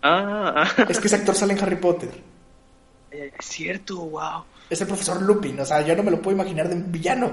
Ah, 0.03 0.53
ah. 0.57 0.87
Es 0.89 0.99
que 0.99 1.07
ese 1.07 1.15
actor 1.15 1.37
sale 1.37 1.53
en 1.53 1.61
Harry 1.61 1.77
Potter. 1.77 2.11
es 3.13 3.47
cierto, 3.47 3.97
wow. 3.97 4.43
Es 4.69 4.81
el 4.81 4.89
profesor 4.89 5.23
Lupin, 5.23 5.61
o 5.61 5.65
sea, 5.65 5.83
yo 5.83 5.95
no 5.95 6.03
me 6.03 6.11
lo 6.11 6.21
puedo 6.21 6.35
imaginar 6.35 6.69
de 6.69 6.75
un 6.75 6.91
villano. 6.91 7.33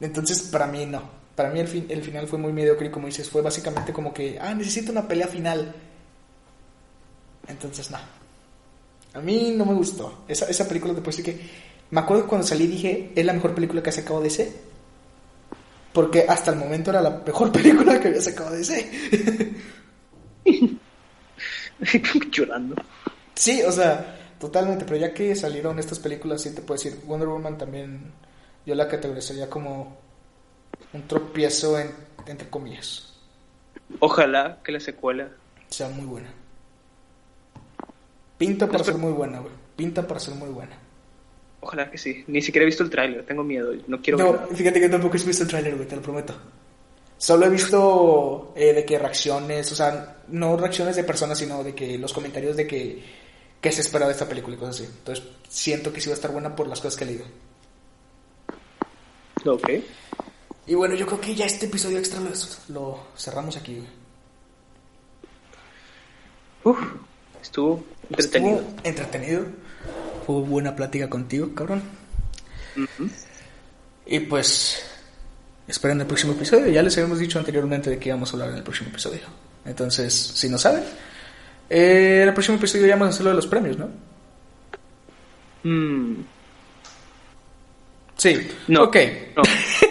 Entonces, 0.00 0.42
para 0.42 0.66
mí 0.66 0.84
no. 0.84 1.02
Para 1.34 1.50
mí 1.50 1.60
el, 1.60 1.68
fin, 1.68 1.86
el 1.88 2.02
final 2.02 2.28
fue 2.28 2.38
muy 2.38 2.52
mediocre 2.52 2.88
y 2.88 2.90
como 2.90 3.06
dices, 3.06 3.30
fue 3.30 3.40
básicamente 3.40 3.94
como 3.94 4.12
que, 4.12 4.38
ah, 4.38 4.54
necesito 4.54 4.92
una 4.92 5.08
pelea 5.08 5.28
final. 5.28 5.74
Entonces, 7.48 7.90
no. 7.90 7.98
A 9.14 9.20
mí 9.20 9.54
no 9.56 9.64
me 9.64 9.74
gustó. 9.74 10.24
Esa, 10.28 10.46
esa 10.46 10.66
película 10.68 10.94
te 10.94 11.00
puedo 11.00 11.16
decir 11.16 11.24
que... 11.36 11.66
Me 11.90 12.00
acuerdo 12.00 12.24
que 12.24 12.28
cuando 12.28 12.46
salí 12.46 12.66
dije, 12.66 13.12
es 13.14 13.24
la 13.24 13.32
mejor 13.32 13.54
película 13.54 13.82
que 13.82 13.90
ha 13.90 13.92
sacado 13.92 14.20
DC. 14.20 14.52
Porque 15.92 16.26
hasta 16.28 16.50
el 16.50 16.56
momento 16.58 16.90
era 16.90 17.00
la 17.00 17.22
mejor 17.24 17.50
película 17.52 18.00
que 18.00 18.08
había 18.08 18.20
sacado 18.20 18.50
DC. 18.50 19.54
Llorando. 22.30 22.74
Sí, 23.34 23.62
o 23.62 23.70
sea, 23.72 24.34
totalmente, 24.40 24.84
pero 24.84 24.96
ya 24.96 25.12
que 25.14 25.34
salieron 25.36 25.78
estas 25.78 25.98
películas, 25.98 26.42
sí 26.42 26.54
te 26.54 26.62
puedo 26.62 26.80
decir, 26.82 27.00
Wonder 27.06 27.28
Woman 27.28 27.58
también 27.58 28.12
yo 28.64 28.74
la 28.74 28.88
categorizaría 28.88 29.48
como 29.48 29.96
un 30.92 31.06
tropiezo 31.06 31.78
en- 31.78 31.92
entre 32.26 32.48
comillas. 32.50 33.12
Ojalá 34.00 34.58
que 34.64 34.72
la 34.72 34.80
secuela. 34.80 35.28
Sea 35.68 35.88
muy 35.88 36.04
buena. 36.06 36.28
Pinta 38.38 38.66
para 38.68 38.84
ser 38.84 38.96
muy 38.96 39.12
buena, 39.12 39.40
güey. 39.40 39.52
Pinta 39.76 40.06
para 40.06 40.20
ser 40.20 40.34
muy 40.34 40.48
buena. 40.50 40.78
Ojalá 41.60 41.90
que 41.90 41.98
sí. 41.98 42.24
Ni 42.28 42.42
siquiera 42.42 42.62
he 42.62 42.66
visto 42.66 42.82
el 42.82 42.90
tráiler, 42.90 43.24
tengo 43.24 43.42
miedo, 43.42 43.72
no 43.86 44.00
quiero 44.00 44.18
No, 44.18 44.32
verlo. 44.32 44.48
fíjate 44.54 44.80
que 44.80 44.88
tampoco 44.88 45.16
he 45.16 45.22
visto 45.22 45.42
el 45.42 45.48
tráiler, 45.48 45.74
güey, 45.74 45.88
te 45.88 45.96
lo 45.96 46.02
prometo. 46.02 46.34
Solo 47.18 47.46
he 47.46 47.48
visto 47.48 48.52
eh, 48.54 48.74
de 48.74 48.84
que 48.84 48.98
reacciones, 48.98 49.72
o 49.72 49.74
sea, 49.74 50.18
no 50.28 50.56
reacciones 50.56 50.96
de 50.96 51.04
personas, 51.04 51.38
sino 51.38 51.64
de 51.64 51.74
que 51.74 51.96
los 51.98 52.12
comentarios 52.12 52.56
de 52.56 52.66
que, 52.66 53.02
que 53.60 53.72
se 53.72 53.80
espera 53.80 54.06
de 54.06 54.12
esta 54.12 54.28
película 54.28 54.54
y 54.54 54.58
cosas 54.58 54.76
así. 54.76 54.84
Entonces, 54.84 55.24
siento 55.48 55.92
que 55.92 56.00
sí 56.00 56.08
va 56.10 56.12
a 56.12 56.16
estar 56.16 56.30
buena 56.30 56.54
por 56.54 56.68
las 56.68 56.80
cosas 56.80 56.96
que 56.98 57.04
he 57.04 57.06
leído. 57.08 57.24
Ok. 59.46 59.68
Y 60.66 60.74
bueno, 60.74 60.94
yo 60.94 61.06
creo 61.06 61.20
que 61.20 61.34
ya 61.34 61.46
este 61.46 61.66
episodio 61.66 61.98
extra 61.98 62.20
lo, 62.20 62.30
lo 62.68 63.00
cerramos 63.16 63.56
aquí, 63.56 63.76
güey. 63.76 63.88
Uf, 66.64 66.78
estuvo 67.40 67.82
entretenido. 68.10 68.58
Estuvo 68.60 68.80
entretenido. 68.84 69.46
Fue 70.26 70.40
buena 70.42 70.74
plática 70.74 71.08
contigo, 71.08 71.54
cabrón. 71.54 71.82
Y 74.06 74.20
pues, 74.20 74.82
esperen 75.66 76.00
el 76.00 76.06
próximo 76.06 76.32
episodio. 76.32 76.68
Ya 76.68 76.82
les 76.82 76.96
habíamos 76.96 77.18
dicho 77.18 77.38
anteriormente 77.38 77.90
de 77.90 77.98
que 77.98 78.08
íbamos 78.08 78.30
a 78.30 78.32
hablar 78.34 78.50
en 78.50 78.56
el 78.56 78.62
próximo 78.62 78.90
episodio. 78.90 79.20
Entonces, 79.64 80.12
si 80.14 80.48
no 80.48 80.58
saben, 80.58 80.84
eh, 81.70 82.20
en 82.22 82.28
el 82.28 82.34
próximo 82.34 82.56
episodio 82.58 82.86
ya 82.86 82.94
vamos 82.94 83.08
a 83.08 83.10
hacer 83.10 83.24
lo 83.24 83.30
de 83.30 83.36
los 83.36 83.46
premios, 83.46 83.76
¿no? 83.78 83.88
Mm, 85.64 86.22
Sí. 88.16 88.48
no. 88.68 88.84
Ok. 88.84 88.96
No. 89.36 89.42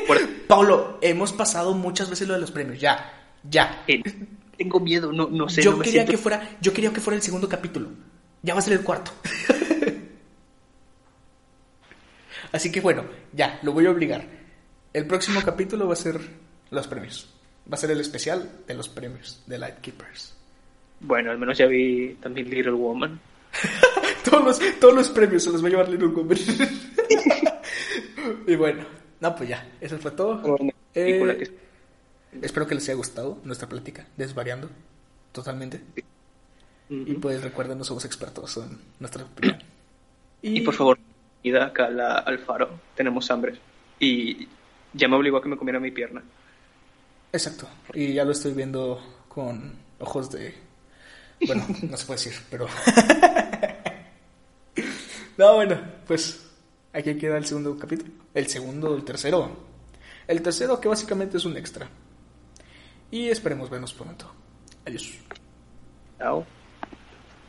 Por- 0.07 0.29
Pablo, 0.47 0.97
hemos 1.01 1.33
pasado 1.33 1.73
muchas 1.73 2.09
veces 2.09 2.27
lo 2.27 2.35
de 2.35 2.39
los 2.39 2.51
premios. 2.51 2.79
Ya, 2.79 3.11
ya. 3.43 3.83
Tengo 4.57 4.79
miedo, 4.79 5.11
no, 5.11 5.27
no 5.29 5.49
sé. 5.49 5.61
yo 5.61 5.71
no 5.71 5.77
me 5.77 5.83
quería 5.85 6.01
siento- 6.01 6.11
que 6.11 6.17
fuera, 6.17 6.57
yo 6.61 6.73
quería 6.73 6.91
que 6.93 7.01
fuera 7.01 7.17
el 7.17 7.23
segundo 7.23 7.47
capítulo. 7.49 7.89
Ya 8.41 8.53
va 8.53 8.59
a 8.59 8.63
ser 8.63 8.73
el 8.73 8.81
cuarto. 8.81 9.11
Así 12.51 12.71
que 12.71 12.81
bueno, 12.81 13.03
ya, 13.33 13.59
lo 13.63 13.73
voy 13.73 13.85
a 13.85 13.91
obligar. 13.91 14.25
El 14.93 15.05
próximo 15.07 15.41
capítulo 15.43 15.87
va 15.87 15.93
a 15.93 15.97
ser 15.97 16.19
los 16.71 16.87
premios. 16.87 17.29
Va 17.69 17.75
a 17.75 17.77
ser 17.77 17.91
el 17.91 17.99
especial 17.99 18.49
de 18.67 18.73
los 18.75 18.87
premios 18.87 19.43
de 19.47 19.57
Lightkeepers. 19.57 20.35
Bueno, 21.01 21.31
al 21.31 21.37
menos 21.37 21.57
ya 21.57 21.65
vi 21.65 22.17
también 22.21 22.49
Little 22.49 22.73
Woman. 22.73 23.19
Todos 24.23 24.43
los, 24.43 24.79
todos 24.79 24.93
los 24.95 25.09
premios 25.09 25.43
se 25.43 25.51
los 25.51 25.63
va 25.63 25.67
a 25.67 25.69
llevar 25.69 25.87
Little 25.89 26.07
Woman. 26.07 26.37
y 28.47 28.55
bueno, 28.55 28.83
no, 29.19 29.35
pues 29.35 29.49
ya, 29.49 29.69
eso 29.79 29.97
fue 29.99 30.11
todo. 30.11 30.55
Una 30.59 30.71
Eh, 30.95 31.51
Espero 32.41 32.67
que 32.67 32.75
les 32.75 32.83
haya 32.85 32.95
gustado 32.95 33.39
nuestra 33.43 33.67
plática, 33.69 34.07
desvariando 34.17 34.69
totalmente. 35.31 35.81
Y 36.89 37.13
pues 37.15 37.41
recuerden, 37.43 37.77
no 37.79 37.83
somos 37.83 38.05
expertos 38.05 38.57
en 38.57 38.77
nuestra 38.99 39.23
opinión. 39.23 39.57
Y 40.41 40.61
por 40.61 40.73
favor, 40.75 40.99
ida 41.43 41.65
acá 41.65 41.89
la- 41.89 42.19
al 42.19 42.37
faro. 42.39 42.79
Tenemos 42.95 43.29
hambre. 43.31 43.55
Y 43.99 44.47
ya 44.93 45.07
me 45.07 45.15
obligó 45.15 45.37
a 45.37 45.41
que 45.41 45.49
me 45.49 45.57
comiera 45.57 45.79
mi 45.79 45.89
pierna. 45.91 46.21
Exacto. 47.31 47.67
Y 47.93 48.13
ya 48.13 48.23
lo 48.23 48.31
estoy 48.31 48.53
viendo 48.53 49.01
con 49.27 49.73
ojos 49.99 50.29
de... 50.31 50.53
Bueno, 51.47 51.65
no 51.89 51.97
se 51.97 52.05
puede 52.05 52.19
decir, 52.23 52.33
pero... 52.51 52.67
no, 55.37 55.55
bueno, 55.55 55.79
pues 56.07 56.41
aquí 56.93 57.15
queda 57.15 57.37
el 57.37 57.45
segundo 57.45 57.77
capítulo. 57.77 58.11
El 58.33 58.47
segundo, 58.47 58.95
el 58.95 59.03
tercero. 59.03 59.51
El 60.27 60.41
tercero 60.41 60.79
que 60.79 60.87
básicamente 60.87 61.37
es 61.37 61.45
un 61.45 61.57
extra. 61.57 61.87
Y 63.11 63.29
esperemos 63.29 63.69
vernos 63.69 63.93
pronto. 63.93 64.25
Adiós. 64.85 65.19
Chao. 66.17 66.45